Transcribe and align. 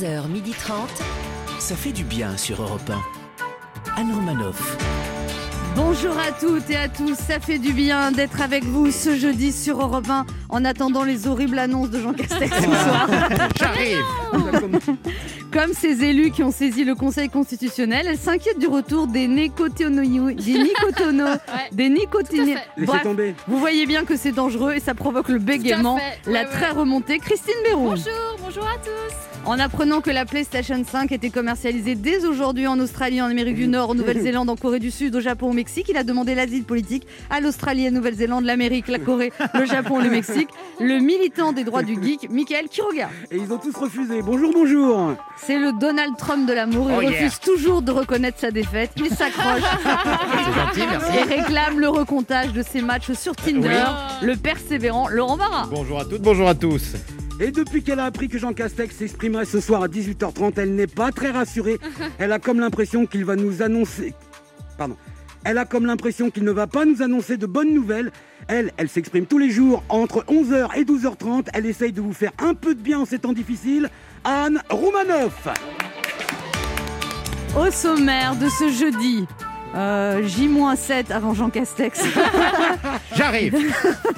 11h30. 0.00 0.72
Ça 1.60 1.76
fait 1.76 1.92
du 1.92 2.04
bien 2.04 2.36
sur 2.36 2.62
Europe 2.62 2.90
1. 2.90 4.00
Anne 4.00 4.12
Romanoff. 4.12 4.76
Bonjour 5.76 6.16
à 6.18 6.32
toutes 6.32 6.68
et 6.70 6.76
à 6.76 6.88
tous, 6.88 7.14
ça 7.14 7.38
fait 7.40 7.58
du 7.58 7.72
bien 7.72 8.10
d'être 8.12 8.40
avec 8.40 8.64
vous 8.64 8.90
ce 8.90 9.16
jeudi 9.16 9.52
sur 9.52 9.80
Europe 9.80 10.08
1 10.08 10.26
en 10.48 10.64
attendant 10.64 11.04
les 11.04 11.26
horribles 11.26 11.58
annonces 11.58 11.90
de 11.90 12.00
Jean 12.00 12.12
Castex 12.12 12.56
ce 12.56 12.62
soir. 12.62 13.08
J'arrive 13.58 14.02
Comme 15.52 15.72
ces 15.72 16.02
élus 16.02 16.30
qui 16.30 16.42
ont 16.42 16.52
saisi 16.52 16.84
le 16.84 16.94
Conseil 16.94 17.28
constitutionnel, 17.28 18.06
elle 18.08 18.18
s'inquiète 18.18 18.58
du 18.58 18.66
retour 18.66 19.06
des 19.06 19.28
nicotono, 19.28 20.32
des 20.32 20.58
nicotono, 20.58 21.26
des 21.72 21.88
nicotiniers. 21.88 22.56
Laissez 22.76 22.86
Bref, 22.86 23.02
tomber. 23.02 23.34
vous 23.46 23.58
voyez 23.58 23.86
bien 23.86 24.04
que 24.04 24.16
c'est 24.16 24.32
dangereux 24.32 24.74
et 24.74 24.80
ça 24.80 24.94
provoque 24.94 25.28
le 25.28 25.38
bégaiement, 25.38 26.00
la 26.26 26.40
ouais, 26.40 26.44
très 26.46 26.70
ouais. 26.72 26.78
remontée 26.78 27.18
Christine 27.18 27.54
Béroux. 27.64 27.90
Bonjour, 27.90 28.36
bonjour 28.40 28.64
à 28.64 28.76
tous. 28.78 29.33
En 29.46 29.58
apprenant 29.58 30.00
que 30.00 30.10
la 30.10 30.24
PlayStation 30.24 30.82
5 30.90 31.12
était 31.12 31.28
commercialisée 31.28 31.94
dès 31.96 32.24
aujourd'hui 32.24 32.66
en 32.66 32.78
Australie, 32.80 33.20
en 33.20 33.26
Amérique 33.26 33.56
du 33.56 33.68
Nord, 33.68 33.90
en 33.90 33.94
Nouvelle-Zélande, 33.94 34.48
en 34.48 34.56
Corée 34.56 34.78
du 34.78 34.90
Sud, 34.90 35.14
au 35.16 35.20
Japon, 35.20 35.50
au 35.50 35.52
Mexique, 35.52 35.86
il 35.90 35.98
a 35.98 36.02
demandé 36.02 36.34
l'asile 36.34 36.64
politique 36.64 37.06
à 37.28 37.40
l'Australie, 37.40 37.86
à 37.86 37.90
Nouvelle-Zélande, 37.90 38.44
l'Amérique, 38.44 38.88
la 38.88 38.98
Corée, 38.98 39.32
le 39.52 39.66
Japon, 39.66 39.98
le 40.00 40.08
Mexique. 40.08 40.48
Le 40.80 40.98
militant 40.98 41.52
des 41.52 41.62
droits 41.64 41.82
du 41.82 42.02
geek, 42.02 42.30
Michael 42.30 42.68
Quiroga. 42.70 43.10
Et 43.30 43.36
ils 43.36 43.52
ont 43.52 43.58
tous 43.58 43.74
refusé. 43.76 44.22
Bonjour, 44.22 44.50
bonjour. 44.54 45.14
C'est 45.36 45.58
le 45.58 45.72
Donald 45.78 46.16
Trump 46.16 46.48
de 46.48 46.54
l'amour. 46.54 46.88
Il 46.90 46.96
Oh 46.96 47.00
yeah. 47.02 47.10
refuse 47.10 47.38
toujours 47.38 47.82
de 47.82 47.92
reconnaître 47.92 48.38
sa 48.40 48.50
défaite. 48.50 48.92
Il 48.96 49.10
s'accroche 49.10 49.60
C'est 49.84 50.80
gentil, 50.82 50.90
merci. 50.90 51.18
et 51.18 51.22
réclame 51.40 51.78
le 51.80 51.88
recomptage 51.90 52.52
de 52.54 52.62
ses 52.62 52.80
matchs 52.80 53.12
sur 53.12 53.36
Tinder. 53.36 53.84
Le 54.22 54.36
persévérant 54.36 55.08
Laurent 55.08 55.36
Barra. 55.36 55.66
Bonjour 55.70 56.00
à 56.00 56.04
toutes, 56.06 56.22
bonjour 56.22 56.48
à 56.48 56.54
tous. 56.54 56.94
Et 57.40 57.50
depuis 57.50 57.82
qu'elle 57.82 57.98
a 57.98 58.04
appris 58.04 58.28
que 58.28 58.38
Jean 58.38 58.52
Castex 58.52 58.94
s'exprimerait 58.94 59.44
ce 59.44 59.60
soir 59.60 59.82
à 59.82 59.88
18h30, 59.88 60.52
elle 60.56 60.74
n'est 60.74 60.86
pas 60.86 61.10
très 61.10 61.30
rassurée. 61.30 61.78
Elle 62.18 62.30
a 62.30 62.38
comme 62.38 62.60
l'impression 62.60 63.06
qu'il 63.06 63.24
va 63.24 63.34
nous 63.34 63.60
annoncer. 63.60 64.14
Pardon. 64.78 64.96
Elle 65.44 65.58
a 65.58 65.64
comme 65.64 65.84
l'impression 65.84 66.30
qu'il 66.30 66.44
ne 66.44 66.52
va 66.52 66.66
pas 66.66 66.84
nous 66.84 67.02
annoncer 67.02 67.36
de 67.36 67.46
bonnes 67.46 67.74
nouvelles. 67.74 68.12
Elle, 68.48 68.72
elle 68.76 68.88
s'exprime 68.88 69.26
tous 69.26 69.38
les 69.38 69.50
jours 69.50 69.82
entre 69.88 70.24
11h 70.26 70.76
et 70.76 70.84
12h30. 70.84 71.48
Elle 71.52 71.66
essaye 71.66 71.92
de 71.92 72.00
vous 72.00 72.14
faire 72.14 72.32
un 72.38 72.54
peu 72.54 72.74
de 72.74 72.80
bien 72.80 73.00
en 73.00 73.04
ces 73.04 73.18
temps 73.18 73.32
difficiles. 73.32 73.90
Anne 74.24 74.62
Roumanoff. 74.70 75.48
Au 77.58 77.70
sommaire 77.70 78.36
de 78.36 78.48
ce 78.48 78.70
jeudi, 78.70 79.26
euh, 79.74 80.22
J-7 80.26 81.10
avant 81.12 81.34
Jean 81.34 81.50
Castex. 81.50 82.00
J'arrive 83.16 83.54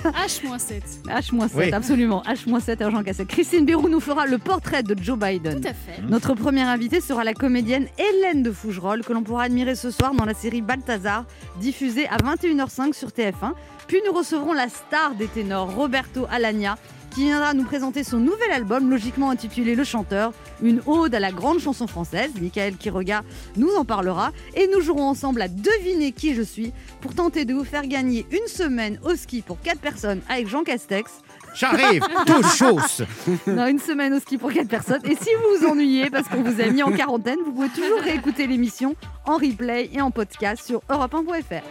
H-7. 0.04 0.82
H-7, 1.08 1.50
Oui. 1.54 1.72
absolument. 1.72 2.22
H-7 2.26 2.82
avant 2.82 2.90
Jean 2.98 3.02
Castex. 3.02 3.28
Christine 3.28 3.64
Bérou 3.64 3.88
nous 3.88 4.00
fera 4.00 4.26
le 4.26 4.38
portrait 4.38 4.82
de 4.82 4.94
Joe 5.02 5.18
Biden. 5.18 5.60
Tout 5.60 5.68
à 5.68 5.72
fait. 5.72 6.02
Notre 6.08 6.34
première 6.34 6.68
invitée 6.68 7.00
sera 7.00 7.24
la 7.24 7.32
comédienne 7.34 7.86
Hélène 7.98 8.42
de 8.42 8.52
Fougerolles, 8.52 9.02
que 9.04 9.12
l'on 9.12 9.22
pourra 9.22 9.44
admirer 9.44 9.74
ce 9.74 9.90
soir 9.90 10.14
dans 10.14 10.24
la 10.24 10.34
série 10.34 10.60
Balthazar, 10.62 11.24
diffusée 11.60 12.06
à 12.08 12.16
21h05 12.18 12.92
sur 12.92 13.08
TF1. 13.08 13.52
Puis 13.86 13.98
nous 14.06 14.12
recevrons 14.12 14.52
la 14.52 14.68
star 14.68 15.14
des 15.14 15.26
ténors, 15.28 15.72
Roberto 15.74 16.26
Alagna, 16.30 16.76
qui 17.16 17.24
viendra 17.24 17.54
nous 17.54 17.64
présenter 17.64 18.04
son 18.04 18.18
nouvel 18.18 18.52
album, 18.52 18.90
logiquement 18.90 19.30
intitulé 19.30 19.74
Le 19.74 19.84
Chanteur, 19.84 20.34
une 20.62 20.82
ode 20.84 21.14
à 21.14 21.18
la 21.18 21.32
grande 21.32 21.60
chanson 21.60 21.86
française. 21.86 22.30
Michael 22.38 22.76
Quiroga 22.76 23.22
nous 23.56 23.74
en 23.74 23.86
parlera. 23.86 24.32
Et 24.54 24.68
nous 24.70 24.82
jouerons 24.82 25.08
ensemble 25.08 25.40
à 25.40 25.48
deviner 25.48 26.12
qui 26.12 26.34
je 26.34 26.42
suis 26.42 26.74
pour 27.00 27.14
tenter 27.14 27.46
de 27.46 27.54
vous 27.54 27.64
faire 27.64 27.86
gagner 27.86 28.26
une 28.30 28.46
semaine 28.46 29.00
au 29.02 29.16
ski 29.16 29.40
pour 29.40 29.58
4 29.62 29.78
personnes 29.78 30.20
avec 30.28 30.46
Jean 30.46 30.62
Castex. 30.62 31.10
J'arrive 31.54 32.02
Tout 32.26 32.42
chose 32.42 33.06
Non, 33.46 33.66
une 33.66 33.78
semaine 33.78 34.12
au 34.12 34.20
ski 34.20 34.36
pour 34.36 34.52
4 34.52 34.68
personnes. 34.68 35.00
Et 35.06 35.16
si 35.16 35.30
vous 35.36 35.58
vous 35.58 35.66
ennuyez 35.72 36.10
parce 36.10 36.28
qu'on 36.28 36.42
vous 36.42 36.60
a 36.60 36.66
mis 36.66 36.82
en 36.82 36.92
quarantaine, 36.92 37.38
vous 37.46 37.52
pouvez 37.52 37.70
toujours 37.70 38.00
réécouter 38.00 38.46
l'émission 38.46 38.94
en 39.24 39.36
replay 39.38 39.88
et 39.90 40.02
en 40.02 40.10
podcast 40.10 40.66
sur 40.66 40.82
europe1.fr. 40.90 41.62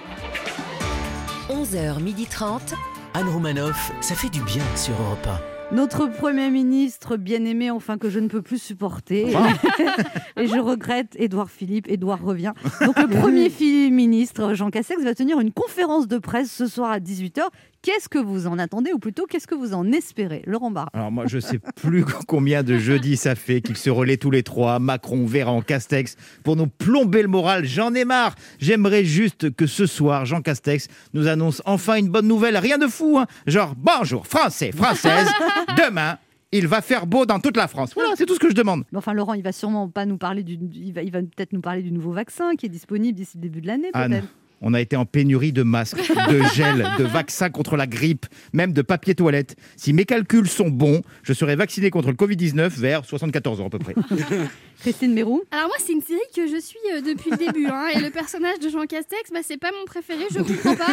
11h30. 1.51 2.94
Anne 3.15 3.29
Romanoff. 3.29 3.93
Ça 4.01 4.13
fait 4.13 4.27
du 4.27 4.41
bien 4.41 4.61
sur 4.75 4.93
Europe 5.01 5.29
Notre 5.71 6.07
Premier 6.07 6.51
ministre 6.51 7.15
bien-aimé, 7.15 7.71
enfin 7.71 7.97
que 7.97 8.09
je 8.09 8.19
ne 8.19 8.27
peux 8.27 8.41
plus 8.41 8.61
supporter. 8.61 9.29
et 10.37 10.47
je 10.47 10.59
regrette 10.59 11.15
Édouard 11.15 11.49
Philippe. 11.49 11.87
Édouard 11.87 12.21
revient. 12.21 12.51
Donc 12.81 12.99
le 12.99 13.07
Premier 13.07 13.49
ministre, 13.89 14.53
Jean 14.53 14.69
Castex, 14.69 15.01
va 15.01 15.15
tenir 15.15 15.39
une 15.39 15.53
conférence 15.53 16.09
de 16.09 16.17
presse 16.17 16.51
ce 16.51 16.67
soir 16.67 16.91
à 16.91 16.99
18h. 16.99 17.43
Qu'est-ce 17.85 18.09
que 18.09 18.17
vous 18.17 18.47
en 18.47 18.57
attendez 18.57 18.93
ou 18.93 18.97
plutôt 18.97 19.27
qu'est-ce 19.27 19.45
que 19.45 19.53
vous 19.53 19.75
en 19.75 19.91
espérez? 19.91 20.41
Laurent 20.47 20.71
Barra. 20.71 20.89
Alors 20.93 21.11
moi, 21.11 21.25
je 21.27 21.37
sais 21.37 21.59
plus 21.59 22.03
combien 22.27 22.63
de 22.63 22.79
jeudis 22.79 23.15
ça 23.15 23.35
fait 23.35 23.61
qu'ils 23.61 23.77
se 23.77 23.91
relaient 23.91 24.17
tous 24.17 24.31
les 24.31 24.41
trois, 24.41 24.79
Macron, 24.79 25.27
Véran, 25.27 25.61
Castex, 25.61 26.15
pour 26.43 26.55
nous 26.55 26.65
plomber 26.65 27.21
le 27.21 27.27
moral. 27.27 27.63
J'en 27.65 27.93
ai 27.93 28.03
marre 28.03 28.33
J'aimerais 28.57 29.05
juste 29.05 29.55
que 29.55 29.67
ce 29.67 29.85
soir, 29.85 30.25
Jean 30.25 30.41
Castex 30.41 30.87
nous 31.13 31.27
annonce 31.27 31.61
enfin 31.67 31.97
une 31.97 32.09
bonne 32.09 32.27
nouvelle. 32.27 32.57
Rien 32.57 32.79
de 32.79 32.87
fou, 32.87 33.19
hein 33.19 33.27
Genre, 33.45 33.75
bonjour, 33.77 34.25
Français, 34.25 34.71
Françaises, 34.71 35.29
demain, 35.77 36.17
il 36.51 36.65
va 36.67 36.81
faire 36.81 37.05
beau 37.05 37.27
dans 37.27 37.39
toute 37.39 37.55
la 37.55 37.67
France. 37.67 37.91
Voilà, 37.93 38.15
c'est 38.15 38.25
tout 38.25 38.33
ce 38.33 38.39
que 38.39 38.49
je 38.49 38.55
demande. 38.55 38.83
Mais 38.91 38.97
Enfin, 38.97 39.13
Laurent, 39.13 39.35
il 39.35 39.43
va 39.43 39.51
sûrement 39.51 39.89
pas 39.89 40.07
nous 40.07 40.17
parler 40.17 40.41
du. 40.41 40.57
Il 40.73 40.91
va, 40.91 41.03
il 41.03 41.11
va 41.11 41.19
peut-être 41.19 41.53
nous 41.53 41.61
parler 41.61 41.83
du 41.83 41.91
nouveau 41.91 42.13
vaccin 42.13 42.55
qui 42.55 42.65
est 42.65 42.69
disponible 42.69 43.15
d'ici 43.15 43.37
le 43.37 43.41
début 43.41 43.61
de 43.61 43.67
l'année, 43.67 43.91
Anne, 43.93 44.09
peut-être. 44.09 44.27
On 44.61 44.73
a 44.73 44.81
été 44.81 44.95
en 44.95 45.05
pénurie 45.05 45.51
de 45.53 45.63
masques, 45.63 45.97
de 46.29 46.41
gel, 46.53 46.87
de 46.97 47.03
vaccins 47.03 47.49
contre 47.49 47.77
la 47.77 47.87
grippe, 47.87 48.25
même 48.53 48.73
de 48.73 48.81
papier 48.81 49.15
toilette. 49.15 49.55
Si 49.75 49.93
mes 49.93 50.05
calculs 50.05 50.47
sont 50.49 50.69
bons, 50.69 51.01
je 51.23 51.33
serai 51.33 51.55
vacciné 51.55 51.89
contre 51.89 52.09
le 52.09 52.15
Covid-19 52.15 52.69
vers 52.79 53.05
74 53.05 53.61
ans 53.61 53.67
à 53.67 53.69
peu 53.69 53.79
près. 53.79 53.95
Christine 54.81 55.13
Mérou 55.13 55.41
Alors 55.51 55.67
moi, 55.67 55.75
c'est 55.79 55.93
une 55.93 56.01
série 56.01 56.19
que 56.35 56.47
je 56.47 56.59
suis 56.59 56.77
euh, 56.93 57.01
depuis 57.01 57.31
le 57.31 57.37
début. 57.37 57.65
hein, 57.67 57.87
et 57.95 57.99
le 57.99 58.09
personnage 58.09 58.59
de 58.59 58.69
Jean 58.69 58.85
Castex, 58.85 59.31
bah, 59.31 59.39
c'est 59.41 59.57
pas 59.57 59.71
mon 59.71 59.85
préféré. 59.85 60.25
Je 60.31 60.39
comprends 60.39 60.75
pas 60.75 60.91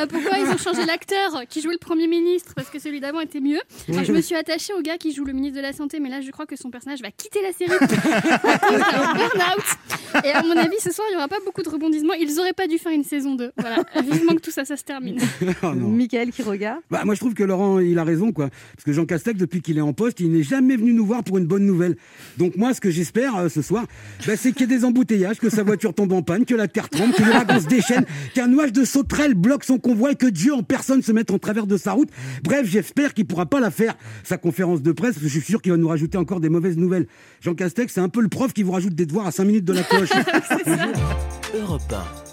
euh, 0.00 0.06
pourquoi 0.06 0.38
ils 0.38 0.48
ont 0.48 0.58
changé 0.58 0.84
l'acteur 0.84 1.42
qui 1.48 1.60
jouait 1.62 1.72
le 1.72 1.78
Premier 1.78 2.08
ministre, 2.08 2.52
parce 2.54 2.70
que 2.70 2.78
celui 2.78 3.00
d'avant 3.00 3.20
était 3.20 3.40
mieux. 3.40 3.60
Enfin, 3.88 4.02
je 4.02 4.12
me 4.12 4.20
suis 4.20 4.34
attachée 4.34 4.72
au 4.74 4.82
gars 4.82 4.98
qui 4.98 5.12
joue 5.14 5.24
le 5.24 5.32
ministre 5.32 5.56
de 5.56 5.62
la 5.62 5.72
Santé, 5.72 6.00
mais 6.00 6.08
là, 6.10 6.20
je 6.20 6.30
crois 6.30 6.46
que 6.46 6.56
son 6.56 6.70
personnage 6.70 7.00
va 7.02 7.10
quitter 7.12 7.40
la 7.42 7.52
série. 7.52 7.70
burn-out. 8.50 10.24
Et 10.24 10.30
à 10.32 10.42
mon 10.42 10.56
avis, 10.56 10.76
ce 10.80 10.90
soir, 10.92 11.06
il 11.10 11.14
y 11.14 11.16
aura 11.16 11.28
pas 11.28 11.38
beaucoup 11.44 11.62
de 11.62 11.68
rebondissements. 11.68 12.14
Ils 12.14 12.38
auraient 12.40 12.52
pas 12.52 12.66
dû 12.66 12.78
faire 12.78 12.92
une 12.92 12.99
saison 13.04 13.34
2. 13.34 13.52
Voilà, 13.58 13.82
vivement 14.02 14.34
que 14.34 14.40
tout 14.40 14.50
ça, 14.50 14.64
ça 14.64 14.76
se 14.76 14.84
termine. 14.84 15.18
Oh. 15.62 15.74
Michael 15.74 16.30
qui 16.30 16.42
regarde. 16.42 16.80
Bah, 16.90 17.02
moi, 17.04 17.14
je 17.14 17.20
trouve 17.20 17.34
que 17.34 17.42
Laurent, 17.42 17.80
il 17.80 17.98
a 17.98 18.04
raison, 18.04 18.32
quoi. 18.32 18.48
Parce 18.48 18.84
que 18.84 18.92
Jean 18.92 19.04
Castex, 19.04 19.38
depuis 19.38 19.60
qu'il 19.60 19.76
est 19.76 19.82
en 19.82 19.92
poste, 19.92 20.20
il 20.20 20.32
n'est 20.32 20.42
jamais 20.42 20.76
venu 20.76 20.92
nous 20.94 21.04
voir 21.04 21.22
pour 21.22 21.38
une 21.38 21.44
bonne 21.44 21.66
nouvelle. 21.66 21.96
Donc, 22.38 22.56
moi, 22.56 22.72
ce 22.72 22.80
que 22.80 22.90
j'espère 22.90 23.36
euh, 23.36 23.48
ce 23.48 23.60
soir, 23.60 23.84
bah, 24.26 24.36
c'est 24.36 24.52
qu'il 24.52 24.62
y 24.62 24.64
ait 24.64 24.78
des 24.78 24.84
embouteillages, 24.84 25.38
que 25.38 25.50
sa 25.50 25.62
voiture 25.62 25.92
tombe 25.92 26.12
en 26.12 26.22
panne, 26.22 26.44
que 26.44 26.54
la 26.54 26.68
terre 26.68 26.88
tremble, 26.88 27.12
que 27.12 27.22
l'ouragan 27.22 27.60
se 27.60 27.66
déchaîne, 27.66 28.06
qu'un 28.34 28.48
nuage 28.48 28.72
de 28.72 28.84
sauterelles 28.84 29.34
bloque 29.34 29.64
son 29.64 29.78
convoi 29.78 30.12
et 30.12 30.16
que 30.16 30.26
Dieu 30.26 30.54
en 30.54 30.62
personne 30.62 31.02
se 31.02 31.12
mette 31.12 31.30
en 31.30 31.38
travers 31.38 31.66
de 31.66 31.76
sa 31.76 31.92
route. 31.92 32.10
Bref, 32.42 32.66
j'espère 32.66 33.12
qu'il 33.12 33.26
pourra 33.26 33.46
pas 33.46 33.60
la 33.60 33.70
faire, 33.70 33.96
sa 34.24 34.38
conférence 34.38 34.82
de 34.82 34.92
presse, 34.92 35.14
parce 35.14 35.24
que 35.24 35.28
je 35.28 35.38
suis 35.38 35.46
sûr 35.46 35.60
qu'il 35.60 35.72
va 35.72 35.78
nous 35.78 35.88
rajouter 35.88 36.16
encore 36.16 36.40
des 36.40 36.48
mauvaises 36.48 36.76
nouvelles. 36.76 37.06
Jean 37.40 37.54
Castex, 37.54 37.92
c'est 37.92 38.00
un 38.00 38.08
peu 38.08 38.20
le 38.20 38.28
prof 38.28 38.52
qui 38.52 38.62
vous 38.62 38.72
rajoute 38.72 38.94
des 38.94 39.06
devoirs 39.06 39.26
à 39.26 39.32
5 39.32 39.44
minutes 39.44 39.64
de 39.64 39.72
la 39.72 39.82
cloche. 39.82 40.10
1. 40.66 41.58
Europe 41.58 41.92
1. 41.92 42.29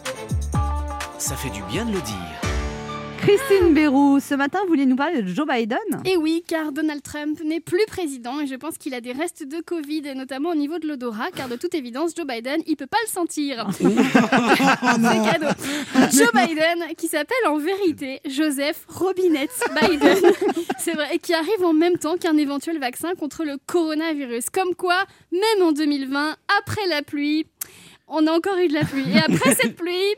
Ça 1.27 1.35
fait 1.35 1.49
du 1.49 1.61
bien 1.63 1.83
de 1.83 1.91
le 1.91 1.99
dire. 1.99 2.15
Christine 3.17 3.73
Bérou, 3.73 4.21
ce 4.21 4.33
matin, 4.33 4.59
vous 4.61 4.69
vouliez 4.69 4.85
nous 4.85 4.95
parler 4.95 5.21
de 5.21 5.27
Joe 5.27 5.45
Biden? 5.45 5.77
Et 6.05 6.15
oui, 6.15 6.41
car 6.47 6.71
Donald 6.71 7.03
Trump 7.03 7.41
n'est 7.43 7.59
plus 7.59 7.85
président 7.85 8.39
et 8.39 8.47
je 8.47 8.55
pense 8.55 8.77
qu'il 8.77 8.93
a 8.93 9.01
des 9.01 9.11
restes 9.11 9.45
de 9.45 9.59
Covid, 9.59 10.03
et 10.05 10.15
notamment 10.15 10.51
au 10.51 10.55
niveau 10.55 10.79
de 10.79 10.87
l'odorat, 10.87 11.29
car 11.35 11.49
de 11.49 11.57
toute 11.57 11.75
évidence, 11.75 12.11
Joe 12.15 12.25
Biden, 12.25 12.61
il 12.65 12.77
peut 12.77 12.87
pas 12.87 12.97
le 13.05 13.11
sentir. 13.11 13.67
C'est 13.73 13.83
cadeau. 13.83 15.47
Joe 16.13 16.31
Biden, 16.33 16.95
qui 16.97 17.09
s'appelle 17.09 17.45
en 17.49 17.57
vérité 17.57 18.21
Joseph 18.25 18.85
Robinette 18.87 19.51
Biden, 19.81 20.19
c'est 20.79 20.93
vrai, 20.93 21.09
et 21.13 21.19
qui 21.19 21.33
arrive 21.33 21.65
en 21.65 21.73
même 21.73 21.97
temps 21.97 22.15
qu'un 22.15 22.37
éventuel 22.37 22.79
vaccin 22.79 23.15
contre 23.19 23.43
le 23.43 23.57
coronavirus. 23.65 24.49
Comme 24.49 24.75
quoi, 24.75 25.03
même 25.33 25.67
en 25.67 25.73
2020, 25.73 26.37
après 26.57 26.87
la 26.87 27.01
pluie, 27.01 27.47
on 28.07 28.25
a 28.27 28.31
encore 28.31 28.57
eu 28.59 28.69
de 28.69 28.73
la 28.73 28.85
pluie. 28.85 29.11
Et 29.13 29.17
après 29.17 29.53
cette 29.55 29.75
pluie, 29.75 30.15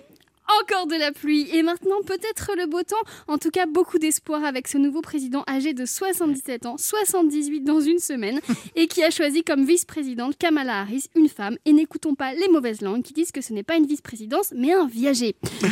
encore 0.61 0.87
de 0.87 0.95
la 0.95 1.11
pluie 1.11 1.47
et 1.53 1.63
maintenant 1.63 2.01
peut-être 2.05 2.51
le 2.57 2.65
beau 2.65 2.83
temps. 2.83 2.95
En 3.27 3.37
tout 3.37 3.51
cas, 3.51 3.65
beaucoup 3.65 3.99
d'espoir 3.99 4.43
avec 4.43 4.67
ce 4.67 4.77
nouveau 4.77 5.01
président 5.01 5.43
âgé 5.47 5.73
de 5.73 5.85
77 5.85 6.65
ans, 6.65 6.77
78 6.77 7.61
dans 7.61 7.79
une 7.79 7.99
semaine, 7.99 8.39
et 8.75 8.87
qui 8.87 9.03
a 9.03 9.11
choisi 9.11 9.43
comme 9.43 9.65
vice-présidente 9.65 10.37
Kamala 10.37 10.81
Harris, 10.81 11.05
une 11.15 11.29
femme. 11.29 11.57
Et 11.65 11.73
n'écoutons 11.73 12.15
pas 12.15 12.33
les 12.33 12.47
mauvaises 12.47 12.81
langues 12.81 13.03
qui 13.03 13.13
disent 13.13 13.31
que 13.31 13.41
ce 13.41 13.53
n'est 13.53 13.63
pas 13.63 13.75
une 13.75 13.85
vice-présidence, 13.85 14.53
mais 14.55 14.73
un 14.73 14.87
viager. 14.87 15.35
Je, 15.51 15.65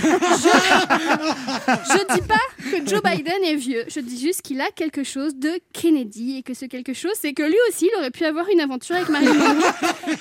je 1.93 2.15
dis 2.15 2.27
pas 2.27 2.35
que 2.71 2.87
Joe 2.87 3.01
Biden 3.01 3.43
est 3.43 3.55
vieux, 3.55 3.83
je 3.87 3.99
dis 3.99 4.19
juste 4.19 4.41
qu'il 4.41 4.61
a 4.61 4.69
quelque 4.71 5.03
chose 5.03 5.35
de 5.35 5.59
Kennedy 5.73 6.37
et 6.37 6.43
que 6.43 6.53
ce 6.53 6.65
quelque 6.65 6.93
chose, 6.93 7.13
c'est 7.19 7.33
que 7.33 7.43
lui 7.43 7.57
aussi, 7.69 7.89
il 7.91 7.97
aurait 7.97 8.11
pu 8.11 8.25
avoir 8.25 8.47
une 8.49 8.59
aventure 8.59 8.95
avec 8.95 9.09
Marilyn 9.09 9.33
Monroe, 9.33 9.73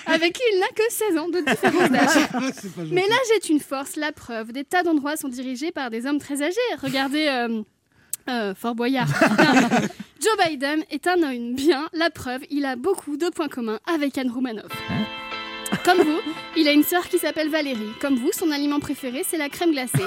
avec 0.07 0.33
qui 0.33 0.43
il 0.53 0.61
n'a 0.61 0.69
que 0.69 0.83
16 0.89 1.19
ans 1.19 1.29
de 1.29 1.41
différence 1.41 1.91
d'âge. 1.91 2.29
Mais 2.93 3.03
l'âge 3.03 3.37
est 3.37 3.49
une 3.49 3.61
force, 3.61 3.97
la 3.97 4.13
preuve. 4.13 4.46
Des 4.53 4.65
tas 4.65 4.83
d'endroits 4.83 5.17
sont 5.17 5.29
dirigés 5.29 5.73
par 5.73 5.91
des 5.91 6.07
hommes 6.07 6.19
très 6.19 6.43
âgés. 6.43 6.57
Regardez. 6.83 7.27
euh, 7.29 7.63
Euh, 8.29 8.55
Fort 8.57 8.75
Boyard. 8.75 9.07
Joe 10.21 10.37
Biden 10.45 10.83
est 10.91 11.07
un 11.07 11.23
homme 11.23 11.55
bien, 11.55 11.89
la 11.93 12.11
preuve, 12.11 12.41
il 12.51 12.65
a 12.65 12.75
beaucoup 12.75 13.17
de 13.17 13.29
points 13.29 13.47
communs 13.47 13.79
avec 13.87 14.19
Anne 14.19 14.33
Romanoff. 14.33 14.73
Comme 15.87 16.03
vous, 16.03 16.19
il 16.57 16.67
a 16.67 16.73
une 16.73 16.83
sœur 16.83 17.09
qui 17.09 17.17
s'appelle 17.17 17.49
Valérie. 17.49 17.93
Comme 18.01 18.17
vous, 18.17 18.33
son 18.33 18.51
aliment 18.51 18.81
préféré, 18.81 19.23
c'est 19.25 19.37
la 19.37 19.49
crème 19.49 19.71
glacée. 19.71 20.03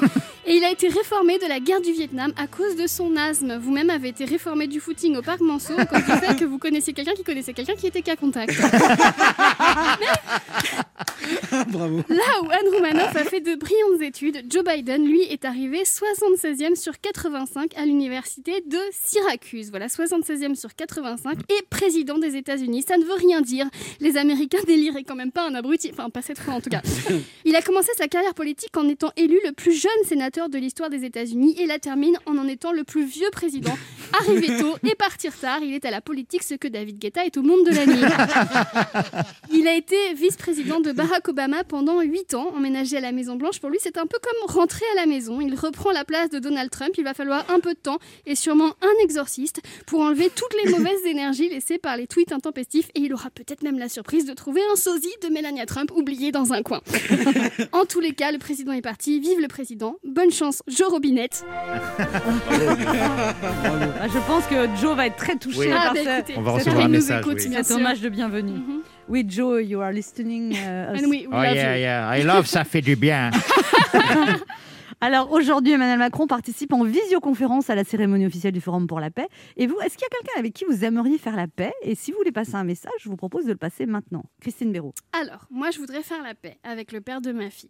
Et 0.46 0.56
il 0.56 0.64
a 0.66 0.72
été 0.72 0.90
réformé 0.90 1.38
de 1.38 1.46
la 1.46 1.62
guerre 1.62 1.80
du 1.80 1.94
Vietnam 1.94 2.34
à 2.36 2.48
cause 2.48 2.76
de 2.76 2.86
son 2.86 3.16
asthme. 3.16 3.58
Vous-même 3.58 3.90
avez 3.90 4.10
été 4.10 4.26
réformé 4.26 4.68
du 4.68 4.81
footing 4.81 5.16
au 5.16 5.22
parc 5.22 5.40
Monceau 5.40 5.74
à 5.78 5.86
cause 5.86 6.04
du 6.04 6.12
fait 6.12 6.36
que 6.36 6.44
vous 6.44 6.58
connaissiez 6.58 6.92
quelqu'un 6.92 7.14
qui 7.14 7.24
connaissait 7.24 7.54
quelqu'un 7.54 7.76
qui 7.76 7.88
était 7.88 8.02
cas 8.02 8.18
contact. 8.18 8.60
Bravo. 11.70 12.04
Là 12.10 12.42
où 12.44 12.50
Anne 12.50 12.74
Romanoff 12.74 13.16
a 13.16 13.24
fait 13.24 13.42
de 13.42 13.56
brillantes 13.56 14.02
études, 14.02 14.44
Joe 14.50 14.64
Biden, 14.64 15.06
lui, 15.06 15.22
est 15.22 15.46
arrivé 15.46 15.84
76e 15.84 16.76
sur 16.76 17.00
85 17.00 17.78
à 17.78 17.86
l'université 17.86 18.64
de 18.66 18.80
Syracuse. 18.92 19.70
Voilà, 19.70 19.88
76e 19.88 20.56
sur 20.56 20.76
85 20.76 21.40
et 21.50 21.64
président 21.70 22.18
des 22.18 22.36
États-Unis. 22.36 22.84
Ça 22.88 22.98
ne 22.98 23.04
veut 23.04 23.14
rien 23.14 23.42
dire. 23.42 23.68
Les 24.00 24.18
Américains 24.18 24.60
déliraient 24.66 25.04
quand 25.04 25.16
même 25.16 25.31
pas 25.31 25.48
un 25.48 25.54
Il 27.45 27.56
a 27.56 27.62
commencé 27.62 27.92
sa 27.98 28.07
carrière 28.07 28.33
politique 28.33 28.75
en 28.77 28.88
étant 28.88 29.12
élu 29.18 29.39
le 29.45 29.51
plus 29.51 29.74
jeune 29.74 29.92
sénateur 30.06 30.50
de 30.50 30.57
l'histoire 30.57 30.89
des 30.89 31.06
États-Unis 31.06 31.56
et 31.60 31.66
la 31.66 31.80
termine 31.80 32.18
en 32.25 32.38
en 32.38 32.48
étant 32.48 32.71
le 32.71 32.83
plus 32.83 33.06
vieux 33.06 33.30
président. 33.31 33.77
Arrivé 34.14 34.60
tôt 34.60 34.76
et 34.84 34.96
partir 34.96 35.38
tard, 35.38 35.60
il 35.62 35.74
est 35.74 35.86
à 35.86 35.92
la 35.92 36.02
politique 36.02 36.44
ce 36.44 36.56
que 36.56 36.68
David 36.68 37.00
Guetta 37.00 37.26
est 37.26 37.38
au 37.38 37.42
monde 37.42 37.66
de 37.66 37.72
la 37.72 37.86
nuit. 37.86 38.00
Il 39.52 39.68
a 39.68 39.76
été 39.76 40.14
vice-président 40.14 40.80
de 40.80 40.92
Barack 40.92 41.28
Obama 41.28 41.64
pendant 41.64 42.02
8 42.02 42.34
ans, 42.36 42.54
emménagé 42.56 42.98
à 42.98 43.02
la 43.02 43.12
Maison 43.12 43.36
Blanche. 43.36 43.60
Pour 43.60 43.70
lui, 43.70 43.80
c'est 43.82 43.98
un 43.98 44.06
peu 44.06 44.18
comme 44.22 44.56
rentrer 44.56 44.86
à 44.94 45.02
la 45.02 45.06
maison. 45.06 45.42
Il 45.42 45.56
reprend 45.56 45.92
la 45.92 46.06
place 46.06 46.30
de 46.30 46.40
Donald 46.40 46.70
Trump. 46.70 46.92
Il 46.98 47.04
va 47.04 47.14
falloir 47.14 47.46
un 47.50 47.60
peu 47.60 47.74
de 47.74 47.80
temps 47.80 47.98
et 48.26 48.36
sûrement 48.36 48.74
un 48.82 49.04
exorciste 49.04 49.62
pour 49.88 50.02
enlever 50.02 50.30
toutes 50.30 50.54
les 50.64 50.72
mauvaises 50.72 51.06
énergies 51.06 51.50
laissées 51.50 51.78
par 51.78 51.98
les 51.98 52.08
tweets 52.08 52.32
intempestifs. 52.32 52.90
Et 52.96 53.02
il 53.02 53.14
aura 53.14 53.30
peut-être 53.30 53.64
même 53.64 53.80
la 53.80 53.90
surprise 53.90 54.26
de 54.26 54.34
trouver 54.34 54.62
un 54.72 54.76
sosie 54.76 55.14
de 55.24 55.30
Melania 55.30 55.66
Trump 55.66 55.92
oublié 55.96 56.32
dans 56.32 56.54
un 56.54 56.62
coin. 56.62 56.82
en 57.72 57.86
tous 57.86 58.00
les 58.00 58.14
cas, 58.14 58.32
le 58.32 58.38
président 58.38 58.72
est 58.72 58.82
parti. 58.82 59.20
Vive 59.20 59.40
le 59.40 59.48
président. 59.48 59.96
Bonne 60.04 60.32
chance, 60.32 60.62
Joe 60.68 60.90
Robinette. 60.90 61.44
Ah, 64.01 64.07
je 64.07 64.19
pense 64.19 64.46
que 64.46 64.56
Joe 64.81 64.96
va 64.96 65.07
être 65.07 65.18
très 65.18 65.36
touché 65.36 65.60
Oui. 65.60 65.69
par 65.69 65.88
Ah, 65.90 65.94
bah, 65.94 66.18
écoutez, 66.19 66.34
On 66.38 66.42
va 66.42 66.51
recevoir 66.51 66.86
un 66.86 66.88
message, 66.88 67.19
écoute, 67.22 67.38
oui. 67.46 67.51
cet 67.54 67.72
hommage 67.72 68.00
de 68.01 68.07
bienvenue. 68.10 68.54
Mhm. 68.54 68.81
Oui, 69.10 69.25
Joe, 69.28 69.62
you 69.63 69.81
are 69.81 69.92
listening. 69.92 70.54
uh, 70.54 70.94
us. 70.94 71.01
And 71.04 71.10
we- 71.10 71.25
we 71.25 71.28
Oh 71.31 71.36
love 71.36 71.56
yeah, 71.56 71.75
you. 71.75 71.81
yeah. 71.81 72.18
I 72.18 72.24
love, 72.24 72.46
ça 72.46 72.63
fait 72.63 72.81
du 72.81 72.96
bien. 72.96 73.30
Alors 75.01 75.31
aujourd'hui, 75.31 75.72
Emmanuel 75.72 75.98
Macron 75.98 76.28
participe 76.28 76.74
en 76.74 76.84
visioconférence 76.84 77.69
à 77.69 77.75
la 77.75 77.86
cérémonie 77.86 78.25
officielle 78.25 78.51
du 78.51 78.60
Forum 78.60 78.86
pour 78.86 79.00
la 79.00 79.10
paix. 79.10 79.30
Et 79.56 79.66
vous, 79.66 79.80
est-ce 79.80 79.96
qu'il 79.96 80.01
y 80.01 80.06
a 80.06 80.10
quelqu'un 80.10 80.38
avec 80.40 80.54
qui 80.54 80.66
vous 80.66 80.84
aimeriez 80.84 81.18
faire 81.18 81.38
la 81.38 81.48
paix? 81.48 81.72
Et 81.84 81.96
si 81.96 82.12
vous 82.12 82.18
voulez 82.18 82.34
passer 82.34 82.56
un 82.56 82.66
message, 82.66 82.92
je 83.00 83.07
vous 83.07 83.16
propose 83.16 83.46
de 83.46 83.51
le 83.51 83.57
passer 83.57 83.86
maintenant. 83.86 84.25
Christine 84.42 84.74
Béraud. 84.74 84.94
Alors, 85.13 85.46
moi, 85.50 85.72
je 85.72 85.80
voudrais 85.80 86.04
faire 86.04 86.22
la 86.22 86.36
paix 86.36 86.57
avec 86.63 86.92
le 86.92 87.00
père 87.00 87.22
de 87.22 87.31
ma 87.31 87.50
fille. 87.50 87.69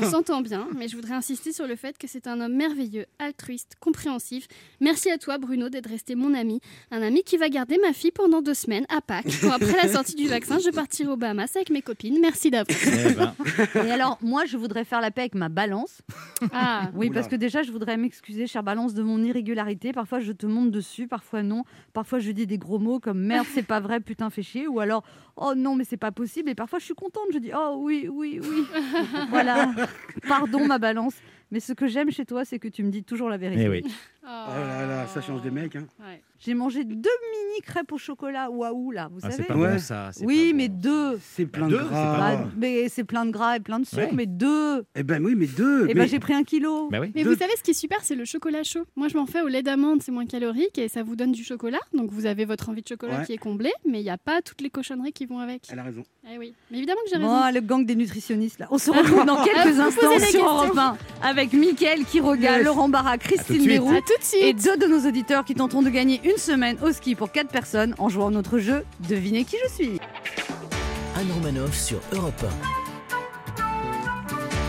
On 0.00 0.04
s'entend 0.10 0.40
bien, 0.40 0.66
mais 0.74 0.88
je 0.88 0.96
voudrais 0.96 1.12
insister 1.12 1.52
sur 1.52 1.66
le 1.66 1.76
fait 1.76 1.98
que 1.98 2.06
c'est 2.06 2.26
un 2.26 2.40
homme 2.40 2.54
merveilleux, 2.54 3.04
altruiste, 3.18 3.74
compréhensif. 3.78 4.48
Merci 4.80 5.10
à 5.10 5.18
toi, 5.18 5.36
Bruno, 5.36 5.68
d'être 5.68 5.90
resté 5.90 6.14
mon 6.14 6.32
ami. 6.32 6.60
Un 6.90 7.02
ami 7.02 7.22
qui 7.22 7.36
va 7.36 7.50
garder 7.50 7.76
ma 7.82 7.92
fille 7.92 8.12
pendant 8.12 8.40
deux 8.40 8.54
semaines 8.54 8.86
à 8.88 9.02
Pâques. 9.02 9.26
Quand 9.42 9.50
après 9.50 9.76
la 9.76 9.92
sortie 9.92 10.14
du 10.14 10.26
vaccin, 10.26 10.58
je 10.58 10.70
partirai 10.70 11.10
aux 11.10 11.18
Bahamas 11.18 11.54
avec 11.54 11.68
mes 11.68 11.82
copines. 11.82 12.18
Merci 12.18 12.50
d'avance. 12.50 12.74
Eh 12.86 13.12
ben, 13.12 13.34
Et 13.86 13.90
alors, 13.90 14.16
moi, 14.22 14.46
je 14.46 14.56
voudrais 14.56 14.86
faire 14.86 15.02
la 15.02 15.10
paix 15.10 15.22
avec 15.22 15.34
ma 15.34 15.50
balance. 15.50 16.00
Ah, 16.50 16.61
Oui, 16.94 17.08
Oula. 17.08 17.14
parce 17.14 17.28
que 17.28 17.36
déjà, 17.36 17.62
je 17.62 17.72
voudrais 17.72 17.96
m'excuser, 17.96 18.46
chère 18.46 18.62
balance, 18.62 18.94
de 18.94 19.02
mon 19.02 19.22
irrégularité. 19.22 19.92
Parfois, 19.92 20.20
je 20.20 20.32
te 20.32 20.46
monte 20.46 20.70
dessus, 20.70 21.06
parfois 21.06 21.42
non. 21.42 21.64
Parfois, 21.92 22.18
je 22.18 22.30
dis 22.30 22.46
des 22.46 22.58
gros 22.58 22.78
mots 22.78 23.00
comme 23.00 23.20
merde, 23.20 23.46
c'est 23.52 23.62
pas 23.66 23.80
vrai, 23.80 24.00
putain, 24.00 24.30
fais 24.30 24.42
chier. 24.42 24.66
Ou 24.66 24.80
alors, 24.80 25.04
oh 25.36 25.54
non, 25.56 25.74
mais 25.74 25.84
c'est 25.84 25.96
pas 25.96 26.12
possible. 26.12 26.50
Et 26.50 26.54
parfois, 26.54 26.78
je 26.78 26.84
suis 26.84 26.94
contente, 26.94 27.24
je 27.32 27.38
dis, 27.38 27.50
oh 27.56 27.76
oui, 27.78 28.08
oui, 28.10 28.40
oui. 28.42 28.66
voilà. 29.30 29.72
Pardon, 30.28 30.66
ma 30.66 30.78
balance. 30.78 31.14
Mais 31.52 31.60
ce 31.60 31.72
que 31.72 31.86
j'aime 31.86 32.10
chez 32.10 32.24
toi, 32.24 32.44
c'est 32.44 32.58
que 32.58 32.66
tu 32.68 32.82
me 32.82 32.90
dis 32.90 33.04
toujours 33.04 33.28
la 33.28 33.36
vérité. 33.36 33.62
eh 33.64 33.68
oui. 33.68 33.82
oh. 34.24 34.26
Oh 34.26 34.50
là 34.66 34.86
là, 34.86 35.06
ça 35.06 35.20
change 35.20 35.42
des 35.42 35.50
mecs. 35.50 35.76
Hein. 35.76 35.86
Ouais. 36.00 36.20
J'ai 36.38 36.54
mangé 36.54 36.82
deux 36.82 36.94
mini 36.96 37.60
crêpes 37.62 37.92
au 37.92 37.98
chocolat 37.98 38.50
waouh 38.50 38.90
là, 38.90 39.08
vous 39.12 39.18
Ah, 39.22 39.30
savez 39.30 39.34
c'est 39.42 39.48
pas 39.48 39.54
Ouais. 39.56 39.72
bon 39.74 39.78
ça. 39.78 40.10
Oui, 40.22 40.50
pas 40.50 40.56
mais 40.56 40.68
bon. 40.68 40.80
deux. 40.80 41.18
C'est 41.22 41.46
plein 41.46 41.68
deux, 41.68 41.78
de 41.78 41.82
gras. 41.84 42.16
pas 42.18 42.36
Bah, 42.36 42.48
mais 42.56 42.88
c'est 42.88 43.04
plein 43.04 43.24
de 43.26 43.30
gras 43.30 43.56
et 43.56 43.60
plein 43.60 43.78
de 43.78 43.84
sucre, 43.84 44.02
Ouais. 44.02 44.10
mais 44.12 44.26
deux. 44.26 44.84
Eh 44.96 45.02
ben 45.04 45.24
oui, 45.24 45.34
mais 45.36 45.46
deux. 45.46 45.84
Et 45.84 45.88
mais... 45.88 45.94
ben 45.94 46.08
j'ai 46.08 46.18
pris 46.18 46.32
un 46.34 46.42
kilo. 46.42 46.88
Bah 46.90 46.98
oui. 47.00 47.12
Mais 47.14 47.22
Deux- 47.22 47.30
vous 47.34 47.38
savez, 47.38 47.52
ce 47.56 47.62
qui 47.62 47.70
est 47.72 47.74
super, 47.74 47.98
c'est 48.02 48.16
le 48.16 48.24
chocolat 48.24 48.64
chaud. 48.64 48.84
Moi, 48.96 49.06
je 49.08 49.16
m'en 49.16 49.26
fais 49.26 49.40
au 49.42 49.46
lait 49.48 49.62
d'amande, 49.62 50.02
c'est 50.02 50.10
moins 50.10 50.26
calorique 50.26 50.78
et 50.78 50.88
ça 50.88 51.02
vous 51.04 51.14
donne 51.14 51.30
du 51.32 51.44
chocolat. 51.44 51.78
Donc, 51.94 52.10
vous 52.10 52.26
avez 52.26 52.44
votre 52.44 52.70
envie 52.70 52.82
de 52.82 52.88
chocolat 52.88 53.18
Ouais. 53.20 53.24
qui 53.26 53.34
est 53.34 53.38
comblée, 53.38 53.72
mais 53.88 54.00
il 54.00 54.04
n'y 54.04 54.10
a 54.10 54.18
pas 54.18 54.40
toutes 54.42 54.62
les 54.62 54.70
cochonneries 54.70 55.12
qui 55.12 55.26
vont 55.26 55.38
avec. 55.38 55.68
Elle 55.70 55.78
a 55.78 55.84
raison. 55.84 56.02
Eh 56.32 56.38
oui. 56.38 56.54
Mais 56.72 56.78
évidemment 56.78 57.00
que 57.04 57.10
j'ai 57.10 57.16
raison. 57.18 57.28
Bon, 57.28 57.54
le 57.54 57.60
gang 57.60 57.84
des 57.84 57.94
nutritionnistes 57.94 58.58
là. 58.58 58.66
On 58.70 58.78
se 58.78 58.90
retrouve 58.90 59.24
dans 59.26 59.44
quelques 59.44 59.58
Ah, 59.58 59.70
vous 59.70 59.80
instants 59.80 60.18
sur. 60.18 60.44
Europe 60.44 60.76
1 60.78 60.96
avec 61.22 61.41
Mickaël 61.52 62.04
Quiroga, 62.04 62.58
Yes. 62.58 62.64
Laurent 62.64 62.88
Barra, 62.88 63.18
Christine 63.18 63.56
de 63.56 63.60
suite. 63.62 63.68
Bérou 63.72 63.90
À 63.90 63.96
tout 64.00 64.18
de 64.18 64.24
suite. 64.24 64.42
et 64.42 64.52
deux 64.52 64.76
de 64.76 64.86
nos 64.86 65.06
auditeurs 65.08 65.44
qui 65.44 65.54
tenteront 65.54 65.82
de 65.82 65.90
gagner 65.90 66.20
une 66.24 66.36
semaine 66.36 66.76
au 66.82 66.92
ski 66.92 67.14
pour 67.14 67.32
quatre 67.32 67.48
personnes 67.50 67.94
en 67.98 68.08
jouant 68.08 68.30
notre 68.30 68.58
jeu 68.58 68.84
Devinez 69.08 69.44
qui 69.44 69.56
je 69.68 69.72
suis. 69.74 70.00
Anne 71.16 71.30
Romanoff 71.34 71.76
sur 71.76 71.98
Europe 72.12 72.44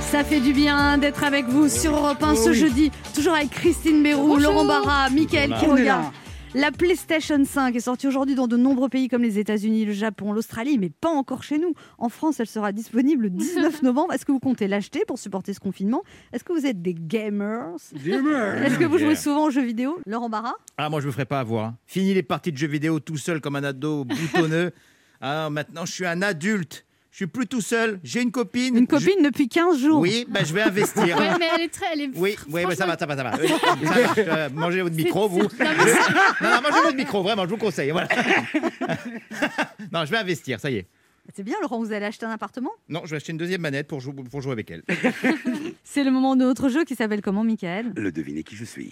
Ça 0.02 0.24
fait 0.24 0.40
du 0.40 0.54
bien 0.54 0.98
d'être 0.98 1.24
avec 1.24 1.46
vous 1.48 1.68
sur 1.70 1.96
Europe 1.96 2.22
1 2.22 2.36
ce 2.36 2.50
oui. 2.50 2.56
jeudi, 2.56 2.92
toujours 3.16 3.34
avec 3.34 3.50
Christine 3.50 4.04
Bérou, 4.04 4.28
Bonjour. 4.28 4.52
Laurent 4.54 4.66
Barra, 4.66 5.10
Mickaël 5.10 5.54
Quiroga. 5.60 6.12
La 6.56 6.72
PlayStation 6.72 7.44
5 7.44 7.76
est 7.76 7.80
sortie 7.80 8.08
aujourd'hui 8.08 8.36
dans 8.36 8.46
de 8.48 8.58
nombreux 8.58 8.88
pays 8.88 9.08
comme 9.08 9.24
les 9.24 9.40
États-Unis, 9.40 9.86
le 9.86 9.92
Japon, 9.94 10.32
l'Australie, 10.34 10.78
mais 10.78 10.92
pas 10.92 11.10
encore 11.10 11.42
chez 11.42 11.58
nous. 11.58 11.74
En 11.98 12.10
France, 12.10 12.40
elle 12.40 12.46
sera 12.48 12.72
disponible 12.72 13.24
le 13.24 13.30
19 13.32 13.82
novembre. 13.82 14.14
Est-ce 14.14 14.24
que 14.24 14.32
vous 14.32 14.40
comptez 14.40 14.68
l'acheter 14.68 15.04
pour 15.08 15.18
supporter 15.18 15.56
ce 15.56 15.60
confinement? 15.60 16.04
Est-ce 16.32 16.44
que 16.44 16.54
vous 16.54 16.68
êtes 16.68 16.80
des 16.80 16.94
gamers? 16.94 17.70
Gamer. 17.96 18.64
Est-ce 18.64 18.78
que 18.78 18.86
vous 18.86 19.00
jouez 19.00 19.14
Yeah. 19.14 19.16
souvent 19.16 19.46
aux 19.48 19.50
jeux 19.50 19.64
vidéo? 19.64 20.00
Laurent 20.06 20.30
Barra? 20.30 20.54
Ah, 20.78 20.90
moi, 20.92 21.02
je 21.02 21.08
me 21.08 21.12
ferai 21.12 21.26
pas 21.26 21.40
avoir. 21.40 21.66
hein. 21.66 21.78
Fini 21.88 22.14
les 22.14 22.22
parties 22.24 22.52
de 22.52 22.58
jeux 22.58 22.68
vidéo 22.68 23.00
tout 23.00 23.18
seul 23.18 23.42
comme 23.42 23.56
un 23.56 23.64
ado 23.64 24.06
boutonneux. 24.06 24.72
ah, 25.22 25.50
maintenant, 25.50 25.86
je 25.86 25.92
suis 25.92 26.06
un 26.06 26.22
adulte. 26.22 26.86
Je 27.14 27.18
suis 27.18 27.28
plus 27.28 27.46
tout 27.46 27.62
seul. 27.62 28.00
J'ai 28.04 28.24
une 28.24 28.32
copine. 28.32 28.76
Une 28.76 28.88
copine 28.88 29.22
depuis 29.24 29.48
15 29.48 29.78
Je- 29.78 29.84
jours. 29.86 30.00
Oui, 30.00 30.26
ben, 30.28 30.44
je 30.44 30.52
vais 30.52 30.64
investir. 30.64 31.16
Ouais, 31.20 31.30
mais 31.40 31.46
elle 31.56 31.62
est 31.62 31.70
très. 31.70 31.86
Elle 31.94 32.02
est 32.02 32.10
Oui, 32.16 32.36
oui, 32.50 32.64
ça 32.76 32.88
va, 32.88 32.98
ça 32.98 33.06
va, 33.06 33.16
ça 33.16 33.24
va. 33.24 33.34
Oui, 33.40 33.48
ça 33.48 33.76
va. 33.76 34.14
Euh, 34.18 34.50
mangez 34.52 34.82
votre 34.82 34.96
micro, 34.96 35.30
vous. 35.30 35.44
Non, 35.44 35.48
mais 35.60 35.68
Non, 35.68 36.50
non, 36.56 36.62
mangez 36.64 36.82
votre 36.84 36.96
micro, 36.96 37.22
vraiment, 37.22 37.44
je 37.44 37.50
vous 37.50 37.58
conseille. 37.58 37.92
Voilà. 37.92 38.08
non, 39.92 40.06
je 40.06 40.10
vais 40.12 40.18
investir, 40.18 40.60
ça 40.60 40.72
y 40.72 40.78
est. 40.78 40.88
C'est 41.36 41.44
bien, 41.44 41.56
Laurent, 41.62 41.78
vous 41.78 41.94
allez 41.94 42.08
acheter 42.08 42.26
un 42.26 42.32
appartement? 42.32 42.72
Non, 42.90 43.02
je 43.06 43.12
vais 43.12 43.18
acheter 43.18 43.32
une 43.32 43.38
deuxième 43.38 43.62
manette 43.62 43.88
pour 43.88 44.00
jouer, 44.02 44.16
pour 44.32 44.42
jouer 44.42 44.54
avec 44.54 44.72
elle. 44.72 44.82
C'est 45.84 46.04
le 46.04 46.10
moment 46.10 46.36
de 46.36 46.44
notre 46.44 46.68
jeu 46.68 46.84
qui 46.84 46.96
s'appelle 46.96 47.22
comment, 47.22 47.44
Michael? 47.44 47.94
Le 47.96 48.12
devinez 48.12 48.42
qui 48.44 48.56
je 48.56 48.66
suis. 48.66 48.92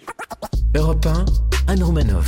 Europe 0.76 1.08
1, 1.08 1.26
Anne 1.74 1.84
Romanoff. 1.84 2.28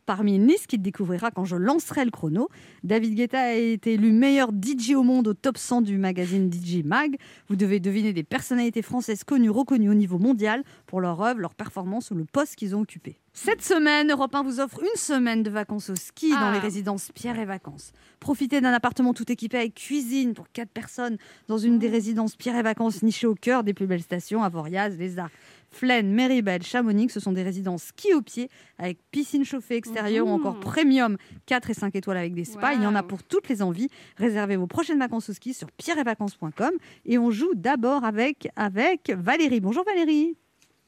parmi 0.05 0.35
une 0.35 0.47
liste 0.47 0.67
qu'il 0.67 0.81
découvrira 0.81 1.31
quand 1.31 1.45
je 1.45 1.55
lancerai 1.55 2.05
le 2.05 2.11
chrono. 2.11 2.49
David 2.83 3.15
Guetta 3.15 3.39
a 3.39 3.53
été 3.53 3.93
élu 3.93 4.11
meilleur 4.11 4.49
DJ 4.51 4.91
au 4.95 5.03
monde 5.03 5.27
au 5.27 5.33
top 5.33 5.57
100 5.57 5.81
du 5.81 5.97
magazine 5.97 6.51
DJ 6.51 6.83
Mag. 6.83 7.15
Vous 7.47 7.55
devez 7.55 7.79
deviner 7.79 8.13
des 8.13 8.23
personnalités 8.23 8.81
françaises 8.81 9.23
connues, 9.23 9.49
reconnues 9.49 9.89
au 9.89 9.93
niveau 9.93 10.17
mondial 10.19 10.63
pour 10.87 11.01
leur 11.01 11.21
œuvre, 11.21 11.39
leur 11.39 11.55
performance 11.55 12.11
ou 12.11 12.15
le 12.15 12.25
poste 12.25 12.55
qu'ils 12.55 12.75
ont 12.75 12.81
occupé. 12.81 13.17
Cette 13.33 13.61
semaine, 13.63 14.11
Europe 14.11 14.35
1 14.35 14.43
vous 14.43 14.59
offre 14.59 14.81
une 14.83 14.99
semaine 14.99 15.41
de 15.41 15.49
vacances 15.49 15.89
au 15.89 15.95
ski 15.95 16.31
dans 16.31 16.37
Ah. 16.39 16.51
les 16.53 16.59
résidences 16.59 17.11
Pierre 17.15 17.39
et 17.39 17.45
Vacances. 17.45 17.93
Profitez 18.19 18.59
d'un 18.59 18.73
appartement 18.73 19.13
tout 19.13 19.31
équipé 19.31 19.57
avec 19.57 19.75
cuisine 19.75 20.33
pour 20.33 20.49
4 20.51 20.69
personnes 20.69 21.17
dans 21.47 21.57
une 21.57 21.79
des 21.79 21.87
résidences 21.87 22.35
Pierre 22.35 22.57
et 22.57 22.61
Vacances 22.63 23.01
nichées 23.03 23.27
au 23.27 23.35
cœur 23.35 23.63
des 23.63 23.73
plus 23.73 23.87
belles 23.87 24.01
stations, 24.01 24.43
Avoriaz, 24.43 24.97
Les 24.97 25.17
Arcs, 25.17 25.31
Flaine, 25.73 26.11
Méribel, 26.11 26.61
Chamonix. 26.63 27.09
Ce 27.09 27.19
sont 27.19 27.31
des 27.31 27.43
résidences 27.43 27.83
ski 27.83 28.13
au 28.13 28.21
pied 28.21 28.49
avec 28.77 28.99
piscine 29.11 29.45
chauffée 29.45 29.75
extérieure 29.77 30.27
ou 30.27 30.31
encore 30.31 30.59
premium 30.59 31.17
4 31.45 31.69
et 31.69 31.73
5 31.73 31.95
étoiles 31.95 32.17
avec 32.17 32.33
des 32.33 32.43
spas. 32.45 32.73
Il 32.73 32.83
y 32.83 32.85
en 32.85 32.95
a 32.95 33.03
pour 33.03 33.23
toutes 33.23 33.47
les 33.49 33.61
envies. 33.61 33.87
Réservez 34.17 34.57
vos 34.57 34.67
prochaines 34.67 34.99
vacances 34.99 35.29
au 35.29 35.33
ski 35.33 35.53
sur 35.53 35.71
pierreetvacances.com 35.71 36.71
et 37.05 37.17
on 37.17 37.31
joue 37.31 37.53
d'abord 37.55 38.03
avec, 38.03 38.49
avec 38.55 39.11
Valérie. 39.17 39.59
Bonjour 39.61 39.83
Valérie. 39.85 40.35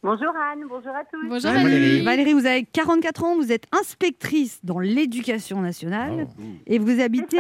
Bonjour 0.05 0.33
Anne, 0.35 0.65
bonjour 0.67 0.91
à 0.93 1.05
tous. 1.05 1.29
Bonjour 1.29 1.49
Valérie. 1.49 1.63
Valérie. 1.63 2.03
Valérie, 2.03 2.33
vous 2.33 2.45
avez 2.45 2.63
44 2.65 3.23
ans, 3.23 3.35
vous 3.37 3.53
êtes 3.53 3.67
inspectrice 3.71 4.59
dans 4.61 4.79
l'éducation 4.79 5.61
nationale 5.61 6.27
Oh. 6.37 6.41
et 6.67 6.77
vous 6.77 6.99
habitez 6.99 7.39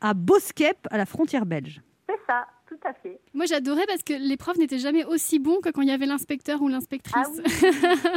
à 0.00 0.14
Boskep, 0.14 0.78
à 0.90 0.96
la 0.96 1.04
frontière 1.04 1.44
belge. 1.44 1.82
C'est 2.08 2.16
ça, 2.26 2.46
tout 2.70 2.88
à 2.88 2.92
fait. 2.94 3.18
Moi, 3.34 3.46
j'adorais 3.46 3.84
parce 3.88 4.02
que 4.04 4.12
les 4.14 4.36
profs 4.36 4.56
n'étaient 4.56 4.78
jamais 4.78 5.04
aussi 5.04 5.38
bons 5.40 5.58
que 5.60 5.70
quand 5.70 5.82
il 5.82 5.88
y 5.88 5.92
avait 5.92 6.06
l'inspecteur 6.06 6.62
ou 6.62 6.68
l'inspectrice. 6.68 7.26
Ah 7.26 7.28
oui, 7.34 7.68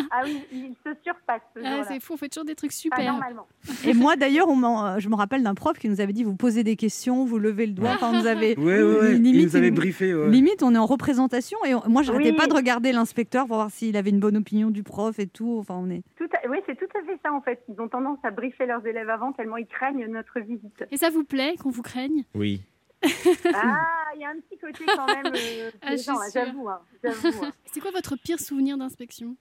ah 0.11 0.21
oui, 0.25 0.41
il 0.51 0.75
se 0.85 0.95
surpasse 1.03 1.41
ce 1.55 1.61
Ah, 1.65 1.83
c'est 1.87 1.99
fou, 1.99 2.13
on 2.13 2.17
fait 2.17 2.29
toujours 2.29 2.45
des 2.45 2.53
trucs 2.55 2.69
Pas 2.71 2.75
super. 2.77 3.11
normalement. 3.13 3.47
Et 3.85 3.93
moi 3.93 4.15
d'ailleurs, 4.15 4.47
on 4.49 4.55
m'en- 4.55 4.85
euh, 4.85 4.99
je 4.99 5.09
me 5.09 5.15
rappelle 5.15 5.41
d'un 5.43 5.55
prof 5.55 5.77
qui 5.79 5.89
nous 5.89 5.99
avait 6.01 6.13
dit 6.13 6.23
vous 6.23 6.35
posez 6.35 6.63
des 6.63 6.75
questions, 6.75 7.25
vous 7.25 7.39
levez 7.39 7.65
le 7.65 7.73
doigt. 7.73 7.91
Enfin, 7.95 8.11
on 8.13 8.19
nous 8.21 8.27
avait 8.27 8.55
Ouais, 8.59 8.81
ouais, 8.83 8.99
ouais. 8.99 9.13
limite, 9.13 9.35
il 9.35 9.45
nous 9.45 9.55
avait 9.55 9.71
briefé. 9.71 10.13
ouais. 10.13 10.29
limite, 10.29 10.61
on 10.63 10.75
est 10.75 10.77
en 10.77 10.85
représentation 10.85 11.57
et 11.65 11.73
on- 11.73 11.81
moi 11.89 12.03
j'arrêtais 12.03 12.29
Oui. 12.31 12.35
pas 12.37 12.47
de 12.47 12.53
regarder 12.53 12.91
l'inspecteur 12.91 13.47
pour 13.47 13.55
voir 13.57 13.71
s'il 13.71 13.97
avait 13.97 14.11
une 14.11 14.19
bonne 14.19 14.37
opinion 14.37 14.69
du 14.69 14.83
prof 14.83 15.17
et 15.19 15.27
tout. 15.27 15.57
Enfin, 15.59 15.75
on 15.77 15.89
est. 15.89 16.03
Tout 16.17 16.25
à- 16.25 16.47
Oui, 16.49 16.57
c'est 16.67 16.77
tout 16.77 16.85
à 16.97 17.03
fait 17.05 17.17
ça 17.23 17.33
en 17.33 17.41
fait. 17.41 17.63
Ils 17.69 17.81
ont 17.81 17.87
tendance 17.87 18.19
à 18.23 18.29
briefer 18.31 18.65
leurs 18.65 18.85
élèves 18.85 19.09
avant 19.09 19.31
tellement 19.33 19.57
ils 19.57 19.65
craignent 19.67 20.05
notre 20.07 20.39
visite. 20.39 20.83
Et 20.91 20.97
ça 20.97 21.09
vous 21.09 21.23
plaît 21.23 21.55
qu'on 21.61 21.69
vous 21.71 21.81
craigne? 21.81 22.23
Oui. 22.35 22.61
Ah, 23.53 24.11
il 24.15 24.21
y 24.21 24.25
a 24.25 24.29
un 24.29 24.39
petit 24.39 24.57
côté 24.57 24.85
quand 24.85 25.07
même. 25.07 25.33
Euh, 25.35 25.71
Ah, 25.81 25.89
hein, 25.91 26.29
j'avoue. 26.33 26.69
hein, 26.69 26.79
hein. 27.05 27.11
C'est 27.65 27.79
quoi 27.79 27.91
votre 27.91 28.15
pire 28.15 28.39
souvenir 28.39 28.77
d'inspection? 28.77 29.35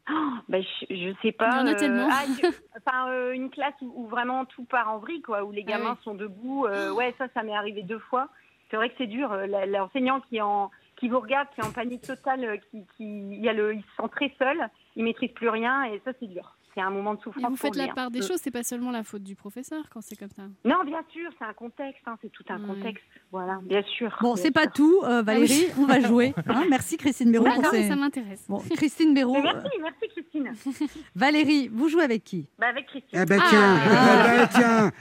Bah, 0.49 0.61
je, 0.61 0.87
je 0.95 1.14
sais 1.23 1.33
pas. 1.33 1.50
Il 1.52 1.57
y 1.59 1.62
en 1.62 1.66
a 1.66 1.75
tellement. 1.75 2.09
ah, 2.11 2.25
une- 2.26 2.50
enfin, 2.76 3.09
euh, 3.11 3.33
une 3.33 3.50
classe 3.50 3.75
où, 3.83 3.92
où 3.95 4.07
vraiment 4.09 4.45
tout 4.47 4.64
part 4.64 4.88
en 4.92 4.99
vrille, 4.99 5.23
quoi, 5.23 5.45
où 5.45 5.52
les 5.52 5.64
Ah 5.66 5.71
gamins 5.73 5.99
sont 6.02 6.14
debout. 6.14 6.66
euh, 6.66 6.90
ouais, 6.92 7.14
ça, 7.19 7.26
ça 7.35 7.42
m'est 7.42 7.54
arrivé 7.54 7.83
deux 7.83 7.99
fois. 7.99 8.28
C'est 8.71 8.76
vrai 8.76 8.88
que 8.88 8.95
c'est 8.99 9.07
dur. 9.07 9.31
euh, 9.33 9.47
la- 9.47 9.66
L'enseignant 9.66 10.21
qui 10.21 10.40
en 10.40 10.71
qui 10.97 11.09
vous 11.09 11.19
regarde, 11.21 11.49
qui 11.54 11.61
est 11.61 11.64
en 11.64 11.73
panique 11.73 12.02
totale, 12.02 12.45
euh, 12.45 12.57
qui, 12.71 12.85
qui 12.97 13.04
il, 13.35 13.40
y 13.40 13.49
a 13.49 13.52
le, 13.52 13.75
il 13.75 13.83
se 13.83 13.88
sent 14.02 14.09
très 14.12 14.33
seul, 14.38 14.69
il 14.95 15.02
maîtrise 15.04 15.33
plus 15.33 15.49
rien 15.49 15.83
et 15.85 16.00
ça 16.04 16.12
c'est 16.21 16.28
dur. 16.28 16.57
C'est 16.75 16.81
un 16.81 16.91
moment 16.91 17.12
de 17.14 17.19
Et 17.21 17.23
souffrance. 17.23 17.43
vous 17.45 17.49
pour 17.50 17.59
faites 17.59 17.75
lui, 17.75 17.83
la 17.85 17.91
hein. 17.91 17.95
part 17.95 18.11
des 18.11 18.21
Mm. 18.21 18.23
choses, 18.23 18.41
c'est 18.43 18.50
pas 18.50 18.62
seulement 18.62 18.91
la 18.91 19.02
faute 19.05 19.23
du 19.23 19.35
professeur 19.35 19.85
quand 19.93 20.00
c'est 20.00 20.17
comme 20.17 20.31
ça. 20.31 20.43
Non, 20.64 20.85
bien 20.87 21.02
sûr, 21.12 21.31
c'est 21.38 21.45
un 21.45 21.52
contexte, 21.52 22.00
hein, 22.07 22.17
c'est 22.23 22.33
tout 22.33 22.45
un 22.49 22.61
Ouais. 22.61 22.67
contexte. 22.75 23.05
Voilà, 23.31 23.59
bien 23.62 23.83
sûr. 23.83 24.17
Bon, 24.23 24.37
c'est 24.37 24.50
pas 24.52 24.67
tout, 24.67 25.00
euh, 25.05 25.21
Valérie. 25.23 25.67
On 25.79 25.85
va 25.85 26.00
jouer. 26.00 26.35
hein. 26.47 26.64
Merci 26.71 26.97
Christine 26.97 27.31
Béraud. 27.31 27.45
pour 27.45 27.57
D'accord, 27.57 27.73
mais 27.73 27.83
ces- 27.83 27.88
ça 27.88 27.97
m'intéresse. 27.97 28.45
Bon, 28.49 28.62
Christine 28.75 29.12
Béraud. 29.12 29.35
Mais 29.43 29.49
euh, 29.50 29.52
merci, 29.62 29.79
merci 29.83 30.09
Christine. 30.09 30.88
Valérie, 31.14 31.69
vous 31.73 31.88
jouez 31.88 32.05
avec 32.05 32.25
qui? 32.25 32.47
Bah, 32.59 32.69
avec 32.69 32.87
Christine. 32.87 33.19
Ah 33.19 33.26
bah 33.26 33.37
Ah. 33.38 33.47
tiens, 33.50 33.76
Ah. 33.76 33.88
ah 33.91 34.37
bah 34.38 34.49
tiens. 34.52 34.93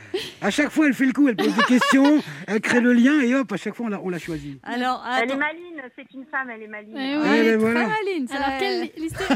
À 0.41 0.51
chaque 0.51 0.69
fois, 0.71 0.87
elle 0.87 0.93
fait 0.93 1.05
le 1.05 1.13
coup, 1.13 1.27
elle 1.29 1.35
pose 1.37 1.55
des 1.55 1.63
questions, 1.63 2.21
elle 2.47 2.59
crée 2.61 2.81
le 2.81 2.91
lien 2.93 3.21
et 3.21 3.33
hop, 3.35 3.49
à 3.51 3.57
chaque 3.57 3.75
fois, 3.75 3.85
on 3.85 3.89
l'a, 3.89 4.01
on 4.01 4.09
l'a 4.09 4.19
choisi. 4.19 4.59
Alors, 4.63 5.05
Elle 5.21 5.31
est 5.31 5.35
maline, 5.37 5.81
c'est 5.95 6.11
une 6.13 6.25
femme, 6.25 6.49
elle 6.49 6.63
est 6.63 6.67
maline. 6.67 6.97
Eh. 6.97 7.13
Eh 7.13 7.17
ben 7.17 7.43
très 7.43 7.55
voilà. 7.57 7.87
maline, 7.87 8.27
ça. 8.27 8.35
Alors, 8.35 8.59
quelle 8.59 8.89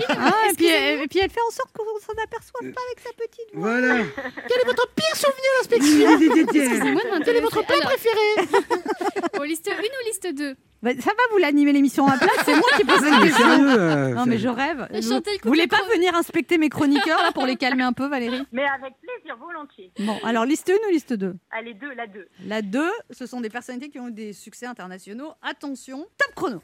Ah, 0.09 0.31
puis, 0.57 0.65
et 0.65 1.07
puis 1.07 1.19
elle 1.19 1.29
fait 1.29 1.39
en 1.47 1.51
sorte 1.51 1.71
qu'on 1.75 1.83
s'en 1.99 2.13
aperçoive 2.25 2.71
pas 2.73 2.81
avec 2.87 2.99
sa 2.99 3.13
petite 3.13 3.53
voix. 3.53 3.69
Voilà. 3.71 4.03
Quel 4.47 4.61
est 4.61 4.65
votre 4.65 4.87
pire 4.93 5.15
souvenir 5.15 5.51
d'inspection 5.61 7.21
Quel 7.25 7.35
est 7.37 7.41
votre 7.41 7.65
plat 7.65 7.77
préféré 7.83 8.47
Bon, 9.37 9.43
liste 9.43 9.67
1 9.69 9.73
ou 9.81 10.07
liste 10.07 10.27
2 10.33 10.55
Bah, 10.83 10.91
Ça 10.99 11.09
va, 11.11 11.23
vous 11.31 11.37
l'animez 11.37 11.73
l'émission 11.73 12.07
à 12.07 12.17
place, 12.17 12.37
c'est 12.45 12.53
moi 12.55 12.69
qui 12.77 12.85
pose 12.85 13.01
la 13.01 13.19
question. 13.21 13.47
euh, 13.49 14.09
Non, 14.13 14.25
mais 14.25 14.37
je 14.37 14.47
rêve. 14.47 14.87
Vous, 14.93 15.09
vous 15.11 15.49
voulez 15.49 15.67
pas 15.67 15.81
venir 15.93 16.15
inspecter 16.15 16.57
mes 16.57 16.69
chroniqueurs 16.69 17.21
là, 17.21 17.31
pour 17.33 17.45
les 17.45 17.55
calmer 17.57 17.83
un 17.83 17.93
peu, 17.93 18.07
Valérie 18.07 18.43
Mais 18.53 18.63
avec 18.65 18.93
plaisir, 19.01 19.35
volontiers. 19.37 19.91
Bon, 19.99 20.17
alors 20.23 20.45
liste 20.45 20.69
1 20.69 20.87
ou 20.87 20.91
liste 20.91 21.13
2 21.13 21.35
Allez, 21.51 21.73
deux, 21.73 21.93
la 21.93 22.07
deux. 22.07 22.27
La 22.45 22.61
2, 22.61 22.89
ce 23.11 23.25
sont 23.25 23.41
des 23.41 23.49
personnalités 23.49 23.89
qui 23.89 23.99
ont 23.99 24.07
eu 24.07 24.13
des 24.13 24.31
succès 24.33 24.65
internationaux. 24.67 25.33
Attention, 25.41 26.07
top 26.17 26.35
chrono. 26.35 26.61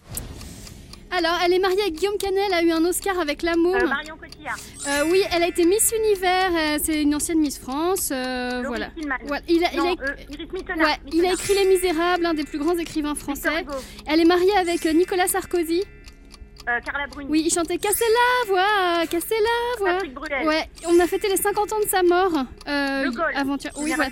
Alors, 1.12 1.38
elle 1.44 1.54
est 1.54 1.60
mariée 1.60 1.82
avec 1.82 1.94
Guillaume 1.96 2.18
Canet, 2.18 2.42
elle 2.48 2.54
a 2.54 2.64
eu 2.64 2.72
un 2.72 2.86
Oscar 2.86 3.20
avec 3.20 3.42
L'amour. 3.44 3.76
Euh, 3.76 3.86
Marion 3.86 4.16
Cotillard. 4.18 4.58
Euh, 4.88 5.10
oui, 5.12 5.22
elle 5.36 5.44
a 5.44 5.48
été 5.48 5.66
Miss 5.66 5.92
Univers, 5.98 6.52
euh, 6.56 6.78
c'est 6.82 7.02
une 7.02 7.14
ancienne 7.14 7.40
Miss 7.40 7.60
France. 7.60 8.10
euh, 8.14 8.64
voilà. 8.66 8.88
Il, 8.98 9.12
a, 9.12 9.18
il, 9.50 9.66
a, 9.66 9.72
Non, 9.76 9.96
Iris 10.30 10.52
Mittenard. 10.54 10.88
ouais, 10.88 10.96
il 11.12 11.26
a 11.26 11.34
écrit 11.34 11.54
Les 11.54 11.66
Misérables, 11.66 12.26
un 12.26 12.34
des 12.34 12.46
plus 12.46 12.60
grands 12.60 12.78
écrivains 12.78 13.16
français. 13.16 13.66
Elle 14.08 14.22
est 14.22 14.26
mariée 14.26 14.56
avec 14.58 14.86
Nicolas 14.86 15.28
Sarkozy. 15.28 15.84
Euh, 16.70 16.80
Carla 16.86 17.08
Bruni. 17.08 17.28
Oui, 17.28 17.42
il 17.44 17.52
chantait 17.52 17.80
Cassez 17.80 18.04
la 18.04 18.48
voix, 18.48 19.08
cassez 19.10 19.34
la 19.34 19.80
voix. 19.80 19.94
Patrick 19.94 20.14
Bruel. 20.14 20.48
Ouais, 20.48 20.64
on 20.88 21.00
a 21.00 21.08
fêté 21.08 21.28
les 21.28 21.36
50 21.38 21.74
ans 21.74 21.80
de 21.84 21.88
sa 21.90 22.04
mort. 22.04 22.32
Euh, 22.68 23.06
De 23.06 23.10
Gaulle. 23.10 23.34
Avant-hier. 23.36 23.74
Oui, 23.78 23.92
Gaulle. 23.92 24.06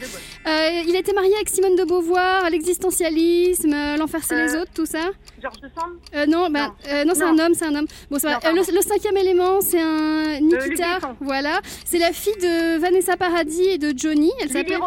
Euh, 0.47 0.81
il 0.87 0.95
a 0.95 0.99
été 0.99 1.13
marié 1.13 1.35
avec 1.35 1.47
Simone 1.47 1.75
de 1.75 1.83
Beauvoir, 1.83 2.49
l'existentialisme, 2.49 3.95
l'enfer 3.99 4.21
c'est 4.23 4.47
les 4.47 4.55
autres, 4.55 4.71
tout 4.73 4.87
ça. 4.87 5.11
Georges 5.41 5.57
Sand? 5.75 5.93
Euh, 6.15 6.25
non, 6.25 6.49
bah, 6.49 6.67
Non. 6.67 6.73
euh, 6.91 7.05
non, 7.05 7.13
c'est 7.15 7.23
un 7.23 7.37
homme, 7.39 7.53
c'est 7.53 7.65
un 7.65 7.75
homme. 7.75 7.87
Bon, 8.09 8.19
ça 8.19 8.27
va. 8.29 8.33
Non, 8.51 8.59
Euh, 8.61 8.63
le, 8.67 8.75
le 8.75 8.81
cinquième 8.81 9.17
élément, 9.17 9.61
c'est 9.61 9.81
un 9.81 10.39
Luc 10.39 10.63
Nikita. 10.63 10.99
Voilà, 11.21 11.59
c'est 11.85 11.99
la 11.99 12.11
fille 12.11 12.35
de 12.41 12.77
Vanessa 12.79 13.17
Paradis 13.17 13.63
et 13.63 13.77
de 13.77 13.93
Johnny. 13.97 14.31
Elle 14.41 14.49
s'appelle. 14.51 14.79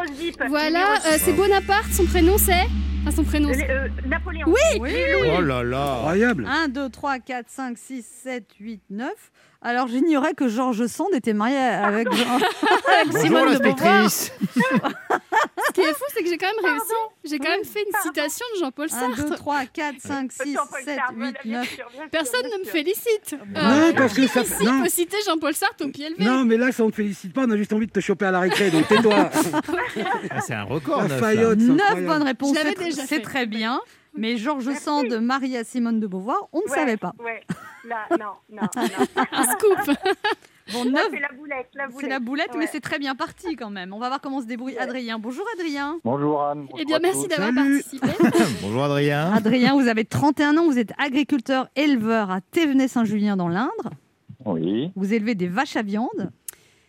Voilà, 0.49 0.95
euh, 1.07 1.17
c'est 1.19 1.33
Bonaparte. 1.33 1.93
Son 1.93 2.05
prénom 2.07 2.37
c'est. 2.39 2.67
Son 3.15 3.25
prénom. 3.25 3.51
Euh, 3.51 3.89
Napoléon. 4.07 4.47
Oui. 4.47 4.79
Oui 4.81 4.91
Oh 5.37 5.41
là 5.41 5.65
là. 5.65 5.95
Incroyable. 5.97 6.47
1, 6.49 6.69
2, 6.69 6.89
3, 6.89 7.19
4, 7.19 7.47
5, 7.49 7.77
6, 7.77 8.07
7, 8.23 8.45
8, 8.61 8.81
9. 8.91 9.09
Alors 9.65 9.87
j'ignorais 9.87 10.35
que 10.35 10.49
Georges 10.49 10.87
Sand 10.87 11.09
était 11.13 11.35
marié 11.35 11.57
avec, 11.59 12.13
Jean- 12.13 12.35
avec 12.37 13.07
Bonjour 13.07 13.21
Simone 13.21 13.55
de 13.55 13.59
Beauvoir. 13.59 14.11
Ce 14.11 14.31
qui 15.73 15.81
est 15.81 15.95
fou, 15.95 16.05
c'est 16.13 16.23
que 16.25 16.29
j'ai 16.29 16.37
quand 16.37 16.49
même 16.63 16.73
réussi. 16.73 16.93
J'ai 17.25 17.39
quand 17.39 17.49
même 17.51 17.65
fait 17.65 17.83
une 17.87 18.01
citation 18.03 18.45
de 18.57 18.61
Jean-Paul 18.61 18.89
1, 18.93 19.09
2, 19.11 19.17
Sartre. 19.17 19.35
3, 19.37 19.61
4, 19.73 19.95
5, 20.01 20.33
6, 20.33 20.53
Jean-Paul 20.55 20.81
7, 20.85 20.97
Sartre, 20.97 21.13
8, 21.13 21.17
voilà, 21.17 21.33
bien 21.45 21.61
9. 21.61 21.69
sûr, 21.69 21.77
bien 21.93 22.01
sûr, 22.03 22.11
Personne 22.11 22.43
ne 22.53 22.59
me 22.59 22.65
félicite. 22.65 23.37
Non, 23.55 23.93
parce 23.97 24.15
que 24.15 24.27
ça- 24.27 24.43
ici 24.43 24.65
non. 24.65 24.83
peut 24.83 24.89
citer 24.89 25.17
Jean-Paul 25.27 25.55
Sartre 25.55 25.87
au 25.87 25.89
pied 25.91 26.11
levé 26.11 26.25
Non, 26.25 26.45
mais 26.45 26.57
là, 26.57 26.73
ça 26.73 26.83
on 26.83 26.91
te 26.91 26.97
félicite 26.97 27.33
pas, 27.33 27.43
on 27.47 27.51
a 27.51 27.57
juste 27.57 27.73
envie 27.73 27.87
de 27.87 27.93
te 27.93 28.01
choper 28.01 28.27
à 28.27 28.31
la 28.33 28.41
récré, 28.41 28.71
donc 28.71 28.89
tais-toi. 28.89 29.31
Ah, 30.31 30.41
c'est 30.41 30.55
un 30.55 30.65
record. 30.65 31.03
La 31.03 31.09
neuf, 31.09 31.21
là. 31.21 31.27
faillotte, 31.29 31.59
c'est 31.61 31.67
9 31.67 31.81
incroyable. 31.81 32.07
bonnes 32.07 32.23
réponses, 32.23 32.51
Je 32.51 32.55
l'avais 32.65 32.75
c'est- 32.77 32.85
déjà 32.85 33.03
c'est 33.03 33.17
fait. 33.17 33.21
très 33.23 33.47
bien. 33.47 33.81
Mais 34.15 34.37
Georges. 34.37 34.73
Sand, 34.75 35.11
marié 35.21 35.59
à 35.59 35.65
Simone 35.65 36.01
de 36.01 36.07
Beauvoir, 36.07 36.49
on 36.53 36.59
ne 36.59 36.65
Ouais, 36.65 36.77
savait 36.77 36.97
pas. 36.97 37.13
Ouais, 37.23 37.43
là, 37.89 38.07
non, 38.11 38.33
non, 38.51 38.63
non. 38.77 38.83
Un 39.33 39.43
scoop. 39.45 39.97
Bon, 40.73 40.85
Là, 40.85 40.91
9, 40.91 41.09
c'est 41.11 41.21
la 41.21 41.29
boulette, 41.37 41.69
la 41.75 41.87
boulette. 41.87 42.01
c'est 42.01 42.09
la 42.09 42.21
boulette, 42.21 42.51
mais 42.57 42.67
c'est 42.69 42.81
très 42.81 42.99
bien 42.99 43.15
parti 43.17 43.57
quand 43.57 43.69
même. 43.71 43.93
On 43.93 43.99
va 43.99 44.09
voir 44.09 44.21
comment 44.21 44.41
se 44.41 44.47
débrouille 44.47 44.79
Adrien. 44.79 45.19
Bonjour 45.19 45.45
Adrien. 45.59 45.99
Bonjour 46.05 46.43
Anne. 46.43 46.69
Eh 46.79 46.85
bien, 46.85 46.99
merci 47.03 47.27
d'avoir 47.27 47.53
participé. 47.53 48.07
Bonjour 48.63 48.85
Adrien. 48.85 49.33
Adrien, 49.33 49.75
vous 49.75 49.89
avez 49.89 50.05
31 50.05 50.57
ans, 50.59 50.65
vous 50.67 50.79
êtes 50.79 50.93
agriculteur 50.99 51.69
éleveur 51.75 52.31
à 52.31 52.41
Thévenay-Saint-Julien 52.41 53.37
dans 53.37 53.49
l'Indre. 53.49 53.91
Oui, 54.45 54.91
Vous 54.97 55.13
élevez 55.15 55.35
des 55.35 55.47
vaches 55.49 55.77
à 55.77 55.83
viande. 55.83 56.31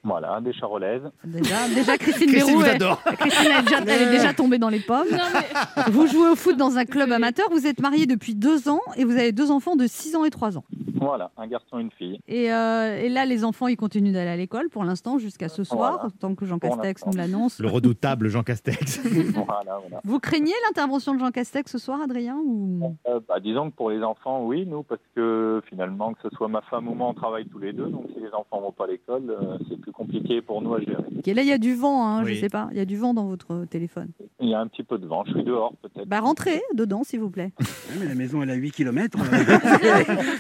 Voilà, 0.04 0.42
des 0.42 0.54
charolaises. 0.54 1.04
Déjà, 1.24 1.68
déjà 1.74 1.98
Christine, 1.98 2.38
vous 2.42 2.64
adore. 2.64 3.02
Christine, 3.20 3.48
elle 3.52 3.60
est, 3.60 3.64
déjà, 3.64 3.80
elle 3.88 4.02
est 4.02 4.12
déjà 4.12 4.34
tombée 4.34 4.58
dans 4.58 4.70
les 4.70 4.80
pommes. 4.82 5.08
Non, 5.12 5.18
mais 5.34 5.84
Vous 5.92 6.08
jouez 6.08 6.30
au 6.30 6.36
foot 6.36 6.58
dans 6.58 6.78
un 6.78 6.86
club 6.86 7.12
amateur. 7.12 7.48
Vous 7.52 7.66
êtes 7.68 7.80
marié 7.80 8.06
depuis 8.06 8.36
deux 8.36 8.68
ans 8.68 8.82
et 8.98 9.06
vous 9.06 9.14
avez 9.14 9.32
deux 9.32 9.50
enfants 9.50 9.76
de 9.76 9.88
6 9.88 10.16
ans 10.18 10.26
et 10.26 10.30
3 10.30 10.58
ans. 10.58 10.66
Voilà, 11.04 11.32
un 11.38 11.48
garçon 11.48 11.80
et 11.80 11.82
une 11.82 11.92
fille. 11.92 12.20
Et, 12.28 12.52
euh, 12.54 12.98
et 12.98 13.10
là, 13.10 13.26
les 13.26 13.44
enfants, 13.44 13.68
ils 13.68 13.76
continuent 13.78 14.12
d'aller 14.14 14.30
à 14.30 14.36
l'école 14.38 14.70
pour 14.70 14.84
l'instant 14.84 15.18
jusqu'à 15.18 15.50
ce 15.50 15.64
soir, 15.64 15.94
Voilà. 16.00 16.10
tant 16.20 16.36
que 16.36 16.46
Jean 16.46 16.60
Castex 16.60 17.06
nous 17.06 17.16
l'annonce. 17.18 17.60
Le 17.60 17.68
redoutable 17.68 18.28
Jean 18.30 18.44
Castex. 18.44 19.00
voilà, 19.34 19.80
voilà. 19.82 20.02
Vous 20.04 20.20
craignez 20.20 20.54
l'intervention 20.68 21.14
de 21.14 21.20
Jean 21.20 21.32
Castex 21.32 21.72
ce 21.72 21.78
soir, 21.78 22.00
Adrien 22.02 22.38
ou... 22.46 22.96
Euh, 23.08 23.20
bah, 23.28 23.40
disons 23.40 23.70
que 23.72 23.76
pour 23.76 23.90
les 23.90 24.02
enfants, 24.04 24.46
oui, 24.46 24.66
nous, 24.66 24.84
parce 24.84 25.02
que 25.16 25.62
finalement, 25.70 26.14
que 26.14 26.20
ce 26.28 26.36
soit 26.36 26.48
ma 26.48 26.62
femme 26.62 26.88
ou 26.88 26.94
moi, 26.94 27.08
on 27.10 27.14
travaille 27.14 27.46
tous 27.48 27.60
les 27.60 27.74
deux. 27.74 27.88
Donc 27.90 28.06
si 28.14 28.20
les 28.20 28.32
enfants 28.34 28.62
vont 28.62 28.72
pas 28.72 28.86
à 28.86 28.88
l'école, 28.88 29.30
euh, 29.30 29.58
c'est 29.70 29.80
plus 29.80 29.92
compliqué 29.92 30.42
pour 30.42 30.62
nous 30.62 30.74
à 30.74 30.80
gérer. 30.80 31.04
Ok, 31.18 31.26
Là, 31.28 31.42
il 31.42 31.48
y 31.48 31.52
a 31.54 31.58
du 31.58 31.74
vent, 31.76 32.06
hein, 32.08 32.24
Oui. 32.24 32.36
je 32.36 32.42
sais 32.42 32.50
pas. 32.50 32.68
Il 32.72 32.78
y 32.78 32.82
a 32.82 32.86
du 32.86 32.98
vent 32.98 33.14
dans 33.14 33.26
votre 33.28 33.66
téléphone. 33.66 34.10
Il 34.40 34.50
y 34.50 34.54
a 34.54 34.60
un 34.60 34.68
petit 34.68 34.84
peu 34.84 34.98
de 34.98 35.08
vent. 35.08 35.24
Je 35.26 35.32
suis 35.34 35.44
dehors 35.44 35.74
peut-être. 35.82 36.08
Bah, 36.08 36.20
rentrez 36.20 36.62
dedans, 36.76 37.04
s'il 37.04 37.20
vous 37.20 37.30
plaît. 37.32 37.52
Ouais, 37.94 38.00
mais 38.00 38.08
la 38.08 38.16
maison, 38.16 38.42
elle 38.42 38.50
a 38.50 38.56
8 38.56 38.72
km. 38.72 39.18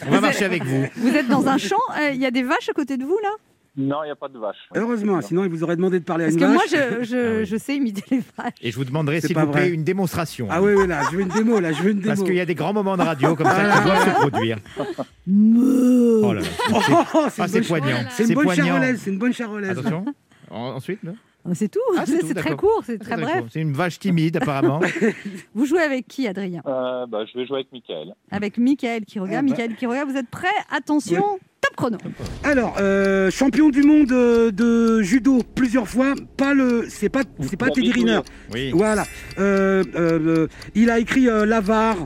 On 0.07 0.11
va 0.11 0.21
marcher 0.21 0.45
avec 0.45 0.52
vous. 0.61 0.85
Vous 0.97 1.15
êtes 1.15 1.27
dans 1.27 1.47
un 1.47 1.57
champ. 1.57 1.75
euh, 1.99 2.11
Il 2.13 2.21
y 2.21 2.25
a 2.27 2.31
des 2.31 2.43
vaches 2.43 2.69
à 2.69 2.73
côté 2.73 2.97
de 2.97 3.03
vous, 3.05 3.17
là? 3.23 3.29
Non, 3.75 4.03
il 4.03 4.05
n'y 4.05 4.11
a 4.11 4.15
pas 4.15 4.27
de 4.27 4.37
vache. 4.37 4.57
Heureusement, 4.75 5.19
sinon, 5.21 5.45
il 5.45 5.49
vous 5.49 5.63
aurait 5.63 5.75
demandé 5.75 5.99
de 5.99 6.03
parler 6.05 6.25
à 6.25 6.27
Parce 6.27 6.35
une 6.35 6.41
que 6.41 6.45
moi, 6.53 6.61
vache. 6.69 6.79
je, 7.01 7.03
je, 7.05 7.17
Ah 7.35 7.39
oui. 7.39 7.45
je 7.47 7.57
sais 7.57 7.75
imiter 7.75 8.03
les 8.11 8.21
vaches. 8.37 8.53
Et 8.61 8.69
je 8.69 8.75
vous 8.75 8.85
demanderai, 8.85 9.19
s'il 9.19 9.35
vous 9.35 9.47
plaît, 9.47 9.69
une 9.69 9.83
démonstration. 9.83 10.47
Ah 10.51 10.61
oui, 10.61 10.73
oui, 10.75 10.85
là, 10.85 11.01
je 11.09 11.15
veux 11.15 11.23
une 11.23 11.29
démo, 11.29 11.59
là, 11.59 11.71
je 11.71 11.81
veux 11.81 11.89
une 11.89 11.97
démo. 11.99 12.09
Parce 12.09 12.21
qu'il 12.21 12.35
y 12.35 12.39
a 12.39 12.45
des 12.45 12.53
grands 12.53 12.71
moments 12.73 12.95
de 12.97 13.01
radio 13.01 13.35
comme 13.35 13.47
ça 13.47 13.57
Ah. 13.57 13.79
qui 13.79 13.83
doivent 13.85 14.05
se 14.15 14.19
produire. 14.27 14.57
Oh 15.27 16.33
là 16.33 16.41
là. 16.41 16.47
Oh, 16.71 16.79
C'est- 16.85 16.93
oh, 16.93 17.27
Ah, 17.39 17.47
une 17.57 17.65
poignant. 17.65 17.97
C'est 18.11 18.23
une 18.25 18.33
bonne 18.35 18.51
charolaise, 18.53 19.01
c'est 19.03 19.09
une 19.11 19.17
bonne 19.17 19.33
charolaise. 19.33 19.71
Attention. 19.71 20.05
En- 20.51 20.75
Ensuite, 20.75 21.01
là 21.03 21.11
C'est 21.53 21.69
tout. 21.69 21.79
Ah, 21.97 22.03
c'est 22.05 22.21
c'est 22.25 22.33
très 22.33 22.51
d'accord. 22.51 22.57
court, 22.57 22.83
c'est 22.85 22.97
très 22.97 23.17
bref. 23.17 23.45
C'est 23.51 23.59
une 23.59 23.73
vache 23.73 23.99
timide, 23.99 24.37
apparemment. 24.37 24.79
Vous 25.53 25.65
jouez 25.65 25.81
avec 25.81 26.07
qui, 26.07 26.27
Adrien? 26.27 26.61
Euh, 26.65 27.05
bah, 27.05 27.25
je 27.31 27.37
vais 27.37 27.45
jouer 27.45 27.57
avec 27.57 27.71
Michael. 27.73 28.13
Avec 28.31 28.57
Michael 28.57 29.03
qui 29.05 29.19
regarde. 29.19 29.45
Ah 29.45 29.49
bah. 29.49 29.57
Michael 29.57 29.75
qui 29.75 29.85
regarde, 29.85 30.09
vous 30.09 30.17
êtes 30.17 30.29
prêts? 30.29 30.47
Attention, 30.71 31.39
top 31.61 31.75
chrono. 31.75 31.97
Alors, 32.43 32.75
euh, 32.79 33.29
champion 33.29 33.69
du 33.69 33.83
monde 33.83 34.11
euh, 34.13 34.51
de 34.51 35.01
judo 35.01 35.39
plusieurs 35.55 35.87
fois, 35.87 36.13
pas 36.37 36.53
le, 36.53 36.85
c'est 36.87 37.09
pas, 37.09 37.23
c'est 37.41 37.57
pas 37.57 37.69
Teddy 37.71 37.91
Riner. 37.91 38.19
Oui. 38.53 38.71
Voilà. 38.71 39.03
Euh, 39.37 39.83
euh, 39.95 40.19
euh, 40.25 40.47
il 40.75 40.89
a 40.89 40.99
écrit 40.99 41.27
euh, 41.27 41.45
l'avare. 41.45 41.97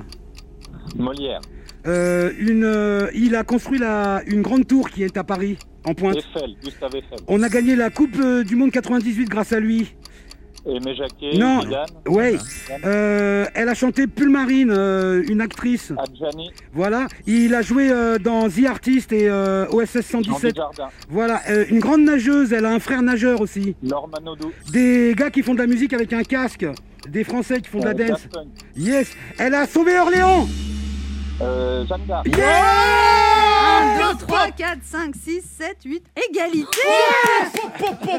Molière, 0.95 1.41
Euh, 1.87 2.31
une, 2.37 2.65
euh, 2.65 3.07
il 3.13 3.35
a 3.35 3.43
construit 3.43 3.79
la, 3.79 4.21
une 4.27 4.41
grande 4.41 4.67
tour 4.67 4.89
qui 4.89 5.03
est 5.03 5.15
à 5.15 5.23
Paris, 5.23 5.57
en 5.85 5.93
pointe. 5.93 6.17
Eiffel, 6.17 6.55
Gustave 6.63 6.95
Eiffel, 6.95 7.19
On 7.27 7.41
a 7.43 7.49
gagné 7.49 7.75
la 7.75 7.89
Coupe 7.89 8.17
euh, 8.19 8.43
du 8.43 8.55
Monde 8.57 8.71
98 8.71 9.29
grâce 9.29 9.53
à 9.53 9.59
lui. 9.59 9.95
Aimé 10.65 10.93
Jacquet, 10.97 11.37
Non. 11.37 11.61
Zidane, 11.61 11.85
Ouais. 12.07 12.35
Elle 12.83 13.69
a 13.69 13.73
chanté 13.73 14.05
Pulmarine, 14.05 14.71
une 15.29 15.39
actrice. 15.39 15.93
Adjani, 15.97 16.51
Voilà. 16.73 17.07
Il 17.25 17.55
a 17.55 17.61
joué 17.61 17.89
dans 18.21 18.49
The 18.49 18.65
Artist 18.67 19.13
et 19.13 19.31
OSS 19.31 20.11
Jean 20.11 20.21
117. 20.23 20.55
Dujardin, 20.55 20.89
Voilà. 21.07 21.41
Une 21.69 21.79
grande 21.79 22.01
nageuse. 22.01 22.51
Elle 22.51 22.65
a 22.65 22.73
un 22.73 22.79
frère 22.79 23.01
nageur 23.01 23.39
aussi. 23.39 23.77
Des 24.73 25.13
gars 25.15 25.29
qui 25.29 25.41
font 25.41 25.53
de 25.53 25.59
la 25.59 25.67
musique 25.67 25.93
avec 25.93 26.11
un 26.11 26.23
casque. 26.23 26.65
Des 27.07 27.23
Français 27.23 27.61
qui 27.61 27.69
font 27.69 27.79
de 27.79 27.85
la 27.85 27.93
dance. 27.93 28.27
Yes. 28.75 29.15
Elle 29.37 29.53
a 29.53 29.67
sauvé 29.67 29.97
Orléans. 29.97 30.47
Euh, 31.41 31.85
Jeanne 31.87 32.05
d'Arc. 32.05 32.27
Ah 32.41 33.81
1, 34.09 34.13
2, 34.13 34.17
3, 34.25 34.26
4, 34.57 34.79
5, 34.81 35.15
6, 35.15 35.41
7, 35.41 35.77
8. 35.85 36.03
Égalité 36.29 36.77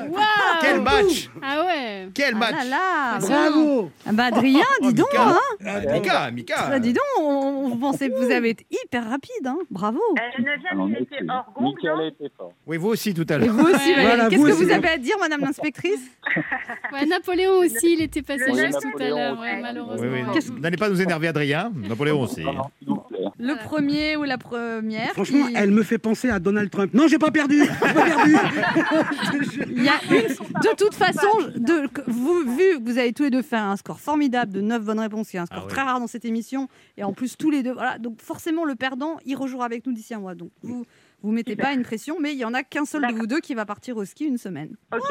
Waouh 0.09 0.23
Quel 0.61 0.81
match 0.81 1.29
Ah 1.43 1.65
ouais 1.67 2.09
Quel 2.15 2.35
Ah 2.35 2.39
match 2.39 2.55
là 2.55 2.65
là 2.65 3.19
Bravo. 3.21 3.91
Ah 4.07 4.13
Bah 4.13 4.25
Adrien, 4.27 4.61
dis 4.83 4.89
Oh, 4.89 4.93
donc 4.93 5.07
Mika. 5.13 5.29
hein 5.29 5.41
Ah, 5.67 5.81
Mika, 5.93 6.31
Mika. 6.31 6.67
Bah, 6.69 6.79
Dis 6.79 6.93
donc, 6.93 7.03
on, 7.21 7.71
on 7.73 7.77
pensait 7.77 8.09
que 8.09 8.15
vous 8.15 8.31
avez 8.31 8.51
été 8.51 8.67
hyper 8.71 9.09
rapide, 9.11 9.47
hein 9.47 9.59
Bravo 9.71 9.99
Euh, 10.17 10.23
le 10.39 10.45
neuvième, 10.45 10.97
il 10.97 11.03
était 11.03 11.25
hors 11.29 11.53
non 11.61 11.75
a 11.99 12.07
été 12.07 12.31
fort. 12.37 12.53
Oui, 12.67 12.77
vous 12.77 12.89
aussi 12.89 13.15
tout 13.15 13.27
à 13.29 13.35
Et 13.35 13.39
l'heure. 13.39 13.55
vous 13.55 13.65
aussi. 13.67 13.73
Valérie, 13.95 14.03
Voilà, 14.07 14.29
qu'est-ce 14.29 14.41
vous 14.41 14.47
que 14.47 14.53
aussi. 14.53 14.65
vous 14.65 14.71
avez 14.71 14.89
à 14.89 14.97
dire, 14.99 15.17
madame 15.21 15.41
l'inspectrice 15.41 16.01
Ouais, 16.93 17.05
Napoléon 17.07 17.59
aussi, 17.59 17.95
il 17.95 18.03
était 18.03 18.23
passé 18.23 18.45
Oui, 18.49 18.59
juste 18.59 18.79
tout 18.81 18.87
à 18.87 18.91
Napoléon 18.91 19.17
l'heure, 19.17 19.33
aussi. 19.33 19.43
ouais, 19.43 19.55
Oui, 19.57 19.63
malheureusement. 19.63 20.09
oui. 20.13 20.21
Qu'est-ce- 20.35 20.53
N'allez 20.53 20.77
pas 20.77 20.89
nous 20.89 21.03
énerver, 21.03 21.29
Adrien. 21.29 21.73
Napoléon 21.75 22.21
aussi. 22.23 22.43
Non, 22.45 22.53
non, 22.53 22.63
s'il 22.79 22.89
vous 22.89 22.97
plaît. 22.97 23.18
Le 23.41 23.55
premier 23.65 24.17
ou 24.17 24.25
la 24.25 24.37
première 24.39 25.13
Franchement, 25.13 25.47
qui- 25.47 25.55
elle 25.57 25.71
me 25.71 25.83
fait 25.83 25.99
penser 25.99 26.29
à 26.29 26.39
Donald 26.41 26.71
Trump. 26.71 26.93
Non, 26.95 27.07
j'ai 27.09 27.19
pas 27.19 27.31
perdu. 27.31 27.63
Pas 27.81 27.93
perdu. 27.95 28.35
Il 29.71 29.83
y 29.85 29.89
a 29.89 29.95
une... 30.11 30.29
De 30.29 30.77
toute 30.77 30.95
façon, 30.95 31.29
de... 31.57 31.89
vous, 32.07 32.41
vu 32.41 32.83
que 32.83 32.91
vous 32.91 32.99
avez 32.99 33.13
tous 33.13 33.25
les 33.25 33.31
deux 33.31 33.43
fait 33.43 33.57
un 33.57 33.77
score 33.77 34.01
formidable 34.01 34.53
de 34.53 34.61
9 34.61 34.83
bonnes 34.83 35.01
réponses, 35.01 35.29
qui 35.31 35.37
est 35.37 35.41
un 35.41 35.47
score 35.47 35.59
Ah 35.61 35.65
ouais. 35.67 35.71
très 35.71 35.83
rare 35.83 36.01
dans 36.01 36.07
cette 36.07 36.25
émission, 36.25 36.69
et 36.97 37.05
en 37.05 37.13
plus 37.13 37.37
tous 37.37 37.51
les 37.51 37.63
deux, 37.63 37.73
voilà, 37.73 37.99
donc 37.99 38.21
forcément 38.21 38.65
le 38.65 38.75
perdant, 38.75 39.19
il 39.25 39.37
rejouera 39.37 39.67
avec 39.67 39.87
nous 39.87 39.93
d'ici 39.93 40.15
un 40.15 40.19
mois. 40.21 40.35
Donc 40.35 40.51
vous 40.63 40.85
vous 41.23 41.33
mettez 41.33 41.57
pas 41.57 41.73
une 41.73 41.83
pression, 41.83 42.19
mais 42.21 42.33
il 42.33 42.39
y 42.39 42.45
en 42.45 42.55
a 42.55 42.63
qu'un 42.63 42.85
seul 42.85 43.07
de 43.07 43.13
vous 43.13 43.27
deux 43.27 43.41
qui 43.41 43.55
va 43.55 43.67
partir 43.67 43.97
au 43.97 44.05
ski 44.05 44.25
une 44.25 44.39
semaine. 44.39 44.77
Voilà. 44.91 45.05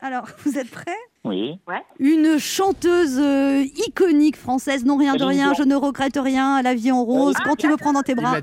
Alors, 0.00 0.28
vous 0.44 0.58
êtes 0.58 0.70
prêts? 0.70 0.96
Oui. 1.24 1.58
Une 1.98 2.38
chanteuse 2.38 3.18
euh, 3.18 3.64
iconique 3.88 4.36
française, 4.36 4.84
non 4.84 4.96
rien 4.96 5.16
de 5.16 5.24
rien, 5.24 5.54
je 5.54 5.62
ne 5.62 5.74
regrette 5.74 6.18
rien, 6.22 6.62
la 6.62 6.74
vie 6.74 6.92
en 6.92 7.02
rose, 7.02 7.34
Ah, 7.38 7.42
quand 7.44 7.56
tu 7.56 7.68
me 7.68 7.76
prends 7.76 7.92
dans 7.92 8.02
tes 8.02 8.14
bras. 8.14 8.36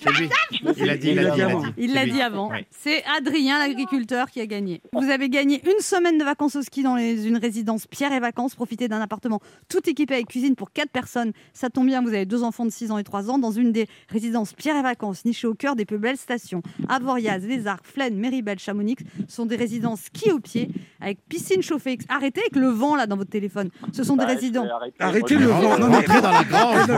C'est 0.00 0.10
lui. 0.12 0.28
Il 0.76 0.84
l'a 0.86 0.96
dit, 0.96 1.08
il 1.10 1.14
l'a 1.16 1.30
dit, 1.30 1.38
il 1.40 1.44
l'a 1.44 1.54
dit. 1.54 1.66
Il 1.78 1.88
C'est 1.90 1.94
l'a 1.94 2.04
lui. 2.04 2.12
dit 2.12 2.22
avant. 2.22 2.50
Oui. 2.50 2.58
C'est 2.70 3.02
Adrien, 3.16 3.58
l'agriculteur, 3.58 4.30
qui 4.30 4.40
a 4.40 4.46
gagné. 4.46 4.80
Vous 4.92 5.08
avez 5.10 5.28
gagné 5.28 5.60
une 5.68 5.80
semaine 5.80 6.18
de 6.18 6.24
vacances 6.24 6.56
au 6.56 6.62
ski 6.62 6.82
dans 6.82 6.94
les- 6.96 7.26
une 7.26 7.36
résidence 7.36 7.86
Pierre 7.86 8.12
et 8.12 8.20
Vacances. 8.20 8.54
Profitez 8.54 8.88
d'un 8.88 9.00
appartement 9.00 9.40
tout 9.68 9.88
équipé 9.88 10.14
avec 10.14 10.28
cuisine 10.28 10.54
pour 10.54 10.72
4 10.72 10.90
personnes. 10.90 11.32
Ça 11.52 11.70
tombe 11.70 11.86
bien, 11.86 12.02
vous 12.02 12.08
avez 12.08 12.26
deux 12.26 12.42
enfants 12.42 12.64
de 12.64 12.70
6 12.70 12.90
ans 12.90 12.98
et 12.98 13.04
3 13.04 13.30
ans 13.30 13.38
dans 13.38 13.50
une 13.52 13.72
des 13.72 13.86
résidences 14.08 14.52
Pierre 14.52 14.76
et 14.76 14.82
Vacances, 14.82 15.24
nichée 15.24 15.46
au 15.46 15.54
cœur 15.54 15.76
des 15.76 15.84
plus 15.84 15.98
belles 15.98 16.16
stations. 16.16 16.62
Avoriaz, 16.88 17.46
Les 17.46 17.66
Arcs, 17.66 17.84
Flaine, 17.86 18.16
Méribel, 18.16 18.58
Chamonix 18.58 18.96
sont 19.28 19.46
des 19.46 19.56
résidences 19.56 20.02
ski 20.02 20.32
au 20.32 20.40
pied 20.40 20.68
avec 21.00 21.18
piscine 21.28 21.62
chauffée. 21.62 21.98
Arrêtez 22.08 22.40
avec 22.40 22.56
le 22.56 22.68
vent 22.68 22.96
là 22.96 23.06
dans 23.06 23.16
votre 23.16 23.30
téléphone. 23.30 23.70
Ce 23.92 24.02
sont 24.04 24.16
des 24.16 24.24
Bah, 24.24 24.32
résidents. 24.32 24.66
Arrêtez 24.98 25.36
le 25.36 25.46
vent. 25.46 25.78
Non, 25.78 25.88
mais- 25.88 26.02
dans 26.20 26.30
la 26.30 26.44
grange. 26.48 26.88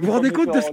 Vous 0.00 0.06
vous 0.06 0.12
rendez 0.12 0.30
compte 0.30 0.54
de 0.54 0.60
ce. 0.60 0.68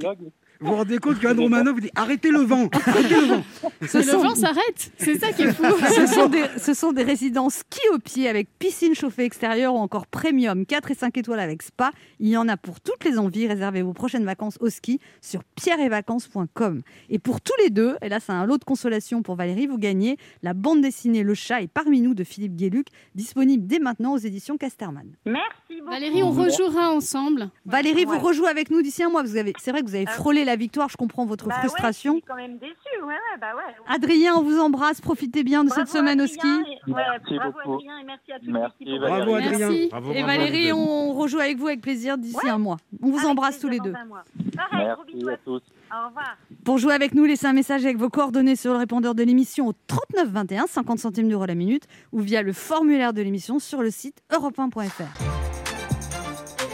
Vous 0.66 0.72
vous 0.72 0.78
rendez 0.78 0.98
compte 0.98 1.20
qu'Anne 1.20 1.40
Romano 1.40 1.74
vous 1.74 1.80
dit 1.82 1.92
arrêtez 1.96 2.32
le 2.32 2.40
vent, 2.40 2.68
arrêtez 2.74 3.16
le 3.16 3.26
vent. 3.28 3.44
Ce 3.82 3.98
Et 4.00 4.04
sont- 4.04 4.18
le 4.18 4.24
vent 4.30 4.36
s'arrête, 4.36 4.92
c'est 4.98 5.20
ça 5.20 5.32
qui 5.32 5.44
est 5.44 5.54
fou. 5.54 5.64
ce, 5.96 6.08
sont 6.08 6.28
des, 6.28 6.44
ce 6.58 6.74
sont 6.74 6.92
des 6.92 7.04
résidences 7.04 7.56
ski 7.56 7.80
au 7.94 8.00
pied 8.00 8.28
avec 8.28 8.48
piscine 8.58 8.96
chauffée 8.96 9.26
extérieure 9.26 9.76
ou 9.76 9.78
encore 9.78 10.08
premium 10.08 10.66
4 10.66 10.92
et 10.92 10.96
5 10.96 11.18
étoiles 11.18 11.40
avec 11.40 11.62
spa. 11.62 11.92
Il 12.20 12.30
y 12.30 12.38
en 12.38 12.48
a 12.48 12.58
pour 12.58 12.82
toutes 12.82 13.04
les 13.06 13.18
envies. 13.20 13.48
Réservez 13.48 13.82
vos 13.84 13.94
prochaines 13.94 14.26
vacances 14.26 14.58
au 14.60 14.70
ski 14.70 15.00
sur 15.22 15.44
pierreetvacances.com. 15.56 16.82
Et 17.10 17.20
pour 17.20 17.42
tous 17.42 17.54
les 17.64 17.70
deux, 17.70 17.96
et 18.02 18.10
là 18.10 18.20
c'est 18.20 18.32
un 18.32 18.46
lot 18.46 18.58
de 18.58 18.64
consolation 18.64 19.22
pour 19.22 19.36
Valérie, 19.36 19.68
vous 19.68 19.78
gagnez 19.78 20.18
la 20.44 20.54
bande 20.54 20.82
dessinée 20.82 21.24
Le 21.24 21.34
chat 21.34 21.62
est 21.62 21.68
parmi 21.68 22.02
nous 22.02 22.14
de 22.14 22.24
Philippe 22.24 22.56
Guéluc, 22.56 22.88
disponible 23.14 23.68
dès 23.68 23.80
maintenant 23.80 24.14
aux 24.14 24.18
éditions 24.18 24.58
Casterman. 24.58 25.08
Merci 25.26 25.46
beaucoup. 25.86 25.94
Valérie, 25.94 26.24
on 26.24 26.32
rejouera 26.32 26.92
ensemble. 26.92 27.50
Valérie, 27.66 28.06
Ouais. 28.06 28.18
vous 28.18 28.20
rejouez 28.26 28.50
avec 28.50 28.70
nous 28.72 28.82
d'ici 28.82 29.04
un 29.04 29.10
mois. 29.10 29.24
Vous 29.24 29.38
avez, 29.38 29.54
c'est 29.60 29.72
vrai 29.72 29.82
que 29.82 29.88
vous 29.88 29.96
avez 29.96 30.06
Ah. 30.08 30.12
frôlé 30.12 30.44
la 30.46 30.56
victoire, 30.56 30.90
je 30.90 30.98
comprends 30.98 31.26
votre 31.26 31.48
Bah 31.48 31.56
ouais, 31.56 31.60
frustration. 31.68 32.14
je 32.14 32.18
suis 32.20 32.26
quand 32.28 32.36
même 32.36 32.58
déçue. 32.58 32.74
Ouais, 33.02 33.08
ouais, 33.14 33.40
bah 33.40 33.48
ouais. 33.56 33.74
Adrien, 33.88 34.36
on 34.36 34.42
vous 34.44 34.60
embrasse, 34.60 35.00
profitez 35.02 35.44
bien 35.44 35.64
de 35.64 35.70
cette 35.70 35.88
semaine 35.88 36.20
au 36.22 36.28
ski. 36.28 36.48
et- 36.48 36.92
ouais, 36.92 37.02
Merci 37.12 37.36
bravo 37.36 37.52
beaucoup. 37.54 37.74
Adrien 37.76 37.98
et 38.00 38.04
merci 38.04 38.32
à 38.32 38.40
toute 38.40 38.50
Merci. 38.50 39.00
Bravo 39.00 39.36
Adrien. 39.36 39.58
Merci. 39.70 39.88
Bravo, 39.90 40.12
Et 40.12 40.22
bravo. 40.24 40.28
Valérie, 40.28 40.72
on 40.74 41.14
rejoue 41.14 41.40
avec 41.40 41.58
vous 41.58 41.68
avec 41.68 41.82
plaisir 41.82 42.18
d'ici 42.18 42.48
un 42.50 42.58
mois. 42.58 42.78
On 43.02 43.10
vous 43.10 43.18
Avec 43.18 43.30
embrasse 43.30 43.60
tous 43.60 43.70
les 43.70 43.80
deux. 43.80 43.92
Pareil, 43.94 44.88
gros 44.94 45.04
Merci 45.04 45.14
bisous 45.14 45.30
à 45.30 45.38
tous. 45.38 45.62
Au 45.92 46.08
revoir. 46.08 46.38
Pour 46.64 46.78
jouer 46.80 46.94
avec 46.94 47.14
nous, 47.14 47.26
laissez 47.26 47.46
un 47.46 47.54
message 47.54 47.86
avec 47.86 47.98
vos 47.98 48.10
coordonnées 48.10 48.56
sur 48.56 48.74
le 48.74 48.80
répondeur 48.80 49.14
de 49.16 49.24
l'émission 49.24 49.68
au 49.68 49.74
39 49.88 50.30
21, 50.30 50.66
50 50.68 51.00
centimes 51.00 51.30
d'euros 51.30 51.46
la 51.46 51.56
minute, 51.56 51.84
ou 52.12 52.20
via 52.22 52.42
le 52.42 52.54
formulaire 52.54 53.14
de 53.14 53.22
l'émission 53.22 53.60
sur 53.60 53.82
le 53.82 53.92
site 53.92 54.18
europe1.fr. 54.32 55.45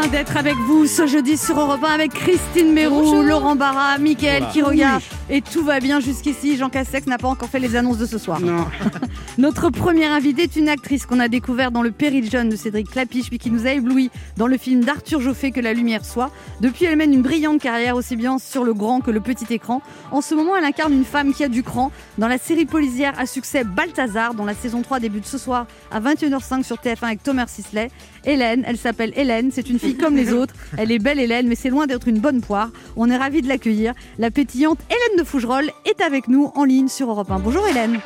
bien 0.00 0.10
d'être 0.10 0.36
avec 0.36 0.54
vous 0.66 0.86
ce 0.86 1.06
jeudi 1.06 1.36
sur 1.36 1.58
Europe 1.58 1.82
1 1.84 1.88
avec 1.92 2.12
Christine 2.12 2.72
Mérou. 2.72 3.22
Laurent 3.22 3.56
Barra, 3.56 3.98
Mickaël 3.98 4.38
Voilà. 4.40 4.52
qui 4.52 4.62
regarde. 4.62 5.02
Et 5.28 5.42
tout 5.42 5.62
va 5.64 5.78
bien 5.80 6.00
jusqu'ici. 6.00 6.56
Jean 6.56 6.68
Castex 6.70 7.06
n'a 7.06 7.18
pas 7.18 7.28
encore 7.28 7.48
fait 7.48 7.58
les 7.58 7.76
annonces 7.76 7.98
de 7.98 8.06
ce 8.06 8.18
soir. 8.18 8.40
Non, 8.40 8.66
Notre 9.38 9.70
première 9.70 10.12
invitée 10.12 10.42
est 10.44 10.56
une 10.56 10.68
actrice 10.68 11.06
qu'on 11.06 11.20
a 11.20 11.28
découvert 11.28 11.70
dans 11.70 11.82
Le 11.82 11.90
Péril 11.90 12.30
jeune 12.30 12.48
de 12.48 12.56
Cédric 12.56 12.90
Clapiche, 12.90 13.28
puis 13.28 13.38
qui 13.38 13.50
nous 13.50 13.66
a 13.66 13.70
ébloui 13.72 14.10
dans 14.36 14.46
le 14.46 14.56
film 14.56 14.82
d'Arthur 14.84 15.20
Joffé 15.20 15.50
Que 15.50 15.60
la 15.60 15.72
lumière 15.72 16.04
soit. 16.04 16.30
Depuis, 16.60 16.84
elle 16.86 16.96
mène 16.96 17.12
une 17.12 17.22
brillante 17.22 17.60
carrière 17.60 17.96
aussi 17.96 18.16
bien 18.16 18.38
sur 18.38 18.64
le 18.64 18.74
grand 18.74 19.00
que 19.00 19.10
le 19.10 19.20
petit 19.20 19.52
écran. 19.52 19.82
En 20.12 20.20
ce 20.20 20.34
moment, 20.34 20.56
elle 20.56 20.64
incarne 20.64 20.92
une 20.92 21.04
femme 21.04 21.32
qui 21.34 21.44
a 21.44 21.48
du 21.48 21.62
cran 21.62 21.92
dans 22.18 22.28
la 22.28 22.38
série 22.38 22.66
policière 22.66 23.12
à 23.18 23.26
succès 23.26 23.64
Balthazar, 23.64 24.34
dont 24.34 24.44
la 24.44 24.54
saison 24.54 24.82
3 24.82 25.00
débute 25.00 25.26
ce 25.26 25.38
soir 25.38 25.66
à 25.92 26.00
21h05 26.00 26.64
sur 26.64 26.76
TF1 26.76 27.04
avec 27.04 27.22
Thomas 27.22 27.46
Sisley. 27.46 27.90
Hélène, 28.24 28.64
elle 28.66 28.76
s'appelle 28.76 29.12
Hélène, 29.16 29.50
c'est 29.52 29.70
une 29.70 29.78
fille 29.78 29.89
comme 29.96 30.16
les 30.16 30.32
autres. 30.32 30.54
Elle 30.76 30.92
est 30.92 30.98
belle 30.98 31.18
Hélène, 31.18 31.48
mais 31.48 31.54
c'est 31.54 31.70
loin 31.70 31.86
d'être 31.86 32.08
une 32.08 32.20
bonne 32.20 32.40
poire. 32.40 32.70
On 32.96 33.10
est 33.10 33.16
ravis 33.16 33.42
de 33.42 33.48
l'accueillir. 33.48 33.94
La 34.18 34.30
pétillante 34.30 34.78
Hélène 34.88 35.18
de 35.18 35.24
Fougerolles 35.24 35.70
est 35.84 36.00
avec 36.00 36.28
nous 36.28 36.52
en 36.54 36.64
ligne 36.64 36.88
sur 36.88 37.10
Europe 37.10 37.30
1. 37.30 37.38
Bonjour 37.40 37.66
Hélène. 37.66 38.00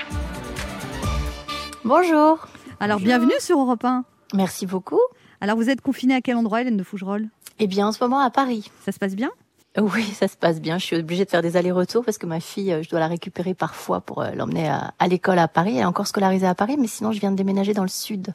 Bonjour. 1.85 2.49
Alors 2.81 3.01
bienvenue 3.01 3.33
sur 3.40 3.59
Europe 3.59 3.85
1. 3.85 4.05
Merci 4.35 4.66
beaucoup. 4.66 5.01
Alors 5.40 5.57
vous 5.57 5.70
êtes 5.70 5.81
confinée 5.81 6.14
à 6.14 6.20
quel 6.20 6.37
endroit 6.37 6.62
Hélène 6.62 6.77
de 6.77 6.83
Fougerolles? 6.83 7.29
Eh 7.59 7.66
bien, 7.66 7.87
en 7.87 7.92
ce 7.92 8.03
moment 8.03 8.20
à 8.20 8.31
Paris. 8.31 8.70
Ça 8.85 8.92
se 8.92 8.99
passe 8.99 9.14
bien? 9.14 9.31
Oui, 9.77 10.05
ça 10.05 10.29
se 10.29 10.37
passe 10.37 10.61
bien. 10.61 10.79
Je 10.79 10.85
suis 10.85 10.97
obligée 10.97 11.25
de 11.25 11.31
faire 11.31 11.43
des 11.43 11.57
allers-retours 11.57 12.05
parce 12.05 12.17
que 12.17 12.27
ma 12.27 12.39
fille, 12.39 12.73
euh, 12.73 12.83
je 12.85 12.89
dois 12.89 13.01
la 13.01 13.09
récupérer 13.09 13.55
parfois 13.55 14.01
pour 14.01 14.23
euh, 14.23 14.31
l'emmener 14.31 14.69
à, 14.69 15.09
l'école 15.09 15.41
à 15.41 15.49
Paris. 15.49 15.73
Elle 15.73 15.83
est 15.83 15.85
encore 15.85 16.07
scolarisée 16.07 16.47
à 16.47 16.55
Paris, 16.55 16.77
mais 16.79 16.87
sinon 16.87 17.11
je 17.11 17.19
viens 17.19 17.33
de 17.33 17.37
déménager 17.37 17.75
dans 17.75 17.83
le 17.83 17.89
sud. 17.89 18.35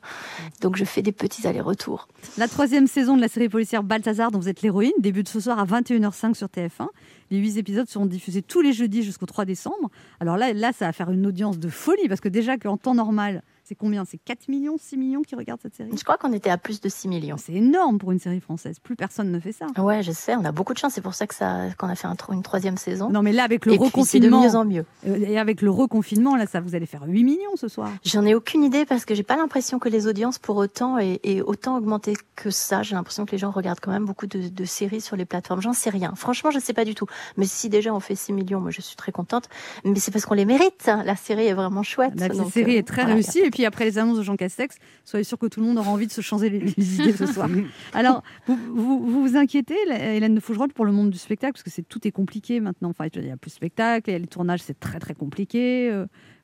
Donc 0.59 0.75
je 0.75 0.83
fais 0.83 1.01
des 1.01 1.13
petits 1.13 1.47
allers-retours. 1.47 2.09
La 2.37 2.49
troisième 2.49 2.87
saison 2.87 3.15
de 3.15 3.21
la 3.21 3.29
série 3.29 3.47
policière 3.47 3.83
Balthazar, 3.83 4.31
dont 4.31 4.39
vous 4.39 4.49
êtes 4.49 4.61
l'héroïne, 4.61 4.91
débute 4.99 5.29
ce 5.29 5.39
soir 5.39 5.59
à 5.59 5.65
21h05 5.65 6.33
sur 6.33 6.47
TF1. 6.47 6.87
Les 7.31 7.37
huit 7.37 7.57
épisodes 7.57 7.87
seront 7.87 8.05
diffusés 8.05 8.41
tous 8.41 8.59
les 8.59 8.73
jeudis 8.73 9.03
jusqu'au 9.03 9.25
3 9.25 9.45
décembre. 9.45 9.89
Alors 10.19 10.35
là, 10.35 10.51
là, 10.51 10.71
ça 10.77 10.87
va 10.87 10.93
faire 10.93 11.09
une 11.09 11.25
audience 11.25 11.57
de 11.57 11.69
folie, 11.69 12.09
parce 12.09 12.19
que 12.19 12.27
déjà 12.29 12.57
qu'en 12.57 12.75
temps 12.75 12.95
normal, 12.95 13.43
c'est 13.69 13.75
combien? 13.75 14.03
C'est 14.03 14.17
4 14.17 14.47
millions, 14.47 14.77
6 14.79 14.97
millions 14.97 15.21
qui 15.21 15.35
regardent 15.35 15.61
cette 15.61 15.75
série? 15.75 15.91
Je 15.95 16.03
crois 16.03 16.17
qu'on 16.17 16.33
était 16.33 16.49
à 16.49 16.57
plus 16.57 16.81
de 16.81 16.89
6 16.89 17.07
millions. 17.07 17.37
C'est 17.37 17.53
énorme 17.53 17.99
pour 17.99 18.11
une 18.11 18.17
série 18.19 18.39
française. 18.39 18.79
Plus 18.79 18.95
personne 18.95 19.31
ne 19.31 19.39
fait 19.39 19.51
ça. 19.51 19.67
Ouais, 19.77 20.01
je 20.01 20.11
sais, 20.11 20.35
on 20.35 20.43
a 20.43 20.51
beaucoup 20.51 20.73
de 20.73 20.79
chance. 20.79 20.93
C'est 20.93 21.01
pour 21.01 21.13
ça 21.13 21.27
que 21.27 21.35
ça, 21.35 21.67
qu'on 21.77 21.87
a 21.87 21.93
fait 21.95 22.07
un 22.07 22.15
une 22.31 22.41
troisième 22.43 22.77
saison. 22.77 23.09
Non, 23.09 23.21
mais 23.21 23.31
là, 23.31 23.43
avec 23.43 23.65
le 23.67 23.73
Et 23.73 23.77
puis 23.77 23.85
c'est 24.03 24.19
de 24.19 24.25
reconfinement, 24.27 24.43
mieux 24.43 24.55
en 24.55 24.65
mieux. 24.65 24.85
euh, 25.07 25.15
et 25.25 25.37
avec 25.39 25.61
le 25.61 25.69
reconfinement, 25.69 26.35
là, 26.35 26.47
ça 26.47 26.59
vous 26.61 26.73
allez 26.75 26.85
faire 26.87 27.03
8 27.05 27.23
millions 27.23 27.55
ce 27.55 27.67
soir. 27.67 27.89
J'en 28.03 28.25
ai 28.25 28.33
aucune 28.35 28.63
idée 28.63 28.85
parce 28.85 29.05
que 29.05 29.13
j'ai 29.15 29.23
pas 29.23 29.37
l'impression 29.37 29.77
que 29.79 29.87
les 29.87 30.07
audiences 30.07 30.39
pour 30.39 30.57
autant 30.57 30.97
aient, 30.97 31.19
aient 31.23 31.41
autant 31.41 31.77
augmenté 31.77 32.15
que 32.35 32.49
ça. 32.49 32.81
J'ai 32.83 32.95
l'impression 32.95 33.25
que 33.25 33.31
les 33.31 33.37
gens 33.37 33.51
regardent 33.51 33.79
quand 33.79 33.91
même 33.91 34.05
beaucoup 34.05 34.25
de, 34.27 34.47
de 34.49 34.65
séries 34.65 35.01
sur 35.01 35.15
les 35.15 35.25
plateformes. 35.25 35.61
J'en 35.61 35.73
sais 35.73 35.89
rien. 35.91 36.13
Franchement, 36.15 36.49
je 36.51 36.59
sais 36.59 36.73
pas 36.73 36.85
du 36.85 36.95
tout. 36.95 37.05
Mais 37.37 37.45
si 37.45 37.69
déjà 37.69 37.93
on 37.93 37.99
fait 37.99 38.15
6 38.15 38.33
millions, 38.33 38.59
moi 38.59 38.71
je 38.71 38.81
suis 38.81 38.95
très 38.95 39.11
contente. 39.11 39.47
Mais 39.85 39.99
c'est 39.99 40.11
parce 40.11 40.25
qu'on 40.25 40.33
les 40.33 40.45
mérite. 40.45 40.87
hein. 40.87 41.03
La 41.05 41.15
série 41.15 41.45
est 41.47 41.53
vraiment 41.53 41.83
chouette. 41.83 42.13
La 42.19 42.29
Donc, 42.29 42.51
série 42.51 42.75
euh, 42.75 42.79
est 42.79 42.83
très 42.87 43.01
voilà, 43.03 43.13
réussie. 43.15 43.39
Et 43.39 43.49
puis 43.51 43.58
après 43.65 43.85
les 43.85 43.97
annonces 43.97 44.17
de 44.17 44.23
Jean 44.23 44.35
Castex, 44.35 44.77
soyez 45.05 45.23
sûr 45.23 45.37
que 45.37 45.47
tout 45.47 45.59
le 45.59 45.65
monde 45.65 45.77
aura 45.77 45.91
envie 45.91 46.07
de 46.07 46.11
se 46.11 46.21
changer 46.21 46.49
les, 46.49 46.59
les 46.59 46.95
idées 46.95 47.13
ce 47.13 47.25
soir. 47.25 47.49
Alors, 47.93 48.23
vous 48.47 48.55
vous, 48.55 48.99
vous 49.05 49.27
vous 49.27 49.37
inquiétez, 49.37 49.77
Hélène 49.89 50.35
de 50.35 50.39
Fougerolles, 50.39 50.73
pour 50.73 50.85
le 50.85 50.91
monde 50.91 51.09
du 51.09 51.17
spectacle 51.17 51.53
Parce 51.53 51.63
que 51.63 51.69
c'est 51.69 51.87
tout 51.87 52.07
est 52.07 52.11
compliqué 52.11 52.59
maintenant. 52.59 52.89
Enfin, 52.89 53.07
il 53.13 53.25
y 53.25 53.31
a 53.31 53.37
plus 53.37 53.59
de 53.59 53.81
a 53.81 54.19
les 54.19 54.27
tournages, 54.27 54.61
c'est 54.61 54.79
très 54.79 54.99
très 54.99 55.13
compliqué. 55.13 55.91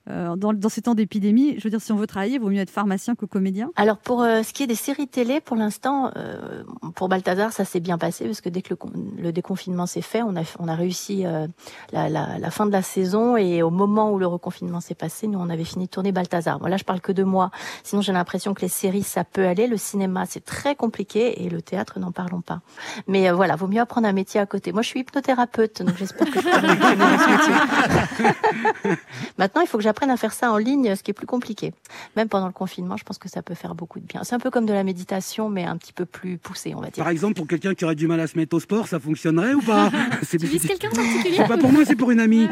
Euh, 0.10 0.36
dans, 0.36 0.54
dans 0.54 0.70
ces 0.70 0.84
temps 0.84 0.94
d'épidémie 0.94 1.56
Je 1.58 1.64
veux 1.64 1.70
dire, 1.70 1.82
si 1.82 1.92
on 1.92 1.96
veut 1.96 2.08
travailler, 2.08 2.36
il 2.36 2.40
vaut 2.40 2.50
mieux 2.50 2.62
être 2.62 2.70
pharmacien 2.70 3.16
que 3.16 3.26
comédien. 3.26 3.72
Alors 3.76 3.98
pour 3.98 4.22
euh, 4.22 4.44
ce 4.44 4.54
qui 4.54 4.64
est 4.64 4.68
des 4.68 4.76
séries 4.76 5.08
télé, 5.08 5.42
pour 5.42 5.56
l'instant, 5.56 6.12
euh, 6.16 6.64
pour 6.96 7.10
Balthazar, 7.10 7.52
ça 7.52 7.66
s'est 7.66 7.80
bien 7.80 7.98
passé 7.98 8.26
parce 8.26 8.42
que 8.42 8.50
dès 8.50 8.62
que 8.62 8.74
le, 8.74 9.22
le 9.22 9.32
déconfinement 9.32 9.86
s'est 9.86 10.02
fait, 10.02 10.22
on 10.22 10.36
a, 10.36 10.44
on 10.60 10.68
a 10.68 10.76
réussi 10.76 11.26
euh, 11.26 11.48
la, 11.92 12.10
la, 12.10 12.38
la 12.38 12.52
fin 12.52 12.66
de 12.66 12.72
la 12.72 12.82
saison 12.82 13.36
et 13.36 13.64
au 13.64 13.72
moment 13.72 14.12
où 14.12 14.20
le 14.20 14.28
reconfinement 14.28 14.80
s'est 14.80 14.96
passé, 14.96 15.28
nous 15.28 15.40
on 15.40 15.50
avait 15.50 15.64
fini 15.64 15.86
de 15.86 15.90
tourner 15.90 16.12
Balthazar. 16.12 16.60
Bon 16.60 16.68
là, 16.68 16.78
je 16.78 16.84
parle 16.84 17.02
que 17.02 17.12
de 17.12 17.24
moi. 17.24 17.52
Sinon, 17.84 18.02
j'ai 18.02 18.14
l'impression 18.14 18.54
que 18.54 18.62
les 18.62 18.68
séries, 18.68 19.04
ça 19.04 19.24
peut 19.24 19.48
aller. 19.48 19.68
Le 19.68 19.78
cinéma, 19.78 20.26
c'est 20.28 20.46
très 20.46 20.76
compliqué 20.76 21.44
et 21.44 21.50
le 21.50 21.62
théâtre, 21.62 22.00
n'en 22.00 22.12
parlons 22.12 22.42
pas. 22.42 22.62
Mais 23.08 23.30
euh, 23.30 23.34
voilà, 23.34 23.56
vaut 23.56 23.68
mieux 23.68 23.82
apprendre 23.82 24.08
un 24.08 24.14
métier 24.14 24.40
à 24.40 24.46
côté. 24.46 24.72
Moi, 24.72 24.82
je 24.82 24.90
suis 24.90 25.00
hypnothérapeute, 25.00 25.82
donc 25.82 25.98
j'espère 25.98 26.30
que 26.30 26.42
je 26.42 26.46
métier. 28.96 29.04
Maintenant, 29.38 29.62
il 29.62 29.68
faut 29.68 29.78
que 29.78 29.84
j'apprenne 29.84 29.95
à 30.04 30.18
faire 30.18 30.34
ça 30.34 30.52
en 30.52 30.58
ligne, 30.58 30.96
ce 30.96 31.04
qui 31.04 31.12
est 31.12 31.14
plus 31.14 31.26
compliqué. 31.26 31.74
Même 32.16 32.30
pendant 32.30 32.48
le 32.48 32.54
confinement, 32.54 32.98
je 32.98 33.04
pense 33.04 33.18
que 33.18 33.30
ça 33.30 33.42
peut 33.42 33.56
faire 33.56 33.76
beaucoup 33.76 34.00
de 34.00 34.06
bien. 34.06 34.24
C'est 34.24 34.36
un 34.36 34.40
peu 34.40 34.52
comme 34.52 34.66
de 34.66 34.74
la 34.74 34.84
méditation, 34.84 35.50
mais 35.50 35.66
un 35.66 35.78
petit 35.78 35.94
peu 35.94 36.06
plus 36.06 36.38
poussé, 36.38 36.74
on 36.76 36.82
va 36.82 36.90
dire. 36.90 37.04
Par 37.04 37.12
exemple, 37.12 37.36
pour 37.36 37.48
quelqu'un 37.48 37.74
qui 37.74 37.86
aurait 37.86 37.96
du 37.96 38.08
mal 38.08 38.20
à 38.20 38.28
se 38.28 38.38
mettre 38.38 38.56
au 38.56 38.60
sport, 38.60 38.88
ça 38.88 39.00
fonctionnerait 39.00 39.54
ou 39.54 39.62
pas 39.62 39.92
C'est 40.24 40.38
quelqu'un 40.38 40.90
en 40.90 40.96
particulier 40.96 41.38
C'est 41.38 41.48
pas 41.48 41.58
pour 41.58 41.72
moi, 41.72 41.86
c'est 41.86 41.96
pour 41.96 42.12
une 42.12 42.20
amie. 42.20 42.48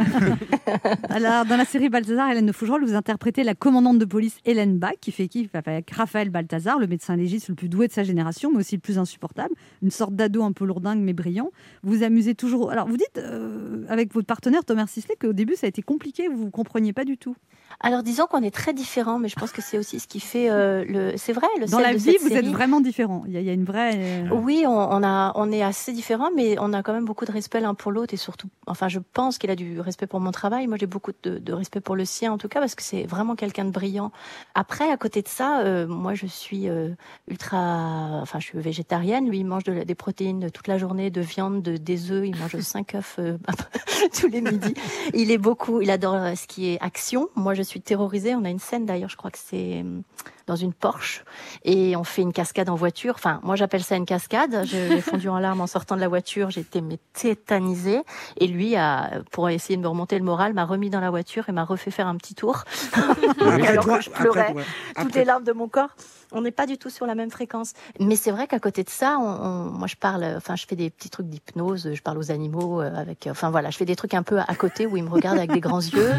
Alors, 1.10 1.46
dans 1.46 1.58
la 1.58 1.66
série 1.66 1.90
Balthazar, 1.90 2.30
Hélène 2.30 2.46
de 2.46 2.52
Fougerolles, 2.52 2.84
vous 2.84 2.96
interprétez 2.96 3.44
la 3.44 3.56
commandante 3.56 4.00
de 4.00 4.06
police 4.06 4.38
Hélène 4.46 4.78
Bach, 4.78 4.96
qui 5.00 5.12
fait 5.12 5.24
équipe 5.24 5.56
avec 5.56 5.92
Raphaël 5.92 6.30
Balthazar, 6.30 6.80
le 6.80 6.88
médecin 6.88 7.16
légiste 7.16 7.50
le 7.50 7.56
plus 7.56 7.70
doué 7.70 7.88
de 7.88 7.94
sa 7.94 8.04
génération, 8.04 8.52
mais 8.52 8.60
aussi 8.60 8.76
le 8.76 8.82
plus 8.82 8.98
insupportable. 8.98 9.54
Une 9.82 9.92
sorte 9.92 10.16
d'ado 10.16 10.44
un 10.44 10.52
peu 10.52 10.66
lourdingue, 10.66 11.00
mais 11.00 11.14
brillant. 11.14 11.52
Vous 11.84 11.94
vous 11.94 12.04
amusez 12.04 12.34
toujours. 12.34 12.72
Alors, 12.72 12.88
vous 12.88 12.98
dites, 12.98 13.18
euh, 13.18 13.84
avec 13.88 14.14
votre 14.14 14.26
partenaire 14.26 14.66
Thomas 14.66 14.88
Sisley, 14.88 15.16
qu'au 15.20 15.34
début, 15.34 15.56
ça 15.56 15.68
a 15.68 15.70
été 15.70 15.82
compliqué, 15.82 16.28
vous 16.28 16.46
ne 16.46 16.50
compreniez 16.50 16.94
pas 16.94 17.06
du 17.06 17.18
tout. 17.18 17.33
you. 17.42 17.63
Alors 17.86 18.02
disons 18.02 18.26
qu'on 18.28 18.42
est 18.42 18.50
très 18.54 18.74
différents, 18.74 19.20
mais 19.20 19.28
je 19.28 19.36
pense 19.36 19.52
que 19.52 19.62
c'est 19.62 19.78
aussi 19.78 20.00
ce 20.00 20.08
qui 20.08 20.20
fait 20.22 20.50
euh, 20.50 20.86
le. 20.88 21.14
C'est 21.18 21.34
vrai, 21.34 21.48
le 21.60 21.68
Dans 21.68 21.80
la 21.80 21.92
de 21.94 21.98
vie, 21.98 22.14
cette 22.14 22.22
vous 22.22 22.32
êtes 22.34 22.48
vraiment 22.48 22.80
différents. 22.82 23.24
Il 23.28 23.38
y, 23.38 23.44
y 23.44 23.50
a 23.50 23.54
une 23.54 23.66
vraie. 23.66 23.92
euh, 23.96 24.30
Oui, 24.32 24.64
on, 24.66 24.72
on 24.72 25.04
a, 25.04 25.34
on 25.36 25.52
est 25.52 25.62
assez 25.62 25.92
différents, 25.92 26.30
mais 26.36 26.56
on 26.60 26.72
a 26.74 26.82
quand 26.82 26.94
même 26.94 27.04
beaucoup 27.06 27.26
de 27.26 27.32
respect 27.32 27.60
l'un 27.60 27.74
pour 27.74 27.92
l'autre 27.92 28.14
et 28.14 28.18
surtout, 28.18 28.48
enfin, 28.68 28.88
je 28.88 29.00
pense 29.14 29.38
qu'il 29.38 29.52
a 29.52 29.56
du 29.56 29.80
respect 29.82 30.08
pour 30.08 30.22
mon 30.22 30.32
travail. 30.32 30.66
Moi, 30.68 30.78
j'ai 30.80 30.86
beaucoup 30.88 31.12
de, 31.24 31.38
de 31.40 31.54
respect 31.54 31.82
pour 31.82 31.96
le 31.98 32.06
sien, 32.06 32.32
en 32.32 32.38
tout 32.38 32.48
cas, 32.48 32.60
parce 32.62 32.74
que 32.76 32.84
c'est 32.84 33.04
vraiment 33.04 33.36
quelqu'un 33.36 33.66
de 33.66 33.72
brillant. 33.72 34.12
Après, 34.56 34.90
à 34.90 34.96
côté 34.98 35.22
de 35.22 35.28
ça, 35.28 35.60
euh, 35.60 35.86
moi, 35.86 36.14
je 36.14 36.26
suis 36.26 36.70
euh, 36.70 36.90
ultra, 37.28 38.20
enfin, 38.22 38.40
je 38.40 38.46
suis 38.46 38.60
végétarienne. 38.60 39.28
Lui, 39.30 39.40
il 39.40 39.46
mange 39.46 39.64
de 39.66 39.84
des 39.84 39.96
protéines 39.96 40.52
toute 40.52 40.68
la 40.70 40.78
journée, 40.78 41.10
de 41.10 41.20
viande, 41.22 41.62
de, 41.62 41.76
des 41.76 42.12
œufs. 42.12 42.26
Il 42.26 42.38
mange 42.38 42.58
cinq 42.62 42.96
œufs 42.96 43.16
euh, 43.20 43.38
tous 44.18 44.28
les 44.30 44.40
midis. 44.42 44.74
Il 45.14 45.32
est 45.32 45.38
beaucoup, 45.38 45.82
il 45.82 45.92
adore 45.92 46.14
euh, 46.16 46.36
ce 46.36 46.48
qui 46.48 46.70
est 46.70 46.78
action. 46.82 47.28
Moi, 47.36 47.54
je 47.54 47.62
suis 47.62 47.73
terrorisée. 47.82 48.36
On 48.36 48.44
a 48.44 48.50
une 48.50 48.60
scène 48.60 48.86
d'ailleurs, 48.86 49.10
je 49.10 49.18
crois 49.18 49.32
que 49.32 49.40
c'est 49.40 49.82
euh, 49.84 50.02
dans 50.48 50.56
une 50.56 50.74
Porsche 50.74 51.24
et 51.64 51.96
on 51.96 52.04
fait 52.04 52.22
une 52.22 52.34
cascade 52.34 52.70
en 52.70 52.76
voiture. 52.76 53.14
Enfin, 53.16 53.40
moi 53.44 53.56
j'appelle 53.56 53.84
ça 53.84 53.96
une 53.96 54.06
cascade. 54.06 54.62
J'ai 54.66 55.00
fondu 55.02 55.30
en 55.30 55.40
larmes 55.40 55.62
en 55.62 55.68
sortant 55.68 55.96
de 55.96 56.02
la 56.02 56.08
voiture. 56.08 56.50
J'étais 56.50 56.82
mais 56.82 57.00
tétanisée. 57.14 58.02
Et 58.38 58.48
lui, 58.48 58.76
a, 58.76 59.22
pour 59.32 59.50
essayer 59.50 59.78
de 59.78 59.82
me 59.82 59.88
remonter 59.88 60.18
le 60.18 60.26
moral, 60.26 60.54
m'a 60.54 60.66
remis 60.66 60.90
dans 60.90 61.00
la 61.00 61.10
voiture 61.10 61.50
et 61.50 61.52
m'a 61.52 61.64
refait 61.64 61.92
faire 61.92 62.08
un 62.08 62.16
petit 62.18 62.36
tour. 62.36 62.64
Alors 63.68 63.86
toi, 63.86 63.98
que 63.98 64.04
je 64.04 64.10
après, 64.10 64.24
pleurais 64.24 64.54
ouais. 64.54 64.64
toutes 64.96 64.98
Après- 65.08 65.20
les 65.20 65.26
larmes 65.26 65.44
de 65.44 65.52
mon 65.54 65.68
corps. 65.68 65.90
On 66.36 66.42
n'est 66.42 66.52
pas 66.52 66.66
du 66.66 66.80
tout 66.80 66.90
sur 66.90 67.06
la 67.06 67.14
même 67.14 67.30
fréquence. 67.30 67.74
Mais 68.00 68.16
c'est 68.16 68.32
vrai 68.32 68.48
qu'à 68.48 68.58
côté 68.60 68.84
de 68.84 68.90
ça, 68.90 69.18
on, 69.20 69.24
on- 69.28 69.70
moi 69.70 69.86
je 69.88 69.96
parle, 69.96 70.24
enfin 70.36 70.56
je 70.56 70.66
fais 70.66 70.76
des 70.76 70.90
petits 70.90 71.12
trucs 71.12 71.28
d'hypnose, 71.28 71.92
je 71.94 72.02
parle 72.02 72.18
aux 72.18 72.32
animaux 72.32 72.82
euh, 72.82 72.92
avec, 72.96 73.28
enfin 73.30 73.52
voilà, 73.52 73.70
je 73.70 73.78
fais 73.78 73.86
des 73.86 73.96
trucs 73.96 74.16
un 74.16 74.24
peu 74.24 74.40
à 74.40 74.56
côté 74.56 74.88
où 74.88 74.98
il 74.98 75.04
me 75.04 75.10
regarde 75.12 75.38
avec 75.38 75.52
des 75.52 75.60
grands 75.60 75.80
yeux. 75.82 76.12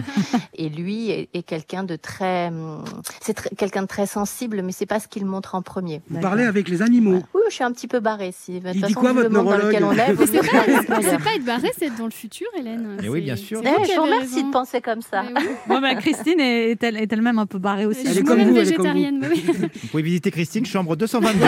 Et 0.55 0.69
lui 0.69 1.11
est, 1.11 1.31
est 1.35 1.43
quelqu'un 1.43 1.83
de 1.83 1.97
très, 1.97 2.47
hum, 2.49 2.85
c'est 3.21 3.57
quelqu'un 3.57 3.83
de 3.83 3.87
très 3.89 4.07
sensible, 4.14 4.62
mais 4.62 4.72
c'est 4.72 4.87
pas 4.87 5.00
ce 5.00 5.09
qu'il 5.09 5.24
montre 5.27 5.55
en 5.55 5.62
premier. 5.62 6.00
Vous 6.09 6.20
parlez 6.20 6.44
avec 6.44 6.68
les 6.68 6.83
animaux. 6.83 7.20
Oui, 7.35 7.42
je 7.48 7.55
suis 7.55 7.64
un 7.64 7.72
petit 7.72 7.88
peu 7.88 8.00
barrée. 8.00 8.33
Si, 8.33 8.61
de 8.61 8.72
toute 8.72 8.81
façon, 8.81 9.00
quoi, 9.00 9.12
votre 9.12 9.29
dans 9.31 9.42
lequel 9.42 9.85
on 9.85 9.92
est, 9.92 10.14
C'est 10.27 11.22
pas, 11.22 11.35
être 11.35 11.44
barré, 11.44 11.70
c'est 11.77 11.87
être 11.87 11.96
dans 11.98 12.05
le 12.05 12.11
futur, 12.11 12.46
Hélène. 12.59 12.96
Mais 13.03 13.09
oui, 13.09 13.18
C'est- 13.20 13.24
bien 13.24 13.37
sûr. 13.37 13.61
Eh, 13.64 13.85
je 13.87 13.96
vous 13.96 14.03
remercie 14.03 14.35
raison. 14.37 14.46
de 14.48 14.53
penser 14.53 14.81
comme 14.81 15.03
ça. 15.03 15.22
Mais 15.24 15.40
oui. 15.40 15.46
Bon, 15.68 15.81
bah, 15.81 15.94
Christine 15.96 16.38
est, 16.40 16.83
elle, 16.83 16.96
est 16.96 17.12
elle-même 17.12 17.38
un 17.38 17.46
peu 17.46 17.59
barrée 17.59 17.87
aussi. 17.87 18.00
Je 18.03 18.07
Elle 18.07 18.11
est 18.12 18.14
suis 18.16 18.24
comme 18.24 18.42
vous, 18.42 18.57
elle 18.57 18.68
est 18.68 18.74
comme 18.74 18.87
vous. 18.87 18.92
végétarienne. 18.92 19.27
oui. 19.31 19.44
Vous 19.83 19.88
pouvez 19.88 20.03
visiter 20.03 20.31
Christine, 20.31 20.64
chambre 20.66 20.96
222. 20.96 21.44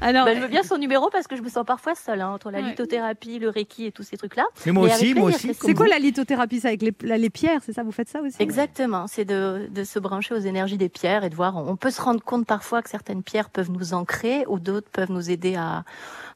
Alors, 0.00 0.24
Ben, 0.26 0.36
je 0.36 0.40
veux 0.42 0.48
bien 0.48 0.62
son 0.62 0.78
numéro 0.78 1.08
parce 1.10 1.26
que 1.26 1.36
je 1.36 1.42
me 1.42 1.48
sens 1.48 1.64
parfois 1.66 1.94
seule 1.94 2.20
hein, 2.20 2.30
entre 2.30 2.50
la 2.50 2.60
Ouais. 2.60 2.70
lithothérapie, 2.70 3.38
le 3.38 3.48
reiki 3.50 3.86
et 3.86 3.92
tous 3.92 4.02
ces 4.02 4.16
trucs-là. 4.16 4.44
Mais 4.66 4.72
moi 4.72 4.86
aussi, 4.86 5.14
moi 5.14 5.28
aussi. 5.28 5.52
c'est 5.60 5.74
quoi 5.74 5.86
la 5.88 5.98
lithothérapie 5.98 6.60
C'est 6.60 6.68
avec 6.68 6.82
les, 6.82 7.30
pierres, 7.30 7.60
c'est 7.64 7.72
ça 7.72 7.82
Vous 7.82 7.92
faites 7.92 8.08
ça 8.08 8.20
aussi? 8.22 8.36
Exactement, 8.38 9.06
c'est 9.06 9.24
de 9.24 9.68
se 9.84 9.98
brancher 9.98 10.34
aux 10.34 10.38
énergies 10.40 10.76
des 10.78 10.88
pierres 10.88 11.09
et 11.24 11.30
de 11.30 11.34
voir. 11.34 11.56
On 11.56 11.76
peut 11.76 11.90
se 11.90 12.00
rendre 12.00 12.22
compte 12.22 12.46
parfois 12.46 12.82
que 12.82 12.88
certaines 12.90 13.22
pierres 13.22 13.50
peuvent 13.50 13.70
nous 13.70 13.92
ancrer 13.94 14.44
ou 14.48 14.58
d'autres 14.58 14.88
peuvent 14.90 15.10
nous 15.10 15.30
aider 15.30 15.56
à. 15.56 15.84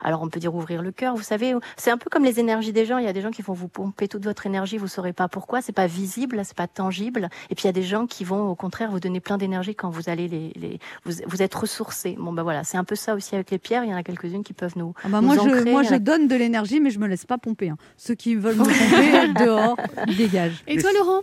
Alors 0.07 0.21
on 0.23 0.29
peut 0.29 0.39
dire 0.41 0.55
ouvrir 0.55 0.83
le 0.83 0.93
cœur. 0.93 1.15
Vous 1.17 1.23
savez, 1.23 1.55
c'est 1.79 1.91
un 1.91 1.97
peu 1.97 2.11
comme 2.11 2.25
les 2.25 2.39
énergies 2.39 2.73
des 2.75 2.85
gens. 2.85 2.99
Il 2.99 3.05
y 3.05 3.09
a 3.09 3.13
des 3.15 3.23
gens 3.23 3.31
qui 3.31 3.41
vont 3.41 3.55
vous 3.55 3.69
pomper 3.69 4.07
toute 4.07 4.25
votre 4.25 4.45
énergie, 4.45 4.77
vous 4.77 4.89
saurez 4.89 5.15
pas 5.15 5.29
pourquoi. 5.29 5.63
C'est 5.63 5.73
pas 5.73 5.87
visible, 5.87 6.43
c'est 6.45 6.57
pas 6.57 6.67
tangible. 6.67 7.31
Et 7.49 7.55
puis 7.55 7.63
il 7.65 7.67
y 7.67 7.71
a 7.71 7.73
des 7.73 7.83
gens 7.85 8.07
qui 8.07 8.23
vont 8.25 8.49
au 8.51 8.55
contraire 8.55 8.91
vous 8.91 9.01
donner 9.01 9.21
plein 9.21 9.39
d'énergie 9.39 9.75
quand 9.75 9.89
vous 9.89 10.11
allez 10.11 10.29
les, 10.29 10.53
les 10.57 10.79
vous, 11.07 11.13
vous 11.27 11.41
êtes 11.43 11.55
ressourcés. 11.55 12.17
Bon 12.19 12.33
ben 12.35 12.43
voilà, 12.43 12.65
c'est 12.65 12.77
un 12.77 12.85
peu 12.85 12.97
ça 12.97 13.15
aussi 13.15 13.35
avec 13.35 13.51
les 13.51 13.59
pierres. 13.59 13.85
Il 13.85 13.91
y 13.91 13.95
en 13.95 13.97
a 13.97 14.03
quelques-unes 14.03 14.45
qui 14.45 14.53
peuvent 14.53 14.77
nous. 14.77 14.93
Ah 15.05 15.09
bah, 15.09 15.21
nous 15.23 15.29
moi, 15.29 15.37
je, 15.37 15.71
moi, 15.71 15.83
je 15.85 15.95
a- 15.95 15.99
donne 15.99 16.29
de 16.29 16.35
l'énergie, 16.37 16.81
mais 16.81 16.91
je 16.91 16.99
me 16.99 17.07
laisse 17.07 17.25
pas 17.25 17.39
pomper. 17.39 17.71
hein. 17.71 17.79
Ceux 17.97 18.15
qui 18.15 18.35
veulent 18.35 18.57
me 18.57 18.65
pomper 19.35 19.45
dehors, 19.45 19.77
ils 20.09 20.17
dégagent. 20.17 20.63
Et 20.67 20.77
toi, 20.77 20.91
Laurent? 20.99 21.23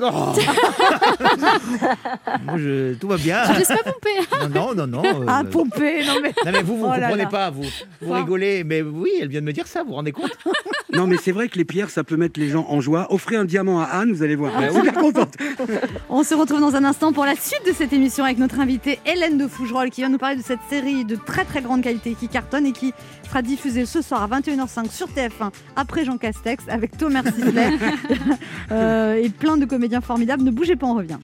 Oh. 0.00 0.32
Moi, 2.44 2.58
je- 2.58 2.94
tout 2.94 3.08
va 3.08 3.16
bien. 3.16 3.44
Je 3.52 3.58
laisse 3.58 3.68
pas 3.68 3.76
pomper. 3.84 4.48
Non, 4.54 4.74
non, 4.74 4.86
non, 4.86 5.02
non. 5.02 5.22
euh, 5.22 5.24
Ah, 5.28 5.42
pomper 5.50 6.04
Non, 6.04 6.14
mais. 6.22 6.32
Non 6.44 6.52
mais 6.52 6.62
vous, 6.62 6.76
vous 6.78 6.84
Oh 6.86 6.88
là 6.90 7.00
comprenez 7.00 7.22
là. 7.24 7.28
pas, 7.28 7.50
vous, 7.50 7.62
vous 7.62 8.10
Enfin. 8.10 8.20
rigolez, 8.20 8.64
mais 8.64 8.82
oui, 8.82 9.10
elle 9.20 9.28
vient 9.28 9.40
de 9.40 9.46
me 9.46 9.52
dire 9.52 9.66
ça, 9.66 9.82
vous 9.82 9.88
vous 9.90 9.94
rendez 9.94 10.12
compte 10.12 10.32
Non, 10.92 11.06
mais 11.06 11.16
c'est 11.22 11.32
vrai 11.32 11.48
que 11.48 11.58
les 11.58 11.64
pierres, 11.64 11.90
ça 11.90 12.04
peut 12.04 12.16
mettre 12.16 12.38
les 12.38 12.48
gens 12.48 12.66
en 12.68 12.80
joie. 12.80 13.06
Offrez 13.10 13.36
un 13.36 13.44
diamant 13.44 13.80
à 13.80 13.84
Anne, 13.84 14.12
vous 14.12 14.22
allez 14.22 14.36
voir. 14.36 14.52
Elle 14.58 14.70
est 14.70 14.74
super 14.74 14.94
contente. 14.94 15.34
On 16.08 16.22
se 16.22 16.34
retrouve 16.34 16.60
dans 16.60 16.76
un 16.76 16.84
instant 16.84 17.12
pour 17.12 17.24
la 17.24 17.34
suite 17.34 17.62
de 17.66 17.72
cette 17.72 17.92
émission 17.92 18.24
avec 18.24 18.38
notre 18.38 18.60
invitée 18.60 19.00
Hélène 19.06 19.38
de 19.38 19.48
Fougerolles 19.48 19.90
qui 19.90 20.00
vient 20.02 20.08
nous 20.10 20.18
parler 20.18 20.36
de 20.36 20.42
cette 20.42 20.60
série 20.70 21.04
de 21.04 21.16
très 21.16 21.44
très 21.44 21.62
grande 21.62 21.82
qualité 21.82 22.14
qui 22.18 22.28
cartonne 22.28 22.66
et 22.66 22.72
qui 22.72 22.92
sera 23.28 23.42
diffusée 23.42 23.86
ce 23.86 24.02
soir 24.02 24.22
à 24.22 24.28
21h05 24.40 24.90
sur 24.90 25.08
TF1 25.08 25.50
après 25.76 26.04
Jean 26.04 26.16
Castex 26.18 26.64
avec 26.68 26.96
Thomas 26.96 27.22
Sisley 27.24 27.70
euh, 28.72 29.14
et 29.14 29.28
plein 29.30 29.56
de 29.56 29.64
comédiens 29.74 30.00
formidables. 30.00 30.44
Ne 30.44 30.52
bougez 30.52 30.76
pas, 30.76 30.86
on 30.86 30.94
revient. 30.94 31.18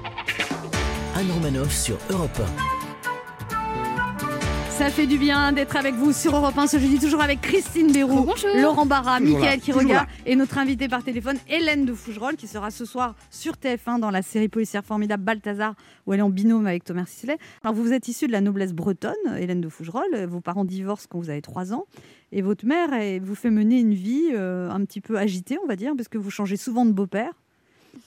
Anne 1.15 1.31
Romanoff 1.31 1.73
sur 1.73 1.97
Europe 2.11 2.41
Ça 4.71 4.91
fait 4.91 5.07
du 5.07 5.19
bien 5.19 5.53
d'être 5.53 5.77
avec 5.77 5.95
vous 5.95 6.13
sur 6.13 6.35
Europe 6.35 6.59
1 6.59 6.67
ce 6.67 6.79
jeudi, 6.81 6.99
toujours 6.99 7.23
avec 7.23 7.41
Christine 7.43 7.93
Béroux, 7.93 8.25
Bonjour. 8.25 8.51
Laurent 8.61 8.87
Barra, 8.87 9.21
Mickaël 9.21 9.61
qui 9.61 9.67
toujours 9.71 9.83
regarde 9.83 10.09
là. 10.09 10.13
et 10.27 10.35
notre 10.35 10.59
invitée 10.59 10.89
par 10.89 11.05
téléphone 11.05 11.37
Hélène 11.49 11.85
de 11.85 11.93
Fougerolles 11.95 12.35
qui 12.35 12.49
sera 12.49 12.73
ce 12.73 12.85
soir 12.85 13.15
sur 13.31 13.53
TF1 13.53 14.01
dans 14.01 14.11
la 14.11 14.23
série 14.23 14.49
policière 14.49 14.85
formidable 14.85 15.23
Balthazar 15.23 15.75
où 16.09 16.13
elle 16.13 16.19
est 16.19 16.23
en 16.23 16.31
binôme 16.31 16.67
avec 16.67 16.83
Thomas 16.83 17.05
Sisley. 17.07 17.39
Alors 17.63 17.77
vous 17.77 17.93
êtes 17.93 18.09
issue 18.09 18.27
de 18.27 18.33
la 18.33 18.41
noblesse 18.41 18.73
bretonne, 18.73 19.15
Hélène 19.39 19.61
de 19.61 19.69
Fougerolles, 19.69 20.27
vos 20.27 20.41
parents 20.41 20.65
divorcent 20.65 21.07
quand 21.09 21.21
vous 21.21 21.31
avez 21.31 21.43
3 21.43 21.73
ans 21.73 21.85
et 22.33 22.43
votre 22.43 22.67
mère 22.67 22.93
elle 22.95 23.23
vous 23.23 23.37
fait 23.37 23.51
mener 23.51 23.79
une 23.79 23.95
vie 23.95 24.31
euh, 24.33 24.69
un 24.71 24.85
petit 24.85 25.01
peu 25.01 25.19
agitée 25.19 25.57
on 25.63 25.69
va 25.69 25.77
dire 25.77 25.93
parce 25.97 26.09
que 26.09 26.19
vous 26.19 26.31
changez 26.33 26.57
souvent 26.57 26.85
de 26.85 26.91
beau-père 26.93 27.33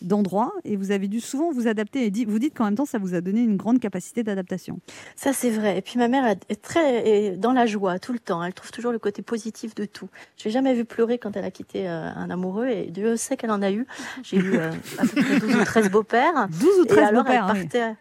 d'endroit 0.01 0.51
et 0.63 0.75
vous 0.75 0.91
avez 0.91 1.07
dû 1.07 1.19
souvent 1.19 1.51
vous 1.51 1.67
adapter 1.67 2.05
et 2.05 2.25
vous 2.25 2.39
dites 2.39 2.55
qu'en 2.55 2.65
même 2.65 2.75
temps 2.75 2.85
ça 2.85 2.97
vous 2.97 3.13
a 3.13 3.21
donné 3.21 3.41
une 3.41 3.57
grande 3.57 3.79
capacité 3.79 4.23
d'adaptation. 4.23 4.79
Ça, 5.15 5.33
c'est 5.33 5.49
vrai. 5.49 5.77
Et 5.77 5.81
puis 5.81 5.97
ma 5.97 6.07
mère 6.07 6.25
est 6.25 6.61
très 6.61 7.07
est 7.07 7.37
dans 7.37 7.53
la 7.53 7.65
joie 7.65 7.99
tout 7.99 8.13
le 8.13 8.19
temps. 8.19 8.43
Elle 8.43 8.53
trouve 8.53 8.71
toujours 8.71 8.91
le 8.91 8.99
côté 8.99 9.21
positif 9.21 9.75
de 9.75 9.85
tout. 9.85 10.09
Je 10.37 10.45
l'ai 10.45 10.51
jamais 10.51 10.73
vue 10.73 10.85
pleurer 10.85 11.17
quand 11.17 11.35
elle 11.35 11.45
a 11.45 11.51
quitté 11.51 11.87
euh, 11.87 12.09
un 12.15 12.29
amoureux 12.29 12.67
et 12.67 12.85
Dieu 12.87 13.15
sait 13.17 13.37
qu'elle 13.37 13.51
en 13.51 13.61
a 13.61 13.71
eu. 13.71 13.85
J'ai 14.23 14.37
eu 14.37 14.57
euh, 14.57 14.71
à 14.97 15.03
peu 15.03 15.21
près 15.21 15.39
12 15.39 15.55
ou 15.55 15.63
13 15.63 15.91
beaux-pères. 15.91 16.47
12 16.49 16.79
ou 16.79 16.83
Et 16.83 16.87
13 16.87 16.99
alors, 16.99 17.23
beaux-pères. 17.23 17.95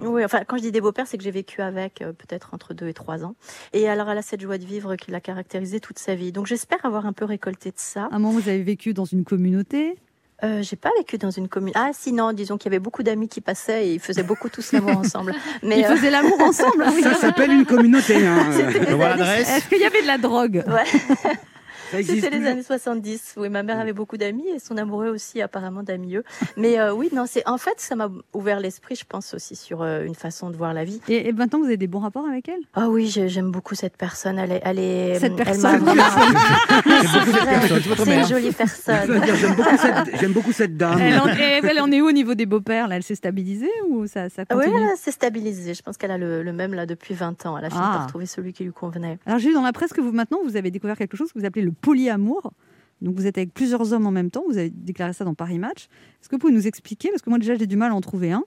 Oui, 0.00 0.24
enfin, 0.24 0.42
quand 0.46 0.56
je 0.56 0.62
dis 0.62 0.72
des 0.72 0.80
beaux-pères, 0.80 1.06
c'est 1.06 1.16
que 1.16 1.24
j'ai 1.24 1.30
vécu 1.30 1.62
avec 1.62 2.02
euh, 2.02 2.12
peut-être 2.12 2.52
entre 2.52 2.74
2 2.74 2.88
et 2.88 2.94
3 2.94 3.24
ans. 3.24 3.34
Et 3.72 3.88
alors, 3.88 4.10
elle 4.10 4.18
a 4.18 4.22
cette 4.22 4.40
joie 4.40 4.58
de 4.58 4.64
vivre 4.64 4.96
qui 4.96 5.10
l'a 5.10 5.20
caractérisée 5.20 5.80
toute 5.80 5.98
sa 5.98 6.14
vie. 6.14 6.32
Donc, 6.32 6.46
j'espère 6.46 6.84
avoir 6.84 7.06
un 7.06 7.12
peu 7.12 7.24
récolté 7.24 7.70
de 7.70 7.78
ça. 7.78 8.04
À 8.04 8.16
un 8.16 8.18
moment, 8.18 8.32
vous 8.32 8.48
avez 8.48 8.62
vécu 8.62 8.94
dans 8.94 9.04
une 9.04 9.24
communauté. 9.24 9.96
Euh, 10.44 10.62
j'ai 10.62 10.76
pas 10.76 10.90
vécu 10.98 11.16
dans 11.16 11.30
une 11.30 11.48
commune. 11.48 11.72
Ah, 11.76 11.90
si, 11.94 12.12
non, 12.12 12.32
disons 12.34 12.58
qu'il 12.58 12.70
y 12.70 12.74
avait 12.74 12.78
beaucoup 12.82 13.02
d'amis 13.02 13.26
qui 13.28 13.40
passaient 13.40 13.86
et 13.86 13.94
ils 13.94 14.00
faisaient 14.00 14.22
beaucoup 14.22 14.50
tous 14.50 14.72
l'amour 14.72 14.98
ensemble. 14.98 15.34
Mais 15.62 15.78
Ils 15.80 15.84
euh, 15.86 15.96
faisaient 15.96 16.10
l'amour 16.10 16.38
ensemble. 16.42 16.84
oui. 16.94 17.02
Ça 17.02 17.14
s'appelle 17.14 17.52
une 17.52 17.64
communauté. 17.64 18.26
hein. 18.26 18.50
l'adresse. 18.98 19.48
Est-ce 19.48 19.68
qu'il 19.68 19.80
y 19.80 19.84
avait 19.84 20.02
de 20.02 20.06
la 20.06 20.18
drogue? 20.18 20.62
Ouais. 20.66 21.00
C'était 21.90 22.30
les 22.30 22.46
années 22.46 22.62
70. 22.62 23.34
Oui, 23.36 23.48
ma 23.48 23.62
mère 23.62 23.78
avait 23.78 23.92
beaucoup 23.92 24.16
d'amis 24.16 24.46
et 24.54 24.58
son 24.58 24.76
amoureux 24.76 25.08
aussi, 25.08 25.40
apparemment 25.40 25.82
d'amieux. 25.82 26.24
Mais 26.56 26.78
euh, 26.78 26.92
oui, 26.92 27.10
non, 27.14 27.24
c'est 27.26 27.46
en 27.48 27.58
fait, 27.58 27.74
ça 27.78 27.94
m'a 27.96 28.08
ouvert 28.34 28.60
l'esprit, 28.60 28.96
je 28.96 29.04
pense 29.08 29.34
aussi 29.34 29.56
sur 29.56 29.82
euh, 29.82 30.04
une 30.04 30.14
façon 30.14 30.50
de 30.50 30.56
voir 30.56 30.74
la 30.74 30.84
vie. 30.84 31.00
Et, 31.08 31.28
et 31.28 31.32
maintenant, 31.32 31.58
vous 31.60 31.66
avez 31.66 31.76
des 31.76 31.86
bons 31.86 32.00
rapports 32.00 32.26
avec 32.26 32.48
elle? 32.48 32.60
Ah 32.74 32.88
oui, 32.88 33.06
j'ai- 33.06 33.28
j'aime 33.28 33.50
beaucoup 33.50 33.74
cette 33.74 33.96
personne. 33.96 34.38
Elle 34.38 34.52
est, 34.52 34.62
elle 34.64 34.78
est, 34.78 35.18
Cette 35.18 35.32
elle 35.32 35.44
personne. 35.44 35.84
c'est 38.04 38.16
une 38.20 38.26
jolie 38.26 38.52
personne. 38.52 39.20
J'aime 39.40 39.54
beaucoup, 39.54 39.76
cette- 39.76 40.20
j'aime 40.20 40.32
beaucoup 40.32 40.52
cette 40.52 40.76
dame. 40.76 40.98
elle 41.00 41.18
en, 41.20 41.28
et 41.28 41.60
elle 41.62 41.80
en 41.80 41.90
est 41.90 42.00
où 42.00 42.08
au 42.08 42.12
niveau 42.12 42.34
des 42.34 42.46
beaux-pères 42.46 42.88
là? 42.88 42.96
Elle 42.96 43.02
s'est 43.02 43.14
stabilisée 43.14 43.70
ou 43.88 44.06
ça, 44.06 44.28
ça 44.28 44.42
Oui, 44.54 44.64
continue? 44.66 44.88
elle 44.90 44.96
s'est 44.96 45.10
stabilisée. 45.12 45.74
Je 45.74 45.82
pense 45.82 45.96
qu'elle 45.96 46.10
a 46.10 46.18
le, 46.18 46.42
le 46.42 46.52
même 46.52 46.74
là 46.74 46.86
depuis 46.86 47.14
20 47.14 47.46
ans. 47.46 47.56
Elle 47.58 47.64
a 47.66 47.70
fini 47.70 47.82
Ah. 47.84 47.96
par 47.98 48.06
trouver 48.06 48.26
celui 48.26 48.52
qui 48.52 48.64
lui 48.64 48.72
convenait. 48.72 49.18
Alors 49.26 49.38
j'ai 49.38 49.48
vu 49.48 49.54
dans 49.54 49.62
la 49.62 49.72
presse 49.72 49.92
que 49.92 50.00
vous 50.00 50.12
maintenant 50.12 50.38
vous 50.44 50.56
avez 50.56 50.70
découvert 50.70 50.96
quelque 50.96 51.16
chose 51.16 51.32
que 51.32 51.38
vous 51.38 51.44
appelez 51.44 51.64
le 51.64 51.72
polyamour. 51.80 52.52
Donc 53.02 53.14
vous 53.16 53.26
êtes 53.26 53.36
avec 53.38 53.52
plusieurs 53.52 53.92
hommes 53.92 54.06
en 54.06 54.10
même 54.10 54.30
temps. 54.30 54.44
Vous 54.48 54.58
avez 54.58 54.70
déclaré 54.70 55.12
ça 55.12 55.24
dans 55.24 55.34
Paris 55.34 55.58
Match. 55.58 55.84
Est-ce 56.20 56.28
que 56.28 56.36
vous 56.36 56.40
pouvez 56.40 56.52
nous 56.52 56.66
expliquer? 56.66 57.10
Parce 57.10 57.22
que 57.22 57.30
moi 57.30 57.38
déjà 57.38 57.54
j'ai 57.54 57.66
du 57.66 57.76
mal 57.76 57.92
à 57.92 57.94
en 57.94 58.00
trouver 58.00 58.32
un. 58.32 58.44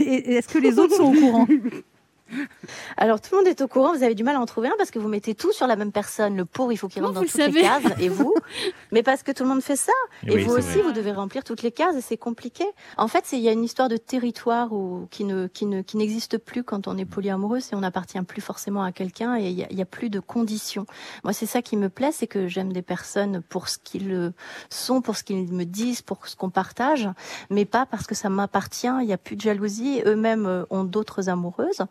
Et, 0.00 0.34
est-ce 0.34 0.48
que 0.48 0.58
les 0.58 0.78
autres 0.78 0.96
sont 0.96 1.14
au 1.14 1.18
courant? 1.18 1.46
Alors 2.96 3.20
tout 3.20 3.30
le 3.32 3.38
monde 3.38 3.46
est 3.46 3.60
au 3.60 3.68
courant, 3.68 3.94
vous 3.94 4.02
avez 4.02 4.14
du 4.14 4.24
mal 4.24 4.36
à 4.36 4.40
en 4.40 4.46
trouver 4.46 4.68
un 4.68 4.74
parce 4.76 4.90
que 4.90 4.98
vous 4.98 5.08
mettez 5.08 5.34
tout 5.34 5.52
sur 5.52 5.66
la 5.66 5.76
même 5.76 5.92
personne. 5.92 6.36
Le 6.36 6.44
pour, 6.44 6.72
il 6.72 6.76
faut 6.76 6.88
qu'il 6.88 7.02
rentre 7.02 7.14
dans 7.14 7.20
toutes 7.22 7.34
les 7.34 7.52
cases, 7.52 7.84
et 8.00 8.08
vous 8.08 8.34
Mais 8.92 9.02
parce 9.02 9.22
que 9.22 9.32
tout 9.32 9.42
le 9.42 9.48
monde 9.48 9.62
fait 9.62 9.76
ça. 9.76 9.92
Et 10.26 10.34
oui, 10.34 10.44
vous 10.44 10.52
aussi, 10.52 10.78
vrai. 10.78 10.82
vous 10.82 10.92
devez 10.92 11.12
remplir 11.12 11.44
toutes 11.44 11.62
les 11.62 11.72
cases 11.72 11.96
et 11.96 12.00
c'est 12.00 12.16
compliqué. 12.16 12.64
En 12.96 13.08
fait, 13.08 13.24
il 13.32 13.40
y 13.40 13.48
a 13.48 13.52
une 13.52 13.64
histoire 13.64 13.88
de 13.88 13.96
territoire 13.96 14.72
où, 14.72 15.06
qui 15.10 15.24
ne 15.24 15.46
qui 15.46 15.66
ne 15.66 15.82
qui 15.82 15.96
n'existe 15.96 16.38
plus 16.38 16.64
quand 16.64 16.88
on 16.88 16.96
est 16.98 17.04
polyamoureux, 17.04 17.60
c'est 17.60 17.74
on 17.74 17.80
n'appartient 17.80 18.20
plus 18.22 18.40
forcément 18.40 18.82
à 18.82 18.92
quelqu'un 18.92 19.36
et 19.36 19.48
il 19.48 19.58
y 19.58 19.64
a, 19.64 19.66
il 19.70 19.78
y 19.78 19.82
a 19.82 19.86
plus 19.86 20.10
de 20.10 20.20
conditions. 20.20 20.86
Moi, 21.24 21.32
c'est 21.32 21.46
ça 21.46 21.62
qui 21.62 21.76
me 21.76 21.88
plaît, 21.88 22.12
c'est 22.12 22.26
que 22.26 22.48
j'aime 22.48 22.72
des 22.72 22.82
personnes 22.82 23.42
pour 23.48 23.68
ce 23.68 23.78
qu'ils 23.78 24.12
euh, 24.12 24.30
sont, 24.70 25.00
pour 25.00 25.16
ce 25.16 25.24
qu'ils 25.24 25.52
me 25.52 25.64
disent, 25.64 26.02
pour 26.02 26.26
ce 26.26 26.36
qu'on 26.36 26.50
partage, 26.50 27.08
mais 27.50 27.64
pas 27.64 27.86
parce 27.86 28.06
que 28.06 28.14
ça 28.14 28.28
m'appartient. 28.28 28.88
Il 29.02 29.06
y 29.06 29.12
a 29.12 29.18
plus 29.18 29.36
de 29.36 29.40
jalousie. 29.40 30.02
Eux-mêmes 30.04 30.46
euh, 30.46 30.64
ont 30.70 30.84
d'autres 30.84 31.28
amoureuses. 31.28 31.84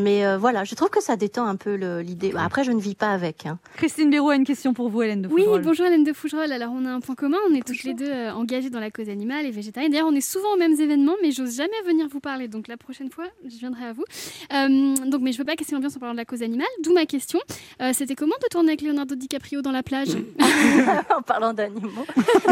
Mais 0.00 0.24
euh, 0.26 0.38
voilà, 0.38 0.64
je 0.64 0.74
trouve 0.74 0.90
que 0.90 1.02
ça 1.02 1.16
détend 1.16 1.46
un 1.46 1.56
peu 1.56 1.74
l'idée. 2.00 2.32
Après, 2.38 2.64
je 2.64 2.72
ne 2.72 2.80
vis 2.80 2.94
pas 2.94 3.10
avec. 3.10 3.46
hein. 3.46 3.58
Christine 3.76 4.10
Béraud 4.10 4.30
a 4.30 4.36
une 4.36 4.44
question 4.44 4.72
pour 4.74 4.88
vous, 4.88 5.02
Hélène 5.02 5.22
de 5.22 5.28
Oui, 5.28 5.42
Fougerolles. 5.42 5.62
bonjour 5.62 5.86
Hélène 5.86 6.04
de 6.04 6.12
Fougerolles. 6.12 6.52
Alors, 6.52 6.72
on 6.74 6.84
a 6.86 6.90
un 6.90 7.00
point 7.00 7.14
commun. 7.14 7.38
On 7.50 7.54
est 7.54 7.66
toutes 7.66 7.82
les 7.84 7.94
deux 7.94 8.10
euh, 8.10 8.32
engagées 8.32 8.70
dans 8.70 8.80
la 8.80 8.90
cause 8.90 9.08
animale 9.08 9.46
et 9.46 9.50
végétarienne. 9.50 9.92
D'ailleurs, 9.92 10.08
on 10.08 10.14
est 10.14 10.20
souvent 10.20 10.54
aux 10.54 10.58
mêmes 10.58 10.78
événements, 10.80 11.14
mais 11.22 11.30
j'ose 11.32 11.56
jamais 11.56 11.70
venir 11.86 12.06
vous 12.10 12.20
parler. 12.20 12.48
Donc, 12.48 12.68
la 12.68 12.76
prochaine 12.76 13.10
fois, 13.10 13.24
je 13.44 13.56
viendrai 13.58 13.86
à 13.86 13.92
vous. 13.92 14.04
Euh, 14.52 14.94
donc, 15.06 15.20
mais 15.22 15.32
je 15.32 15.38
veux 15.38 15.44
pas 15.44 15.56
casser 15.56 15.72
l'ambiance 15.74 15.96
en 15.96 16.00
parlant 16.00 16.14
de 16.14 16.18
la 16.18 16.24
cause 16.24 16.42
animale. 16.42 16.66
D'où 16.82 16.92
ma 16.94 17.06
question. 17.06 17.38
Euh, 17.82 17.90
C'était 17.92 18.14
comment 18.14 18.34
de 18.42 18.48
tourner 18.50 18.70
avec 18.70 18.82
Leonardo 18.82 19.14
DiCaprio 19.14 19.62
dans 19.62 19.72
la 19.72 19.82
plage? 19.82 20.08
En 21.16 21.22
parlant 21.22 21.52
d'animaux. 21.52 22.06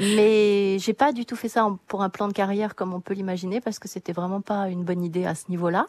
Mais 0.00 0.78
j'ai 0.78 0.94
pas 0.94 1.12
du 1.12 1.26
tout 1.26 1.36
fait 1.36 1.48
ça 1.48 1.68
pour 1.86 2.02
un 2.02 2.08
plan 2.08 2.26
de 2.26 2.32
carrière 2.32 2.74
comme 2.74 2.94
on 2.94 3.00
peut 3.00 3.14
l'imaginer 3.14 3.60
parce 3.60 3.78
que 3.78 3.88
c'était 3.88 4.12
vraiment 4.12 4.31
pas 4.40 4.68
une 4.68 4.84
bonne 4.84 5.02
idée 5.02 5.26
à 5.26 5.34
ce 5.34 5.44
niveau-là. 5.50 5.86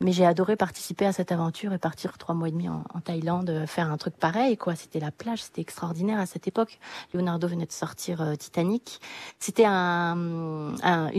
Mais 0.00 0.12
j'ai 0.12 0.26
adoré 0.26 0.56
participer 0.56 1.06
à 1.06 1.12
cette 1.12 1.32
aventure 1.32 1.72
et 1.72 1.78
partir 1.78 2.18
trois 2.18 2.34
mois 2.34 2.48
et 2.48 2.52
demi 2.52 2.68
en, 2.68 2.82
Thaïlande 3.04 3.50
euh, 3.50 3.66
faire 3.66 3.90
un 3.90 3.96
truc 3.96 4.14
pareil 4.16 4.56
quoi. 4.56 4.74
C'était 4.74 5.00
la 5.00 5.10
plage, 5.10 5.42
c'était 5.42 5.60
extraordinaire 5.60 6.18
à 6.20 6.26
cette 6.26 6.46
époque. 6.48 6.78
Leonardo 7.14 7.48
venait 7.48 7.66
de 7.66 7.72
sortir 7.72 8.20
euh, 8.20 8.34
Titanic. 8.34 9.00
C'était 9.38 9.64
un, 9.66 10.74
un- 10.82 11.10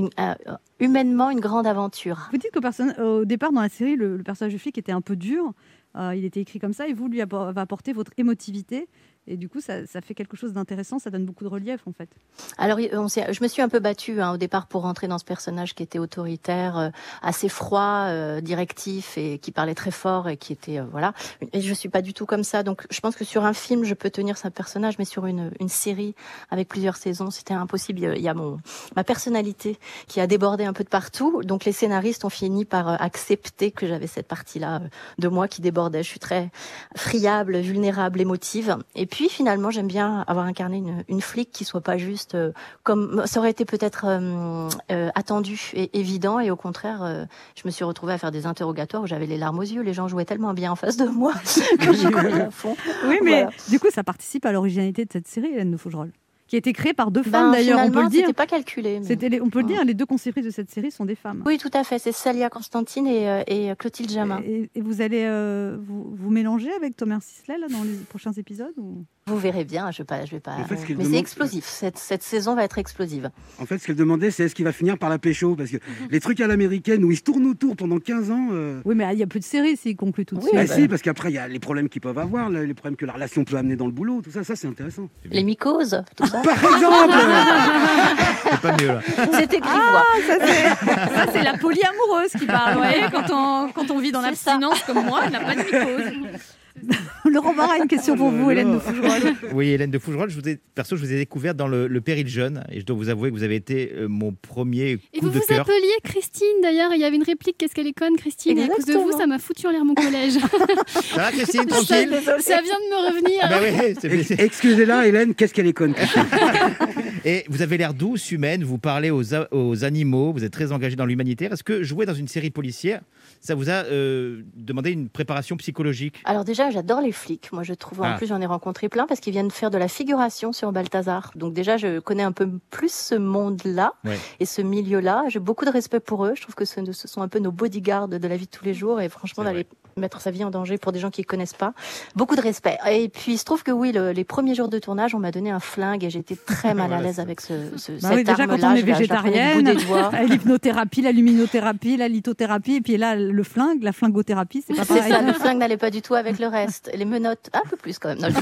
humainement 0.80 1.30
une 1.30 1.40
grande 1.40 1.68
aventure. 1.68 2.28
Vous 2.32 2.38
dites 2.38 2.52
qu'au 2.54 3.02
au 3.04 3.26
départ 3.26 3.52
dans 3.52 3.62
la 3.62 3.70
série, 3.70 3.96
le, 3.96 4.22
personnage 4.24 4.54
de 4.54 4.58
flic 4.58 4.78
était 4.78 4.92
un 4.92 5.02
peu 5.02 5.16
dur. 5.16 5.54
Euh, 5.96 6.14
il 6.16 6.26
était 6.26 6.42
écrit 6.42 6.60
comme 6.60 6.74
ça 6.74 6.88
et 6.88 6.94
vous 6.94 7.08
lui 7.08 7.22
appor- 7.22 7.52
va 7.54 7.62
apporter 7.62 7.94
votre 7.94 8.12
émotivité. 8.18 8.88
Et 9.28 9.38
du 9.38 9.50
coup, 9.50 9.62
ça, 9.62 9.86
ça 9.86 10.02
fait 10.02 10.14
quelque 10.14 10.38
chose 10.38 10.54
d'intéressant, 10.54 11.00
ça 11.00 11.10
donne 11.10 11.26
beaucoup 11.26 11.44
de 11.44 11.50
relief 11.50 11.82
en 11.88 11.92
fait. 11.92 12.10
Alors, 12.58 12.80
on 12.94 13.08
je 13.08 13.44
me 13.44 13.48
suis 13.48 13.62
un 13.62 13.70
peu 13.70 13.80
battue 13.80 14.22
hein, 14.22 14.34
au 14.34 14.38
départ 14.38 14.68
pour 14.68 14.84
rentrer 14.84 15.08
dans 15.08 15.18
ce 15.18 15.26
personnage 15.26 15.76
qui 15.76 15.84
était 15.84 16.00
autoritaire, 16.00 16.78
euh, 16.78 16.90
assez 17.22 17.50
froid, 17.50 18.06
euh, 18.08 18.42
directif 18.42 19.18
et 19.18 19.40
qui 19.40 19.52
parlait 19.52 19.76
très 19.76 19.92
fort 19.92 20.30
et 20.30 20.38
qui 20.38 20.54
était 20.54 20.80
euh, 20.80 20.86
voilà. 20.92 21.14
Et 21.54 21.62
je 21.62 21.74
suis 21.74 21.90
pas 21.90 22.02
du 22.02 22.14
tout 22.14 22.26
comme 22.26 22.44
ça. 22.44 22.64
Donc, 22.64 22.86
je 22.90 23.00
pense 23.00 23.16
que 23.16 23.26
sur 23.26 23.46
un 23.46 23.54
film, 23.54 23.84
je 23.84 23.94
peux 23.94 24.10
tenir 24.10 24.38
ce 24.38 24.48
personnage, 24.48 24.98
mais 25.00 25.06
sur 25.06 25.26
une, 25.26 25.52
une 25.60 25.70
série 25.70 26.16
avec 26.50 26.68
plusieurs 26.68 26.96
saisons, 26.96 27.32
c'était 27.32 27.54
impossible. 27.54 28.14
Il 28.16 28.22
y 28.22 28.30
a 28.30 28.34
mon 28.34 28.60
ma 28.96 29.04
personnalité 29.04 29.78
qui 30.08 30.20
a 30.20 30.28
débordé 30.28 30.64
un 30.66 30.74
peu 30.74 30.84
de 30.84 30.90
partout. 30.90 31.42
Donc, 31.44 31.66
les 31.66 31.72
scénaristes 31.72 32.26
ont 32.26 32.30
fini 32.30 32.66
par 32.66 32.90
euh, 32.90 32.96
accepter 33.00 33.72
que 33.72 33.88
j'avais 33.88 34.08
cette 34.08 34.28
partie-là 34.28 34.82
euh, 34.82 34.88
de 35.18 35.28
moi 35.28 35.48
qui 35.48 35.62
débordait. 35.62 36.04
Je 36.04 36.10
suis 36.10 36.20
très 36.20 36.50
friable, 36.96 37.58
vulnérable, 37.58 38.22
émotive. 38.22 38.78
Et 38.96 39.06
puis 39.06 39.17
finalement, 39.28 39.72
j'aime 39.72 39.88
bien 39.88 40.24
avoir 40.28 40.46
incarné 40.46 40.78
une, 40.78 41.04
une 41.10 41.22
flic 41.22 41.52
qui 41.52 41.66
soit 41.66 41.82
pas 41.82 41.98
juste 41.98 42.36
euh, 42.36 42.52
comme 42.84 43.24
ça 43.26 43.40
aurait 43.40 43.50
été 43.52 43.66
peut-être 43.66 44.06
euh, 44.08 44.70
euh, 44.92 45.10
attendu 45.16 45.72
et 45.74 45.98
évident. 46.00 46.40
Et 46.40 46.52
au 46.52 46.56
contraire, 46.56 47.26
je 47.56 47.62
me 47.66 47.72
suis 47.72 47.84
retrouvée 47.84 48.14
à 48.14 48.18
faire 48.18 48.32
des 48.32 48.46
interrogatoires 48.46 49.04
où 49.04 49.08
j'avais 49.08 49.26
les 49.26 49.38
larmes 49.38 49.60
aux 49.60 49.64
yeux. 49.64 49.82
Les 49.82 49.94
gens 49.94 50.08
jouaient 50.08 50.26
tellement 50.26 50.54
bien 50.54 50.72
en 50.72 50.76
face 50.76 50.98
de 50.98 51.06
moi 51.06 51.34
que 51.80 51.94
j'ai 51.94 52.12
couru 52.12 52.42
à 52.42 52.52
fond. 52.52 52.76
Oui, 53.06 53.18
mais 53.24 53.44
Voilà. 53.44 53.50
du 53.70 53.80
coup, 53.80 53.88
ça 53.92 54.04
participe 54.04 54.46
à 54.46 54.52
l'originalité 54.52 55.04
de 55.06 55.12
cette 55.12 55.28
série, 55.28 55.48
Hélène 55.48 55.72
de 55.72 55.78
Fougerolles, 55.78 56.12
qui 56.48 56.56
a 56.56 56.60
été 56.60 56.72
créée 56.74 56.94
par 56.94 57.12
deux 57.12 57.22
Ben, 57.24 57.32
femmes 57.32 57.52
d'ailleurs, 57.52 57.80
on 57.86 57.92
peut 57.92 58.04
le 58.04 58.10
dire. 58.10 58.22
C'était 58.22 58.34
pas 58.34 58.48
calculé. 58.48 59.00
mais- 59.02 59.30
les- 59.30 59.42
on 59.42 59.50
peut 59.50 59.60
le 59.62 59.68
dire, 59.68 59.84
les 59.84 59.94
deux 59.94 60.06
conceptrices 60.06 60.46
de 60.46 60.50
cette 60.52 60.72
série 60.72 60.92
sont 60.92 61.06
des 61.06 61.16
femmes. 61.16 61.44
Oui, 61.46 61.58
tout 61.58 61.70
à 61.74 61.84
fait. 61.84 62.00
C'est 62.00 62.12
Salia 62.14 62.50
Constantine 62.50 63.06
et, 63.08 63.30
euh, 63.30 63.44
et 63.48 63.72
Clotilde 63.78 64.10
Jamin. 64.10 64.42
Et, 64.46 64.70
et 64.74 64.82
vous 64.82 65.02
allez 65.02 65.24
euh, 65.26 65.78
vous, 65.80 66.16
vous 66.16 66.30
mélanger 66.30 66.72
avec 66.74 66.96
Thomas 66.96 67.20
Sisley 67.22 67.58
là, 67.58 67.68
dans 67.68 67.84
les 67.84 67.94
prochains 68.10 68.32
épisodes 68.32 68.74
ou... 68.78 69.04
Vous 69.28 69.38
verrez 69.38 69.66
bien. 69.66 69.92
Je 69.92 70.00
vais 70.00 70.04
pas, 70.06 70.24
je 70.26 70.32
vais 70.32 70.40
pas. 70.40 70.52
En 70.54 70.64
fait, 70.66 70.78
ce 70.78 70.86
qu'il 70.86 70.98
mais 70.98 71.04
c'est 71.04 71.18
explosif. 71.18 71.66
Cette, 71.66 71.98
cette 71.98 72.24
saison 72.24 72.56
va 72.56 72.64
être 72.64 72.78
explosive. 72.78 73.30
En 73.60 73.66
fait, 73.66 73.78
ce 73.78 73.86
qu'elle 73.88 73.96
demandait, 73.98 74.32
c'est 74.32 74.46
est-ce 74.46 74.56
qu'il 74.56 74.64
va 74.66 74.72
finir 74.72 74.98
par 74.98 75.10
la 75.10 75.20
pécho? 75.20 75.56
Parce 75.56 75.70
que 75.70 75.78
les 76.10 76.20
trucs 76.20 76.40
à 76.42 76.48
l'américaine 76.48 77.04
où 77.04 77.12
ils 77.12 77.18
se 77.18 77.24
tournent 77.24 77.46
autour 77.46 77.76
pendant 77.76 78.00
15 78.00 78.32
ans. 78.32 78.48
euh, 78.54 78.80
Oui, 78.86 78.96
mais 78.96 79.06
il 79.12 79.18
n'y 79.18 79.24
a 79.24 79.28
plus 79.28 79.40
de 79.42 79.46
série 79.46 79.76
s'il 79.78 79.96
conclut 79.98 80.26
tout 80.26 80.36
de 80.36 80.42
Oui, 80.42 80.48
suite. 80.54 80.68
bah, 80.70 80.74
si, 80.74 80.88
parce 80.88 81.02
qu'après, 81.02 81.30
il 81.30 81.34
y 81.36 81.38
a 81.38 81.48
les 81.48 81.60
problèmes 81.60 81.90
qu'ils 81.90 82.02
peuvent 82.02 82.18
avoir, 82.18 82.50
les 82.50 82.74
problèmes 82.74 82.96
que 82.96 83.06
la 83.06 83.14
relation 83.14 83.44
peut 83.44 83.58
amener 83.58 83.76
dans 83.76 83.86
le 83.86 83.92
boulot, 83.92 84.22
tout 84.22 84.32
ça, 84.32 84.44
ça 84.44 84.56
c'est 84.56 84.68
intéressant. 84.68 85.10
Les 85.30 85.44
mycoses, 85.44 86.02
tout 86.16 86.26
ça. 86.26 86.42
Par 86.42 86.54
exemple 86.76 87.14
C'est 88.50 88.62
pas 88.62 88.78
mieux 88.82 88.88
là. 88.88 89.02
C'était 89.34 89.60
grivois. 89.60 90.04
Ça, 90.26 90.38
c'est- 90.40 90.86
ça, 91.16 91.26
c'est 91.34 91.44
la 91.44 91.58
polyamoureuse 91.58 92.32
qui 92.40 92.46
parle. 92.46 92.74
Vous 92.74 92.80
voyez, 92.80 93.04
quand 93.12 93.26
on, 93.32 93.70
quand 93.74 93.92
on 93.92 94.00
vit 94.00 94.12
dans 94.12 94.22
l'abstinence 94.22 94.82
comme 94.84 95.04
moi, 95.06 95.22
on 95.28 95.30
n'a 95.30 95.40
pas 95.40 95.56
de 95.56 95.60
mycose. 95.60 96.40
Laurent 97.30 97.54
Barra 97.54 97.74
a 97.74 97.78
une 97.78 97.88
question 97.88 98.16
pour 98.16 98.30
vous, 98.30 98.50
Hélène 98.52 98.74
de 98.74 98.80
Fougerolles. 98.80 99.34
Oui, 99.54 99.70
Hélène 99.70 99.92
de 99.92 100.00
Fougerolles, 100.00 100.30
je 100.30 100.40
vous 100.40 100.48
ai, 100.48 100.58
perso, 100.76 100.96
je 100.96 101.02
vous 101.06 101.12
ai 101.12 101.18
découvert 101.18 101.56
dans 101.56 101.68
le, 101.68 101.88
le 101.88 102.02
Péril 102.02 102.28
Jeune 102.28 102.64
et 102.72 102.80
je 102.80 102.86
dois 102.86 102.96
vous 102.96 103.10
avouer 103.10 103.30
que 103.30 103.36
vous 103.36 103.44
avez 103.44 103.56
été 103.56 103.92
euh, 103.96 104.08
mon 104.08 104.32
premier 104.34 105.00
Et 105.14 105.20
coup 105.20 105.26
vous 105.26 105.30
de 105.32 105.40
vous 105.40 105.46
cœur. 105.46 105.62
appeliez 105.62 105.78
Christine 106.04 106.48
d'ailleurs. 106.62 106.92
Il 106.94 107.02
y 107.02 107.04
avait 107.04 107.16
une 107.18 107.24
réplique 107.24 107.58
Qu'est-ce 107.58 107.74
qu'elle 107.76 107.88
est 107.88 107.94
conne, 107.98 108.16
Christine 108.16 108.58
Et 108.58 108.64
à 108.64 108.68
cause 108.68 108.86
de 108.86 108.94
vous, 108.94 109.12
ça 109.12 109.28
m'a 109.28 109.40
foutu 109.40 109.68
en 109.68 109.72
l'air 109.72 109.84
mon 109.84 109.96
collège. 109.96 110.34
Ça 110.88 111.16
va, 111.18 111.32
Christine, 111.32 111.66
tranquille? 111.66 112.10
ça 112.40 112.62
vient 112.62 112.80
de 112.80 112.90
me 112.90 113.08
revenir. 113.10 113.40
Ah 113.42 113.50
bah 113.50 113.58
oui, 113.62 113.96
c'est- 114.24 114.40
Excusez-la, 114.40 115.08
Hélène, 115.08 115.34
qu'est-ce 115.36 115.54
qu'elle 115.54 115.68
est 115.68 115.74
conne 115.74 115.94
Christine? 115.94 116.24
Et 117.26 117.44
vous 117.50 117.62
avez 117.62 117.78
l'air 117.78 117.94
douce, 117.94 118.32
humaine, 118.32 118.64
vous 118.64 118.78
parlez 118.78 119.10
aux, 119.10 119.24
aux 119.52 119.84
animaux, 119.84 120.32
vous 120.32 120.44
êtes 120.44 120.54
très 120.54 120.72
engagé 120.72 120.96
dans 120.96 121.06
l'humanitaire. 121.06 121.52
Est-ce 121.52 121.64
que 121.64 121.84
jouer 121.84 122.06
dans 122.06 122.14
une 122.14 122.28
série 122.28 122.52
policière, 122.52 123.02
ça 123.42 123.56
vous 123.56 123.70
a 123.70 123.84
euh, 123.86 124.42
demandé 124.56 124.92
une 124.92 125.10
préparation 125.10 125.56
psychologique? 125.58 126.22
Alors 126.26 126.44
déjà, 126.46 126.70
j'adore 126.70 127.02
les 127.02 127.12
flics. 127.12 127.52
Moi, 127.52 127.64
je 127.64 127.74
trouve, 127.74 128.02
en 128.02 128.06
Ah. 128.06 128.14
plus, 128.18 128.28
j'en 128.28 128.42
ai 128.42 128.46
rencontré 128.46 128.90
plein 128.90 129.06
parce 129.08 129.20
qu'ils 129.20 129.34
viennent 129.34 129.52
faire 129.52 129.72
de 129.72 129.78
la 129.78 129.88
figuration 129.88 130.52
sur 130.54 130.72
Balthazar. 130.72 131.32
Donc 131.36 131.54
déjà, 131.54 131.78
je 131.78 132.00
connais 132.00 132.24
un 132.24 132.32
peu 132.32 132.50
plus 132.70 132.92
ce 132.94 133.16
monde-là 133.16 133.94
Ouais. 134.06 134.18
et 134.40 134.46
ce 134.46 134.62
milieu-là. 134.62 135.24
J'ai 135.30 135.40
beaucoup 135.40 135.66
de 135.66 135.70
respect 135.72 136.00
pour 136.00 136.26
eux. 136.26 136.34
Je 136.36 136.42
trouve 136.42 136.56
que 136.56 136.66
ce, 136.66 136.80
ce 136.92 137.08
sont 137.08 137.22
un 137.22 137.28
peu 137.28 137.40
nos 137.40 137.52
bodyguards 137.52 138.08
de 138.08 138.28
la 138.28 138.38
vie 138.38 138.46
de 138.46 138.52
tous 138.52 138.66
les 138.66 138.74
jours 138.74 139.02
et 139.02 139.10
franchement, 139.10 139.44
d'aller 139.44 139.66
mettre 139.98 140.22
sa 140.22 140.30
vie 140.30 140.44
en 140.44 140.52
danger 140.52 140.78
pour 140.78 140.92
des 140.92 141.00
gens 141.00 141.10
qui 141.10 141.22
ne 141.22 141.26
connaissent 141.26 141.56
pas. 141.56 141.74
Beaucoup 142.16 142.36
de 142.36 142.42
respect. 142.42 142.78
Et 142.92 143.10
puis, 143.10 143.34
il 143.34 143.38
se 143.40 143.46
trouve 143.46 143.64
que 143.64 143.72
oui, 143.72 143.92
le- 143.92 144.12
les 144.12 144.24
premiers 144.24 144.54
jours 144.54 144.70
de 144.70 144.78
tournage, 144.78 145.16
on 145.16 145.20
m'a 145.20 145.32
donné 145.32 145.50
un 145.50 145.60
flingue 145.60 146.04
et 146.04 146.10
j'étais 146.12 146.36
très 146.36 146.74
mal 146.76 146.94
à 146.94 147.02
l'aise 147.02 147.20
avec 147.20 147.42
ce, 147.42 147.54
ce, 147.78 147.94
Bah 147.94 147.98
cette 148.10 148.12
oui, 148.18 148.24
déjà, 148.24 148.46
quand 148.46 148.52
arme-là. 148.54 148.70
on 148.74 148.76
est 148.76 148.82
végétarienne, 148.84 149.68
l'hypnothérapie, 150.30 151.02
la 151.02 151.12
luminothérapie, 151.12 151.98
la 151.98 152.08
lithothérapie, 152.08 152.76
et 152.76 152.82
puis 152.82 152.98
là, 152.98 153.16
le 153.32 153.44
flingue, 153.44 153.84
la 153.84 153.92
flingothérapie, 153.92 154.64
c'est 154.66 154.74
pas 154.76 154.84
C'est 154.86 154.96
pareil. 154.98 155.12
ça, 155.12 155.22
le 155.22 155.34
flingue 155.34 155.58
n'allait 155.58 155.78
pas 155.78 155.90
du 155.90 156.02
tout 156.02 156.16
avec 156.16 156.40
le 156.40 156.48
reste. 156.48 156.90
Les 156.96 157.06
menottes, 157.06 157.50
un 157.54 157.62
peu 157.70 157.76
plus 157.78 158.00
quand 158.00 158.10
même. 158.10 158.20
Non, 158.20 158.28
je. 158.30 158.38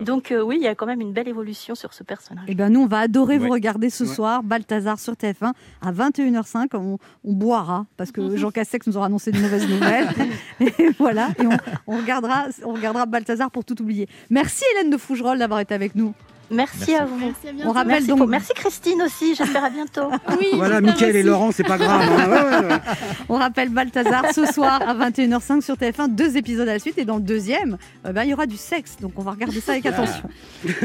Donc 0.04 0.32
euh, 0.32 0.42
oui, 0.42 0.56
il 0.60 0.64
y 0.64 0.68
a 0.68 0.74
quand 0.74 0.86
même 0.86 1.00
une 1.00 1.12
belle 1.12 1.28
évolution 1.28 1.74
sur 1.74 1.92
ce 1.92 2.02
personnage. 2.02 2.44
Eh 2.48 2.54
ben 2.54 2.68
nous, 2.70 2.80
on 2.82 2.86
va 2.86 3.00
adorer 3.00 3.38
vous 3.38 3.48
regarder 3.50 3.90
ce 3.90 4.04
Ouais. 4.04 4.14
soir, 4.14 4.42
Balthazar 4.42 4.98
sur 5.00 5.14
TF1 5.14 5.52
à 5.82 5.92
21h05. 5.92 6.68
On, 6.74 6.98
on 7.24 7.32
boira 7.32 7.86
parce 7.96 8.12
que 8.12 8.36
Jean 8.36 8.50
Castex 8.50 8.86
nous 8.86 8.96
aura 8.96 9.06
annoncé 9.06 9.32
de 9.32 9.38
mauvaises 9.40 9.68
nouvelles. 9.68 10.08
et 10.60 10.72
voilà, 10.98 11.30
et 11.40 11.46
on, 11.46 11.56
on 11.86 11.96
regardera, 11.98 12.46
on 12.64 12.72
regardera 12.72 13.06
Balthazar 13.06 13.50
pour 13.50 13.64
tout 13.64 13.80
oublier. 13.82 14.08
Merci 14.30 14.64
Hélène 14.74 14.90
de 14.90 14.96
Fougerolles 14.96 15.38
d'avoir 15.38 15.60
été 15.60 15.74
avec 15.74 15.94
nous. 15.94 16.14
Merci, 16.50 16.76
Merci. 16.78 16.94
à 16.94 17.04
vous. 17.04 17.16
Merci, 17.16 17.48
à 17.48 17.52
bientôt. 17.52 17.68
On 17.68 17.72
rappelle 17.72 17.88
Merci, 17.92 18.06
donc. 18.06 18.18
pour- 18.18 18.26
merci 18.28 18.52
Christine 18.54 19.02
aussi, 19.02 19.34
j'espère 19.34 19.64
à 19.64 19.70
bientôt. 19.70 20.10
Oui, 20.38 20.46
Voilà, 20.54 20.80
Mickaël 20.80 21.16
et. 21.16 21.22
Laurent, 21.22 21.50
c'est 21.52 21.64
pas 21.64 21.76
grave. 21.78 22.02
hein. 22.02 22.28
Ouais, 22.28 22.34
ouais, 22.66 22.72
ouais. 22.72 22.80
On 23.28 23.36
rappelle 23.36 23.68
Balthazar 23.70 24.24
ce 24.32 24.46
soir 24.46 24.80
à 24.86 24.94
21h05 24.94 25.60
sur 25.62 25.74
TF1, 25.76 26.08
deux 26.14 26.36
épisodes 26.36 26.68
à 26.68 26.72
la 26.74 26.78
suite. 26.78 26.98
Et 26.98 27.04
dans 27.04 27.16
le 27.16 27.22
deuxième, 27.22 27.78
euh, 28.06 28.12
ben, 28.12 28.22
il 28.24 28.30
y 28.30 28.34
aura 28.34 28.46
du 28.46 28.56
sexe. 28.56 28.96
Donc 29.00 29.12
on 29.16 29.22
va 29.22 29.32
regarder 29.32 29.60
ça 29.60 29.72
avec 29.72 29.86
attention. 29.86 30.22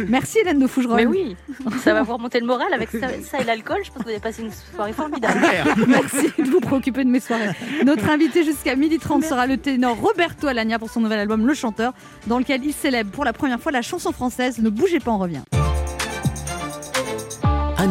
Merci 0.08 0.40
Hélène 0.40 0.60
de 0.60 0.68
Fougerolles. 0.68 0.98
Mais 0.98 1.06
oui, 1.06 1.36
ça 1.84 1.94
va 1.94 2.02
vous 2.04 2.14
remonter 2.14 2.40
le 2.40 2.46
moral 2.48 2.74
avec 2.74 2.90
ça, 2.90 3.08
ça 3.30 3.40
et 3.40 3.44
l'alcool. 3.44 3.80
Je 3.84 3.90
pense 3.92 4.00
que 4.00 4.04
vous 4.04 4.10
avez 4.10 4.20
passé 4.20 4.42
une 4.42 4.52
soirée 4.76 4.94
formidable. 4.94 5.40
Merci 5.88 6.30
de 6.40 6.50
vous 6.50 6.60
préoccuper 6.60 7.04
de 7.04 7.10
mes 7.10 7.20
soirées. 7.20 7.50
Notre 7.86 8.10
invité 8.10 8.44
jusqu'à 8.44 8.76
12h30 8.76 9.24
sera 9.28 9.46
le 9.48 9.58
ténor 9.58 9.98
Roberto 9.98 10.48
Alagna 10.48 10.80
pour 10.80 10.90
son 10.90 11.02
nouvel 11.02 11.20
album 11.20 11.46
Le 11.46 11.54
Chanteur, 11.54 11.94
dans 12.28 12.40
lequel 12.40 12.64
il 12.66 12.74
célèbre 12.74 13.12
pour 13.12 13.26
la 13.26 13.34
première 13.34 13.60
fois 13.60 13.72
la 13.72 13.82
chanson 13.82 14.12
française. 14.12 14.58
Ne 14.60 14.70
bougez 14.70 15.00
pas, 15.00 15.12
on 15.12 15.18
revient. 15.20 15.42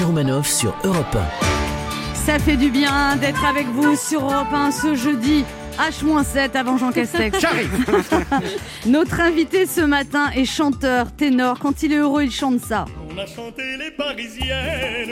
Anne 0.03 0.43
sur 0.43 0.75
Europe 0.85 1.19
Ça 2.15 2.39
fait 2.39 2.57
du 2.57 2.71
bien 2.71 3.17
d'être 3.17 3.45
avec 3.45 3.67
vous 3.67 3.95
sur 3.97 4.23
Europe 4.23 4.53
1 4.53 4.71
ce 4.71 4.95
jeudi. 4.95 5.45
H-7 5.79 6.57
avant 6.57 6.79
Jean 6.79 6.91
Castex. 6.91 7.39
J'arrive 7.39 7.71
Notre 8.87 9.21
invité 9.21 9.67
ce 9.67 9.83
matin 9.83 10.31
est 10.35 10.47
chanteur, 10.47 11.13
ténor. 11.13 11.59
Quand 11.59 11.83
il 11.83 11.93
est 11.93 11.99
heureux, 11.99 12.23
il 12.23 12.31
chante 12.31 12.61
ça. 12.61 12.87
On 13.15 13.19
a 13.19 13.27
chanté 13.27 13.77
les 13.79 13.91
parisiennes, 13.91 15.11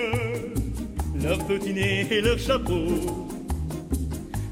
leurs 1.23 1.45
petits 1.47 1.75
nez 1.75 2.07
et 2.11 2.23
leurs 2.23 2.39
chapeaux. 2.39 3.29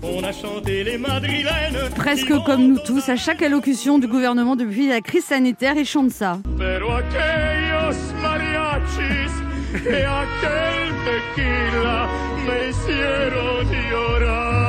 On 0.03 0.23
a 0.23 0.33
chanté 0.33 0.85
les 0.85 0.99
madrilènes. 0.99 1.91
Presque 1.97 2.33
comme 2.45 2.67
nous 2.69 2.79
tous, 2.85 3.09
à 3.09 3.17
chaque 3.17 3.41
allocution 3.41 3.99
du 3.99 4.07
gouvernement 4.07 4.55
depuis 4.55 4.89
la 4.89 5.01
crise 5.01 5.25
sanitaire, 5.25 5.75
il 5.79 5.87
chante 5.87 6.11
ça. 6.11 6.39
Pero 6.59 6.93
aquellos 6.93 7.97
mariachis 8.21 9.46
et 9.85 10.05
aquel 10.05 10.95
tequila 11.05 12.09
me 12.47 12.57
hicieron 12.69 13.67
llorar. 13.91 14.67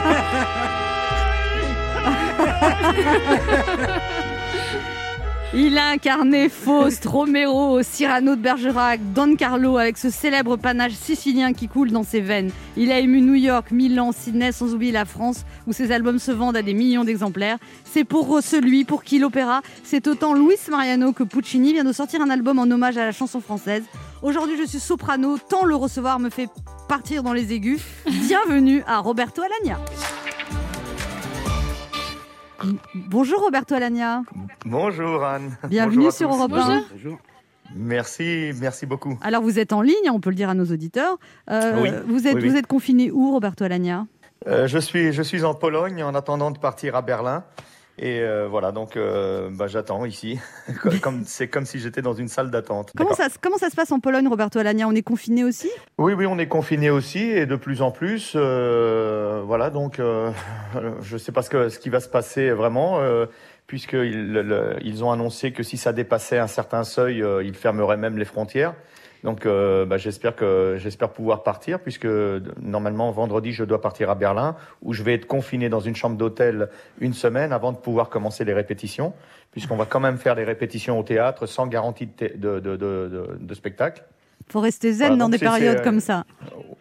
Il 5.60 5.76
a 5.80 5.89
incarné 5.89 6.50
Faust, 6.50 7.04
Romero, 7.08 7.82
Cyrano 7.82 8.36
de 8.36 8.41
Bergerac, 8.41 9.00
Don 9.15 9.36
Carlo 9.36 9.78
avec 9.78 9.98
ce 9.98 10.12
célèbre 10.12 10.56
panache 10.56 10.91
sicilien 10.91 11.52
qui 11.52 11.67
coule 11.67 11.89
dans 11.89 12.04
ses 12.04 12.22
veines. 12.22 12.52
Il 12.76 12.91
a 12.91 13.00
ému 13.00 13.22
New 13.22 13.34
York, 13.34 13.72
Milan, 13.72 14.12
Sydney, 14.12 14.52
sans 14.52 14.76
oublier 14.76 14.91
la 14.91 15.06
France, 15.06 15.46
où 15.65 15.74
ses 15.74 15.91
albums 15.91 16.20
se 16.20 16.32
vendent 16.32 16.58
à 16.58 16.62
des 16.62 16.76
millions 16.76 17.04
d'exemplaires. 17.04 17.58
C'est 17.86 18.04
pour 18.04 18.39
celui 18.43 18.86
pour 18.86 19.04
qui 19.04 19.17
l'opéra, 19.17 19.63
c'est 19.84 20.06
autant 20.06 20.36
Luis 20.36 20.60
Mariano 20.70 21.12
que 21.12 21.24
Puccini 21.24 21.74
vient 21.74 21.84
de 21.84 21.91
sortir 21.91 22.22
un 22.22 22.30
album 22.30 22.60
en 22.60 22.70
hommage 22.70 23.00
à 23.00 23.06
la 23.06 23.12
chanson 23.12 23.41
française. 23.41 23.84
Aujourd'hui, 24.22 24.58
je 24.60 24.67
suis 24.67 24.80
soprano, 24.80 25.39
tant 25.39 25.65
le 25.65 25.76
recevoir 25.76 26.20
me 26.20 26.30
fait 26.30 26.50
partir 26.88 27.24
dans 27.24 27.34
les 27.34 27.52
aigus. 27.52 27.82
Bienvenue 28.06 28.84
à 28.86 29.00
Roberto 29.00 29.41
Alagna. 29.41 29.80
Bonjour 32.96 33.41
Roberto 33.41 33.76
Alagna. 33.76 34.24
Bonjour 34.65 35.24
Anne. 35.24 35.58
Bienvenue 35.70 35.98
Bonjour 36.06 36.12
sur 36.13 36.30
tous. 36.30 36.36
Europe 36.38 36.54
1. 36.54 36.84
Bonjour. 36.91 37.17
Merci, 37.76 38.52
merci 38.60 38.86
beaucoup. 38.86 39.17
Alors 39.22 39.41
vous 39.43 39.60
êtes 39.60 39.74
en 39.74 39.82
ligne, 39.82 40.10
on 40.12 40.20
peut 40.20 40.30
le 40.30 40.36
dire 40.36 40.50
à 40.50 40.54
nos 40.54 40.65
auditeurs. 40.65 41.17
Euh, 41.50 41.82
Oui. 41.82 41.89
Vous 42.08 42.28
êtes, 42.28 42.36
Oui, 42.36 42.41
oui. 42.43 42.50
vous 42.50 42.56
êtes 42.56 42.67
confiné 42.67 43.12
où, 43.12 43.32
Roberto 43.32 43.63
Alagna? 43.65 44.08
Euh, 44.48 44.67
je 44.67 44.78
suis, 44.80 45.12
je 45.12 45.22
suis 45.22 45.43
en 45.43 45.54
Pologne 45.54 46.04
en 46.04 46.15
attendant 46.15 46.52
de 46.52 46.58
partir 46.60 46.96
à 46.96 47.02
Berlin. 47.02 47.43
Et 48.00 48.20
euh, 48.22 48.48
voilà, 48.48 48.72
donc 48.72 48.96
euh, 48.96 49.50
bah, 49.52 49.66
j'attends 49.68 50.06
ici. 50.06 50.40
comme 51.02 51.24
c'est 51.26 51.48
comme 51.48 51.66
si 51.66 51.80
j'étais 51.80 52.04
dans 52.04 52.14
une 52.14 52.28
salle 52.28 52.52
d'attente. 52.52 52.92
comment 52.96 53.14
ça, 53.16 53.28
se- 53.30 53.40
comment 53.42 53.58
ça 53.58 53.70
se 53.72 53.76
passe 53.76 53.92
en 53.92 54.00
Pologne, 54.00 54.28
Roberto 54.28 54.60
Alagna? 54.60 54.88
On 54.88 54.94
est 54.94 55.02
confiné 55.02 55.44
aussi? 55.44 55.70
Oui, 55.98 56.14
oui, 56.14 56.28
on 56.28 56.38
est 56.38 56.48
confiné 56.48 56.90
aussi 56.92 57.20
et 57.20 57.46
de 57.48 57.56
plus 57.56 57.82
en 57.82 57.90
plus. 57.92 58.34
euh, 58.36 59.42
voilà, 59.46 59.70
donc 59.72 60.00
euh, 60.00 60.30
je 61.02 61.14
ne 61.14 61.18
sais 61.20 61.32
pas 61.32 61.42
ce, 61.42 61.50
que, 61.50 61.70
ce 61.70 61.80
qui 61.80 61.90
va 61.90 62.00
se 62.00 62.10
passer 62.10 62.52
vraiment, 62.52 63.00
euh, 63.00 63.26
puisqu'ils 63.66 64.78
ils 64.84 65.04
ont 65.04 65.12
annoncé 65.12 65.52
que 65.52 65.64
si 65.64 65.78
ça 65.78 65.92
dépassait 65.92 66.38
un 66.38 66.48
certain 66.48 66.84
seuil, 66.84 67.24
euh, 67.24 67.44
ils 67.44 67.56
fermeraient 67.56 67.98
même 67.98 68.18
les 68.18 68.26
frontières. 68.26 68.76
Donc 69.24 69.46
euh, 69.46 69.86
bah, 69.86 69.98
j'espère 69.98 70.36
que 70.36 70.76
j'espère 70.80 71.10
pouvoir 71.10 71.44
partir, 71.44 71.80
puisque 71.80 72.08
normalement 72.62 73.12
vendredi 73.12 73.52
je 73.52 73.64
dois 73.64 73.82
partir 73.82 74.10
à 74.10 74.16
Berlin, 74.16 74.56
où 74.82 74.94
je 74.94 75.04
vais 75.04 75.14
être 75.16 75.26
confiné 75.26 75.70
dans 75.70 75.80
une 75.80 75.96
chambre 75.96 76.18
d'hôtel 76.18 76.70
une 77.00 77.14
semaine 77.14 77.52
avant 77.52 77.72
de 77.72 77.78
pouvoir 77.78 78.10
commencer 78.10 78.46
les 78.46 78.54
répétitions, 78.54 79.14
puisqu'on 79.52 79.76
va 79.76 79.86
quand 79.86 80.00
même 80.00 80.18
faire 80.18 80.36
les 80.36 80.44
répétitions 80.44 81.00
au 81.00 81.04
théâtre 81.04 81.46
sans 81.48 81.68
garantie 81.68 82.08
de, 82.08 82.28
de, 82.36 82.60
de, 82.60 82.60
de, 82.60 82.76
de- 82.78 83.38
de 83.40 83.54
spectacle. 83.54 84.04
faut 84.50 84.60
rester 84.62 84.92
zen 84.94 85.08
Voilà, 85.08 85.16
dans 85.24 85.30
des 85.30 85.40
périodes 85.40 85.78
c'est, 85.78 85.82
euh, 85.82 85.84
comme 85.84 86.00
ça. 86.00 86.24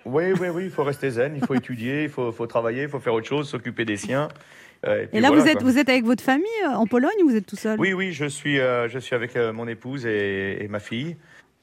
Oui, 0.05 0.25
oui, 0.41 0.49
oui, 0.49 0.65
il 0.65 0.71
faut 0.71 0.85
rester 0.85 1.11
zen, 1.11 1.35
il 1.37 1.45
faut 1.45 1.55
étudier, 1.55 2.05
il 2.05 2.09
faut, 2.11 2.31
faut 2.33 2.47
travailler, 2.47 2.83
il 2.83 2.89
faut 2.89 3.01
faire 3.01 3.15
autre 3.15 3.27
chose, 3.27 3.49
s'occuper 3.49 3.85
des 3.85 3.97
siens. 3.97 4.29
euh, 4.87 5.07
Et 5.13 5.21
là, 5.21 5.29
voilà, 5.29 5.43
vous, 5.43 5.49
êtes, 5.49 5.59
quoi. 5.59 5.63
vous 5.71 5.79
êtes 5.79 5.89
avec 5.89 6.05
votre 6.05 6.23
famille 6.23 6.47
en 6.67 6.87
Pologne 6.87 7.17
ou 7.25 7.29
vous 7.31 7.35
êtes 7.37 7.47
tout 7.47 7.57
seul? 7.57 7.79
Oui, 7.81 7.93
oui, 7.93 8.13
je 8.13 8.27
suis, 8.27 8.61
euh, 8.61 8.89
je 8.89 8.99
suis 8.99 9.15
avec 9.17 9.35
euh, 9.37 9.53
mon 9.53 9.67
épouse 9.67 10.07
et, 10.07 10.63
et 10.63 10.69
ma 10.69 10.79
fille. 10.79 11.17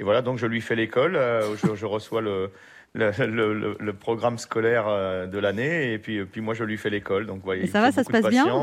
Et 0.03 0.05
voilà, 0.05 0.21
donc 0.21 0.37
je 0.37 0.45
lui 0.45 0.59
fais 0.59 0.75
l'école, 0.75 1.15
euh, 1.15 1.55
je, 1.55 1.75
je 1.75 1.85
reçois 1.85 2.19
le, 2.21 2.49
le, 2.93 3.11
le- 3.25 3.53
le- 3.53 3.77
le 3.79 3.93
programme 3.93 4.37
scolaire 4.37 4.83
euh, 4.89 5.27
de 5.27 5.39
l'année, 5.39 5.93
et 5.93 5.97
puis, 5.97 6.25
puis 6.25 6.41
moi 6.41 6.53
je 6.55 6.65
lui 6.65 6.75
fais 6.77 6.89
l'école. 6.89 7.25
Donc, 7.25 7.41
voyez, 7.41 7.67
ça 7.67 7.79
va, 7.79 7.93
ça 7.93 8.03
se 8.03 8.09
passe 8.11 8.29
bien. 8.43 8.53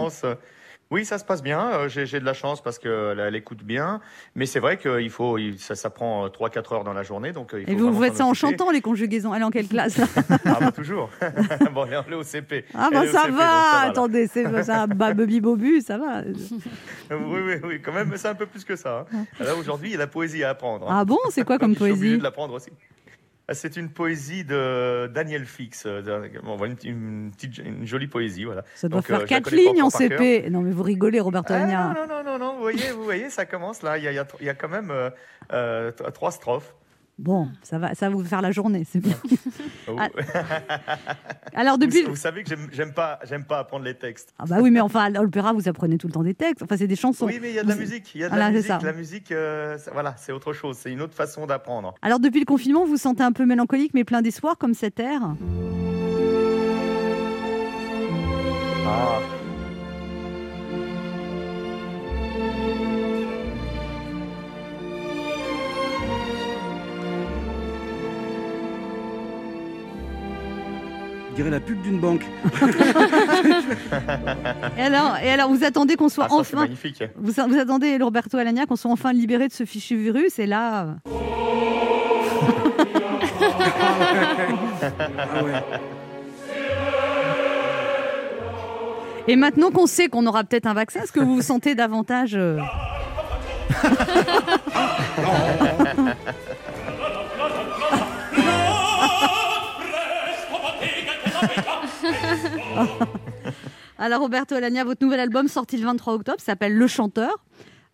Oui, 0.92 1.04
ça 1.04 1.18
se 1.18 1.24
passe 1.24 1.40
bien. 1.40 1.60
Euh, 1.72 1.88
J'ai 1.88 2.18
de 2.18 2.24
la 2.24 2.34
chance 2.34 2.60
parce 2.60 2.78
qu'elle 2.80 3.20
elle 3.20 3.36
écoute 3.36 3.62
bien. 3.62 4.00
Mais 4.34 4.44
c'est 4.46 4.58
vrai 4.58 4.76
que 4.76 5.00
il 5.00 5.10
faut, 5.10 5.38
ça, 5.56 5.76
ça 5.76 5.88
prend 5.88 6.26
3-4 6.26 6.74
heures 6.74 6.84
dans 6.84 6.92
la 6.92 7.04
journée. 7.04 7.30
Donc, 7.32 7.54
euh, 7.54 7.62
Et 7.68 7.76
vous, 7.76 7.92
vous 7.92 8.02
faites 8.02 8.16
ça 8.16 8.24
en 8.26 8.34
chantant 8.34 8.70
les 8.72 8.80
conjugaisons. 8.80 9.32
Elle 9.32 9.42
est 9.42 9.44
en 9.44 9.50
quelle 9.52 9.68
classe 9.68 10.00
Ah, 10.44 10.58
bah, 10.60 10.72
toujours. 10.72 11.08
bon, 11.72 11.86
elle 11.86 12.12
est 12.12 12.16
au 12.16 12.24
CP. 12.24 12.64
Ah 12.74 12.88
bah 12.90 13.06
ça 13.06 13.20
CP, 13.22 13.28
donc 13.30 13.38
va. 13.38 13.80
Attendez, 13.82 14.26
c'est 14.26 14.62
ça, 14.64 14.88
babi 14.88 15.40
bobu, 15.40 15.80
ça 15.80 15.96
va. 15.96 16.22
Oui, 17.12 17.40
oui, 17.44 17.54
oui, 17.64 17.80
quand 17.82 17.92
même, 17.92 18.12
c'est 18.16 18.28
un 18.28 18.34
peu 18.36 18.46
plus 18.46 18.64
que 18.64 18.76
ça. 18.76 19.04
hein. 19.12 19.24
Là, 19.40 19.54
aujourd'hui, 19.56 19.88
il 19.88 19.92
y 19.92 19.94
a 19.96 19.98
la 19.98 20.06
poésie 20.06 20.44
à 20.44 20.50
apprendre. 20.50 20.88
hein. 20.90 20.96
Ah 21.00 21.04
bon? 21.04 21.18
C'est 21.30 21.44
quoi 21.44 21.58
comme 21.58 21.72
Je 21.72 21.76
suis 21.82 21.84
obligé 21.90 21.98
poésie? 22.00 22.18
de 22.18 22.22
l'apprendre 22.22 22.54
aussi. 22.54 22.70
Ah, 23.50 23.54
C'est 23.54 23.76
une 23.76 23.90
poésie 23.90 24.44
de 24.44 25.08
Daniel 25.08 25.44
Fix. 25.44 25.84
euh, 25.84 26.28
bon, 26.44 26.56
une, 26.64 26.76
une 26.84 27.30
petite, 27.32 27.58
une 27.58 27.84
jolie 27.84 28.06
poésie, 28.06 28.44
voilà. 28.44 28.62
Ça 28.76 28.88
doit 28.88 29.00
Donc, 29.00 29.06
faire 29.08 29.20
euh, 29.22 29.24
quatre 29.26 29.50
lignes 29.50 29.82
en 29.82 29.90
cœur. 29.90 30.08
CP. 30.08 30.48
Non 30.50 30.62
mais 30.62 30.70
vous 30.70 30.84
rigolez, 30.84 31.18
Roberto 31.18 31.52
Ah, 31.52 31.66
non, 31.66 32.06
non, 32.06 32.22
non, 32.24 32.38
non, 32.38 32.54
vous 32.54 32.60
voyez, 32.60 32.92
vous 32.92 33.02
voyez, 33.02 33.28
ça 33.28 33.46
commence 33.46 33.82
là. 33.82 33.98
Il 33.98 34.04
y 34.04 34.08
a, 34.08 34.24
il 34.40 34.46
y 34.46 34.56
quand 34.56 34.68
même 34.68 34.92
euh, 35.52 35.90
trois 36.14 36.30
strophes. 36.30 36.74
Bon, 37.22 37.48
ça 37.62 37.78
va, 37.78 37.94
ça 37.94 38.08
va 38.08 38.14
vous 38.16 38.24
faire 38.24 38.40
la 38.40 38.50
journée, 38.50 38.86
c'est 38.90 38.98
bien. 39.00 39.14
Oh. 39.88 39.96
Ah, 39.98 40.08
Alors 41.54 41.76
depuis, 41.76 42.02
Vous, 42.02 42.10
vous 42.10 42.16
savez 42.16 42.42
que 42.44 42.50
j'aime- 42.72 42.94
pas, 42.94 43.18
j'aime 43.28 43.44
pas 43.44 43.58
apprendre 43.58 43.84
les 43.84 43.94
textes. 43.94 44.32
ah 44.38 44.44
bah 44.48 44.56
oui, 44.60 44.70
mais 44.70 44.80
enfin 44.80 45.00
à 45.04 45.10
l'opéra 45.10 45.52
vous 45.52 45.68
apprenez 45.68 45.98
tout 45.98 46.06
le 46.06 46.12
temps 46.14 46.22
des 46.22 46.32
textes. 46.34 46.62
Enfin 46.62 46.76
c'est 46.78 46.86
des 46.86 46.96
chansons. 46.96 47.26
Oui, 47.26 47.38
mais 47.42 47.50
il 47.50 47.54
y 47.56 47.58
a 47.58 47.62
de 47.62 47.68
la 47.68 47.76
musique. 47.76 48.14
Il 48.14 48.22
y 48.22 48.24
a 48.24 48.28
de 48.28 48.30
Voilà, 48.30 48.46
la 48.46 48.50
c'est 48.52 48.68
musique. 48.68 48.80
ça. 48.80 48.86
La 48.86 48.92
musique, 48.94 49.32
euh, 49.32 49.76
voilà, 49.92 50.14
c'est 50.16 50.32
autre 50.32 50.52
chose. 50.54 50.78
C'est 50.80 50.90
une 50.92 51.02
autre 51.02 51.14
façon 51.14 51.46
d'apprendre. 51.46 51.94
Alors 52.02 52.20
depuis 52.20 52.40
le 52.40 52.46
confinement, 52.46 52.84
vous 52.84 52.92
vous 52.92 52.96
sentez 52.96 53.22
un 53.22 53.32
peu 53.32 53.44
mélancolique 53.44 53.92
mais 53.92 54.04
plein 54.04 54.22
d'espoir 54.22 54.56
comme 54.56 54.72
cet 54.74 54.98
air? 55.00 55.20
Ah. 58.86 59.18
La 71.48 71.58
pub 71.60 71.80
d'une 71.82 71.98
banque. 71.98 72.24
Et 74.78 74.82
alors, 74.82 75.16
et 75.22 75.30
alors 75.30 75.48
vous 75.50 75.64
attendez 75.64 75.96
qu'on 75.96 76.08
soit 76.08 76.26
Ah, 76.26 76.30
ça, 76.30 76.36
enfin, 76.36 76.56
magnifique. 76.58 77.02
vous, 77.16 77.32
vous 77.32 77.58
attendez 77.58 77.96
Roberto 78.00 78.36
Alagna 78.36 78.66
qu'on 78.66 78.76
soit 78.76 78.90
enfin 78.90 79.12
libéré 79.12 79.48
de 79.48 79.52
ce 79.52 79.64
fichu 79.64 79.96
virus 79.96 80.38
et 80.38 80.46
là. 80.46 80.82
euh, 80.84 80.94
Ah 85.18 85.44
ouais. 85.44 85.52
Et 89.28 89.36
maintenant 89.36 89.70
qu'on 89.70 89.86
sait 89.86 90.08
qu'on 90.08 90.26
aura 90.26 90.42
peut-être 90.44 90.66
un 90.66 90.74
vaccin, 90.74 91.02
est-ce 91.02 91.12
que 91.12 91.20
vous 91.20 91.36
vous 91.36 91.42
sentez 91.42 91.74
davantage 91.74 92.34
euh, 92.34 92.58
Alors 103.98 104.20
Roberto 104.22 104.54
Alagna, 104.54 104.84
votre 104.84 105.04
nouvel 105.04 105.20
album 105.20 105.48
sorti 105.48 105.76
le 105.76 105.84
23 105.84 106.14
octobre 106.14 106.40
s'appelle 106.40 106.74
Le 106.76 106.86
Chanteur. 106.86 107.30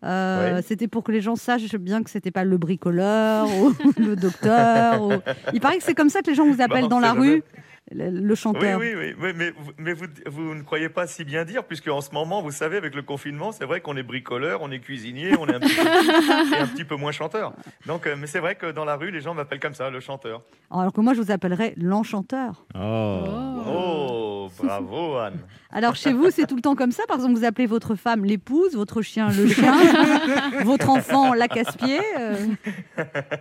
Euh, 0.05 0.55
Ouais. 0.57 0.61
C'était 0.61 0.87
pour 0.87 1.03
que 1.03 1.11
les 1.11 1.21
gens 1.21 1.35
sachent 1.35 1.73
bien 1.75 2.03
que 2.03 2.09
c'était 2.09 2.31
pas 2.31 2.43
le 2.43 2.57
bricoleur 2.57 3.47
ou 3.59 3.73
le 3.97 4.15
docteur. 4.15 5.01
ou- 5.01 5.13
Il 5.53 5.59
paraît 5.59 5.77
que 5.79 5.83
c'est 5.83 5.95
comme 5.95 6.09
ça 6.09 6.21
que 6.21 6.27
les 6.29 6.35
gens 6.35 6.45
vous 6.45 6.61
appellent 6.61 6.81
Bah, 6.81 6.85
on 6.85 6.87
dans 6.87 6.99
la 6.99 7.13
rue. 7.13 7.43
jamais. 7.91 8.11
le, 8.11 8.21
le 8.21 8.35
chanteur. 8.35 8.79
Oui, 8.79 8.93
oui, 8.93 8.95
oui, 8.95 9.15
oui, 9.19 9.33
mais, 9.35 9.49
vous- 9.57 9.71
mais 9.79 9.93
vous, 9.93 10.05
vous 10.27 10.53
ne 10.53 10.61
croyez 10.61 10.89
pas 10.89 11.07
si 11.07 11.23
bien 11.25 11.45
dire, 11.45 11.63
puisque 11.63 11.87
en 11.87 12.01
ce 12.01 12.11
moment, 12.11 12.43
vous 12.43 12.51
savez, 12.51 12.77
avec 12.77 12.93
le 12.93 13.01
confinement, 13.01 13.51
c'est 13.51 13.65
vrai 13.65 13.81
qu'on 13.81 13.97
est 13.97 14.03
bricoleur, 14.03 14.61
on 14.61 14.69
est 14.69 14.79
cuisinier, 14.79 15.31
on 15.39 15.47
est 15.47 15.55
un 15.55 15.59
petit 15.59 15.75
peu, 15.75 15.81
et 16.55 16.59
un 16.59 16.67
petit 16.67 16.83
peu 16.85 16.95
moins 16.95 17.11
chanteur. 17.11 17.53
Donc, 17.87 18.05
euh, 18.05 18.15
mais 18.17 18.27
c'est 18.27 18.39
vrai 18.39 18.53
que 18.53 18.71
dans 18.71 18.85
la 18.85 18.97
rue, 18.97 19.09
les 19.09 19.19
gens 19.21 19.33
m'appellent 19.33 19.59
comme 19.59 19.73
ça, 19.73 19.89
le 19.89 19.99
chanteur. 19.99 20.43
Alors 20.69 20.93
que 20.93 21.01
moi, 21.01 21.15
je 21.15 21.21
vous 21.21 21.31
appellerais 21.31 21.73
l'enchanteur. 21.75 22.65
Oh, 22.75 24.26
bravo 24.63 25.17
Anne. 25.17 25.39
Alors 25.71 25.95
chez 25.95 26.13
vous, 26.13 26.31
c'est 26.31 26.45
tout 26.47 26.55
le 26.55 26.61
temps 26.61 26.75
comme 26.75 26.91
ça. 26.91 27.03
Par 27.07 27.17
exemple, 27.17 27.35
vous 27.37 27.45
appelez 27.45 27.65
votre 27.67 27.95
femme 27.95 28.25
l'épouse, 28.25 28.75
votre 28.75 29.01
chien 29.01 29.29
le 29.29 29.47
chien, 29.47 29.75
votre 30.63 30.89
enfant 30.89 31.33
la 31.33 31.47
casse-pied. 31.47 31.99
euh. 32.19 32.35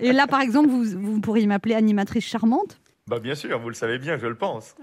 Et 0.01 0.13
là, 0.13 0.27
par 0.27 0.41
exemple, 0.41 0.69
vous, 0.69 0.85
vous 0.85 1.21
pourriez 1.21 1.47
m'appeler 1.47 1.75
animatrice 1.75 2.25
charmante. 2.25 2.81
Bah 3.09 3.21
bien 3.21 3.37
sûr, 3.37 3.57
vous 3.61 3.69
le 3.69 3.75
savez 3.75 3.99
bien, 3.99 4.19
je 4.19 4.27
le 4.27 4.35
pense. 4.35 4.75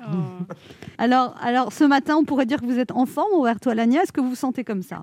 Alors, 0.97 1.36
alors 1.41 1.74
ce 1.74 1.84
matin, 1.84 2.16
on 2.16 2.24
pourrait 2.24 2.45
dire 2.45 2.62
que 2.62 2.66
vous 2.66 2.80
êtes 2.80 2.91
en 2.91 3.06
forme, 3.06 3.34
Roberto 3.34 3.70
Alagna. 3.70 4.04
Est-ce 4.04 4.14
que 4.14 4.22
vous 4.22 4.30
vous 4.30 4.36
sentez 4.36 4.64
comme 4.64 4.82
ça? 4.82 5.02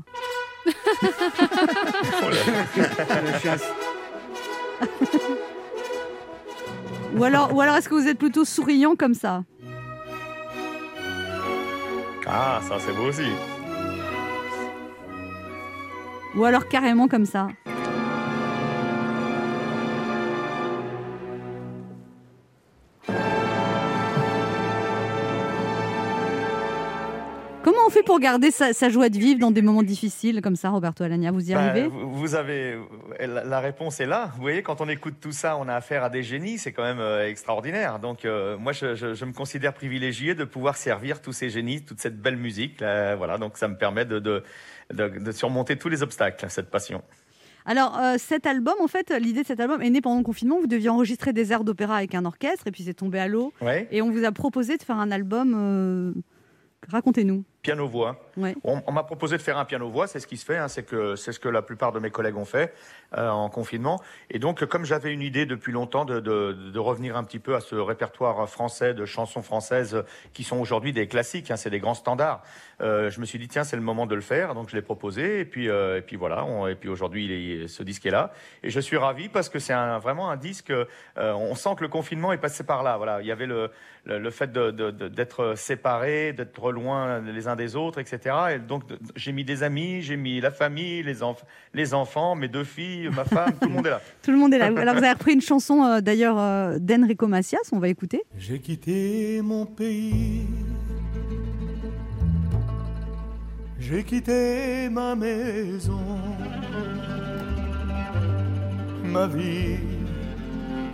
Ou 7.17 7.25
alors, 7.25 7.55
ou 7.55 7.61
alors 7.61 7.77
est-ce 7.77 7.89
que 7.89 7.95
vous 7.95 8.07
êtes 8.09 8.19
plutôt 8.19 8.45
souriant 8.45 8.95
comme 8.97 9.15
ça? 9.15 9.45
Ah, 12.27 12.61
ça 12.63 12.77
c'est 12.79 12.93
beau 12.93 13.05
aussi. 13.09 13.31
Ou 16.37 16.45
alors 16.45 16.69
carrément 16.69 17.09
comme 17.09 17.27
ça 17.27 17.49
on 27.91 27.93
fait 27.93 28.03
pour 28.05 28.21
garder 28.21 28.53
sa, 28.53 28.73
sa 28.73 28.89
joie 28.89 29.09
de 29.09 29.19
vivre 29.19 29.41
dans 29.41 29.51
des 29.51 29.63
moments 29.63 29.83
difficiles 29.83 30.41
comme 30.43 30.55
ça, 30.55 30.71
Roberto 30.71 31.03
Alagna? 31.03 31.33
Vous 31.33 31.51
y 31.51 31.55
Bah, 31.55 31.61
arrivez? 31.65 31.89
vous, 31.89 32.15
vous 32.15 32.35
avez 32.37 32.79
la, 33.19 33.59
réponse 33.59 33.99
est 33.99 34.07
là. 34.07 34.31
Vous 34.37 34.43
voyez, 34.43 34.63
quand 34.63 34.81
on 34.81 34.89
écoute 34.89 35.15
tout 35.21 35.33
ça, 35.33 35.57
on 35.57 35.67
a 35.69 35.75
affaire 35.75 36.05
à 36.05 36.09
des 36.11 36.23
génies, 36.23 36.59
c'est 36.59 36.71
quand 36.73 36.85
même 36.85 37.01
euh, 37.01 37.27
extraordinaire. 37.29 37.99
Donc 37.99 38.25
euh, 38.25 38.57
moi, 38.57 38.73
je, 38.73 38.95
je- 38.95 39.15
je 39.15 39.25
me 39.25 39.33
considère 39.33 39.75
privilégié 39.75 40.37
de 40.37 40.45
pouvoir 40.45 40.77
servir 40.77 41.21
tous 41.21 41.33
ces 41.33 41.51
génies, 41.51 41.85
toute 41.85 41.99
cette 42.01 42.21
belle 42.21 42.37
musique. 42.37 42.81
là, 42.81 43.17
voilà, 43.17 43.39
donc 43.39 43.57
ça 43.59 43.67
me 43.67 43.77
permet 43.77 44.05
de, 44.05 44.21
de, 44.21 44.45
de, 44.95 45.09
de 45.09 45.33
surmonter 45.33 45.75
tous 45.77 45.89
les 45.89 46.05
obstacles, 46.05 46.47
cette 46.49 46.71
passion. 46.71 47.03
Alors, 47.67 47.99
euh, 47.99 48.15
cet 48.19 48.47
album, 48.47 48.75
en 48.81 48.87
fait, 48.89 49.11
l'idée 49.21 49.43
de 49.43 49.47
cet 49.47 49.61
album 49.61 49.83
est 49.83 49.91
née 49.91 50.01
pendant 50.01 50.17
le 50.19 50.25
confinement. 50.25 50.59
Vous 50.61 50.67
deviez 50.67 50.89
enregistrer 50.89 51.33
des 51.33 51.53
airs 51.53 51.63
d'opéra 51.65 51.97
avec 51.97 52.15
un 52.15 52.25
orchestre, 52.25 52.67
et 52.67 52.71
puis 52.71 52.85
c'est 52.85 52.95
tombé 52.95 53.19
à 53.19 53.27
l'eau. 53.29 53.53
Ouais. 53.61 53.87
Et 53.91 54.01
on 54.01 54.11
vous 54.11 54.25
a 54.25 54.33
proposé 54.33 54.77
de 54.79 54.83
faire 54.83 54.97
un 54.97 55.11
album. 55.11 55.55
euh, 55.57 56.13
Racontez-nous. 56.89 57.45
Piano-voix. 57.63 58.17
Ouais. 58.39 58.55
On, 58.65 58.83
on 58.87 58.93
m'a 58.93 59.03
proposé 59.03 59.37
de 59.37 59.43
faire 59.43 59.59
un 59.59 59.65
piano-voix, 59.67 60.07
c'est 60.07 60.19
ce 60.19 60.27
qui 60.27 60.39
se 60.39 60.47
fait, 60.47 60.57
hein, 60.57 60.69
c'est 60.69 60.83
que 60.83 61.15
c'est 61.15 61.33
ce 61.33 61.39
que 61.39 61.49
la 61.49 61.61
plupart 61.61 61.93
de 61.93 61.99
mes 61.99 62.11
collègues 62.11 62.37
ont 62.37 62.47
fait 62.47 62.73
euh, 63.19 63.29
en 63.29 63.51
confinement. 63.51 64.01
Et 64.31 64.39
donc, 64.39 64.65
comme 64.65 64.85
j'avais 64.87 65.13
une 65.13 65.21
idée 65.21 65.45
depuis 65.45 65.71
longtemps 65.73 66.05
de, 66.07 66.21
de, 66.21 66.53
de 66.53 66.79
revenir 66.79 67.19
un 67.19 67.25
petit 67.25 67.39
peu 67.39 67.55
à 67.55 67.61
ce 67.61 67.75
répertoire 67.75 68.49
français 68.49 68.95
de 68.95 69.05
chansons 69.05 69.43
françaises 69.43 70.03
qui 70.33 70.43
sont 70.43 70.59
aujourd'hui 70.59 70.93
des 70.95 71.07
classiques, 71.07 71.51
hein, 71.51 71.57
c'est 71.57 71.69
des 71.71 71.81
grands 71.81 71.95
standards. 71.95 72.43
euh, 72.81 73.11
je 73.11 73.21
me 73.21 73.27
suis 73.27 73.39
dit 73.39 73.49
tiens, 73.49 73.65
c'est 73.65 73.77
le 73.77 73.83
moment 73.83 74.07
de 74.07 74.15
le 74.15 74.21
faire, 74.23 74.55
donc 74.55 74.71
je 74.71 74.77
l'ai 74.77 74.83
proposé. 74.83 75.41
Et 75.41 75.45
puis, 75.45 75.69
euh, 75.69 75.99
et 75.99 76.03
puis 76.03 76.17
voilà. 76.17 76.45
on- 76.47 76.67
et 76.67 76.75
puis 76.77 76.89
aujourd'hui, 76.89 77.67
ce 77.69 77.83
disque 77.83 78.07
est 78.07 78.11
là, 78.11 78.33
et 78.63 78.71
je 78.71 78.81
suis 78.81 78.97
ravi 78.97 79.29
parce 79.29 79.51
que 79.51 79.59
c'est 79.59 79.75
un, 79.75 79.99
vraiment 79.99 80.31
un 80.31 80.37
disque. 80.37 80.71
euh, 80.71 80.85
on 81.17 81.55
sent 81.55 81.71
que 81.77 81.83
le 81.83 81.89
confinement 81.89 82.33
est 82.33 82.39
passé 82.39 82.65
par 82.65 82.83
là. 82.83 82.97
Voilà, 82.97 83.21
il 83.21 83.27
y 83.27 83.33
avait 83.33 83.47
le, 83.47 83.71
le, 84.05 84.19
le 84.19 84.31
fait 84.31 84.51
de- 84.51 84.71
de- 84.71 85.09
d'être 85.09 85.55
séparés, 85.57 86.33
d'être 86.33 86.73
loin 86.73 87.21
les 87.21 87.49
uns 87.49 87.50
des 87.57 87.77
autres, 87.77 87.99
etc. 87.99 88.35
Et 88.55 88.59
donc 88.59 88.83
j'ai 89.17 89.33
mis 89.33 89.45
des 89.45 89.63
amis, 89.63 90.03
j'ai 90.03 90.17
mis 90.17 90.41
la 90.41 90.51
famille, 90.51 91.03
les, 91.03 91.21
enf- 91.21 91.43
les 91.75 91.95
enfants, 91.95 92.35
mes 92.35 92.49
deux 92.49 92.65
filles, 92.65 93.09
ma 93.15 93.25
femme, 93.25 93.53
tout 93.61 93.69
le 93.69 93.75
monde 93.75 93.87
est 93.87 93.91
là. 93.91 94.01
Tout 94.23 94.31
le 94.33 94.37
monde 94.39 94.55
est 94.55 94.59
là. 94.59 94.67
Alors, 94.67 94.95
vous 94.95 95.03
avez 95.05 95.13
repris 95.13 95.33
une 95.35 95.41
chanson 95.41 95.83
euh, 95.85 96.01
d'ailleurs 96.01 96.39
euh, 96.39 96.79
d'Enrico 96.79 97.27
Macias. 97.27 97.59
On 97.73 97.79
va 97.79 97.89
écouter. 97.89 98.23
J'ai 98.39 98.59
quitté 98.59 99.41
mon 99.43 99.67
pays. 99.67 100.47
J'ai 103.79 104.05
quitté 104.05 104.89
ma 104.91 105.15
maison. 105.17 106.01
Ma 109.05 109.27
vie, 109.27 109.79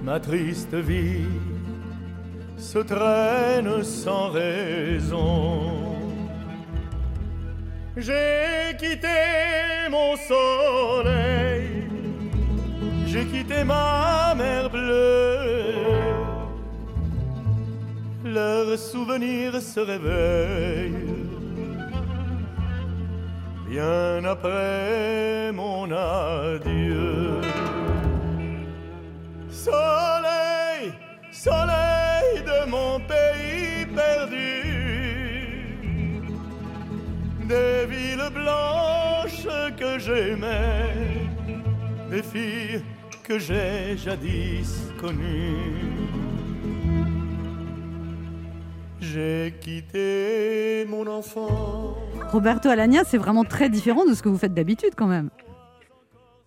ma 0.02 0.18
triste 0.20 0.74
vie 0.74 1.24
se 2.56 2.78
traîne 2.78 3.82
sans 3.84 4.30
raison. 4.30 5.85
J'ai 7.96 8.76
quitté 8.78 9.88
mon 9.90 10.16
soleil. 10.16 11.88
J'ai 13.06 13.24
quitté 13.24 13.64
ma 13.64 14.34
mer 14.36 14.68
bleue. 14.68 15.72
Leurs 18.22 18.78
souvenirs 18.78 19.62
se 19.62 19.80
réveillent 19.80 21.16
bien 23.68 24.24
après 24.24 25.50
mon 25.52 25.84
adieu. 25.90 27.40
Soleil, 29.50 30.92
soleil 31.30 32.42
de 32.50 32.70
mon 32.70 33.00
pays 33.00 33.86
perdu, 33.94 34.45
des 37.46 37.86
villes 37.86 38.30
blanches 38.32 39.46
que 39.76 39.98
j'aimais, 39.98 41.28
des 42.10 42.22
filles 42.22 42.82
que 43.22 43.38
j'ai 43.38 43.96
jadis 43.96 44.90
connues. 45.00 45.96
J'ai 49.00 49.54
quitté 49.60 50.86
mon 50.88 51.06
enfant. 51.06 51.96
Roberto 52.32 52.68
Alagna, 52.68 53.04
c'est 53.04 53.18
vraiment 53.18 53.44
très 53.44 53.68
différent 53.68 54.04
de 54.04 54.14
ce 54.14 54.22
que 54.22 54.28
vous 54.28 54.38
faites 54.38 54.54
d'habitude 54.54 54.94
quand 54.96 55.06
même. 55.06 55.30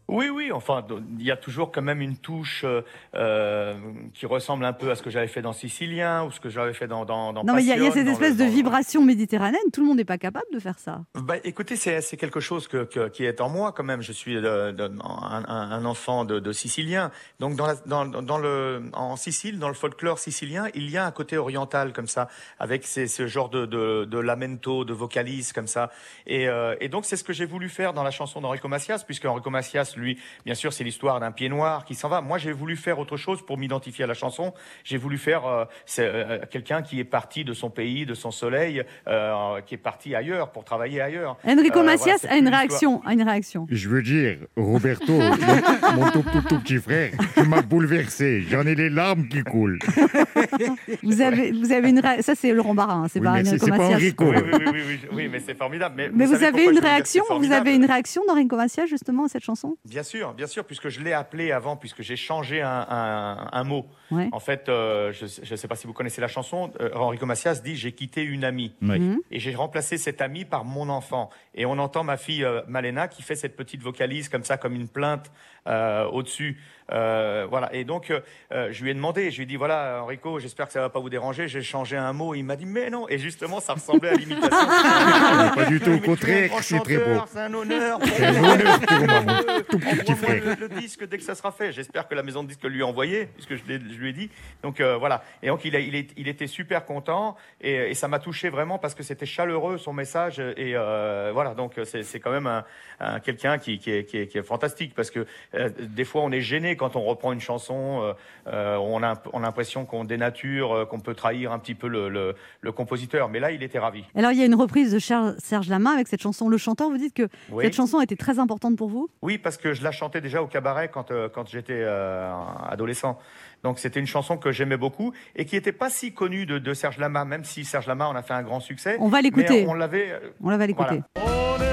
Oui, 0.10 0.30
oui, 0.30 0.52
enfin, 0.52 0.84
il 1.20 1.24
y 1.26 1.32
a 1.32 1.38
toujours 1.38 1.72
quand 1.72 1.82
même 1.82 2.02
une 2.02 2.18
touche 2.18 2.64
euh, 2.66 2.82
euh, 3.16 3.76
qui 4.14 4.26
ressemble 4.26 4.66
un 4.66 4.74
peu 4.74 4.90
à 4.92 4.96
ce 4.96 5.02
que 5.04 5.10
j'avais 5.10 5.28
fait 5.28 5.42
dans 5.42 5.54
Sicilien 5.54 6.24
ou 6.24 6.32
ce 6.32 6.40
que 6.40 6.50
j'avais 6.50 6.74
fait 6.74 6.88
dans, 6.88 7.06
dans, 7.06 7.34
dans 7.34 7.44
non, 7.44 7.54
mais 7.54 7.62
il 7.64 7.68
y, 7.68 7.72
a- 7.72 7.78
y 7.78 7.92
cette 7.92 8.08
espèce 8.08 8.38
le- 8.38 8.46
de 8.46 8.50
vibration 8.50 9.04
méditerranéenne. 9.04 9.62
Tout 9.74 9.82
le 9.82 9.88
monde 9.88 9.98
n'est 9.98 10.06
pas 10.06 10.18
capable 10.18 10.46
de 10.54 10.60
faire 10.60 10.80
ça. 10.80 11.02
Bah, 11.16 11.36
écoutez, 11.44 11.76
c'est 11.76 12.02
c'est 12.02 12.18
quelque 12.18 12.40
chose 12.40 12.68
que, 12.68 12.84
que- 12.86 13.08
qui 13.10 13.26
est 13.26 13.42
en 13.42 13.50
moi 13.50 13.72
quand 13.72 13.84
même. 13.84 14.02
Je 14.02 14.12
suis 14.12 14.36
euh, 14.38 14.72
de- 14.72 14.84
un, 15.04 15.44
un- 15.48 15.72
un 15.72 15.86
enfant 15.86 16.26
de, 16.26 16.40
de 16.40 16.52
Sicilien. 16.52 17.12
Donc 17.40 17.56
dans, 17.56 17.68
la, 17.68 17.76
dans, 17.86 18.06
dans 18.06 18.38
le, 18.38 18.84
en 18.94 19.16
Sicile, 19.16 19.60
dans 19.60 19.68
le 19.68 19.74
folklore 19.74 20.20
sicilien, 20.20 20.68
il 20.74 20.90
y 20.90 20.98
a 20.98 21.06
un 21.06 21.12
côté 21.12 21.38
oriental 21.38 21.94
comme 21.94 22.08
ça, 22.08 22.28
avec 22.60 22.86
ces, 22.86 23.08
ce 23.08 23.28
genre 23.28 23.50
de, 23.50 23.66
de, 23.66 24.06
de 24.06 24.18
lamento, 24.20 24.86
de 24.86 24.94
vocalise 24.94 25.54
comme 25.54 25.68
ça. 25.68 25.92
Et, 26.26 26.48
euh, 26.48 26.76
et 26.80 26.90
donc 26.90 27.06
c'est 27.06 27.16
ce 27.18 27.24
que 27.24 27.34
j'ai 27.34 27.46
voulu 27.46 27.70
faire 27.70 27.94
dans 27.94 28.04
la 28.04 28.12
chanson 28.12 28.42
d'Enrico 28.42 28.68
Macias, 28.68 29.04
puisque 29.06 29.26
Enrico 29.26 29.50
Macias, 29.50 29.94
lui, 30.00 30.18
bien 30.46 30.56
sûr, 30.56 30.74
c'est 30.74 30.84
l'histoire 30.84 31.20
d'un 31.20 31.32
pied 31.32 31.50
noir 31.50 31.86
qui 31.86 31.96
s'en 31.96 32.10
va. 32.10 32.22
Moi, 32.22 32.38
j'ai 32.38 32.52
voulu 32.52 32.76
faire 32.76 33.00
autre 33.00 33.18
chose 33.18 33.46
pour 33.46 33.58
m'identifier 33.58 34.04
à 34.04 34.08
la 34.08 34.14
chanson. 34.14 34.54
J'ai 34.84 34.98
voulu 34.98 35.18
faire 35.18 35.46
euh, 35.46 35.66
euh, 36.00 36.40
quelqu'un 36.50 36.82
qui 36.82 37.00
est 37.00 37.04
parti 37.06 37.44
de 37.44 37.54
son 37.54 37.70
pays, 37.70 38.06
de 38.06 38.14
son 38.14 38.32
soleil, 38.32 38.84
euh, 39.08 39.62
qui 39.62 39.76
est 39.76 39.78
parti 39.78 40.16
ailleurs 40.16 40.52
pour 40.52 40.64
travailler 40.64 41.02
ailleurs. 41.02 41.38
Enrico 41.46 41.80
Euh, 41.80 41.84
voilà, 41.84 41.92
Macias 41.98 42.26
a 42.30 42.38
une 42.38 42.48
réaction. 42.48 43.02
A 43.06 43.14
une 43.14 43.24
réaction. 43.24 43.68
Je 43.70 43.90
veux 43.90 44.02
dire, 44.02 44.38
Roberto, 44.56 45.14
mon, 45.14 45.94
mon 46.04 46.12
tout, 46.12 46.24
tout, 46.32 46.42
tout 46.48 46.60
petit 46.60 46.78
frère, 46.78 47.12
tu 47.36 47.44
m'as 47.44 47.62
bouleversé. 47.62 48.42
J'en 48.50 48.66
ai 48.66 48.76
les 48.76 48.90
larmes 48.90 49.28
qui 49.28 49.44
coulent. 49.44 49.80
Vous 51.04 51.22
avez, 51.22 51.52
vous 51.52 51.72
avez 51.72 51.90
une 51.90 52.02
Ça, 52.22 52.34
c'est 52.36 52.54
Laurent 52.54 52.74
Barra, 52.74 52.94
hein, 52.94 53.08
c'est 53.08 53.20
Oui, 53.20 53.26
pas 53.26 53.32
Enrico 53.40 53.68
pas 53.68 53.78
Macias. 53.78 53.96
Enrico. 53.96 54.26
Oui, 54.26 54.36
oui, 54.44 54.52
oui, 54.54 54.66
oui, 54.66 54.82
oui, 54.88 55.00
oui, 55.14 55.28
mais 55.32 55.40
c'est 55.40 55.58
formidable. 55.58 55.96
Mais, 55.98 56.10
Mais 56.14 56.26
vous, 56.26 56.44
avez 56.44 56.66
une 56.66 56.80
réaction 56.80 57.24
Vous 57.38 57.52
avez 57.52 57.76
une 57.76 57.86
réaction 57.86 58.24
d'Enrico 58.28 58.56
Macias 58.56 58.86
justement 58.86 59.26
à 59.26 59.28
cette 59.28 59.44
chanson? 59.44 59.78
Bien 59.90 60.04
sûr, 60.04 60.34
bien 60.34 60.48
sûr, 60.48 60.64
puisque 60.66 60.90
je 60.90 61.02
l'ai 61.02 61.14
appelé 61.14 61.52
avant, 61.52 61.76
puisque 61.76 62.02
j'ai 62.02 62.16
changé 62.16 62.62
un, 62.62 62.86
un- 62.90 63.48
un 63.52 63.64
mot. 63.64 63.88
Ouais. 64.12 64.30
En 64.32 64.40
fait, 64.40 64.70
euh, 64.70 65.12
je 65.14 65.26
ne 65.52 65.56
sais 65.56 65.68
pas 65.68 65.76
si 65.76 65.88
vous 65.88 65.94
connaissez 65.94 66.22
la 66.22 66.28
chanson, 66.28 66.72
euh, 66.80 66.90
Enrico 66.94 67.26
Macias 67.26 67.56
dit 67.64 67.76
J'ai 67.76 67.92
quitté 67.92 68.24
une 68.24 68.44
amie. 68.44 68.74
Oui. 68.82 69.00
Mhm. 69.00 69.20
Et 69.32 69.40
j'ai 69.40 69.56
remplacé 69.56 69.98
cette 69.98 70.22
amie 70.22 70.46
par 70.46 70.66
mon 70.66 70.90
enfant. 70.90 71.30
Et 71.56 71.66
on 71.66 71.78
entend 71.80 72.04
ma 72.04 72.18
fille 72.18 72.44
euh, 72.44 72.62
Malena 72.68 73.08
qui 73.08 73.22
fait 73.24 73.36
cette 73.36 73.56
petite 73.56 73.82
vocalise 73.82 74.30
comme 74.30 74.44
ça, 74.44 74.58
comme 74.58 74.76
une 74.76 74.88
plainte 74.88 75.32
euh, 75.70 76.06
au-dessus. 76.06 76.58
Euh, 76.92 77.46
voilà. 77.48 77.72
Et 77.76 77.84
donc, 77.84 78.10
euh, 78.10 78.70
je 78.72 78.84
lui 78.84 78.90
ai 78.90 78.96
demandé, 78.96 79.30
je 79.30 79.38
lui 79.38 79.44
ai 79.44 79.46
dit, 79.46 79.58
voilà, 79.58 80.00
Enrico, 80.02 80.40
j'espère 80.40 80.66
que 80.66 80.74
ça 80.74 80.82
va 80.82 80.90
pas 80.90 81.00
vous 81.00 81.10
déranger. 81.12 81.48
J'ai 81.48 81.62
changé 81.62 81.96
un 81.96 82.14
mot. 82.14 82.34
Il 82.34 82.42
m'a 82.42 82.56
dit, 82.56 82.66
mais 82.66 82.90
non. 82.90 83.08
Et 83.10 83.20
justement, 83.20 83.60
ça 83.60 83.74
ressemblait 83.74 84.10
à 84.10 84.14
l'imitation. 84.16 84.50
Pas 85.56 85.66
du 85.68 85.80
tout, 85.80 85.92
au 85.92 86.00
contraire, 86.00 86.50
c'est 86.62 86.80
très 86.80 86.98
beau. 86.98 87.22
C'est 87.28 87.40
un 87.42 87.54
honneur. 87.54 88.00
C'est 88.06 88.26
un 88.26 88.44
honneur, 88.44 88.80
Pierrot, 88.80 89.06
maman. 89.06 89.34
Tout 89.70 89.78
petit 89.78 90.16
frère. 90.16 90.44
le, 90.44 90.68
le 90.68 90.70
disque 90.82 91.08
dès 91.08 91.18
que 91.20 91.24
ça 91.24 91.36
sera 91.36 91.52
fait. 91.52 91.72
J'espère 91.72 92.08
que 92.08 92.16
la 92.16 92.24
maison 92.24 92.42
de 92.42 92.48
disque 92.48 92.64
lui 92.64 92.82
a 92.82 92.88
envoyé, 92.88 93.28
puisque 93.36 93.56
je, 93.56 93.64
lui 93.72 94.10
ai 94.10 94.14
dit. 94.14 94.32
Donc 94.64 94.82
euh, 94.82 94.98
voilà. 94.98 95.24
Et 95.44 95.48
donc 95.50 95.64
il, 95.66 95.76
a- 95.76 95.80
il, 95.80 95.94
est- 95.96 96.10
il 96.18 96.28
était 96.28 96.48
super 96.48 96.86
content 96.86 97.36
et, 97.62 97.92
et 97.92 97.94
ça 97.94 98.08
m'a 98.08 98.18
touché 98.18 98.50
vraiment 98.50 98.80
parce 98.80 98.96
que 98.96 99.04
c'était 99.04 99.28
chaleureux 99.28 99.78
son 99.78 99.94
message 99.94 100.40
et 100.40 100.74
voilà. 100.74 101.54
Donc 101.56 101.74
c'est 101.84 102.02
c'est 102.04 102.20
quand 102.20 102.32
même 102.32 102.48
un, 102.48 102.64
un- 103.00 103.20
quelqu'un 103.20 103.58
qui, 103.60 103.78
qui, 103.78 103.92
est, 103.92 104.06
qui, 104.06 104.18
est, 104.18 104.28
qui 104.28 104.38
est 104.40 104.44
fantastique 104.44 104.94
parce 104.96 105.12
que 105.12 105.28
euh, 105.60 105.70
des 105.80 106.06
fois 106.06 106.22
on 106.24 106.32
est 106.32 106.42
gêné 106.42 106.76
quand 106.76 106.96
on 106.96 107.02
reprend 107.04 107.32
une 107.34 107.40
chanson. 107.42 108.02
euh, 108.04 108.14
euh, 108.48 108.78
on 108.78 109.04
a, 109.04 109.22
on 109.34 109.40
a 109.40 109.42
l'impression 109.42 109.86
qu'on 109.86 110.04
dénature, 110.06 110.88
qu'on 110.90 111.00
peut 111.00 111.14
trahir 111.14 111.52
un 111.52 111.60
petit 111.60 111.76
peu 111.76 111.88
le, 111.88 112.10
le, 112.10 112.36
le 112.62 112.72
compositeur. 112.72 113.30
Mais 113.30 113.40
là, 113.40 113.52
il 113.52 113.62
était 113.64 113.80
ravi. 113.80 114.04
Alors, 114.16 114.32
il 114.32 114.40
y 114.40 114.42
a 114.42 114.46
une 114.46 114.56
reprise 114.56 114.92
de 114.92 115.00
Serge 115.00 115.70
Lama 115.70 115.92
avec 115.92 116.08
cette 116.08 116.22
chanson 116.22 116.50
Le 116.50 116.58
Chanteur. 116.58 116.90
Vous 116.90 116.98
dites 116.98 117.14
que 117.14 117.28
Oui. 117.52 117.66
cette 117.66 117.76
chanson 117.76 118.02
était 118.02 118.16
très 118.16 118.40
importante 118.40 118.76
pour 118.78 118.90
vous? 118.90 119.10
Oui, 119.22 119.38
parce 119.38 119.58
que 119.58 119.74
je 119.74 119.84
la 119.84 119.92
chantais 119.92 120.22
déjà 120.22 120.42
au 120.42 120.48
cabaret 120.48 120.90
quand, 120.90 121.12
euh, 121.12 121.30
quand 121.30 121.48
j'étais 121.50 121.74
euh, 121.86 122.32
adolescent. 122.70 123.20
Donc 123.64 123.78
c'était 123.80 124.00
une 124.00 124.08
chanson 124.08 124.38
que 124.38 124.52
j'aimais 124.54 124.78
beaucoup 124.78 125.12
et 125.36 125.44
qui 125.46 125.56
n'était 125.56 125.74
pas 125.74 125.90
si 125.90 126.14
connue 126.14 126.46
de, 126.46 126.60
de 126.60 126.74
Serge 126.74 126.98
Lama, 126.98 127.26
même 127.26 127.44
si 127.44 127.66
Serge 127.66 127.88
Lama 127.88 128.08
en 128.08 128.16
a 128.16 128.22
fait 128.22 128.34
un 128.34 128.42
grand 128.44 128.62
succès. 128.62 128.96
On 129.00 129.10
va 129.10 129.22
l'écouter. 129.22 129.66
On 129.68 129.74
l'avait. 129.74 130.14
On 130.42 130.50
la 130.50 130.58
va 130.58 130.66
l'écouter. 130.66 131.02
voilà. 131.16 131.69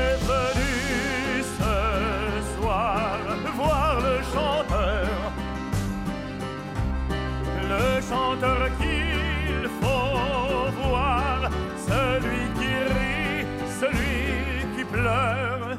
Chanteur 8.09 8.69
qu'il 8.79 9.69
faut 9.81 10.71
voir, 10.83 11.51
celui 11.89 12.43
qui 12.57 12.73
rit, 12.95 13.47
celui 13.81 14.77
qui 14.77 14.85
pleure. 14.85 15.77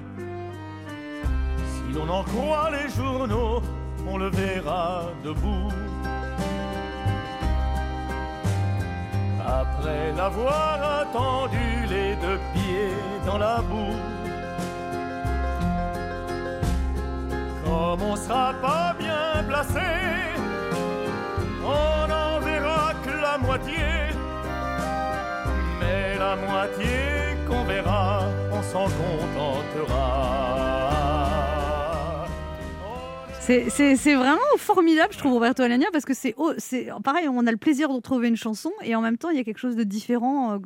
Si 1.72 1.94
l'on 1.94 2.10
en 2.10 2.24
croit 2.24 2.70
les 2.72 2.90
journaux, 2.90 3.62
on 4.10 4.18
le 4.18 4.30
verra 4.30 5.04
debout. 5.24 5.72
Après 9.46 10.12
l'avoir 10.18 11.02
attendu 11.02 11.86
les 11.90 12.16
deux 12.16 12.40
pieds 12.54 12.96
dans 13.26 13.38
la 13.38 13.62
boue. 13.62 14.00
Comme 17.64 18.02
on 18.02 18.16
sera 18.16 18.54
pas 18.62 18.96
bien 19.00 19.44
placé, 19.48 20.27
Mais 25.80 26.18
la 26.18 26.36
moitié 26.36 27.38
qu'on 27.48 27.64
verra, 27.66 28.24
on 28.52 28.62
s'en 28.64 28.86
contentera. 28.86 30.26
C'est- 33.40 33.70
vraiment 34.16 34.40
formidable, 34.58 35.14
je 35.14 35.18
trouve, 35.20 35.34
Roberto 35.34 35.64
Alagna, 35.64 35.88
parce 35.94 36.04
que 36.04 36.14
c'est 36.14 36.34
oh, 36.38 36.52
pareil, 37.04 37.30
on 37.30 37.48
a 37.48 37.52
le 37.52 37.58
plaisir 37.58 37.88
de 37.88 37.94
retrouver 37.94 38.28
une 38.28 38.36
chanson 38.36 38.72
et 38.84 38.94
en 38.96 39.02
même 39.02 39.18
temps, 39.18 39.30
il 39.30 39.38
y 39.38 39.40
a 39.40 39.44
quelque 39.46 39.60
chose 39.60 39.78
de 39.78 39.84
différent. 39.84 40.56
euh, 40.56 40.58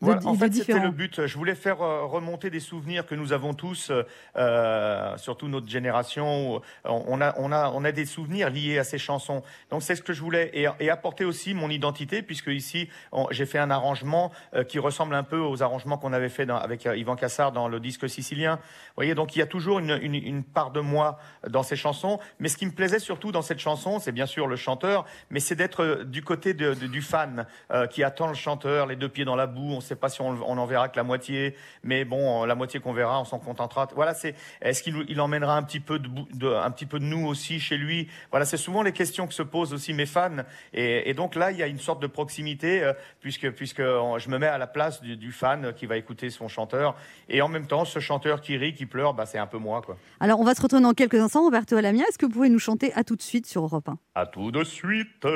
Voilà, 0.00 0.20
en 0.28 0.34
fait, 0.34 0.46
c'était 0.54 0.72
le 0.84 0.90
but. 0.92 1.26
Je 1.26 1.36
voulais 1.36 1.56
faire 1.56 1.82
euh, 1.82 2.04
remonter 2.04 2.50
des 2.50 2.60
souvenirs 2.60 3.04
que 3.04 3.16
nous 3.16 3.32
avons 3.32 3.52
tous, 3.52 3.90
euh, 3.90 4.04
euh, 4.36 5.16
surtout 5.16 5.48
notre 5.48 5.68
génération. 5.68 6.56
où 6.56 6.60
On 6.84 7.20
a, 7.20 7.34
on, 7.38 7.50
a, 7.50 7.70
on 7.74 7.84
a 7.84 7.90
des 7.92 8.06
souvenirs 8.06 8.48
liés 8.50 8.78
à 8.78 8.84
ces 8.84 8.98
chansons. 8.98 9.42
Donc, 9.70 9.82
c'est 9.82 9.96
ce 9.96 10.02
que 10.02 10.12
je 10.12 10.20
voulais. 10.22 10.50
Et, 10.54 10.66
et 10.78 10.90
apporter 10.90 11.24
aussi 11.24 11.52
mon 11.52 11.68
identité, 11.68 12.22
puisque 12.22 12.46
ici, 12.46 12.88
j'ai 13.30 13.44
fait 13.46 13.58
un 13.58 13.70
arrangement 13.72 14.30
euh, 14.54 14.62
qui 14.62 14.78
ressemble 14.78 15.14
un 15.16 15.24
peu 15.24 15.38
aux 15.40 15.62
arrangements 15.64 15.98
qu'on 15.98 16.12
avait 16.12 16.28
fait 16.28 16.46
dans- 16.46 16.56
avec 16.58 16.86
euh, 16.86 16.96
Yvan 16.96 17.16
Cassard 17.16 17.50
dans 17.50 17.66
le 17.66 17.80
disque 17.80 18.08
sicilien. 18.08 18.56
Vous 18.56 18.92
voyez, 18.96 19.14
donc 19.16 19.34
il 19.34 19.40
y 19.40 19.42
a 19.42 19.46
toujours 19.46 19.80
une, 19.80 19.98
une, 20.00 20.14
une 20.14 20.44
part 20.44 20.70
de 20.70 20.80
moi 20.80 21.18
dans 21.48 21.64
ces 21.64 21.74
chansons. 21.76 22.20
Mais 22.38 22.48
ce 22.48 22.56
qui 22.56 22.66
me 22.66 22.72
plaisait 22.72 23.00
surtout 23.00 23.32
dans 23.32 23.42
cette 23.42 23.58
chanson, 23.58 23.98
c'est 23.98 24.12
bien 24.12 24.26
sûr 24.26 24.46
le 24.46 24.54
chanteur, 24.56 25.04
mais 25.30 25.40
c'est 25.40 25.56
d'être 25.56 25.82
euh, 25.82 26.04
du 26.04 26.22
côté 26.22 26.54
de- 26.54 26.74
de- 26.74 26.86
du 26.86 27.02
fan 27.02 27.46
euh, 27.72 27.88
qui 27.88 28.04
attend 28.04 28.28
le 28.28 28.34
chanteur, 28.34 28.86
les 28.86 28.94
deux 28.96 29.08
pieds 29.08 29.24
dans 29.24 29.34
la 29.36 29.48
boue. 29.48 29.72
On 29.72 29.80
ne 29.88 29.96
sait 29.96 30.00
pas 30.00 30.08
si 30.08 30.20
on, 30.20 30.30
on 30.46 30.58
en 30.58 30.66
verra 30.66 30.88
que 30.88 30.96
la 30.96 31.02
moitié, 31.02 31.54
mais 31.82 32.04
bon, 32.04 32.42
euh, 32.42 32.46
la 32.46 32.54
moitié 32.54 32.80
qu'on 32.80 32.92
verra, 32.92 33.20
on 33.20 33.24
s'en 33.24 33.38
contentera. 33.38 33.88
Voilà, 33.94 34.14
c'est 34.14 34.34
est-ce 34.62 34.82
qu'il 34.82 34.94
nous- 34.94 35.04
il 35.08 35.20
emmènera 35.20 35.56
un 35.56 35.62
petit 35.62 35.80
peu 35.80 35.98
de, 35.98 36.08
de- 36.34 36.52
un 36.52 36.70
petit 36.70 36.86
peu 36.86 36.98
de 36.98 37.04
nous 37.04 37.26
aussi 37.26 37.60
chez 37.60 37.76
lui? 37.76 38.08
Voilà, 38.30 38.44
c'est 38.46 38.56
souvent 38.56 38.82
les 38.82 38.92
questions 38.92 39.26
que 39.26 39.34
se 39.34 39.42
posent 39.42 39.72
aussi 39.72 39.92
mes 39.94 40.06
fans. 40.06 40.36
Et, 40.72 41.08
et 41.10 41.14
donc 41.14 41.34
là, 41.34 41.50
il 41.50 41.58
y 41.58 41.62
a 41.62 41.66
une 41.66 41.78
sorte 41.78 42.00
de 42.02 42.06
proximité 42.06 42.82
euh, 42.82 42.92
puisque 43.20 43.50
puisque 43.52 43.80
on- 43.80 44.18
je 44.18 44.28
me 44.28 44.38
mets 44.38 44.46
à 44.46 44.58
la 44.58 44.66
place 44.66 45.00
du, 45.00 45.16
du 45.16 45.32
fan 45.32 45.72
qui 45.74 45.86
va 45.86 45.96
écouter 45.96 46.30
son 46.30 46.48
chanteur 46.48 46.94
et 47.28 47.42
en 47.42 47.48
même 47.48 47.66
temps, 47.66 47.84
ce 47.84 47.98
chanteur 47.98 48.40
qui 48.40 48.56
rit, 48.56 48.74
qui 48.74 48.86
pleure, 48.86 49.14
bah, 49.14 49.26
c'est 49.26 49.38
un 49.38 49.46
peu 49.46 49.58
moi, 49.58 49.82
quoi. 49.84 49.96
Alors, 50.20 50.40
on 50.40 50.44
va 50.44 50.54
se 50.54 50.62
retrouver 50.62 50.82
dans 50.82 50.94
quelques 50.94 51.14
instants. 51.14 51.42
Roberto 51.44 51.76
Alamia, 51.76 52.04
est-ce 52.08 52.18
que 52.18 52.26
vous 52.26 52.32
pouvez 52.32 52.48
nous 52.48 52.58
chanter 52.58 52.92
à 52.94 53.04
tout 53.04 53.16
de 53.16 53.22
suite 53.22 53.46
sur 53.46 53.62
Europe 53.62 53.88
1 53.88 53.98
À 54.14 54.26
tout 54.26 54.50
de 54.50 54.64
suite. 54.64 55.08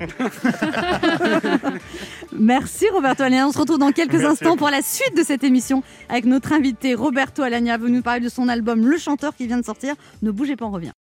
Merci 2.32 2.88
Roberto 2.90 3.22
Alagna. 3.22 3.46
On 3.46 3.52
se 3.52 3.58
retrouve 3.58 3.75
dans 3.78 3.92
quelques 3.92 4.12
Merci. 4.12 4.26
instants 4.26 4.56
pour 4.56 4.70
la 4.70 4.82
suite 4.82 5.16
de 5.16 5.22
cette 5.22 5.44
émission 5.44 5.82
avec 6.08 6.24
notre 6.24 6.52
invité 6.52 6.94
Roberto 6.94 7.42
Alagna. 7.42 7.78
Vous 7.78 7.88
nous 7.88 8.02
parler 8.02 8.20
de 8.20 8.28
son 8.28 8.48
album 8.48 8.86
Le 8.86 8.98
Chanteur 8.98 9.34
qui 9.34 9.46
vient 9.46 9.58
de 9.58 9.64
sortir. 9.64 9.94
Ne 10.22 10.30
bougez 10.30 10.56
pas, 10.56 10.66
on 10.66 10.70
revient. 10.70 10.92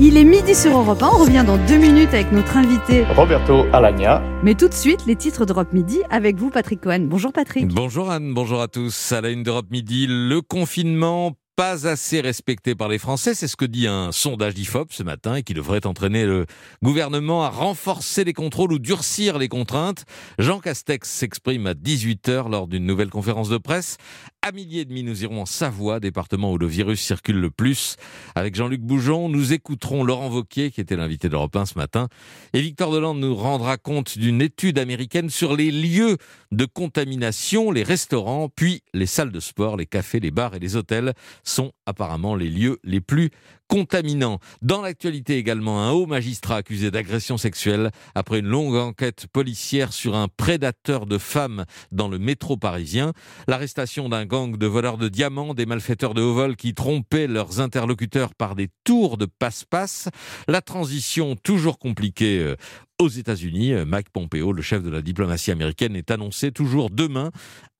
Il 0.00 0.16
est 0.16 0.24
midi 0.24 0.54
sur 0.54 0.76
Europe 0.76 1.02
1. 1.02 1.06
On 1.06 1.18
revient 1.18 1.44
dans 1.46 1.58
deux 1.58 1.76
minutes 1.76 2.08
avec 2.12 2.32
notre 2.32 2.56
invité. 2.56 3.04
Roberto 3.14 3.66
Alagna. 3.72 4.22
Mais 4.42 4.54
tout 4.54 4.68
de 4.68 4.74
suite, 4.74 5.06
les 5.06 5.14
titres 5.14 5.44
d'Europe 5.44 5.72
Midi 5.72 6.00
avec 6.10 6.36
vous, 6.36 6.50
Patrick 6.50 6.80
Cohen. 6.80 7.02
Bonjour 7.02 7.32
Patrick. 7.32 7.68
Bonjour 7.68 8.10
Anne, 8.10 8.34
bonjour 8.34 8.60
à 8.62 8.68
tous. 8.68 9.12
À 9.12 9.20
la 9.20 9.28
une 9.30 9.42
d'Europe 9.44 9.70
Midi, 9.70 10.06
le 10.08 10.40
confinement 10.40 11.32
pas 11.56 11.86
assez 11.86 12.20
respecté 12.20 12.74
par 12.74 12.88
les 12.88 12.98
Français, 12.98 13.34
c'est 13.34 13.46
ce 13.46 13.56
que 13.56 13.64
dit 13.64 13.86
un 13.86 14.10
sondage 14.10 14.54
d'IFOP 14.54 14.86
ce 14.90 15.02
matin 15.02 15.34
et 15.34 15.42
qui 15.42 15.52
devrait 15.52 15.86
entraîner 15.86 16.24
le 16.24 16.46
gouvernement 16.82 17.44
à 17.44 17.50
renforcer 17.50 18.24
les 18.24 18.32
contrôles 18.32 18.72
ou 18.72 18.78
durcir 18.78 19.38
les 19.38 19.48
contraintes. 19.48 20.04
Jean 20.38 20.60
Castex 20.60 21.08
s'exprime 21.08 21.66
à 21.66 21.74
18h 21.74 22.50
lors 22.50 22.68
d'une 22.68 22.86
nouvelle 22.86 23.10
conférence 23.10 23.50
de 23.50 23.58
presse. 23.58 23.98
À 24.40 24.50
midi 24.50 24.80
et 24.80 24.84
demi, 24.84 25.02
nous 25.02 25.22
irons 25.22 25.42
en 25.42 25.46
Savoie, 25.46 26.00
département 26.00 26.52
où 26.52 26.58
le 26.58 26.66
virus 26.66 27.00
circule 27.00 27.36
le 27.36 27.50
plus. 27.50 27.96
Avec 28.34 28.56
Jean-Luc 28.56 28.80
Bougeon, 28.80 29.28
nous 29.28 29.52
écouterons 29.52 30.04
Laurent 30.04 30.30
Vauquier, 30.30 30.70
qui 30.70 30.80
était 30.80 30.96
l'invité 30.96 31.28
d'Europe 31.28 31.54
1 31.54 31.66
ce 31.66 31.78
matin. 31.78 32.08
Et 32.52 32.60
Victor 32.60 32.90
Delande 32.92 33.20
nous 33.20 33.36
rendra 33.36 33.76
compte 33.76 34.18
d'une 34.18 34.42
étude 34.42 34.78
américaine 34.78 35.30
sur 35.30 35.54
les 35.54 35.70
lieux 35.70 36.16
de 36.52 36.66
contamination, 36.66 37.70
les 37.70 37.82
restaurants, 37.82 38.48
puis 38.48 38.82
les 38.94 39.06
salles 39.06 39.32
de 39.32 39.40
sport, 39.40 39.76
les 39.76 39.86
cafés, 39.86 40.20
les 40.20 40.30
bars 40.30 40.54
et 40.54 40.58
les 40.58 40.76
hôtels 40.76 41.14
sont 41.42 41.72
apparemment 41.86 42.36
les 42.36 42.48
lieux 42.48 42.78
les 42.84 43.00
plus 43.00 43.30
contaminants. 43.72 44.38
Dans 44.60 44.82
l'actualité 44.82 45.38
également, 45.38 45.80
un 45.80 45.92
haut 45.92 46.04
magistrat 46.04 46.56
accusé 46.56 46.90
d'agression 46.90 47.38
sexuelle 47.38 47.90
après 48.14 48.40
une 48.40 48.46
longue 48.46 48.74
enquête 48.74 49.26
policière 49.32 49.94
sur 49.94 50.14
un 50.14 50.28
prédateur 50.28 51.06
de 51.06 51.16
femmes 51.16 51.64
dans 51.90 52.08
le 52.08 52.18
métro 52.18 52.58
parisien. 52.58 53.14
L'arrestation 53.48 54.10
d'un 54.10 54.26
gang 54.26 54.58
de 54.58 54.66
voleurs 54.66 54.98
de 54.98 55.08
diamants, 55.08 55.54
des 55.54 55.64
malfaiteurs 55.64 56.12
de 56.12 56.20
haut 56.20 56.34
vol 56.34 56.56
qui 56.56 56.74
trompaient 56.74 57.26
leurs 57.26 57.60
interlocuteurs 57.60 58.34
par 58.34 58.56
des 58.56 58.68
tours 58.84 59.16
de 59.16 59.24
passe-passe. 59.24 60.10
La 60.48 60.60
transition 60.60 61.34
toujours 61.34 61.78
compliquée 61.78 62.40
euh, 62.40 62.56
aux 63.00 63.08
États-Unis. 63.08 63.72
Euh, 63.72 63.86
Mike 63.86 64.10
Pompeo, 64.10 64.52
le 64.52 64.60
chef 64.60 64.82
de 64.82 64.90
la 64.90 65.00
diplomatie 65.00 65.50
américaine, 65.50 65.96
est 65.96 66.10
annoncé 66.10 66.52
toujours 66.52 66.90
demain 66.90 67.30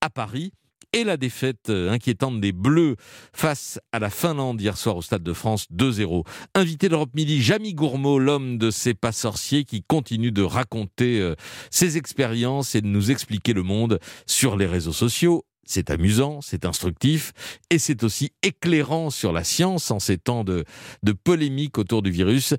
à 0.00 0.08
Paris. 0.08 0.54
Et 0.94 1.04
la 1.04 1.16
défaite 1.16 1.70
euh, 1.70 1.90
inquiétante 1.90 2.38
des 2.40 2.52
Bleus 2.52 2.96
face 3.32 3.80
à 3.92 3.98
la 3.98 4.10
Finlande 4.10 4.60
hier 4.60 4.76
soir 4.76 4.96
au 4.96 5.02
Stade 5.02 5.22
de 5.22 5.32
France 5.32 5.66
2-0. 5.72 6.26
Invité 6.54 6.90
d'Europe 6.90 7.14
Midi, 7.14 7.40
Jamie 7.40 7.72
Gourmaud, 7.72 8.18
l'homme 8.18 8.58
de 8.58 8.70
ces 8.70 8.92
pas 8.92 9.12
sorciers 9.12 9.64
qui 9.64 9.82
continue 9.82 10.32
de 10.32 10.42
raconter 10.42 11.18
euh, 11.18 11.34
ses 11.70 11.96
expériences 11.96 12.74
et 12.74 12.82
de 12.82 12.88
nous 12.88 13.10
expliquer 13.10 13.54
le 13.54 13.62
monde 13.62 14.00
sur 14.26 14.56
les 14.56 14.66
réseaux 14.66 14.92
sociaux. 14.92 15.46
C'est 15.64 15.88
amusant, 15.88 16.40
c'est 16.42 16.66
instructif 16.66 17.32
et 17.70 17.78
c'est 17.78 18.02
aussi 18.02 18.32
éclairant 18.42 19.08
sur 19.08 19.32
la 19.32 19.44
science 19.44 19.90
en 19.90 19.98
ces 19.98 20.18
temps 20.18 20.44
de, 20.44 20.64
de 21.02 21.12
polémique 21.12 21.78
autour 21.78 22.02
du 22.02 22.10
virus. 22.10 22.54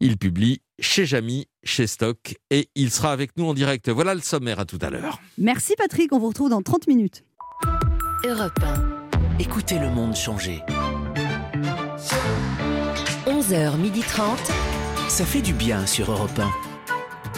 Il 0.00 0.18
publie 0.18 0.60
chez 0.78 1.06
Jamy, 1.06 1.46
chez 1.64 1.86
Stock 1.86 2.34
et 2.50 2.68
il 2.74 2.90
sera 2.90 3.12
avec 3.12 3.36
nous 3.38 3.46
en 3.46 3.54
direct. 3.54 3.88
Voilà 3.88 4.14
le 4.14 4.20
sommaire 4.20 4.58
à 4.60 4.66
tout 4.66 4.78
à 4.82 4.90
l'heure. 4.90 5.20
Merci 5.38 5.74
Patrick, 5.78 6.12
on 6.12 6.18
vous 6.18 6.28
retrouve 6.28 6.50
dans 6.50 6.60
30 6.60 6.86
minutes. 6.88 7.24
Europe 8.26 8.58
1. 8.62 9.40
Écoutez 9.40 9.78
le 9.78 9.90
monde 9.90 10.16
changer. 10.16 10.60
11h30. 13.26 14.20
Ça 15.08 15.24
fait 15.24 15.40
du 15.40 15.52
bien 15.52 15.86
sur 15.86 16.10
Europe 16.10 16.40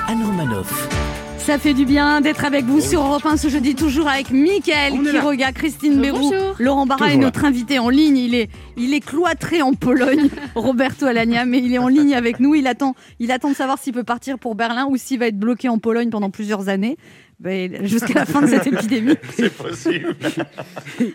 1. 0.09 0.13
Anne 0.13 0.25
Romanoff. 0.25 0.89
Ça 1.37 1.59
fait 1.59 1.75
du 1.75 1.85
bien 1.85 2.21
d'être 2.21 2.45
avec 2.45 2.65
vous 2.65 2.81
sur 2.81 3.01
Europe 3.03 3.27
1 3.27 3.37
ce 3.37 3.49
jeudi, 3.49 3.75
toujours 3.75 4.09
avec 4.09 4.31
Mickaël 4.31 4.95
est. 4.95 5.11
Quiroga, 5.11 5.53
Christine 5.53 6.01
Bérou, 6.01 6.19
bonjour. 6.31 6.55
Laurent 6.59 6.87
Barra 6.87 7.07
Toujours 7.07 7.21
là. 7.21 7.27
notre 7.27 7.45
invité 7.45 7.79
en 7.79 7.89
ligne. 7.89 8.17
Il 8.17 8.35
est, 8.35 8.51
il 8.77 8.95
est 8.95 9.01
cloîtré 9.01 9.61
en 9.61 9.75
Pologne, 9.75 10.29
Roberto 10.55 11.07
Alagna, 11.07 11.45
mais 11.45 11.59
il 11.59 11.75
est 11.75 11.79
en 11.79 11.89
ligne 11.89 12.15
avec 12.15 12.41
nous. 12.41 12.55
Il 12.55 12.67
attend, 12.67 12.95
il 13.19 13.33
attend 13.33 13.51
de 13.51 13.57
savoir 13.57 13.79
s'il 13.79 13.93
peut 13.93 14.05
partir 14.05 14.39
pour 14.39 14.55
Berlin 14.55 14.87
ou 14.89 14.97
s'il 14.97 15.19
va 15.19 15.27
être 15.27 15.39
bloqué 15.39 15.69
en 15.69 15.79
Pologne 15.79 16.11
pendant 16.11 16.31
plusieurs 16.31 16.69
années. 16.69 16.97
Ben, 17.41 17.87
Jusqu'à 17.87 18.13
la 18.13 18.27
fin 18.27 18.43
de 18.43 18.47
cette 18.49 18.67
épidémie. 18.73 19.17
C'est 19.33 19.51
possible. 19.51 20.15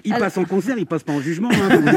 Il 0.04 0.14
passe 0.16 0.38
en 0.38 0.46
concert, 0.46 0.76
il 0.78 0.88
passe 0.88 1.04
pas 1.04 1.14
en 1.14 1.22
jugement. 1.22 1.50
Hein. 1.54 1.94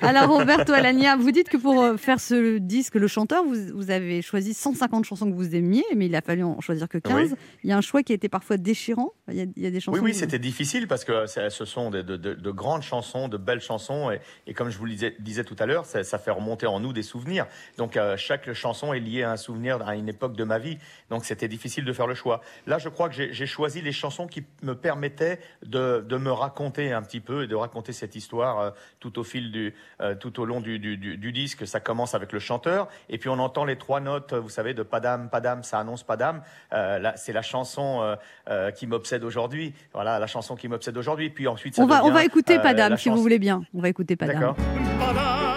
Alors 0.00 0.28
Roberto 0.30 0.72
Alagna, 0.72 1.16
vous 1.16 1.32
dites 1.32 1.48
que 1.48 1.56
pour 1.56 1.82
euh, 1.82 1.96
faire 1.96 2.20
ce 2.20 2.58
disque, 2.58 2.94
le 2.94 3.08
chanteur, 3.08 3.44
vous, 3.44 3.56
vous 3.74 3.90
avez 3.90 4.22
choisi 4.22 4.54
150 4.54 5.04
chansons 5.04 5.28
que 5.30 5.34
vous 5.34 5.54
aimiez, 5.56 5.84
mais 5.96 6.06
il 6.06 6.14
a 6.14 6.20
fallu 6.20 6.44
en 6.44 6.60
choisir 6.60 6.88
que 6.88 6.98
15. 6.98 7.30
Oui. 7.32 7.36
Il 7.64 7.70
y 7.70 7.72
a 7.72 7.76
un 7.76 7.80
choix 7.80 8.02
qui 8.04 8.12
a 8.12 8.14
été 8.14 8.28
parfois 8.28 8.58
déchirant. 8.58 9.10
Il 9.28 9.34
y 9.36 9.40
a, 9.40 9.44
il 9.56 9.62
y 9.62 9.66
a 9.66 9.70
des 9.70 9.80
chansons. 9.80 9.98
Oui, 9.98 10.04
oui, 10.04 10.14
c'était 10.14 10.38
difficile 10.38 10.86
parce 10.86 11.04
que 11.04 11.26
c'est- 11.26 11.50
ce 11.50 11.64
sont 11.64 11.90
de, 11.90 12.02
de- 12.02 12.16
de- 12.16 12.34
de 12.34 12.50
grandes 12.52 12.82
chansons, 12.82 13.26
de 13.28 13.36
belles 13.38 13.60
chansons. 13.60 14.10
Et, 14.12 14.20
et 14.46 14.54
comme 14.54 14.70
je 14.70 14.78
vous 14.78 14.84
le 14.84 14.92
disais, 14.92 15.16
disais 15.18 15.42
tout 15.44 15.56
à 15.58 15.66
l'heure, 15.66 15.84
ça, 15.86 16.04
ça 16.04 16.18
fait 16.18 16.30
remonter 16.30 16.66
en 16.66 16.78
nous 16.78 16.92
des 16.92 17.02
souvenirs. 17.02 17.46
Donc 17.76 17.96
euh, 17.96 18.16
chaque 18.16 18.52
chanson 18.52 18.92
est 18.92 19.00
liée 19.00 19.24
à 19.24 19.32
un 19.32 19.36
souvenir, 19.36 19.84
à 19.86 19.96
une 19.96 20.08
époque 20.08 20.36
de 20.36 20.44
ma 20.44 20.58
vie. 20.58 20.78
Donc 21.10 21.24
c'était 21.24 21.48
difficile 21.48 21.84
de 21.84 21.92
faire 21.92 22.06
le 22.06 22.14
choix. 22.14 22.40
Là, 22.68 22.78
je 22.78 22.88
crois 22.88 23.08
que 23.08 23.14
j'ai 23.14 23.31
j'ai 23.32 23.46
choisi 23.46 23.80
les 23.82 23.90
chansons 23.92 24.26
qui 24.26 24.44
me 24.62 24.74
permettaient 24.74 25.40
de, 25.66 26.04
de 26.08 26.16
me 26.16 26.30
raconter 26.30 26.92
un 26.92 27.02
petit 27.02 27.20
peu 27.20 27.42
et 27.42 27.46
de 27.46 27.54
raconter 27.56 27.92
cette 27.92 28.14
histoire 28.14 28.58
euh, 28.60 28.70
tout 29.00 29.18
au 29.18 29.24
fil 29.24 29.50
du, 29.50 29.74
euh, 30.00 30.14
tout 30.14 30.38
au 30.40 30.44
long 30.44 30.60
du, 30.60 30.78
du- 30.78 30.96
du- 30.96 31.16
du 31.16 31.32
disque. 31.32 31.66
Ça 31.66 31.80
commence 31.80 32.14
avec 32.14 32.32
le 32.32 32.38
chanteur 32.38 32.88
et 33.08 33.18
puis 33.18 33.28
on 33.28 33.38
entend 33.38 33.64
les 33.64 33.76
trois 33.76 34.00
notes, 34.00 34.32
vous 34.34 34.48
savez, 34.50 34.74
de 34.74 34.82
Padam, 34.82 35.28
Padam, 35.30 35.62
ça 35.62 35.78
annonce 35.80 36.02
Padam. 36.04 36.42
Euh, 36.72 36.98
là, 36.98 37.14
c'est 37.16 37.32
la 37.32 37.42
chanson 37.42 38.00
euh, 38.02 38.16
euh, 38.48 38.70
qui 38.70 38.86
m'obsède 38.86 39.24
aujourd'hui. 39.24 39.74
Voilà, 39.92 40.18
la 40.18 40.26
chanson 40.26 40.54
qui 40.54 40.68
m'obsède 40.68 40.96
aujourd'hui. 40.96 41.30
Puis 41.30 41.48
ensuite, 41.48 41.74
ça 41.74 41.82
On 41.82 41.86
va, 41.86 42.04
on 42.04 42.10
va 42.10 42.24
écouter 42.24 42.58
euh, 42.58 42.62
Padam 42.62 42.96
si 42.96 43.08
vous 43.08 43.20
voulez 43.22 43.38
bien. 43.38 43.62
On 43.74 43.80
va 43.80 43.88
écouter 43.88 44.14
Padam. 44.16 44.34
D'accord. 44.40 45.51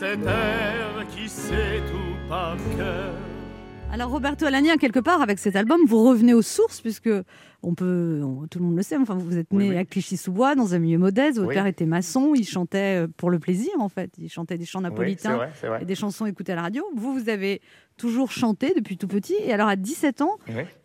D'erreur. 0.00 0.16
Cet 0.16 0.26
air 0.26 1.06
qui 1.14 1.28
sait 1.28 1.80
tout 1.90 2.28
par 2.28 2.56
cœur. 2.76 3.12
Alors 3.92 4.10
Roberto 4.10 4.44
Alagna, 4.44 4.76
quelque 4.76 4.98
part, 4.98 5.22
avec 5.22 5.38
cet 5.38 5.54
album, 5.54 5.80
vous 5.86 6.02
revenez 6.04 6.34
aux 6.34 6.42
sources, 6.42 6.80
puisque 6.80 7.08
on 7.62 7.74
peut, 7.74 8.20
on- 8.22 8.46
tout 8.48 8.58
le 8.58 8.64
monde 8.64 8.76
le 8.76 8.82
sait, 8.82 8.96
enfin, 8.96 9.14
vous 9.14 9.38
êtes 9.38 9.52
né 9.52 9.58
Oui, 9.58 9.70
oui. 9.70 9.76
à 9.76 9.84
Clichy-sous-Bois, 9.84 10.56
dans 10.56 10.74
un 10.74 10.78
milieu 10.80 10.98
modeste, 10.98 11.36
votre 11.36 11.48
Oui. 11.50 11.54
père 11.54 11.66
était 11.66 11.86
maçon, 11.86 12.32
il 12.34 12.44
chantait 12.44 13.04
euh, 13.04 13.06
pour 13.16 13.30
le 13.30 13.38
plaisir, 13.38 13.70
en 13.78 13.88
fait. 13.88 14.10
Il 14.18 14.28
chantait 14.28 14.58
des 14.58 14.64
chants 14.66 14.80
napolitains 14.80 15.36
vrai, 15.36 15.50
c'est 15.60 15.68
vrai. 15.68 15.78
et 15.82 15.84
des 15.84 15.94
chansons 15.94 16.26
écoutées 16.26 16.52
à 16.52 16.56
la 16.56 16.62
radio. 16.62 16.84
Vous, 16.96 17.14
vous 17.18 17.28
avez 17.28 17.62
toujours 17.96 18.30
chanté 18.30 18.72
depuis 18.74 18.96
tout 18.96 19.08
petit, 19.08 19.34
et 19.44 19.52
alors 19.52 19.68
à 19.68 19.76
17 19.76 20.20
ans, 20.22 20.36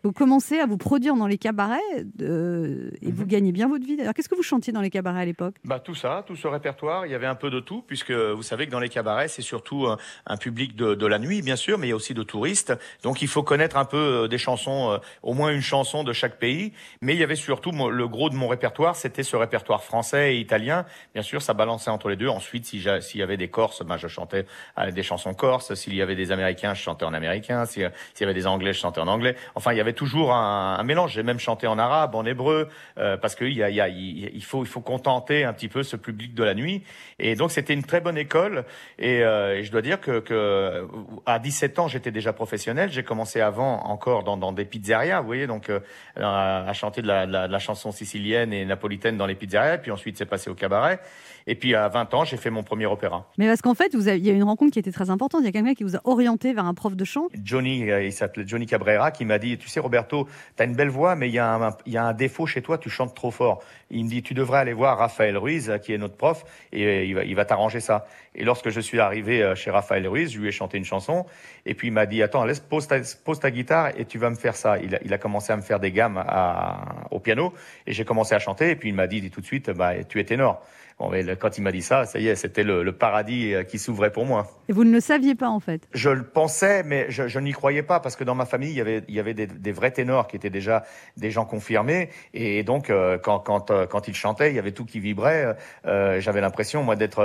vous 0.02 0.12
commencez 0.12 0.58
à 0.58 0.66
vous 0.66 0.76
produire 0.78 1.14
dans 1.14 1.26
les 1.26 1.38
cabarets, 1.38 1.80
euh, 2.20 2.90
et 3.02 3.08
Mhm. 3.08 3.14
vous 3.14 3.26
gagnez 3.26 3.52
bien 3.52 3.68
votre 3.68 3.84
vie. 3.84 4.00
Alors 4.00 4.14
qu'est-ce 4.14 4.28
que 4.28 4.34
vous 4.34 4.42
chantiez 4.42 4.72
dans 4.72 4.80
les 4.80 4.90
cabarets 4.90 5.22
à 5.22 5.24
l'époque? 5.24 5.56
Bah, 5.64 5.78
tout 5.78 5.94
ça, 5.94 6.24
tout 6.26 6.36
ce 6.36 6.46
répertoire, 6.48 7.06
il 7.06 7.12
y 7.12 7.14
avait 7.14 7.26
un 7.26 7.34
peu 7.34 7.50
de 7.50 7.60
tout, 7.60 7.82
puisque 7.86 8.12
vous 8.12 8.42
savez 8.42 8.66
que 8.66 8.70
dans 8.72 8.80
les 8.80 8.88
cabarets, 8.88 9.28
c'est 9.28 9.42
surtout 9.42 9.86
un, 9.86 9.98
un 10.26 10.36
public 10.36 10.74
de, 10.76 10.94
de 10.94 11.06
la 11.06 11.18
nuit, 11.18 11.42
bien 11.42 11.56
sûr, 11.56 11.78
mais 11.78 11.86
il 11.86 11.90
y 11.90 11.92
a 11.92 11.96
aussi 11.96 12.14
de 12.14 12.22
touristes. 12.22 12.72
Donc 13.02 13.22
il 13.22 13.28
faut 13.28 13.42
connaître 13.42 13.76
un 13.76 13.84
peu 13.84 13.96
euh, 14.24 14.28
des 14.28 14.38
chansons, 14.38 14.92
euh, 14.92 14.98
au 15.22 15.34
moins 15.34 15.52
une 15.52 15.60
chanson 15.60 16.04
de 16.04 16.12
chaque 16.12 16.38
pays. 16.38 16.72
Mais 17.00 17.14
il 17.14 17.20
y 17.20 17.24
avait 17.24 17.36
surtout 17.36 17.70
le 17.72 18.08
gros 18.08 18.30
de 18.30 18.34
mon 18.34 18.48
répertoire, 18.48 18.96
c'était 18.96 19.22
ce 19.22 19.36
répertoire 19.36 19.82
français 19.84 20.34
et 20.36 20.38
italien. 20.40 20.84
Bien 21.14 21.22
sûr, 21.22 21.42
ça 21.42 21.54
balançait 21.54 21.90
entre 21.90 22.08
les 22.08 22.16
deux. 22.16 22.28
Ensuite, 22.28 22.64
si 22.66 22.82
s'il 23.00 23.20
y 23.20 23.22
avait 23.22 23.36
des 23.36 23.48
Corses, 23.48 23.82
ben, 23.84 23.96
je 23.96 24.08
chantais 24.08 24.46
des 24.92 25.02
chansons 25.02 25.34
corses. 25.34 25.74
S'il 25.74 25.94
y 25.94 26.02
avait 26.02 26.16
des 26.16 26.32
Américains, 26.32 26.74
je 26.74 26.82
chantais 26.82 27.01
en 27.04 27.14
américain. 27.14 27.64
Si- 27.66 27.80
S'il 28.14 28.20
y 28.20 28.24
avait 28.24 28.34
des 28.34 28.46
Anglais, 28.46 28.72
je 28.72 28.78
chantais 28.80 29.00
en 29.00 29.06
anglais. 29.08 29.36
Enfin, 29.54 29.72
il 29.72 29.76
y 29.78 29.80
avait 29.80 29.92
toujours 29.92 30.32
un, 30.32 30.82
mélange. 30.82 31.12
J'ai 31.12 31.22
même 31.22 31.38
chanté 31.38 31.66
en 31.66 31.78
arabe, 31.78 32.14
en 32.14 32.24
hébreu, 32.24 32.68
euh, 32.98 33.16
parce 33.16 33.34
qu'il 33.34 33.52
y 33.52 33.62
a, 33.62 33.70
y 33.70 33.80
a, 33.80 33.88
il 33.88 34.42
faut, 34.44 34.62
il 34.64 34.68
faut 34.68 34.80
contenter 34.80 35.44
un 35.44 35.52
petit 35.52 35.68
peu 35.68 35.82
ce 35.82 35.96
public 35.96 36.34
de 36.34 36.44
la 36.44 36.54
nuit. 36.54 36.82
Et 37.18 37.34
donc, 37.34 37.50
c'était 37.50 37.74
une 37.74 37.84
très 37.84 38.00
bonne 38.00 38.18
école. 38.18 38.64
Et, 38.98 39.22
euh, 39.22 39.56
et 39.58 39.62
je 39.64 39.70
dois 39.72 39.82
dire 39.82 40.00
que, 40.00 40.20
que 40.20 40.86
à 41.26 41.38
17 41.38 41.78
ans, 41.78 41.88
j'étais 41.88 42.10
déjà 42.10 42.32
professionnel. 42.32 42.90
J'ai 42.90 43.02
commencé 43.02 43.40
avant 43.40 43.84
encore 43.86 44.24
dans, 44.24 44.36
dans 44.36 44.52
des 44.52 44.64
pizzerias, 44.64 45.20
vous 45.20 45.26
voyez, 45.26 45.46
donc 45.46 45.70
euh, 45.70 45.80
à, 46.20 46.68
à 46.68 46.72
chanter 46.72 47.02
de 47.02 47.06
la, 47.06 47.26
de 47.26 47.32
la- 47.32 47.48
de 47.48 47.52
la 47.52 47.58
chanson 47.58 47.92
sicilienne 47.92 48.52
et 48.52 48.64
napolitaine 48.64 49.16
dans 49.16 49.26
les 49.26 49.34
pizzerias. 49.34 49.78
Puis 49.78 49.90
ensuite, 49.90 50.16
c'est 50.16 50.26
passé 50.26 50.50
au 50.50 50.54
cabaret. 50.54 51.00
Et 51.46 51.54
puis 51.54 51.74
à 51.74 51.88
20 51.88 52.14
ans, 52.14 52.24
j'ai 52.24 52.36
fait 52.36 52.50
mon 52.50 52.62
premier 52.62 52.86
opéra. 52.86 53.28
Mais 53.38 53.46
parce 53.48 53.62
qu'en 53.62 53.74
fait, 53.74 53.94
vous 53.94 54.08
avez- 54.08 54.18
il 54.18 54.26
y 54.26 54.30
a 54.30 54.32
une 54.32 54.42
rencontre 54.44 54.72
qui 54.72 54.78
était 54.78 54.92
très 54.92 55.10
importante. 55.10 55.40
Il 55.42 55.46
y 55.46 55.48
a 55.48 55.52
quelqu'un 55.52 55.74
qui 55.74 55.84
vous 55.84 55.96
a 55.96 56.00
orienté 56.04 56.52
vers 56.52 56.64
un 56.64 56.74
prof 56.74 56.94
de 56.94 57.04
chant. 57.04 57.26
Johnny, 57.42 57.90
euh, 57.90 58.02
il 58.04 58.12
s'appelait 58.12 58.44
Johnny 58.46 58.66
Cabrera, 58.66 59.10
qui 59.10 59.24
m'a 59.24 59.38
dit, 59.38 59.58
tu 59.58 59.68
sais 59.68 59.80
Roberto, 59.80 60.28
tu 60.56 60.62
as 60.62 60.66
une 60.66 60.74
belle 60.76 60.88
voix, 60.90 61.16
mais 61.16 61.28
il 61.28 61.34
y, 61.34 61.38
a 61.38 61.54
un- 61.54 61.76
il 61.86 61.92
y 61.92 61.96
a 61.96 62.04
un 62.04 62.12
défaut 62.12 62.46
chez 62.46 62.62
toi, 62.62 62.78
tu 62.78 62.90
chantes 62.90 63.14
trop 63.14 63.30
fort. 63.30 63.62
Il 63.90 64.04
me 64.04 64.08
dit, 64.10 64.22
tu 64.22 64.34
devrais 64.34 64.58
aller 64.58 64.72
voir 64.72 64.98
Raphaël 64.98 65.36
Ruiz, 65.36 65.68
euh, 65.70 65.78
qui 65.78 65.92
est 65.92 65.98
notre 65.98 66.16
prof, 66.16 66.44
et 66.72 66.84
euh, 66.86 67.04
il 67.04 67.14
va, 67.14 67.24
il 67.24 67.34
va 67.34 67.44
t'arranger 67.44 67.80
ça. 67.80 68.06
Et 68.34 68.44
lorsque 68.44 68.70
je 68.70 68.80
suis 68.80 68.98
arrivé 69.00 69.52
chez 69.56 69.70
Raphaël 69.70 70.06
Ruiz, 70.08 70.32
je 70.32 70.38
lui 70.40 70.48
ai 70.48 70.52
chanté 70.52 70.78
une 70.78 70.84
chanson, 70.86 71.26
et 71.66 71.74
puis 71.74 71.88
il 71.88 71.90
m'a 71.92 72.06
dit, 72.06 72.22
attends, 72.22 72.44
laisse, 72.46 72.60
pose 72.60 72.86
ta, 72.86 72.96
pose 73.24 73.40
ta 73.40 73.50
guitare 73.50 73.90
et 73.98 74.06
tu 74.06 74.16
vas 74.18 74.30
me 74.30 74.36
faire 74.36 74.56
ça. 74.56 74.78
Il 74.78 74.94
a, 74.94 74.98
il 75.04 75.12
a 75.12 75.18
commencé 75.18 75.52
à 75.52 75.56
me 75.56 75.62
faire 75.62 75.80
des 75.80 75.92
gammes 75.92 76.16
à- 76.16 77.06
au 77.10 77.18
piano, 77.20 77.52
et 77.86 77.92
j'ai 77.92 78.04
commencé 78.06 78.34
à 78.34 78.38
chanter, 78.38 78.70
et 78.70 78.76
puis 78.76 78.88
il 78.88 78.94
m'a 78.94 79.06
dit 79.06 79.28
tout 79.30 79.40
de 79.42 79.46
suite, 79.46 79.70
bah, 79.70 80.02
tu 80.04 80.18
es 80.20 80.24
ténor. 80.24 80.64
Bon, 81.02 81.10
mais 81.10 81.24
le- 81.24 81.34
quand 81.34 81.58
il 81.58 81.62
m'a 81.62 81.72
dit 81.72 81.82
ça, 81.82 82.04
ça 82.06 82.20
y 82.20 82.28
est, 82.28 82.36
c'était 82.36 82.62
le, 82.62 82.84
le 82.84 82.92
paradis 82.92 83.52
euh, 83.54 83.64
qui 83.64 83.80
s'ouvrait 83.80 84.12
pour 84.12 84.24
moi. 84.24 84.46
Et 84.68 84.72
vous 84.72 84.84
ne 84.84 84.92
le 84.92 85.00
saviez 85.00 85.34
pas, 85.34 85.48
en 85.48 85.58
fait? 85.58 85.88
Je 85.92 86.10
le 86.10 86.22
pensais, 86.22 86.84
mais 86.84 87.06
je, 87.08 87.26
je 87.26 87.40
n'y 87.40 87.50
croyais 87.50 87.82
pas 87.82 87.98
parce 87.98 88.14
que 88.14 88.22
dans 88.22 88.36
ma 88.36 88.46
famille, 88.46 88.70
il 88.70 88.76
y 88.76 88.80
avait, 88.80 89.02
il 89.08 89.14
y 89.16 89.18
avait 89.18 89.34
des, 89.34 89.48
des 89.48 89.72
vrais 89.72 89.90
ténors 89.90 90.28
qui 90.28 90.36
étaient 90.36 90.48
déjà 90.48 90.84
des 91.16 91.32
gens 91.32 91.44
confirmés. 91.44 92.08
Et 92.34 92.62
donc, 92.62 92.88
euh, 92.88 93.18
quand, 93.18 93.40
quand, 93.40 93.72
euh, 93.72 93.84
quand 93.86 94.06
ils 94.06 94.14
chantaient, 94.14 94.50
il 94.50 94.54
y 94.54 94.60
avait 94.60 94.70
tout 94.70 94.84
qui 94.84 95.00
vibrait. 95.00 95.56
Euh, 95.86 96.20
J'avais 96.20 96.40
l'impression, 96.40 96.84
moi, 96.84 96.94
d'être, 96.94 97.20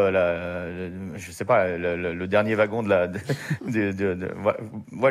je 1.16 1.32
sais 1.32 1.46
pas, 1.46 1.68
le, 1.78 2.26
dernier 2.28 2.56
wagon 2.56 2.82
de 2.82 2.90
la. 2.90 3.06
De, 3.08 3.20
de, 3.68 3.92
de- 4.16 4.32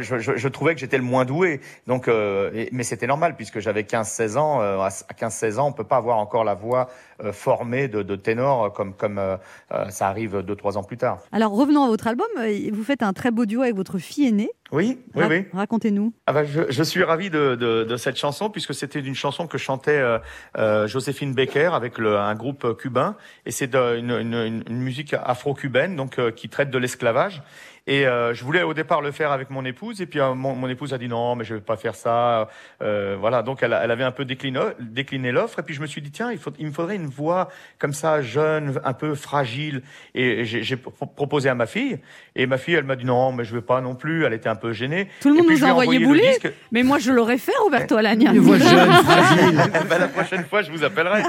je, 0.00 0.18
je, 0.18 0.36
je 0.36 0.48
trouvais 0.48 0.74
que 0.74 0.80
j'étais 0.80 0.98
le 0.98 1.04
moins 1.04 1.24
doué. 1.24 1.60
Donc, 1.86 2.08
et- 2.08 2.68
mais 2.72 2.82
c'était 2.82 3.06
normal 3.06 3.36
puisque 3.36 3.60
j'avais 3.60 3.82
15-16 3.82 4.36
ans. 4.38 4.58
À 4.60 4.88
15-16 4.88 5.58
ans, 5.60 5.68
on 5.68 5.72
peut 5.72 5.84
pas 5.84 5.98
avoir 5.98 6.18
encore 6.18 6.42
la 6.42 6.54
voix 6.54 6.88
euh, 7.22 7.32
formée 7.32 7.88
de, 7.88 8.02
de 8.02 8.16
ténor 8.16 8.72
comme, 8.72 8.94
comme 8.94 9.18
euh, 9.18 9.36
euh, 9.72 9.88
ça 9.90 10.08
arrive 10.08 10.36
2-3 10.38 10.76
ans 10.78 10.82
plus 10.82 10.96
tard. 10.96 11.18
Alors 11.32 11.52
revenons 11.52 11.84
à 11.84 11.88
votre 11.88 12.06
album. 12.06 12.26
euh, 12.38 12.70
Vous 12.72 12.84
faites 12.84 13.02
un 13.02 13.12
très 13.12 13.30
beau 13.30 13.46
duo 13.46 13.62
avec 13.62 13.74
votre 13.76 13.98
fille 13.98 14.26
aînée. 14.28 14.50
Oui, 14.72 14.98
oui, 15.14 15.22
Ra- 15.22 15.28
oui. 15.28 15.44
Racontez-nous. 15.52 16.12
Ah 16.26 16.32
bah, 16.32 16.44
je, 16.44 16.62
je 16.70 16.82
suis 16.82 17.04
ravi 17.04 17.30
de, 17.30 17.54
de, 17.54 17.84
de 17.84 17.96
cette 17.96 18.16
chanson 18.16 18.50
puisque 18.50 18.74
c'était 18.74 18.98
une 19.00 19.14
chanson 19.14 19.46
que 19.46 19.58
chantait 19.58 19.92
euh, 19.98 20.18
euh, 20.58 20.88
Joséphine 20.88 21.34
Baker 21.34 21.70
avec 21.72 21.98
le, 21.98 22.16
un 22.18 22.34
groupe 22.34 22.76
cubain 22.76 23.16
et 23.46 23.52
c'est 23.52 23.74
une, 23.76 24.10
une, 24.10 24.62
une 24.66 24.78
musique 24.78 25.14
afro-cubaine 25.14 25.94
donc 25.94 26.18
euh, 26.18 26.30
qui 26.32 26.48
traite 26.48 26.70
de 26.70 26.78
l'esclavage. 26.78 27.42
Et 27.88 28.04
euh, 28.08 28.34
je 28.34 28.42
voulais 28.44 28.64
au 28.64 28.74
départ 28.74 29.00
le 29.00 29.12
faire 29.12 29.30
avec 29.30 29.48
mon 29.48 29.64
épouse 29.64 30.02
et 30.02 30.06
puis 30.06 30.18
euh, 30.18 30.34
mon, 30.34 30.56
mon 30.56 30.66
épouse 30.68 30.92
a 30.92 30.98
dit 30.98 31.06
non 31.06 31.36
mais 31.36 31.44
je 31.44 31.54
vais 31.54 31.60
pas 31.60 31.76
faire 31.76 31.94
ça. 31.94 32.48
Euh, 32.82 33.16
voilà 33.16 33.44
donc 33.44 33.62
elle, 33.62 33.72
a- 33.72 33.84
elle 33.84 33.92
avait 33.92 34.02
un 34.02 34.10
peu 34.10 34.24
décliné, 34.24 34.58
décliné 34.80 35.30
l'offre 35.30 35.60
et 35.60 35.62
puis 35.62 35.72
je 35.72 35.80
me 35.80 35.86
suis 35.86 36.02
dit 36.02 36.10
tiens 36.10 36.32
il, 36.32 36.38
faut, 36.38 36.50
il 36.58 36.66
me 36.66 36.72
faudrait 36.72 36.96
une 36.96 37.06
voix 37.06 37.48
comme 37.78 37.92
ça 37.92 38.22
jeune 38.22 38.80
un 38.82 38.92
peu 38.92 39.14
fragile 39.14 39.82
et 40.16 40.44
j'ai 40.44 40.64
j'ai 40.64 40.76
pro- 40.76 41.06
proposé 41.06 41.48
à 41.48 41.54
ma 41.54 41.66
fille 41.66 42.00
et 42.34 42.46
ma 42.48 42.58
fille 42.58 42.74
elle 42.74 42.82
m'a 42.82 42.96
dit 42.96 43.04
non 43.04 43.30
mais 43.30 43.44
je 43.44 43.54
vais 43.54 43.62
pas 43.62 43.80
non 43.80 43.94
plus 43.94 44.24
elle 44.24 44.32
était 44.32 44.48
un 44.48 44.55
peu 44.56 44.72
gênée. 44.72 45.08
Tout 45.20 45.28
le 45.28 45.36
monde 45.36 45.46
nous 45.50 45.64
a 45.64 45.68
envoyé 45.68 45.98
le 45.98 46.06
bouler. 46.06 46.28
disque. 46.28 46.48
Mais 46.72 46.82
moi, 46.82 46.98
je 46.98 47.12
l'aurais 47.12 47.38
fait, 47.38 47.52
Roberto 47.62 47.96
Alagna. 47.96 48.32
Bah, 48.32 49.98
la 49.98 50.08
prochaine 50.08 50.44
fois, 50.44 50.62
je 50.62 50.70
vous 50.70 50.82
appellerai. 50.84 51.22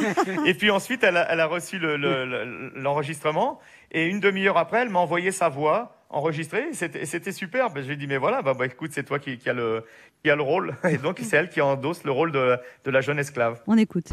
Et 0.45 0.53
puis 0.53 0.71
ensuite, 0.71 1.03
elle 1.03 1.17
a, 1.17 1.27
elle 1.31 1.39
a 1.39 1.45
reçu 1.45 1.77
le- 1.77 1.97
le- 1.97 2.25
le- 2.25 2.71
l'enregistrement. 2.75 3.59
et 3.91 4.05
une 4.05 4.19
demi-heure 4.19 4.57
après, 4.57 4.81
elle 4.81 4.89
m'a 4.89 4.99
envoyé 4.99 5.31
sa 5.31 5.47
voix 5.49 5.93
enregistrée. 6.09 6.67
C'était 6.73 7.05
c'était 7.05 7.31
super. 7.31 7.69
Ben, 7.69 7.81
je 7.81 7.87
lui 7.87 7.93
ai 7.93 7.97
dit, 7.97 8.07
mais 8.07 8.17
voilà, 8.17 8.41
bah, 8.41 8.53
bah, 8.57 8.65
écoute, 8.65 8.91
c'est 8.93 9.03
toi 9.03 9.19
qui, 9.19 9.37
qui, 9.37 9.49
a 9.49 9.53
le, 9.53 9.83
qui 10.23 10.29
a 10.29 10.35
le 10.35 10.41
rôle. 10.41 10.75
Et 10.89 10.97
donc, 10.97 11.19
c'est 11.21 11.37
elle 11.37 11.49
qui 11.49 11.61
endosse 11.61 12.03
le 12.03 12.11
rôle 12.11 12.31
de, 12.31 12.57
de 12.85 12.91
la 12.91 13.01
jeune 13.01 13.19
esclave. 13.19 13.61
On 13.67 13.77
écoute. 13.77 14.07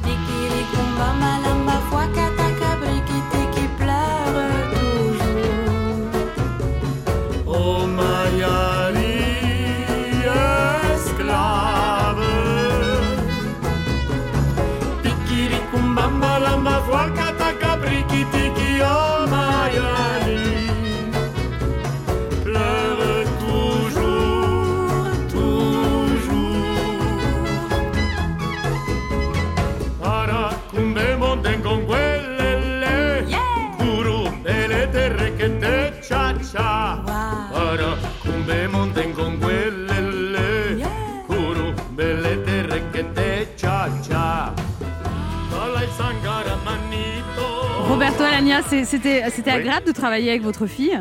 Alagna, 48.23 48.63
c'est- 48.63 48.85
c'était 48.85 49.23
Oui. 49.27 49.51
agréable 49.51 49.87
de 49.87 49.93
travailler 49.93 50.31
avec 50.31 50.43
votre 50.43 50.67
fille? 50.67 50.99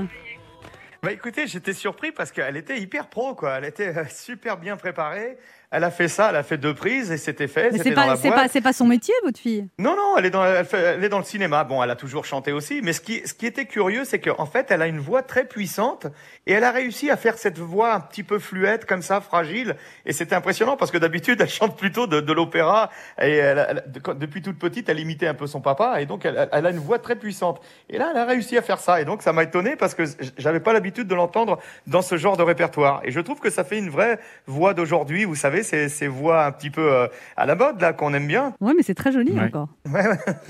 Bah 1.02 1.12
écoutez, 1.12 1.48
j'étais 1.48 1.74
surpris 1.74 2.12
parce 2.12 2.32
qu'elle 2.32 2.56
était 2.56 2.80
hyper 2.80 3.08
pro, 3.08 3.36
quoi. 3.36 3.58
Elle 3.58 3.66
était 3.66 3.96
euh, 3.98 4.06
super 4.10 4.58
bien 4.58 4.78
préparée. 4.78 5.38
Elle 5.76 5.84
a 5.84 5.90
fait 5.92 6.08
ça, 6.08 6.28
elle 6.30 6.36
a 6.36 6.44
fait 6.44 6.58
deux 6.60 6.76
prises 6.76 7.12
et 7.12 7.18
c'était 7.18 7.48
fait. 7.48 7.72
Mais 7.72 7.80
c'est 7.80 7.92
pas, 7.92 8.16
c'est 8.16 8.30
pas, 8.30 8.48
c'est 8.48 8.62
pas 8.62 8.74
son 8.74 8.86
métier, 8.86 9.14
votre 9.24 9.40
fille? 9.40 9.68
Non, 9.80 9.96
non, 9.96 10.18
elle 10.18 10.26
est 10.28 10.30
dans, 10.30 10.46
elle, 10.46 10.66
fait- 10.66 10.78
elle 10.98 11.04
est 11.04 11.10
dans 11.10 11.18
le 11.18 11.24
cinéma. 11.24 11.64
Bon, 11.64 11.82
elle 11.82 11.90
a 11.90 11.96
toujours 11.96 12.26
chanté 12.26 12.52
aussi, 12.52 12.82
mais 12.84 12.94
ce 12.94 13.02
qui, 13.02 13.28
ce 13.28 13.34
qui 13.34 13.48
était 13.48 13.66
curieux, 13.66 14.06
c'est 14.06 14.20
qu'en 14.20 14.46
fait, 14.46 14.68
elle 14.70 14.84
a 14.84 14.88
une 14.88 15.00
voix 15.00 15.24
très 15.24 15.46
puissante 15.46 16.06
et 16.46 16.54
elle 16.54 16.64
a 16.64 16.70
réussi 16.72 17.10
à 17.10 17.18
faire 17.18 17.40
cette 17.40 17.58
voix 17.58 17.94
un 17.96 18.00
petit 18.00 18.22
peu 18.22 18.38
fluette, 18.38 18.86
comme 18.86 19.02
ça, 19.02 19.20
fragile. 19.20 19.76
Et 20.06 20.14
c'était 20.14 20.36
impressionnant 20.36 20.78
parce 20.78 20.92
que 20.92 21.00
d'habitude, 21.00 21.42
elle 21.42 21.50
chante 21.50 21.76
plutôt 21.76 22.06
de, 22.06 22.22
de 22.22 22.34
l'opéra 22.34 22.92
et 23.20 23.32
elle, 23.38 23.66
elle- 23.68 23.92
de- 23.92 24.00
quand- 24.00 24.14
depuis 24.18 24.44
toute 24.44 24.60
petite, 24.60 24.90
elle 24.90 25.00
imitait 25.00 25.26
un 25.28 25.34
peu 25.34 25.48
son 25.48 25.60
papa 25.60 26.00
et 26.02 26.06
donc 26.06 26.24
elle, 26.26 26.48
elle 26.52 26.66
a 26.68 26.70
une 26.70 26.78
voix 26.78 27.00
très 27.00 27.16
puissante. 27.16 27.60
Et 27.90 27.98
là, 27.98 28.10
elle 28.14 28.20
a 28.20 28.26
réussi 28.26 28.58
à 28.60 28.62
faire 28.62 28.80
ça 28.80 29.02
et 29.02 29.06
donc 29.06 29.24
ça 29.24 29.34
m'a 29.34 29.42
étonné 29.42 29.76
parce 29.76 29.96
que 29.96 30.04
j'avais 30.38 30.60
pas 30.60 30.72
l'habitude 30.74 31.08
de 31.08 31.16
l'entendre 31.16 31.58
dans 31.88 32.04
ce 32.04 32.16
genre 32.16 32.38
de 32.38 32.44
répertoire. 32.44 33.02
Et 33.06 33.12
je 33.12 33.20
trouve 33.20 33.40
que 33.40 33.50
ça 33.50 33.64
fait 33.64 33.80
une 33.80 33.90
vraie 33.90 34.20
voix 34.46 34.76
d'aujourd'hui. 34.76 35.26
Vous 35.26 35.34
savez, 35.36 35.63
ces, 35.64 35.90
ces 35.90 36.08
voix 36.08 36.46
un 36.46 36.52
petit 36.52 36.70
peu 36.70 36.82
euh, 36.94 37.08
à 37.38 37.46
la 37.46 37.56
mode 37.56 37.80
là 37.82 37.94
qu'on 37.94 38.14
aime 38.14 38.28
bien. 38.28 38.54
Ouais, 38.62 38.74
mais 38.76 38.84
c'est 38.84 38.94
très 38.94 39.12
joli 39.12 39.32
Ouais. 39.32 39.46
encore. 39.46 39.68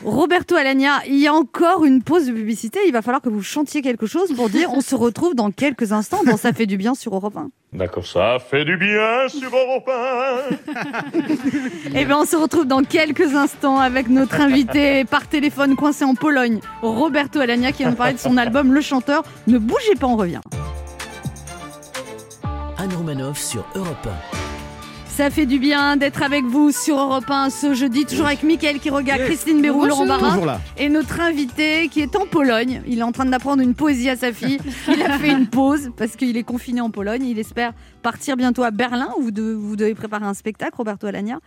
Roberto 0.04 0.56
Alagna, 0.56 1.02
il 1.08 1.20
y 1.20 1.28
a 1.28 1.34
encore 1.34 1.86
une 1.86 2.02
pause 2.04 2.28
de 2.28 2.32
publicité. 2.34 2.80
Il 2.88 2.92
va 2.94 3.02
falloir 3.02 3.22
que 3.22 3.30
vous 3.30 3.42
chantiez 3.44 3.82
quelque 3.82 4.06
chose 4.08 4.34
pour 4.36 4.50
dire 4.50 4.70
on 4.74 4.82
se 4.82 4.96
retrouve 4.96 5.36
dans 5.36 5.52
quelques 5.52 5.92
instants 5.92 6.22
dans 6.26 6.38
Ça 6.38 6.52
fait 6.54 6.66
du 6.66 6.78
bien 6.78 6.96
sur 6.96 7.16
Europe 7.16 7.38
1. 7.38 7.50
D'accord, 7.74 8.06
ça 8.06 8.38
fait 8.40 8.66
du 8.66 8.78
bien 8.78 9.28
sur 9.30 9.50
Europe 9.56 9.90
1. 9.90 10.56
Eh 11.96 12.06
bien, 12.06 12.18
on 12.20 12.26
se 12.26 12.36
retrouve 12.36 12.66
dans 12.66 12.84
quelques 12.84 13.36
instants 13.36 13.80
avec 13.80 14.10
notre 14.10 14.40
invité 14.42 15.06
par 15.06 15.28
téléphone 15.28 15.76
coincé 15.76 16.04
en 16.06 16.16
Pologne, 16.16 16.60
Roberto 16.82 17.40
Alagna, 17.40 17.72
qui 17.72 17.84
va 17.84 17.90
nous 17.92 17.96
parler 17.96 18.14
de 18.14 18.20
son 18.20 18.38
album 18.38 18.74
Le 18.74 18.82
Chanteur. 18.82 19.24
Ne 19.48 19.58
bougez 19.60 19.96
pas, 20.00 20.08
on 20.08 20.16
revient. 20.16 20.42
Anne 22.78 22.94
Romanoff 22.96 23.38
sur 23.40 23.66
Europe 23.76 24.08
Ça 25.16 25.30
fait 25.30 25.46
du 25.46 25.60
bien 25.60 25.96
d'être 25.96 26.24
avec 26.24 26.44
vous 26.44 26.72
sur 26.72 26.98
Europe 26.98 27.30
1 27.30 27.52
ce 27.52 27.76
jeudi, 27.76 28.04
toujours 28.06 28.26
avec 28.26 28.42
Mickaël 28.42 28.80
qui 28.80 28.90
regarde, 28.90 29.20
Yes. 29.20 29.28
Christine 29.30 29.62
Béroux. 29.62 29.86
Laurent 29.86 30.08
Barra. 30.08 30.60
Et 30.76 30.90
notre 30.90 31.22
invité 31.22 31.88
qui 31.90 32.02
est 32.02 32.16
en 32.16 32.26
Pologne. 32.26 32.82
Il 32.88 32.98
est 32.98 33.04
en 33.04 33.12
train 33.12 33.26
d'apprendre 33.26 33.62
une 33.62 33.76
poésie 33.76 34.10
à 34.10 34.16
sa 34.16 34.34
fille. 34.34 34.58
Il 34.88 35.02
a 35.04 35.20
fait 35.20 35.30
une 35.32 35.46
pause 35.48 35.92
parce 35.98 36.16
qu'il 36.16 36.36
est 36.36 36.44
confiné 36.44 36.82
en 36.82 36.90
Pologne. 36.90 37.26
Il 37.26 37.38
espère 37.38 37.74
partir 38.02 38.36
bientôt 38.38 38.64
à 38.64 38.72
Berlin 38.72 39.10
où 39.20 39.22
vous 39.22 39.32
devez, 39.32 39.54
vous 39.54 39.76
devez 39.76 39.94
préparer 39.94 40.26
un 40.26 40.34
spectacle, 40.34 40.76
Roberto 40.78 41.06
Alagna. 41.06 41.40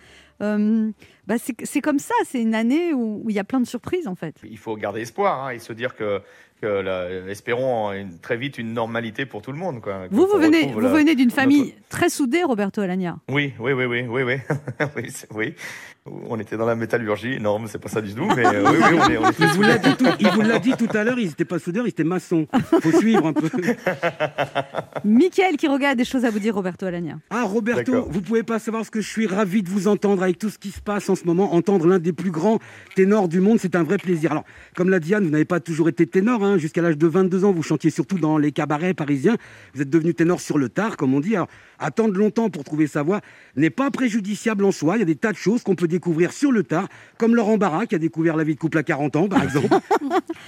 Euh, 0.42 0.90
bah 1.26 1.36
c'est 1.38 1.80
comme 1.80 1.98
ça, 1.98 2.14
c'est 2.26 2.42
une 2.42 2.54
année 2.54 2.92
où 2.92 3.22
où 3.24 3.30
il 3.30 3.34
y 3.34 3.38
a 3.38 3.44
plein 3.44 3.58
de 3.58 3.66
surprises 3.66 4.06
en 4.06 4.14
fait. 4.14 4.36
il 4.44 4.58
faut 4.58 4.76
garder 4.76 5.00
espoir 5.00 5.46
hein, 5.46 5.50
et 5.50 5.58
se 5.58 5.72
dire 5.72 5.96
que, 5.96 6.20
que 6.60 6.66
la- 6.66 7.10
espérons 7.30 7.92
une- 7.92 8.18
très 8.18 8.36
vite 8.36 8.58
une 8.58 8.72
normalité 8.72 9.26
pour 9.26 9.42
tout 9.42 9.52
le 9.52 9.58
monde. 9.58 9.80
Quoi, 9.80 10.06
Vous, 10.10 10.26
vous 10.26 10.38
venez, 10.38 10.66
vous 10.72 10.80
la- 10.80 10.88
venez 10.88 11.14
d'une 11.14 11.26
notre- 11.26 11.36
famille 11.36 11.74
très 11.88 12.08
soudée, 12.08 12.42
Roberto 12.44 12.80
Alagna. 12.80 13.18
Oui, 13.28 13.52
oui, 13.58 13.72
oui, 13.72 13.84
oui, 13.84 14.02
oui, 14.08 14.22
oui, 14.24 14.36
oui. 15.34 15.54
On 16.28 16.38
était 16.38 16.56
dans 16.56 16.66
la 16.66 16.74
métallurgie. 16.76 17.38
Non, 17.40 17.58
mais 17.58 17.66
c'est 17.68 17.78
pas 17.78 17.88
ça 17.88 18.00
du 18.00 18.14
tout. 18.14 18.26
Mais 18.36 18.46
euh, 18.54 18.64
oui, 18.70 18.76
oui, 18.80 18.98
on 18.98 19.08
est, 19.10 19.16
on 19.18 19.28
est 19.28 19.34
Il 19.40 19.46
vous 19.48 19.62
l'a 19.62 19.78
dit, 19.78 19.94
tout- 19.96 20.06
il 20.20 20.28
vous 20.28 20.40
l'a 20.42 20.58
dit 20.58 20.72
tout 20.76 20.88
à 20.94 21.04
l'heure, 21.04 21.18
ils 21.18 21.26
n'étaient 21.28 21.44
pas 21.44 21.58
soudeurs, 21.58 21.84
ils 21.86 21.90
étaient 21.90 22.04
maçons. 22.04 22.46
faut 22.80 22.92
suivre 22.98 23.26
un 23.26 23.32
peu. 23.32 23.48
Mickaël 25.04 25.56
qui 25.56 25.68
regarde 25.68 25.86
a 25.92 25.94
des 25.94 26.04
choses 26.04 26.24
à 26.24 26.30
vous 26.30 26.38
dire, 26.38 26.54
Roberto 26.54 26.86
Alagna. 26.86 27.18
Ah, 27.30 27.44
Roberto, 27.44 27.92
D'accord. 27.92 28.08
vous 28.10 28.20
pouvez 28.20 28.42
pas 28.42 28.58
savoir 28.58 28.84
ce 28.84 28.90
que 28.90 29.00
je 29.00 29.08
suis 29.08 29.26
ravi 29.26 29.62
de 29.62 29.68
vous 29.68 29.86
entendre 29.88 30.22
avec 30.22 30.38
tout 30.38 30.50
ce 30.50 30.58
qui 30.58 30.70
se 30.70 30.80
passe 30.80 31.08
en 31.08 31.14
ce 31.14 31.24
moment. 31.24 31.54
Entendre 31.54 31.86
l'un 31.86 31.98
des 31.98 32.12
plus 32.12 32.30
grands 32.30 32.58
ténors 32.94 33.28
du 33.28 33.40
monde, 33.40 33.58
c'est 33.60 33.76
un 33.76 33.82
vrai 33.82 33.98
plaisir. 33.98 34.32
Alors, 34.32 34.44
comme 34.74 34.90
l'a 34.90 34.98
Diane, 35.00 35.24
vous 35.24 35.30
n'avez 35.30 35.44
pas 35.44 35.60
toujours 35.60 35.88
été 35.88 36.06
ténor. 36.06 36.42
hein. 36.44 36.58
Jusqu'à 36.58 36.82
l'âge 36.82 36.98
de 36.98 37.06
22 37.06 37.44
ans, 37.44 37.52
vous 37.52 37.62
chantiez 37.62 37.90
surtout 37.90 38.18
dans 38.18 38.38
les 38.38 38.52
cabarets 38.52 38.94
parisiens. 38.94 39.36
Vous 39.74 39.82
êtes 39.82 39.90
devenu 39.90 40.14
ténor 40.14 40.40
sur 40.40 40.58
le 40.58 40.68
tard, 40.68 40.96
comme 40.96 41.14
on 41.14 41.20
dit. 41.20 41.36
Alors, 41.36 41.48
attendre 41.78 42.14
longtemps 42.14 42.50
pour 42.50 42.64
trouver 42.64 42.86
sa 42.86 43.02
voix 43.02 43.20
n'est 43.56 43.70
pas 43.70 43.90
préjudiciable 43.90 44.64
en 44.64 44.72
soi. 44.72 44.96
Il 44.96 45.00
y 45.00 45.02
a 45.02 45.06
des 45.06 45.16
tas 45.16 45.32
de 45.32 45.36
choses 45.36 45.62
qu'on 45.62 45.74
peut 45.74 45.88
découvrir 45.88 46.32
sur 46.32 46.52
le 46.52 46.62
tard, 46.62 46.88
comme 47.18 47.34
Laurent 47.34 47.56
Barra, 47.56 47.86
qui 47.86 47.94
a 47.94 47.98
découvert 47.98 48.36
la 48.36 48.44
vie 48.44 48.54
de 48.54 48.60
couple 48.60 48.78
à 48.78 48.82
40 48.82 49.16
ans, 49.16 49.28
par 49.28 49.42
exemple. 49.42 49.68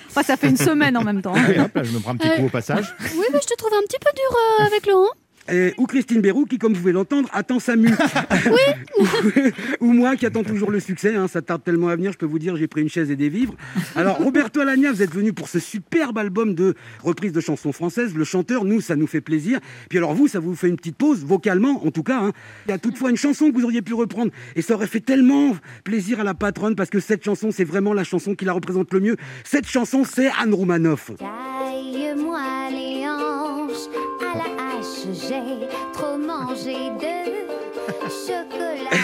Enfin, 0.08 0.22
ça 0.22 0.36
fait 0.36 0.48
une 0.48 0.56
semaine 0.56 0.96
en 0.96 1.04
même 1.04 1.20
temps. 1.20 1.34
Allez, 1.34 1.58
hop, 1.58 1.74
là, 1.74 1.82
je 1.82 1.92
me 1.92 2.00
prends 2.00 2.12
un 2.12 2.16
petit 2.16 2.28
coup 2.36 2.46
au 2.46 2.48
passage. 2.48 2.94
Oui, 3.00 3.24
mais 3.32 3.38
je 3.42 3.46
te 3.46 3.54
trouve 3.56 3.72
un 3.74 3.82
petit 3.82 3.98
peu 3.98 4.10
dur 4.14 4.36
euh, 4.36 4.66
avec 4.66 4.86
Laurent. 4.86 5.10
Et- 5.50 5.74
ou 5.78 5.86
Christine 5.86 6.20
Béroux 6.20 6.44
qui, 6.44 6.58
comme 6.58 6.72
vous 6.74 6.80
pouvez 6.80 6.92
l'entendre, 6.92 7.28
attend 7.32 7.58
sa 7.58 7.76
mue. 7.76 7.90
ou 9.80 9.92
moi 9.92 10.16
qui 10.16 10.26
attends 10.26 10.42
toujours 10.44 10.70
le 10.70 10.80
succès. 10.80 11.14
hein, 11.14 11.28
ça 11.28 11.42
tarde 11.42 11.62
tellement 11.64 11.88
à 11.88 11.96
venir, 11.96 12.12
je 12.12 12.18
peux 12.18 12.26
vous 12.26 12.38
dire, 12.38 12.56
j'ai 12.56 12.66
pris 12.68 12.82
une 12.82 12.88
chaise 12.88 13.10
et 13.10 13.16
des 13.16 13.28
vivres. 13.28 13.54
Alors, 13.96 14.18
Roberto 14.18 14.60
Alagna, 14.60 14.92
vous 14.92 15.02
êtes 15.02 15.14
venu 15.14 15.32
pour 15.32 15.48
ce 15.48 15.58
superbe 15.58 16.18
album 16.18 16.54
de 16.54 16.74
reprise 17.02 17.32
de 17.32 17.40
chansons 17.40 17.72
françaises. 17.72 18.14
Le 18.14 18.24
chanteur, 18.24 18.64
nous, 18.64 18.80
ça 18.80 18.96
nous 18.96 19.06
fait 19.06 19.20
plaisir. 19.20 19.60
Puis 19.88 19.98
alors, 19.98 20.14
vous, 20.14 20.28
ça 20.28 20.38
vous 20.40 20.54
fait 20.54 20.68
une 20.68 20.76
petite 20.76 20.96
pause, 20.96 21.24
vocalement, 21.24 21.84
en 21.86 21.90
tout 21.90 22.02
cas. 22.02 22.18
hein. 22.20 22.32
Il 22.66 22.70
y 22.70 22.74
a 22.74 22.78
toutefois 22.78 23.10
une 23.10 23.16
chanson 23.16 23.50
que 23.50 23.56
vous 23.56 23.64
auriez 23.64 23.82
pu 23.82 23.94
reprendre. 23.94 24.30
Et 24.56 24.62
ça 24.62 24.74
aurait 24.74 24.86
fait 24.86 25.00
tellement 25.00 25.56
plaisir 25.84 26.20
à 26.20 26.24
la 26.24 26.34
patronne 26.34 26.74
parce 26.76 26.90
que 26.90 27.00
cette 27.00 27.24
chanson, 27.24 27.50
c'est 27.50 27.64
vraiment 27.64 27.94
la 27.94 28.04
chanson 28.04 28.34
qui 28.34 28.44
la 28.44 28.52
représente 28.52 28.92
le 28.92 29.00
mieux. 29.00 29.16
Cette 29.44 29.66
chanson, 29.66 30.04
c'est 30.04 30.30
Anne 30.40 30.54
Roumanoff. 30.54 31.10
Taille-moi 31.18 32.38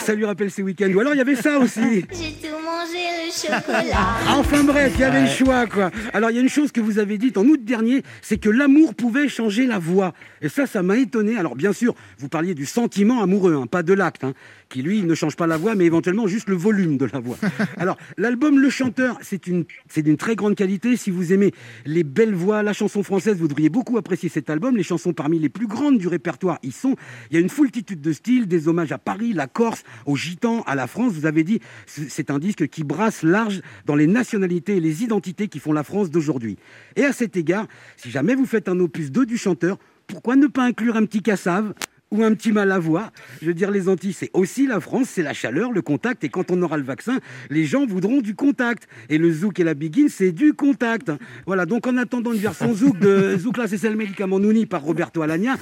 Ça 0.04 0.14
lui 0.14 0.26
rappelle 0.26 0.50
ses 0.50 0.62
week-ends. 0.62 0.92
Ou 0.92 1.00
alors, 1.00 1.14
il 1.14 1.18
y 1.18 1.22
avait 1.22 1.34
ça 1.34 1.58
aussi. 1.58 1.80
J'ai 1.80 2.32
tout 2.46 2.58
mangé 2.62 3.13
chocolat. 3.34 4.16
Enfin 4.28 4.64
bref, 4.64 4.92
il 4.94 5.00
y 5.00 5.04
avait 5.04 5.22
le 5.22 5.28
choix, 5.28 5.66
quoi. 5.66 5.90
Alors, 6.12 6.30
il 6.30 6.36
y 6.36 6.38
a 6.38 6.42
une 6.42 6.48
chose 6.48 6.72
que 6.72 6.80
vous 6.80 6.98
avez 6.98 7.18
dite 7.18 7.36
en 7.36 7.44
août 7.44 7.64
dernier, 7.64 8.02
c'est 8.22 8.38
que 8.38 8.48
l'amour 8.48 8.94
pouvait 8.94 9.28
changer 9.28 9.66
la 9.66 9.78
voix. 9.78 10.14
Et 10.40 10.48
ça, 10.48 10.66
ça 10.66 10.82
m'a 10.82 10.96
étonné. 10.96 11.36
Alors, 11.36 11.56
bien 11.56 11.72
sûr, 11.72 11.94
vous 12.18 12.28
parliez 12.28 12.54
du 12.54 12.66
sentiment 12.66 13.22
amoureux, 13.22 13.54
hein, 13.54 13.66
pas 13.66 13.82
de 13.82 13.92
l'acte, 13.92 14.24
hein, 14.24 14.34
qui 14.68 14.82
lui 14.82 15.02
ne 15.02 15.14
change 15.14 15.36
pas 15.36 15.46
la 15.46 15.56
voix, 15.56 15.74
mais 15.74 15.84
éventuellement 15.84 16.26
juste 16.26 16.48
le 16.48 16.56
volume 16.56 16.96
de 16.96 17.06
la 17.06 17.18
voix. 17.18 17.36
Alors, 17.76 17.96
l'album 18.16 18.58
Le 18.58 18.70
Chanteur, 18.70 19.18
c'est 19.22 19.46
une, 19.46 19.64
c'est 19.88 20.02
d'une 20.02 20.16
très 20.16 20.36
grande 20.36 20.54
qualité. 20.54 20.96
Si 20.96 21.10
vous 21.10 21.32
aimez 21.32 21.52
les 21.84 22.04
belles 22.04 22.34
voix, 22.34 22.62
la 22.62 22.72
chanson 22.72 23.02
française, 23.02 23.36
vous 23.38 23.48
devriez 23.48 23.68
beaucoup 23.68 23.98
apprécier 23.98 24.28
cet 24.28 24.50
album. 24.50 24.76
Les 24.76 24.82
chansons 24.82 25.12
parmi 25.12 25.38
les 25.38 25.48
plus 25.48 25.66
grandes 25.66 25.98
du 25.98 26.08
répertoire 26.08 26.58
y 26.62 26.72
sont. 26.72 26.96
Il 27.30 27.34
y 27.34 27.36
a 27.36 27.40
une 27.40 27.48
foultitude 27.48 28.00
de 28.00 28.12
styles, 28.12 28.48
des 28.48 28.68
hommages 28.68 28.92
à 28.92 28.98
Paris, 28.98 29.32
la 29.32 29.46
Corse, 29.46 29.82
aux 30.06 30.16
Gitans, 30.16 30.62
à 30.66 30.74
la 30.74 30.86
France. 30.86 31.12
Vous 31.12 31.26
avez 31.26 31.44
dit, 31.44 31.60
c'est 31.86 32.24
c'est 32.24 32.30
un 32.30 32.38
disque 32.38 32.68
qui 32.68 32.84
brasse 32.84 33.22
large 33.24 33.62
dans 33.86 33.94
les 33.94 34.06
nationalités 34.06 34.76
et 34.76 34.80
les 34.80 35.02
identités 35.02 35.48
qui 35.48 35.58
font 35.58 35.72
la 35.72 35.82
France 35.82 36.10
d'aujourd'hui. 36.10 36.56
Et 36.96 37.04
à 37.04 37.12
cet 37.12 37.36
égard, 37.36 37.66
si 37.96 38.10
jamais 38.10 38.34
vous 38.34 38.46
faites 38.46 38.68
un 38.68 38.78
opus 38.80 39.10
2 39.10 39.26
du 39.26 39.36
chanteur, 39.36 39.78
pourquoi 40.06 40.36
ne 40.36 40.46
pas 40.46 40.64
inclure 40.64 40.96
un 40.96 41.06
petit 41.06 41.22
cassave? 41.22 41.74
Ou 42.14 42.22
un 42.22 42.32
petit 42.34 42.52
mal 42.52 42.70
à 42.70 42.78
voix. 42.78 43.10
Je 43.42 43.46
veux 43.46 43.54
dire, 43.54 43.70
les 43.70 43.88
Antilles, 43.88 44.12
c'est 44.12 44.30
aussi 44.32 44.66
la 44.66 44.80
France, 44.80 45.08
c'est 45.10 45.22
la 45.22 45.34
chaleur, 45.34 45.72
le 45.72 45.82
contact. 45.82 46.24
Et 46.24 46.28
quand 46.28 46.50
on 46.50 46.62
aura 46.62 46.76
le 46.76 46.84
vaccin, 46.84 47.18
les 47.50 47.64
gens 47.64 47.84
voudront 47.86 48.20
du 48.20 48.34
contact. 48.34 48.88
Et 49.08 49.18
le 49.18 49.32
zouk 49.32 49.58
et 49.58 49.64
la 49.64 49.74
biguine, 49.74 50.08
c'est 50.08 50.32
du 50.32 50.54
contact. 50.54 51.10
Voilà, 51.46 51.66
donc 51.66 51.86
en 51.86 51.96
attendant 51.96 52.32
une 52.32 52.38
version 52.38 52.72
zouk 52.72 52.98
de 52.98 53.36
Zouk 53.38 53.56
là, 53.58 53.66
c'est 53.66 53.88
le 53.88 53.96
médicament 53.96 54.38
Nouni 54.38 54.66
par 54.66 54.82
Roberto 54.82 55.22
Alagna, 55.22 55.56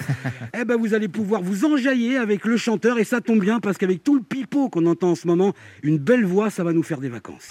eh 0.58 0.64
ben 0.64 0.76
vous 0.76 0.94
allez 0.94 1.08
pouvoir 1.08 1.42
vous 1.42 1.64
enjailler 1.64 2.18
avec 2.18 2.44
le 2.44 2.56
chanteur. 2.56 2.98
Et 2.98 3.04
ça 3.04 3.20
tombe 3.20 3.40
bien 3.40 3.60
parce 3.60 3.78
qu'avec 3.78 4.04
tout 4.04 4.14
le 4.14 4.22
pipeau 4.22 4.68
qu'on 4.68 4.86
entend 4.86 5.12
en 5.12 5.14
ce 5.14 5.26
moment, 5.26 5.54
une 5.82 5.98
belle 5.98 6.24
voix, 6.24 6.50
ça 6.50 6.64
va 6.64 6.72
nous 6.72 6.82
faire 6.82 7.00
des 7.00 7.08
vacances. 7.08 7.48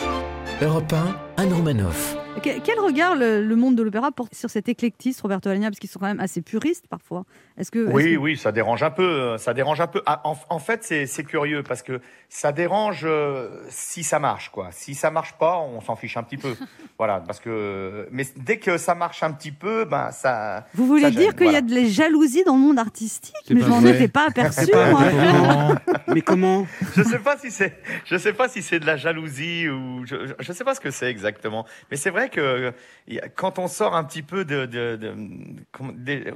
Europe 0.61 0.93
1, 0.93 1.41
Anne 1.41 1.53
Romanoff. 1.53 2.20
Que- 2.41 2.59
Quel 2.61 2.79
regard 2.79 3.15
le, 3.15 3.45
le 3.45 3.55
monde 3.55 3.75
de 3.75 3.83
l'opéra 3.83 4.11
porte 4.11 4.33
sur 4.33 4.49
cet 4.49 4.67
éclectisme, 4.69 5.21
Roberto 5.21 5.49
Alagna, 5.49 5.67
parce 5.69 5.79
qu'ils 5.79 5.89
sont 5.89 5.99
quand 5.99 6.07
même 6.07 6.19
assez 6.21 6.41
puristes 6.41 6.87
parfois? 6.89 7.23
Est-ce 7.57 7.69
que 7.71 7.85
Oui, 7.91 8.13
que- 8.13 8.17
oui, 8.17 8.37
ça 8.37 8.51
dérange 8.51 8.81
un 8.83 8.89
peu. 8.89 9.03
euh, 9.03 9.37
Ça 9.37 9.53
dérange 9.53 9.79
un 9.81 9.87
peu. 9.87 10.01
Ah, 10.05 10.21
En, 10.23 10.35
en 10.49 10.57
fait, 10.59 10.83
c'est 11.05 11.23
curieux 11.23 11.61
parce 11.61 11.83
que 11.83 11.99
ça 12.29 12.51
dérange 12.51 13.01
euh, 13.03 13.49
si 13.69 14.03
ça 14.03 14.17
marche, 14.19 14.49
quoi. 14.49 14.69
Si 14.71 14.95
ça 14.95 15.11
marche 15.11 15.33
pas, 15.33 15.59
on 15.59 15.81
s'en 15.81 15.95
fiche 15.95 16.15
un 16.17 16.23
petit 16.23 16.37
peu. 16.37 16.55
voilà, 16.97 17.19
parce 17.19 17.39
que. 17.39 18.07
Mais 18.11 18.25
dès 18.37 18.57
que 18.57 18.77
ça 18.77 18.95
marche 18.95 19.21
un 19.23 19.33
petit 19.33 19.51
peu, 19.51 19.85
ben 19.85 20.09
ça. 20.11 20.65
Vous 20.73 20.87
voulez 20.87 21.01
ça 21.03 21.11
dire 21.11 21.35
qu'il 21.35 21.51
y 21.51 21.55
a 21.55 21.61
de 21.61 21.75
la 21.75 21.83
jalousie 21.85 22.43
dans 22.45 22.55
le 22.55 22.61
monde 22.61 22.79
artistique? 22.79 23.35
Mais 23.51 23.61
je 23.61 23.67
m'en 23.67 23.81
étais 23.85 24.07
pas 24.07 24.27
aperçu. 24.29 24.61
C'est 24.65 24.71
pas 24.71 24.89
moi. 24.89 25.75
Mais 26.07 26.21
comment? 26.21 26.65
Je 26.95 27.03
sais 27.03 27.19
pas 27.19 27.37
si 27.37 27.51
c'est, 27.51 27.77
je 28.05 28.17
sais 28.17 28.33
pas 28.33 28.49
si 28.49 28.61
c'est 28.61 28.79
de 28.79 28.85
la 28.85 28.97
jalousie 28.97 29.69
ou 29.69 30.05
je, 30.05 30.27
je- 30.27 30.33
je 30.39 30.53
sais 30.53 30.63
pas 30.63 30.73
ce 30.75 30.79
que 30.81 30.91
c'est 30.91 31.09
exactement. 31.09 31.65
Mais 31.89 31.97
c'est 31.97 32.09
vrai 32.09 32.20
que 32.29 32.73
y 33.07 33.19
a- 33.19 33.27
quand 33.29 33.59
on 33.59 33.67
sort 33.67 33.95
un 33.95 34.03
petit 34.03 34.21
peu 34.21 34.45
de, 34.45 34.65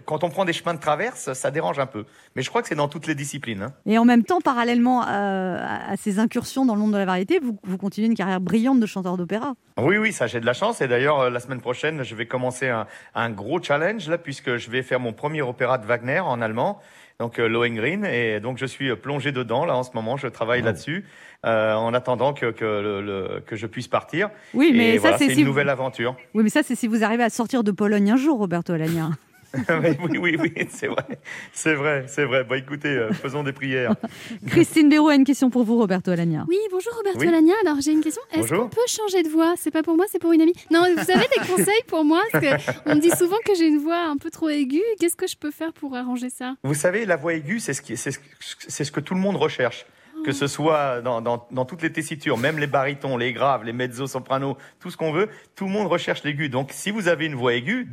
quand 0.05 0.23
on 0.23 0.29
prend 0.29 0.45
des 0.45 0.53
chemins 0.53 0.73
de 0.73 0.79
traverse, 0.79 1.33
ça 1.33 1.51
dérange 1.51 1.79
un 1.79 1.85
peu. 1.85 2.05
Mais 2.35 2.41
je 2.41 2.49
crois 2.49 2.61
que 2.61 2.67
c'est 2.67 2.75
dans 2.75 2.87
toutes 2.87 3.07
les 3.07 3.15
disciplines. 3.15 3.61
hein. 3.63 3.73
Et 3.85 3.97
en 3.97 4.05
même 4.05 4.23
temps, 4.23 4.41
parallèlement 4.41 5.03
euh, 5.07 5.57
à, 5.59 5.91
à 5.91 5.97
ces 5.97 6.19
incursions 6.19 6.65
dans 6.65 6.75
le 6.75 6.81
monde 6.81 6.93
de 6.93 6.97
la 6.97 7.05
variété, 7.05 7.39
vous, 7.39 7.57
vous 7.63 7.77
continuez 7.77 8.07
une 8.07 8.15
carrière 8.15 8.41
brillante 8.41 8.79
de 8.79 8.85
chanteur 8.85 9.17
d'opéra. 9.17 9.53
Oui, 9.77 9.97
oui, 9.97 10.13
ça 10.13 10.27
j'ai 10.27 10.39
de 10.39 10.45
la 10.45 10.53
chance. 10.53 10.81
Et 10.81 10.87
d'ailleurs, 10.87 11.19
euh, 11.19 11.29
la 11.29 11.39
semaine 11.39 11.61
prochaine, 11.61 12.03
je 12.03 12.15
vais 12.15 12.25
commencer 12.25 12.69
un, 12.69 12.87
un 13.13 13.29
gros 13.29 13.61
challenge 13.61 14.07
là, 14.09 14.17
puisque 14.17 14.57
je 14.57 14.69
vais 14.69 14.83
faire 14.83 14.99
mon 14.99 15.13
premier 15.13 15.41
opéra 15.41 15.77
de 15.77 15.85
Wagner 15.85 16.19
en 16.19 16.41
allemand. 16.41 16.79
Donc 17.19 17.39
euh, 17.39 17.47
Lohengrin, 17.47 18.03
et 18.03 18.39
donc 18.39 18.57
je 18.57 18.65
suis 18.65 18.89
euh, 18.89 18.95
plongé 18.95 19.31
dedans 19.31 19.65
là 19.65 19.75
en 19.75 19.83
ce 19.83 19.91
moment. 19.93 20.17
Je 20.17 20.27
travaille 20.27 20.61
là-dessus 20.61 21.05
euh, 21.45 21.73
en 21.73 21.93
attendant 21.93 22.33
que 22.33 22.51
que, 22.51 22.65
le- 22.65 23.01
le- 23.01 23.39
que 23.45 23.55
je 23.55 23.67
puisse 23.67 23.87
partir. 23.87 24.29
Oui, 24.53 24.71
mais 24.75 24.89
Et 24.91 24.95
ça, 24.95 25.01
voilà, 25.01 25.17
c'est 25.17 25.27
c'est 25.27 25.33
si 25.35 25.39
une 25.39 25.45
vous- 25.45 25.51
nouvelle 25.51 25.69
aventure. 25.69 26.15
Oui, 26.33 26.43
mais 26.43 26.49
ça, 26.49 26.61
c'est 26.63 26.75
si 26.75 26.87
vous 26.87 27.03
arrivez 27.03 27.23
à 27.23 27.29
sortir 27.29 27.63
de 27.63 27.71
Pologne 27.71 28.11
un 28.11 28.17
jour, 28.17 28.37
Roberto 28.37 28.73
Alagna. 28.73 29.11
oui, 29.69 29.97
oui, 30.19 30.19
oui, 30.19 30.51
oui, 30.57 30.67
c'est 30.69 30.87
vrai, 30.87 31.05
c'est 31.53 31.73
vrai, 31.73 32.05
c'est 32.07 32.25
vrai. 32.25 32.43
Bon, 32.43 32.55
écoutez, 32.55 32.89
euh, 32.89 33.11
faisons 33.13 33.43
des 33.43 33.53
prières. 33.53 33.95
Christine 34.47 34.89
Béroux 34.89 35.07
a 35.09 35.15
une 35.15 35.23
question 35.23 35.49
pour 35.49 35.63
vous, 35.63 35.77
Roberto 35.77 36.11
Alagna. 36.11 36.45
Oui, 36.47 36.57
bonjour 36.71 36.93
Roberto 36.95 37.19
Oui. 37.19 37.27
Alagna. 37.27 37.53
Alors 37.65 37.79
j'ai 37.81 37.91
une 37.91 38.01
question. 38.01 38.21
Est-ce 38.31 38.53
qu'on 38.53 38.69
peut 38.69 38.81
changer 38.87 39.23
de 39.23 39.29
voix? 39.29 39.53
C'est 39.57 39.71
pas 39.71 39.83
pour 39.83 39.95
moi, 39.95 40.05
c'est 40.11 40.19
pour 40.19 40.31
une 40.33 40.41
amie. 40.41 40.53
Non, 40.71 40.81
vous 40.93 41.11
avez 41.11 41.27
des 41.37 41.47
conseils 41.47 41.83
pour 41.87 42.03
moi? 42.03 42.21
Parce 42.31 42.43
que 42.45 42.71
on 42.85 42.95
me 42.95 43.01
dit 43.01 43.11
souvent 43.11 43.37
que 43.45 43.55
j'ai 43.55 43.67
une 43.67 43.79
voix 43.79 44.05
un 44.07 44.17
peu 44.17 44.29
trop 44.29 44.49
aiguë. 44.49 44.81
Qu'est-ce 44.99 45.15
que 45.15 45.27
je 45.27 45.37
peux 45.37 45.51
faire 45.51 45.73
pour 45.73 45.95
arranger 45.95 46.29
ça? 46.29 46.55
Vous 46.63 46.73
savez, 46.73 47.05
la 47.05 47.15
voix 47.15 47.33
aiguë, 47.33 47.59
c'est 47.59 47.73
ce, 47.73 47.81
qui- 47.81 47.97
c'est 47.97 48.11
ce, 48.11 48.19
c'est 48.67 48.83
ce 48.83 48.91
que 48.91 48.99
tout 48.99 49.13
le 49.13 49.19
monde 49.19 49.35
recherche. 49.37 49.85
Que 50.25 50.31
ce 50.31 50.47
soit 50.47 51.01
dans, 51.01 51.21
dans, 51.21 51.47
dans 51.51 51.65
toutes 51.65 51.81
les 51.81 51.91
tessitures, 51.91 52.37
même 52.37 52.57
les 52.57 52.67
barytons, 52.67 53.17
les 53.17 53.31
graves, 53.33 53.63
les 53.63 53.73
mezzo 53.73 54.07
sopranos, 54.07 54.57
tout 54.79 54.89
ce 54.89 54.97
qu'on 54.97 55.11
veut, 55.11 55.29
tout 55.55 55.65
le 55.65 55.71
monde 55.71 55.87
recherche 55.87 56.23
l'aigu. 56.23 56.49
Donc, 56.49 56.69
si 56.71 56.91
vous 56.91 57.07
avez 57.07 57.25
une 57.27 57.35
voix 57.35 57.53
aiguë, 57.53 57.87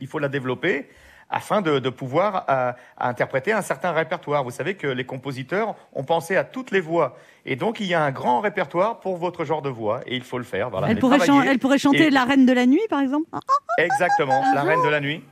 il 0.00 0.06
faut 0.06 0.18
la 0.18 0.28
développer 0.28 0.88
afin 1.30 1.62
de, 1.62 1.78
de 1.78 1.88
pouvoir 1.88 2.44
euh, 2.50 2.72
interpréter 2.98 3.52
un 3.52 3.62
certain 3.62 3.92
répertoire. 3.92 4.44
Vous 4.44 4.50
savez 4.50 4.74
que 4.74 4.86
les 4.86 5.04
compositeurs 5.04 5.74
ont 5.94 6.04
pensé 6.04 6.36
à 6.36 6.44
toutes 6.44 6.70
les 6.70 6.80
voix. 6.80 7.16
Et 7.46 7.56
donc, 7.56 7.80
il 7.80 7.86
y 7.86 7.94
a 7.94 8.02
un 8.02 8.10
grand 8.10 8.40
répertoire 8.40 9.00
pour 9.00 9.16
votre 9.16 9.44
genre 9.46 9.62
de 9.62 9.70
voix. 9.70 10.02
Et 10.06 10.14
il 10.16 10.22
faut 10.22 10.36
le 10.36 10.44
faire. 10.44 10.68
Voilà. 10.68 10.88
Elle 10.90 10.98
pourrait, 10.98 11.16
elle 11.46 11.78
chanter 11.78 12.08
Et- 12.08 12.10
La 12.10 12.24
Reine 12.24 12.44
de 12.44 12.52
la 12.52 12.66
Nuit, 12.66 12.82
par 12.90 13.00
exemple 13.00 13.26
Ah, 13.32 13.40
Exactement, 13.78 14.42
la 14.54 14.62
reine 14.62 14.82
de 14.84 14.88
la 14.88 15.00
nuit. 15.00 15.24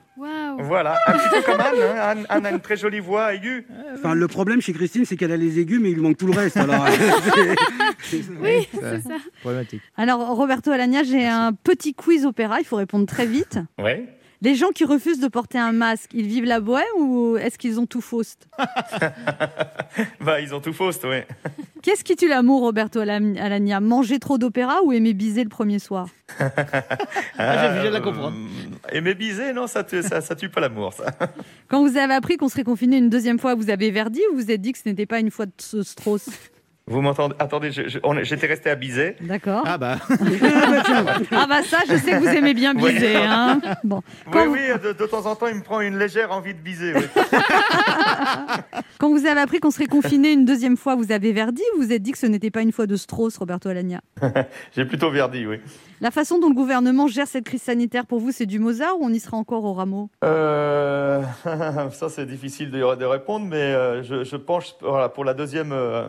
Voilà, 0.62 0.98
un 1.06 1.12
petit 1.12 1.28
peu 1.30 1.42
comme 1.42 1.60
Anne. 1.60 1.74
hein. 1.82 1.96
Anne, 2.00 2.26
Anne 2.28 2.46
a 2.46 2.50
une 2.50 2.60
très 2.60 2.76
jolie 2.76 3.00
voix 3.00 3.34
aiguë. 3.34 3.66
Enfin, 3.94 4.14
le 4.14 4.28
problème 4.28 4.60
chez 4.60 4.72
Christine, 4.72 5.04
c'est 5.04 5.16
qu'elle 5.16 5.32
a 5.32 5.36
les 5.36 5.58
aigus, 5.58 5.80
mais 5.80 5.90
il 5.90 5.94
lui 5.94 6.02
manque 6.02 6.16
tout 6.18 6.26
le 6.26 6.32
reste. 6.38 6.56
Alors, 6.56 6.86
Oui, 8.42 8.68
c'est 8.72 9.00
ça. 9.02 9.16
Problématique. 9.40 9.82
Alors, 9.96 10.20
Roberto 10.36 10.70
Alagna, 10.70 11.02
j'ai 11.02 11.26
un 11.26 11.52
petit 11.52 11.94
quiz 11.94 12.24
opéra, 12.26 12.60
il 12.60 12.64
faut 12.64 12.76
répondre 12.76 13.06
très 13.06 13.26
vite. 13.26 13.58
Ouais. 13.78 14.06
Les 14.42 14.54
gens 14.54 14.70
qui 14.70 14.84
refusent 14.84 15.20
de 15.20 15.28
porter 15.28 15.58
un 15.58 15.72
masque, 15.72 16.10
ils 16.14 16.26
vivent 16.26 16.44
la 16.46 16.60
bohème 16.60 16.84
ou 16.98 17.36
est-ce 17.36 17.58
qu'ils 17.58 17.78
ont 17.78 17.84
tout 17.86 18.00
fausse 18.00 18.36
Bah, 20.20 20.40
ils 20.40 20.54
ont 20.54 20.60
tout 20.60 20.72
fausse, 20.72 20.98
oui. 21.04 21.18
Qu'est-ce 21.82 22.04
qui 22.04 22.16
tue 22.16 22.28
l'amour, 22.28 22.60
Roberto 22.62 23.00
Alagna 23.00 23.80
Manger 23.80 24.18
trop 24.18 24.38
d'opéra 24.38 24.82
ou 24.84 24.92
aimer 24.92 25.12
biser 25.14 25.42
le 25.42 25.48
premier 25.50 25.78
soir? 25.78 26.08
Ah, 27.38 27.74
je 27.76 27.80
viens 27.80 27.90
de 27.90 27.94
la 27.94 28.00
comprendre. 28.00 28.36
Euh, 28.36 28.96
Aimer 28.96 29.14
biser, 29.14 29.52
non, 29.52 29.66
ça, 29.66 29.84
tue- 29.84 30.02
ça, 30.02 30.20
ça 30.20 30.34
tue 30.36 30.48
pas 30.48 30.60
l'amour, 30.60 30.92
ça. 30.92 31.06
Quand 31.68 31.86
vous 31.86 31.96
avez 31.96 32.14
appris 32.14 32.36
qu'on 32.36 32.48
serait 32.48 32.64
confiné 32.64 32.96
une 32.98 33.08
deuxième 33.10 33.38
fois, 33.38 33.54
vous 33.54 33.70
avez 33.70 33.90
verdi 33.90 34.20
ou 34.30 34.36
vous 34.36 34.42
vous 34.44 34.50
êtes 34.50 34.60
dit 34.60 34.72
que 34.72 34.78
ce 34.78 34.88
n'était 34.88 35.06
pas 35.06 35.20
une 35.20 35.30
fois 35.30 35.46
de 35.46 35.82
Strauss? 35.82 36.28
Vous 36.90 37.00
m'entendez? 37.00 37.34
Attendez, 37.38 37.70
j'étais 37.72 38.46
resté 38.46 38.68
à 38.68 38.74
biser. 38.74 39.16
D'accord. 39.20 39.62
Ah 39.64 39.78
bah. 39.78 39.96
Ah 41.32 41.46
bah 41.48 41.62
ça, 41.62 41.78
je 41.88 41.96
sais 41.96 42.10
que 42.12 42.18
vous 42.18 42.26
aimez 42.28 42.52
bien 42.54 42.74
Ouais. 42.76 42.92
biser. 42.92 43.16
Hein 43.16 43.60
bon. 43.84 44.02
Oui, 44.34 44.40
oui, 44.48 44.58
de, 44.82 44.92
de 44.92 45.06
temps 45.06 45.24
en 45.26 45.36
temps, 45.36 45.46
il 45.46 45.54
me 45.56 45.62
prend 45.62 45.80
une 45.80 45.96
légère 45.98 46.32
envie 46.32 46.52
de 46.54 46.58
biser. 46.58 46.92
oui. 46.94 47.02
quand 48.98 49.10
vous 49.10 49.26
avez 49.26 49.40
appris 49.40 49.60
qu'on 49.60 49.70
serait 49.70 49.86
confiné 49.86 50.32
une 50.32 50.44
deuxième 50.44 50.76
fois, 50.76 50.94
vous 50.96 51.12
avez 51.12 51.32
verdi 51.32 51.62
ou 51.74 51.78
vous 51.80 51.86
vous 51.86 51.92
êtes 51.92 52.02
dit 52.02 52.12
que 52.12 52.18
ce 52.18 52.26
n'était 52.26 52.50
pas 52.50 52.62
une 52.62 52.72
fois 52.72 52.86
de 52.86 52.96
Strauss, 52.96 53.36
Roberto 53.38 53.68
Alagna? 53.68 54.00
J'ai 54.76 54.84
plutôt 54.84 55.10
verdi, 55.10 55.46
oui. 55.46 55.60
La 56.00 56.10
façon 56.10 56.38
dont 56.38 56.48
le 56.48 56.54
gouvernement 56.54 57.06
gère 57.08 57.26
cette 57.26 57.44
crise 57.44 57.62
sanitaire, 57.62 58.06
pour 58.06 58.20
vous, 58.20 58.32
c'est 58.32 58.46
du 58.46 58.58
Mozart 58.58 58.98
ou 59.00 59.04
on 59.04 59.10
y 59.10 59.20
sera 59.20 59.36
encore 59.36 59.64
au 59.64 59.74
rameau? 59.74 60.10
Euh, 60.24 61.22
ça, 61.92 62.08
c'est 62.08 62.26
difficile 62.26 62.70
de, 62.70 62.78
de 62.96 63.04
répondre, 63.04 63.46
mais 63.48 63.56
euh, 63.56 64.02
je, 64.02 64.24
je 64.24 64.36
penche 64.36 64.74
voilà, 64.80 65.08
pour 65.08 65.24
la 65.24 65.34
deuxième, 65.34 65.72
euh, 65.72 66.08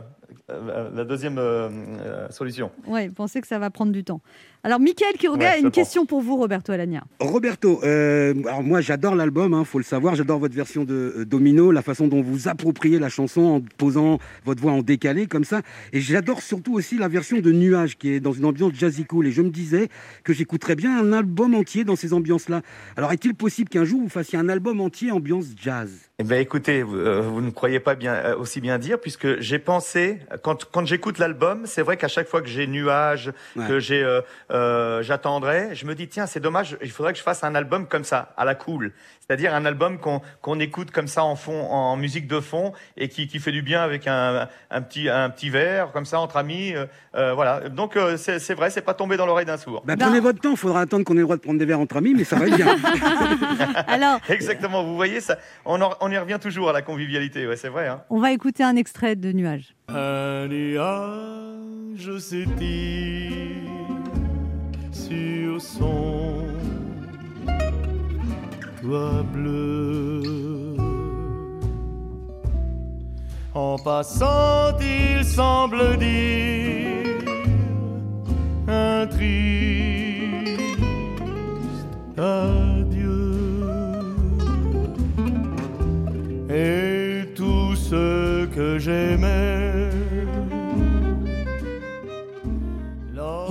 la 0.50 1.04
deuxième 1.04 1.38
euh, 1.38 1.70
euh, 1.70 2.30
solution. 2.30 2.72
Oui, 2.88 3.10
pensez 3.10 3.42
que 3.42 3.48
ça 3.48 3.60
va 3.60 3.70
prendre 3.70 3.92
du 3.92 4.04
temps. 4.04 4.22
Alors, 4.64 4.80
Mickaël 4.80 5.14
Quiroga 5.18 5.48
Ouais, 5.48 5.52
a 5.54 5.58
une 5.58 5.64
pense. 5.66 5.74
question 5.74 6.06
pour 6.06 6.22
vous, 6.22 6.38
Roberto 6.38 6.72
Alagna. 6.72 7.04
Roberto, 7.20 7.80
euh, 7.84 8.34
alors 8.46 8.62
moi 8.62 8.80
j'adore 8.80 9.16
l'album, 9.16 9.56
hein, 9.56 9.64
faut 9.66 9.80
le 9.80 9.84
savoir, 9.84 10.14
j'adore 10.14 10.38
votre 10.38 10.54
version 10.54 10.84
de 10.84 11.14
euh, 11.18 11.26
Domino, 11.26 11.72
la 11.72 11.82
façon 11.82 12.08
dont 12.08 12.22
vous 12.22 12.48
appropriez 12.48 13.00
la 13.00 13.10
chanson 13.10 13.42
en 13.42 13.62
posant 13.78 14.20
votre 14.46 14.62
voix 14.62 14.72
en 14.74 14.84
décalé 14.84 15.26
comme 15.26 15.46
ça, 15.46 15.62
et 15.94 16.00
j'adore 16.00 16.44
surtout 16.44 16.76
aussi 16.76 17.00
la 17.00 17.08
version 17.08 17.40
de 17.40 17.52
Nuage 17.52 17.98
qui 17.98 18.10
est 18.12 18.20
dans 18.20 18.34
une 18.34 18.46
ambiance 18.46 18.74
jazzy 18.76 19.06
cool, 19.06 19.26
et 19.26 19.32
je 19.32 19.42
me 19.42 19.50
disais 19.50 19.88
que 20.24 20.32
j'écouterais 20.32 20.76
bien 20.76 20.96
un 21.00 21.12
album 21.12 21.56
entier 21.56 21.84
dans 21.84 21.96
ces 21.96 22.14
ambiances-là. 22.14 22.62
Alors 22.98 23.12
est-il 23.14 23.34
possible 23.34 23.68
qu'un 23.70 23.84
jour 23.86 24.00
vous 24.02 24.10
fassiez 24.10 24.38
un 24.38 24.48
album 24.48 24.80
entier 24.80 25.10
ambiance 25.12 25.46
jazz? 25.60 25.90
Eh 26.20 26.24
ben, 26.24 26.40
écoutez, 26.40 26.84
vous, 26.84 26.98
euh, 26.98 27.22
vous 27.22 27.42
ne 27.42 27.50
croyez 27.50 27.80
pas 27.80 27.96
bien 27.96 28.14
euh, 28.14 28.38
aussi 28.38 28.62
bien 28.62 28.78
dire, 28.78 29.00
puisque 29.00 29.40
j'ai 29.40 29.58
pensé 29.58 30.20
quand 30.44 30.66
quand 30.72 30.86
j'écoute 30.86 31.18
l'album, 31.18 31.64
c'est 31.66 31.82
vrai 31.82 31.98
qu'à 31.98 32.08
chaque 32.08 32.28
fois 32.28 32.42
que 32.44 32.48
j'ai 32.48 32.68
nuage, 32.68 33.32
Ouais. 33.56 33.68
que 33.68 33.80
j'ai 33.80 34.04
euh, 34.52 35.02
j'attendrai, 35.02 35.74
je 35.74 35.86
me 35.86 35.96
dis 35.96 36.08
tiens 36.08 36.26
c'est 36.28 36.40
dommage, 36.40 36.78
il 36.84 36.92
faudrait 36.92 37.14
que 37.14 37.18
je 37.20 37.24
fasse 37.24 37.44
un 37.44 37.56
album 37.56 37.88
comme 37.88 38.04
ça, 38.04 38.34
à 38.38 38.46
la 38.46 38.54
cool, 38.56 38.92
c'est-à-dire 39.20 39.54
un 39.56 39.66
album 39.66 39.98
qu'on 39.98 40.22
qu'on 40.42 40.60
écoute 40.60 40.92
comme 40.92 41.08
ça 41.08 41.24
en 41.24 41.36
fond, 41.36 41.64
en 41.70 41.96
musique 41.96 42.28
de 42.28 42.40
fond 42.40 42.74
et 42.98 43.08
qui 43.10 43.28
qui 43.28 43.40
fait 43.40 43.52
du 43.52 43.62
bien 43.62 43.82
avec 43.82 44.08
un 44.08 44.48
un 44.70 44.82
petit 44.82 45.10
un 45.10 45.30
petit 45.30 45.50
verre 45.50 45.92
comme 45.94 46.06
ça 46.06 46.20
entre 46.20 46.38
amis, 46.38 46.74
euh, 46.76 46.86
euh, 47.16 47.34
voilà. 47.34 47.70
Donc 47.70 47.96
euh, 47.98 48.18
c'est 48.18 48.40
c'est 48.40 48.54
vrai, 48.54 48.70
c'est 48.70 48.82
pas 48.82 48.94
tombé 48.94 49.16
dans 49.18 49.26
l'oreille 49.26 49.46
d'un 49.46 49.58
sourd. 49.58 49.84
Bah, 49.86 49.96
Prenez 49.98 50.20
votre 50.20 50.40
temps, 50.42 50.56
faudra 50.56 50.82
attendre 50.82 51.06
qu'on 51.06 51.14
ait 51.14 51.18
le 51.18 51.24
droit 51.24 51.38
de 51.38 51.42
prendre 51.42 51.60
des 51.60 51.66
verres 51.66 51.80
entre 51.80 51.98
amis, 51.98 52.14
mais 52.14 52.24
ça 52.26 52.36
va 52.36 52.48
être 52.48 52.56
bien. 52.58 52.76
Alors, 53.88 54.20
Exactement, 54.30 54.84
vous 54.84 54.96
voyez 54.96 55.22
ça, 55.22 55.38
on 55.66 55.82
en- 55.82 55.94
on 56.02 56.12
y 56.12 56.18
revient 56.18 56.40
toujours 56.42 56.70
à 56.70 56.74
la 56.74 56.82
convivialité, 56.82 57.48
ouais 57.48 57.56
c'est 57.56 57.70
vrai. 57.70 57.88
Hein. 57.88 58.02
on 58.10 58.20
va 58.20 58.32
écouter 58.32 58.64
un 58.64 58.76
extrait 58.76 59.16
de 59.16 59.32
Nuage. 59.32 59.76
Un 59.88 60.48
nuage 60.48 62.18
s'étire 62.20 63.71
sur 65.12 65.62
son 65.62 66.46
bleu. 69.34 70.22
En 73.54 73.78
passant, 73.78 74.78
il 74.80 75.24
semble 75.26 75.98
dire 75.98 77.06
un 78.68 79.06
triste 79.08 80.60
adieu. 82.18 83.34
Et 86.50 87.34
tout 87.36 87.76
ce 87.76 88.46
que 88.46 88.78
j'aimais. 88.80 89.61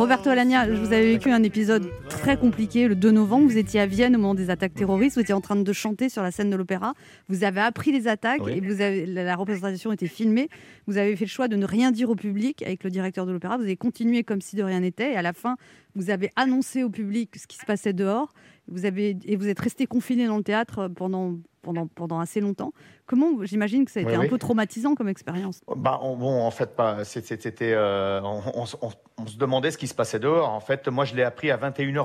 Roberto 0.01 0.31
Alagna, 0.31 0.67
vous 0.67 0.95
avez 0.95 1.13
vécu 1.13 1.31
un 1.31 1.43
épisode 1.43 1.83
très 2.21 2.37
compliqué 2.37 2.87
le 2.87 2.95
2 2.95 3.11
novembre. 3.11 3.47
Vous 3.49 3.57
étiez 3.59 3.81
à 3.81 3.87
Vienne 3.87 4.15
au 4.15 4.19
moment 4.19 4.35
des 4.35 4.51
attaques 4.51 4.75
terroristes. 4.75 5.17
Vous 5.17 5.23
étiez 5.23 5.35
en 5.35 5.41
train 5.41 5.57
de 5.57 5.73
chanter 5.73 6.09
sur 6.09 6.23
la 6.23 6.31
scène 6.31 6.51
de 6.51 6.57
l'opéra. 6.57 6.95
Vous 7.29 7.45
avez 7.45 7.61
appris 7.61 7.93
les 7.93 8.09
attaques 8.09 8.43
Oui. 8.45 8.53
et 8.57 8.61
vous 8.61 8.81
avez, 8.81 9.07
la, 9.07 9.35
représentation 9.37 9.91
était 9.93 10.07
filmée. 10.07 10.49
Vous 10.87 10.99
avez 10.99 11.17
fait 11.17 11.25
le 11.25 11.31
choix 11.31 11.49
de 11.49 11.57
ne 11.57 11.65
rien 11.67 11.91
dire 11.91 12.11
au 12.11 12.15
public 12.17 12.63
avec 12.63 12.85
le 12.85 12.91
directeur 12.91 13.27
de 13.27 13.33
l'opéra. 13.33 13.57
Vous 13.57 13.65
avez 13.65 13.77
continué 13.77 14.23
comme 14.23 14.41
si 14.41 14.57
de 14.57 14.63
rien 14.63 14.81
n'était. 14.81 15.13
Et 15.13 15.17
à 15.17 15.23
la 15.23 15.33
fin, 15.33 15.57
vous 15.95 16.11
avez 16.11 16.31
annoncé 16.37 16.83
au 16.85 16.91
public 16.91 17.35
ce 17.37 17.47
qui 17.47 17.57
se 17.57 17.65
passait 17.65 17.93
dehors. 17.93 18.33
Vous 18.69 18.85
avez, 18.85 19.17
et 19.25 19.37
vous 19.37 19.49
êtes 19.49 19.59
resté 19.59 19.87
confiné 19.87 20.27
dans 20.29 20.37
le 20.37 20.45
théâtre 20.45 20.87
pendant, 20.89 21.35
pendant, 21.63 21.89
pendant 21.89 22.21
assez 22.21 22.41
longtemps. 22.41 22.73
Comment, 23.07 23.43
j'imagine 23.43 23.85
que 23.85 23.91
ça 23.91 23.99
a 23.99 24.03
été 24.05 24.13
Oui, 24.13 24.17
un 24.17 24.21
oui. 24.21 24.29
peu 24.29 24.39
traumatisant 24.39 24.95
comme 24.95 25.09
expérience. 25.09 25.61
Bah, 25.77 25.99
on- 26.03 26.17
bon, 26.17 26.41
en 26.43 26.51
fait, 26.53 26.77
pas. 26.77 27.03
C'était, 27.05 27.73
euh, 27.73 28.21
on, 28.23 28.43
on 28.55 28.67
se- 28.67 28.77
on- 28.81 28.91
on 29.19 29.27
se 29.27 29.37
demandait 29.37 29.73
ce 29.73 29.79
qui 29.79 29.89
se 29.89 29.95
passait 29.95 30.21
dehors. 30.21 30.49
En 30.51 30.61
fait, 30.61 30.87
moi, 30.87 31.05
je 31.05 31.17
l'ai 31.17 31.25
appris 31.25 31.51
à 31.51 31.57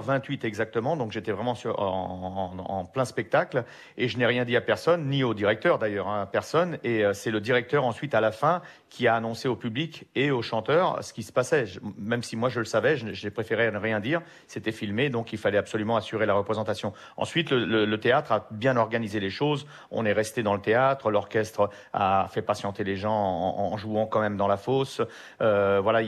21h28 0.05 0.45
exactement, 0.45 0.95
donc 0.95 1.11
j'étais 1.11 1.31
vraiment 1.31 1.55
en, 1.65 2.85
plein 2.85 3.05
spectacle 3.05 3.63
et 3.97 4.07
je 4.07 4.17
n'ai 4.17 4.25
rien 4.25 4.45
dit 4.45 4.55
à 4.55 4.61
personne, 4.61 5.09
ni 5.09 5.23
au 5.23 5.33
directeur 5.33 5.79
d'ailleurs, 5.79 6.07
hein, 6.07 6.27
personne. 6.31 6.77
Et 6.83 7.03
euh, 7.03 7.13
c'est 7.13 7.31
le 7.31 7.41
directeur 7.41 7.83
ensuite 7.85 8.13
à 8.13 8.21
la 8.21 8.31
fin 8.31 8.61
qui 8.89 9.07
a 9.07 9.15
annoncé 9.15 9.47
au 9.47 9.55
public 9.55 10.07
et 10.15 10.31
aux 10.31 10.41
chanteurs 10.41 11.03
ce 11.03 11.13
qui 11.13 11.23
se 11.23 11.31
passait. 11.31 11.65
Même 11.97 12.23
si 12.23 12.35
moi 12.35 12.49
je 12.49 12.59
le 12.59 12.65
savais, 12.65 12.95
j'ai 12.97 13.29
préféré 13.29 13.69
ne 13.71 13.77
rien 13.77 13.99
dire. 13.99 14.21
C'était 14.47 14.71
filmé, 14.71 15.09
donc 15.09 15.33
il 15.33 15.39
fallait 15.39 15.57
absolument 15.57 15.97
assurer 15.97 16.25
la 16.25 16.33
représentation. 16.33 16.93
Ensuite, 17.17 17.51
le, 17.51 17.95
théâtre 17.97 18.31
a 18.31 18.47
bien 18.51 18.77
organisé 18.77 19.19
les 19.19 19.29
choses. 19.29 19.67
On 19.91 20.05
est 20.05 20.13
resté 20.13 20.43
dans 20.43 20.53
le 20.53 20.61
théâtre, 20.61 21.11
l'orchestre 21.11 21.69
a 21.93 22.27
fait 22.31 22.41
patienter 22.41 22.83
les 22.83 22.95
gens 22.95 23.13
en, 23.13 23.75
jouant 23.77 24.05
quand 24.05 24.21
même 24.21 24.37
dans 24.37 24.47
la 24.47 24.57
fosse. 24.57 25.01
Euh, 25.41 25.79
voilà, 25.81 26.01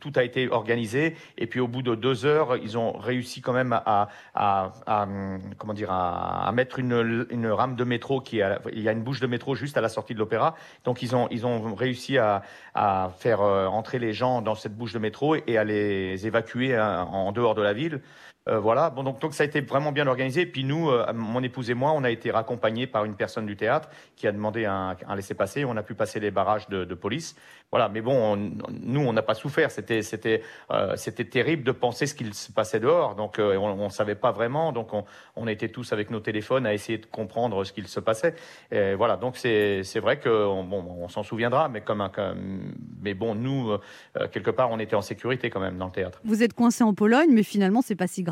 tout 0.00 0.12
a 0.16 0.24
été 0.24 0.48
organisé. 0.50 1.16
Et 1.38 1.46
puis 1.46 1.60
au 1.60 1.68
bout 1.68 1.82
de 1.82 1.94
deux 1.94 2.26
heures, 2.26 2.56
ils 2.56 2.76
ont 2.76 2.92
réussi 2.92 3.19
quand 3.42 3.52
même 3.52 3.72
à, 3.72 4.08
à- 4.34 4.72
hum, 5.02 5.40
comment 5.58 5.74
dire, 5.74 5.90
à, 5.90 6.50
mettre 6.52 6.78
une, 6.78 7.26
une 7.30 7.46
rame 7.46 7.76
de 7.76 7.84
métro 7.84 8.20
qui 8.20 8.40
il 8.72 8.80
y 8.80 8.88
a 8.88 8.92
une 8.92 9.02
bouche 9.02 9.20
de 9.20 9.26
métro 9.26 9.54
juste 9.54 9.76
à 9.76 9.80
la 9.80 9.88
sortie 9.88 10.14
de 10.14 10.18
l'opéra. 10.18 10.54
Donc 10.84 11.02
ils 11.02 11.14
ont, 11.14 11.28
ils 11.30 11.46
ont 11.46 11.74
réussi 11.74 12.18
à, 12.18 12.42
à 12.74 13.10
faire 13.18 13.40
euh, 13.40 13.66
entrer 13.66 13.98
les 13.98 14.12
gens 14.12 14.42
dans 14.42 14.54
cette 14.54 14.76
bouche 14.76 14.92
de 14.92 14.98
métro 14.98 15.36
et 15.36 15.58
à 15.58 15.64
les 15.64 16.26
évacuer 16.26 16.76
hein, 16.76 17.02
en 17.10 17.32
dehors 17.32 17.54
de 17.54 17.62
la 17.62 17.72
ville. 17.72 18.00
Euh, 18.48 18.58
voilà, 18.58 18.88
bon, 18.88 19.02
donc, 19.02 19.20
donc 19.20 19.34
ça 19.34 19.42
a 19.42 19.46
été 19.46 19.60
vraiment 19.60 19.92
bien 19.92 20.06
organisé. 20.06 20.46
Puis 20.46 20.64
nous, 20.64 20.90
euh, 20.90 21.12
mon 21.12 21.42
épouse 21.42 21.70
et 21.70 21.74
moi, 21.74 21.92
on 21.94 22.04
a 22.04 22.10
été 22.10 22.30
raccompagnés 22.30 22.86
par 22.86 23.04
une 23.04 23.14
personne 23.14 23.44
du 23.44 23.54
théâtre 23.54 23.88
qui 24.16 24.26
a 24.26 24.32
demandé 24.32 24.64
un, 24.64 24.96
laissez-passer. 25.14 25.64
On 25.66 25.76
a 25.76 25.82
pu 25.82 25.94
passer 25.94 26.20
les 26.20 26.30
barrages 26.30 26.68
de, 26.68 26.94
police. 26.94 27.36
Voilà, 27.70 27.88
mais 27.88 28.00
bon, 28.00 28.34
on- 28.34 28.52
nous, 28.82 29.00
on 29.00 29.12
n'a 29.12 29.22
pas 29.22 29.34
souffert. 29.34 29.68
Euh, 29.70 30.96
c'était 30.96 31.24
terrible 31.24 31.64
de 31.64 31.72
penser 31.72 32.06
ce 32.06 32.14
qu'il 32.14 32.34
se 32.34 32.50
passait 32.50 32.80
dehors. 32.80 33.14
Donc, 33.14 33.36
on 33.38 33.84
ne 33.84 33.88
savait 33.90 34.14
pas 34.14 34.32
vraiment. 34.32 34.72
Donc, 34.72 34.94
on, 34.94 35.04
on 35.36 35.46
était 35.46 35.68
tous 35.68 35.92
avec 35.92 36.10
nos 36.10 36.20
téléphones 36.20 36.66
à 36.66 36.72
essayer 36.74 36.98
de 36.98 37.06
comprendre 37.06 37.62
ce 37.64 37.72
qu'il 37.72 37.88
se 37.88 38.00
passait. 38.00 38.34
Et 38.70 38.94
voilà, 38.94 39.16
donc 39.16 39.36
c'est, 39.36 39.82
vrai 40.00 40.18
qu'on 40.18 40.64
bon, 40.64 40.84
on 41.00 41.08
s'en 41.08 41.22
souviendra, 41.22 41.68
mais 41.68 41.80
comme, 41.82 42.00
un, 42.00 42.10
mais 43.02 43.14
bon, 43.14 43.34
nous, 43.34 43.76
quelque 44.32 44.50
part, 44.50 44.70
on 44.70 44.78
était 44.78 44.96
en 44.96 45.02
sécurité 45.02 45.50
quand 45.50 45.60
même 45.60 45.78
dans 45.78 45.86
le 45.86 45.92
théâtre. 45.92 46.20
Vous 46.24 46.42
êtes 46.42 46.54
coincé 46.54 46.84
en 46.84 46.94
Pologne, 46.94 47.30
mais 47.30 47.42
finalement, 47.42 47.82
c'est 47.82 47.94
pas 47.94 48.06
si 48.06 48.22
grave. 48.22 48.29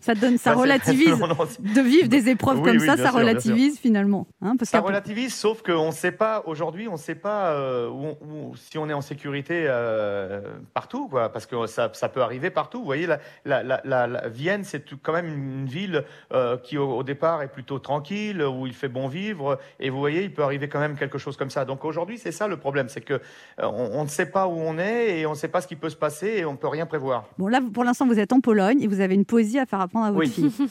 Ça 0.00 0.14
donne, 0.14 0.38
ça 0.38 0.52
relativise. 0.62 1.14
de 1.60 1.80
vivre 1.80 2.08
des 2.08 2.28
épreuves 2.28 2.58
Oui, 2.60 2.64
comme 2.68 2.76
oui, 2.78 2.86
ça, 2.86 2.96
ça 2.96 3.08
sûr, 3.10 3.14
relativise 3.18 3.78
finalement. 3.78 4.26
Hein, 4.42 4.54
parce 4.58 4.70
Ça 4.70 4.80
relativise, 4.80 5.34
sauf 5.34 5.62
qu'on 5.62 5.86
ne 5.88 5.92
sait 5.92 6.12
pas, 6.12 6.42
aujourd'hui, 6.46 6.88
on 6.88 6.92
ne 6.92 6.96
sait 6.98 7.14
pas 7.14 7.50
euh, 7.52 7.88
où, 7.88 8.06
où- 8.50 8.56
si 8.56 8.78
on 8.78 8.88
est 8.88 8.92
en 8.92 9.00
sécurité 9.00 9.64
euh, 9.66 10.40
partout, 10.74 11.08
quoi, 11.08 11.30
parce 11.32 11.46
que 11.46 11.66
ça, 11.66 11.90
ça 11.92 12.08
peut 12.08 12.22
arriver 12.22 12.50
partout. 12.50 12.78
Vous 12.80 12.84
voyez, 12.84 13.06
la, 13.06 13.18
la, 13.44 13.62
la, 13.62 13.80
la- 13.84 14.06
la 14.06 14.28
Vienne, 14.28 14.64
c'est 14.64 14.84
quand 15.02 15.12
même 15.12 15.26
une 15.26 15.66
ville 15.66 16.04
euh, 16.32 16.56
qui, 16.56 16.78
au, 16.78 16.90
au 16.98 17.02
départ, 17.02 17.42
est 17.42 17.48
plutôt 17.52 17.78
tranquille, 17.78 18.42
où 18.42 18.66
il 18.66 18.74
fait 18.74 18.88
bon 18.88 19.08
vivre, 19.08 19.58
et 19.80 19.90
vous 19.90 19.98
voyez, 19.98 20.22
il 20.24 20.32
peut 20.32 20.42
arriver 20.42 20.68
quand 20.68 20.80
même 20.80 20.96
quelque 20.96 21.18
chose 21.18 21.36
comme 21.36 21.50
ça. 21.50 21.64
Donc 21.64 21.84
aujourd'hui, 21.84 22.18
c'est 22.18 22.32
ça 22.32 22.48
le 22.48 22.56
problème, 22.56 22.88
c'est 22.88 23.00
que 23.00 23.20
on, 23.58 23.90
on 23.94 24.02
ne 24.04 24.08
sait 24.08 24.26
pas 24.26 24.46
où 24.46 24.52
on 24.58 24.78
est, 24.78 25.20
et 25.20 25.26
on 25.26 25.30
ne 25.30 25.36
sait 25.36 25.48
pas 25.48 25.60
ce 25.60 25.66
qui 25.68 25.76
peut 25.76 25.90
se 25.90 25.96
passer, 25.96 26.26
et 26.38 26.44
on 26.44 26.52
ne 26.52 26.56
peut 26.56 26.68
rien 26.68 26.86
prévoir. 26.86 27.24
Bon, 27.38 27.48
là, 27.48 27.60
pour 27.72 27.84
l'instant, 27.84 28.06
vous 28.06 28.18
êtes 28.18 28.32
en 28.32 28.40
Pologne 28.40 28.80
et 28.82 28.86
vous 28.86 29.00
avez 29.00 29.07
une 29.14 29.24
poésie 29.24 29.58
à 29.58 29.66
faire 29.66 29.80
apprendre 29.80 30.06
à 30.06 30.10
votre 30.10 30.20
Oui. 30.20 30.30
fille. 30.30 30.68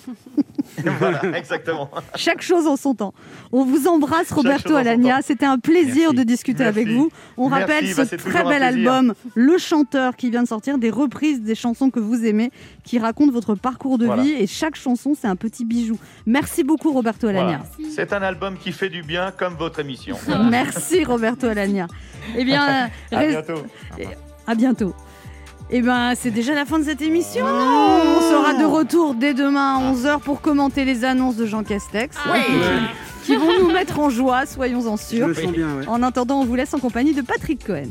voilà, 1.00 1.22
exactement. 1.38 1.90
Chaque 2.16 2.42
chose 2.42 2.68
en 2.68 2.76
son 2.76 2.94
temps. 2.96 3.14
On 3.52 3.64
vous 3.66 3.88
embrasse, 3.88 4.32
Roberto 4.32 4.76
Alagna. 4.76 5.22
C'était 5.22 5.46
un 5.46 5.60
plaisir 5.60 6.12
Merci. 6.12 6.16
de 6.18 6.24
discuter 6.24 6.64
Merci. 6.64 6.80
avec 6.80 6.94
vous. 6.94 7.10
On 7.38 7.50
Merci, 7.50 7.62
rappelle 7.62 7.96
bah, 7.96 8.06
ce 8.06 8.16
très 8.16 8.44
bel 8.44 8.64
album, 8.64 9.14
Le 9.36 9.58
Chanteur, 9.58 10.16
qui 10.16 10.30
vient 10.30 10.44
de 10.44 10.48
sortir, 10.48 10.78
des 10.78 10.90
reprises 10.90 11.42
des 11.42 11.56
chansons 11.56 11.90
que 11.90 12.00
vous 12.00 12.26
aimez, 12.26 12.52
qui 12.84 13.00
racontent 13.00 13.32
votre 13.32 13.56
parcours 13.56 13.98
de 13.98 14.06
Voilà. 14.06 14.24
vie. 14.24 14.32
Et 14.32 14.48
chaque 14.48 14.76
chanson, 14.76 15.14
c'est 15.20 15.28
un 15.28 15.36
petit 15.36 15.66
bijou. 15.66 15.98
Merci 16.26 16.64
beaucoup, 16.64 16.92
Roberto 16.92 17.28
Alagna. 17.28 17.62
Voilà. 17.78 17.92
C'est 17.94 18.14
un 18.14 18.22
album 18.22 18.58
qui 18.58 18.72
fait 18.72 18.90
du 18.90 19.02
bien, 19.04 19.32
comme 19.32 19.54
votre 19.56 19.80
émission. 19.80 20.16
Merci, 20.50 21.04
Roberto 21.04 21.48
Alagna. 21.48 21.88
Eh 22.38 22.44
bien, 22.44 22.90
À 23.12 23.26
bientôt. 23.26 23.64
À 24.46 24.56
bientôt. 24.56 24.94
Eh 25.70 25.82
ben, 25.82 26.14
c'est 26.16 26.32
déjà 26.32 26.54
la 26.54 26.66
fin 26.66 26.80
de 26.80 26.86
cette 26.86 27.02
émission. 27.02 27.46
non 27.46 28.02
On 28.18 28.22
sera 28.22 28.54
de 28.54 28.64
retour 28.64 29.16
dès 29.16 29.34
demain 29.34 29.78
à 29.78 29.94
11h 29.94 30.20
pour 30.22 30.40
commenter 30.40 30.86
les 30.86 31.04
annonces 31.04 31.36
de 31.36 31.46
Jean 31.46 31.64
Castex. 31.64 32.16
Oui. 32.32 32.40
Qui 33.26 33.36
vont 33.36 33.60
nous 33.60 33.72
mettre 33.72 34.00
en 34.00 34.10
joie, 34.10 34.46
soyons-en 34.46 34.96
sûrs. 34.96 35.28
Je 35.34 35.42
le 35.42 35.46
sens 35.48 35.52
bien, 35.52 35.68
ouais. 35.78 35.88
En 35.88 36.02
attendant, 36.02 36.40
on 36.40 36.46
vous 36.46 36.56
laisse 36.56 36.74
en 36.74 36.80
compagnie 36.80 37.14
de 37.14 37.22
Patrick 37.22 37.66
Cohen. 37.66 37.90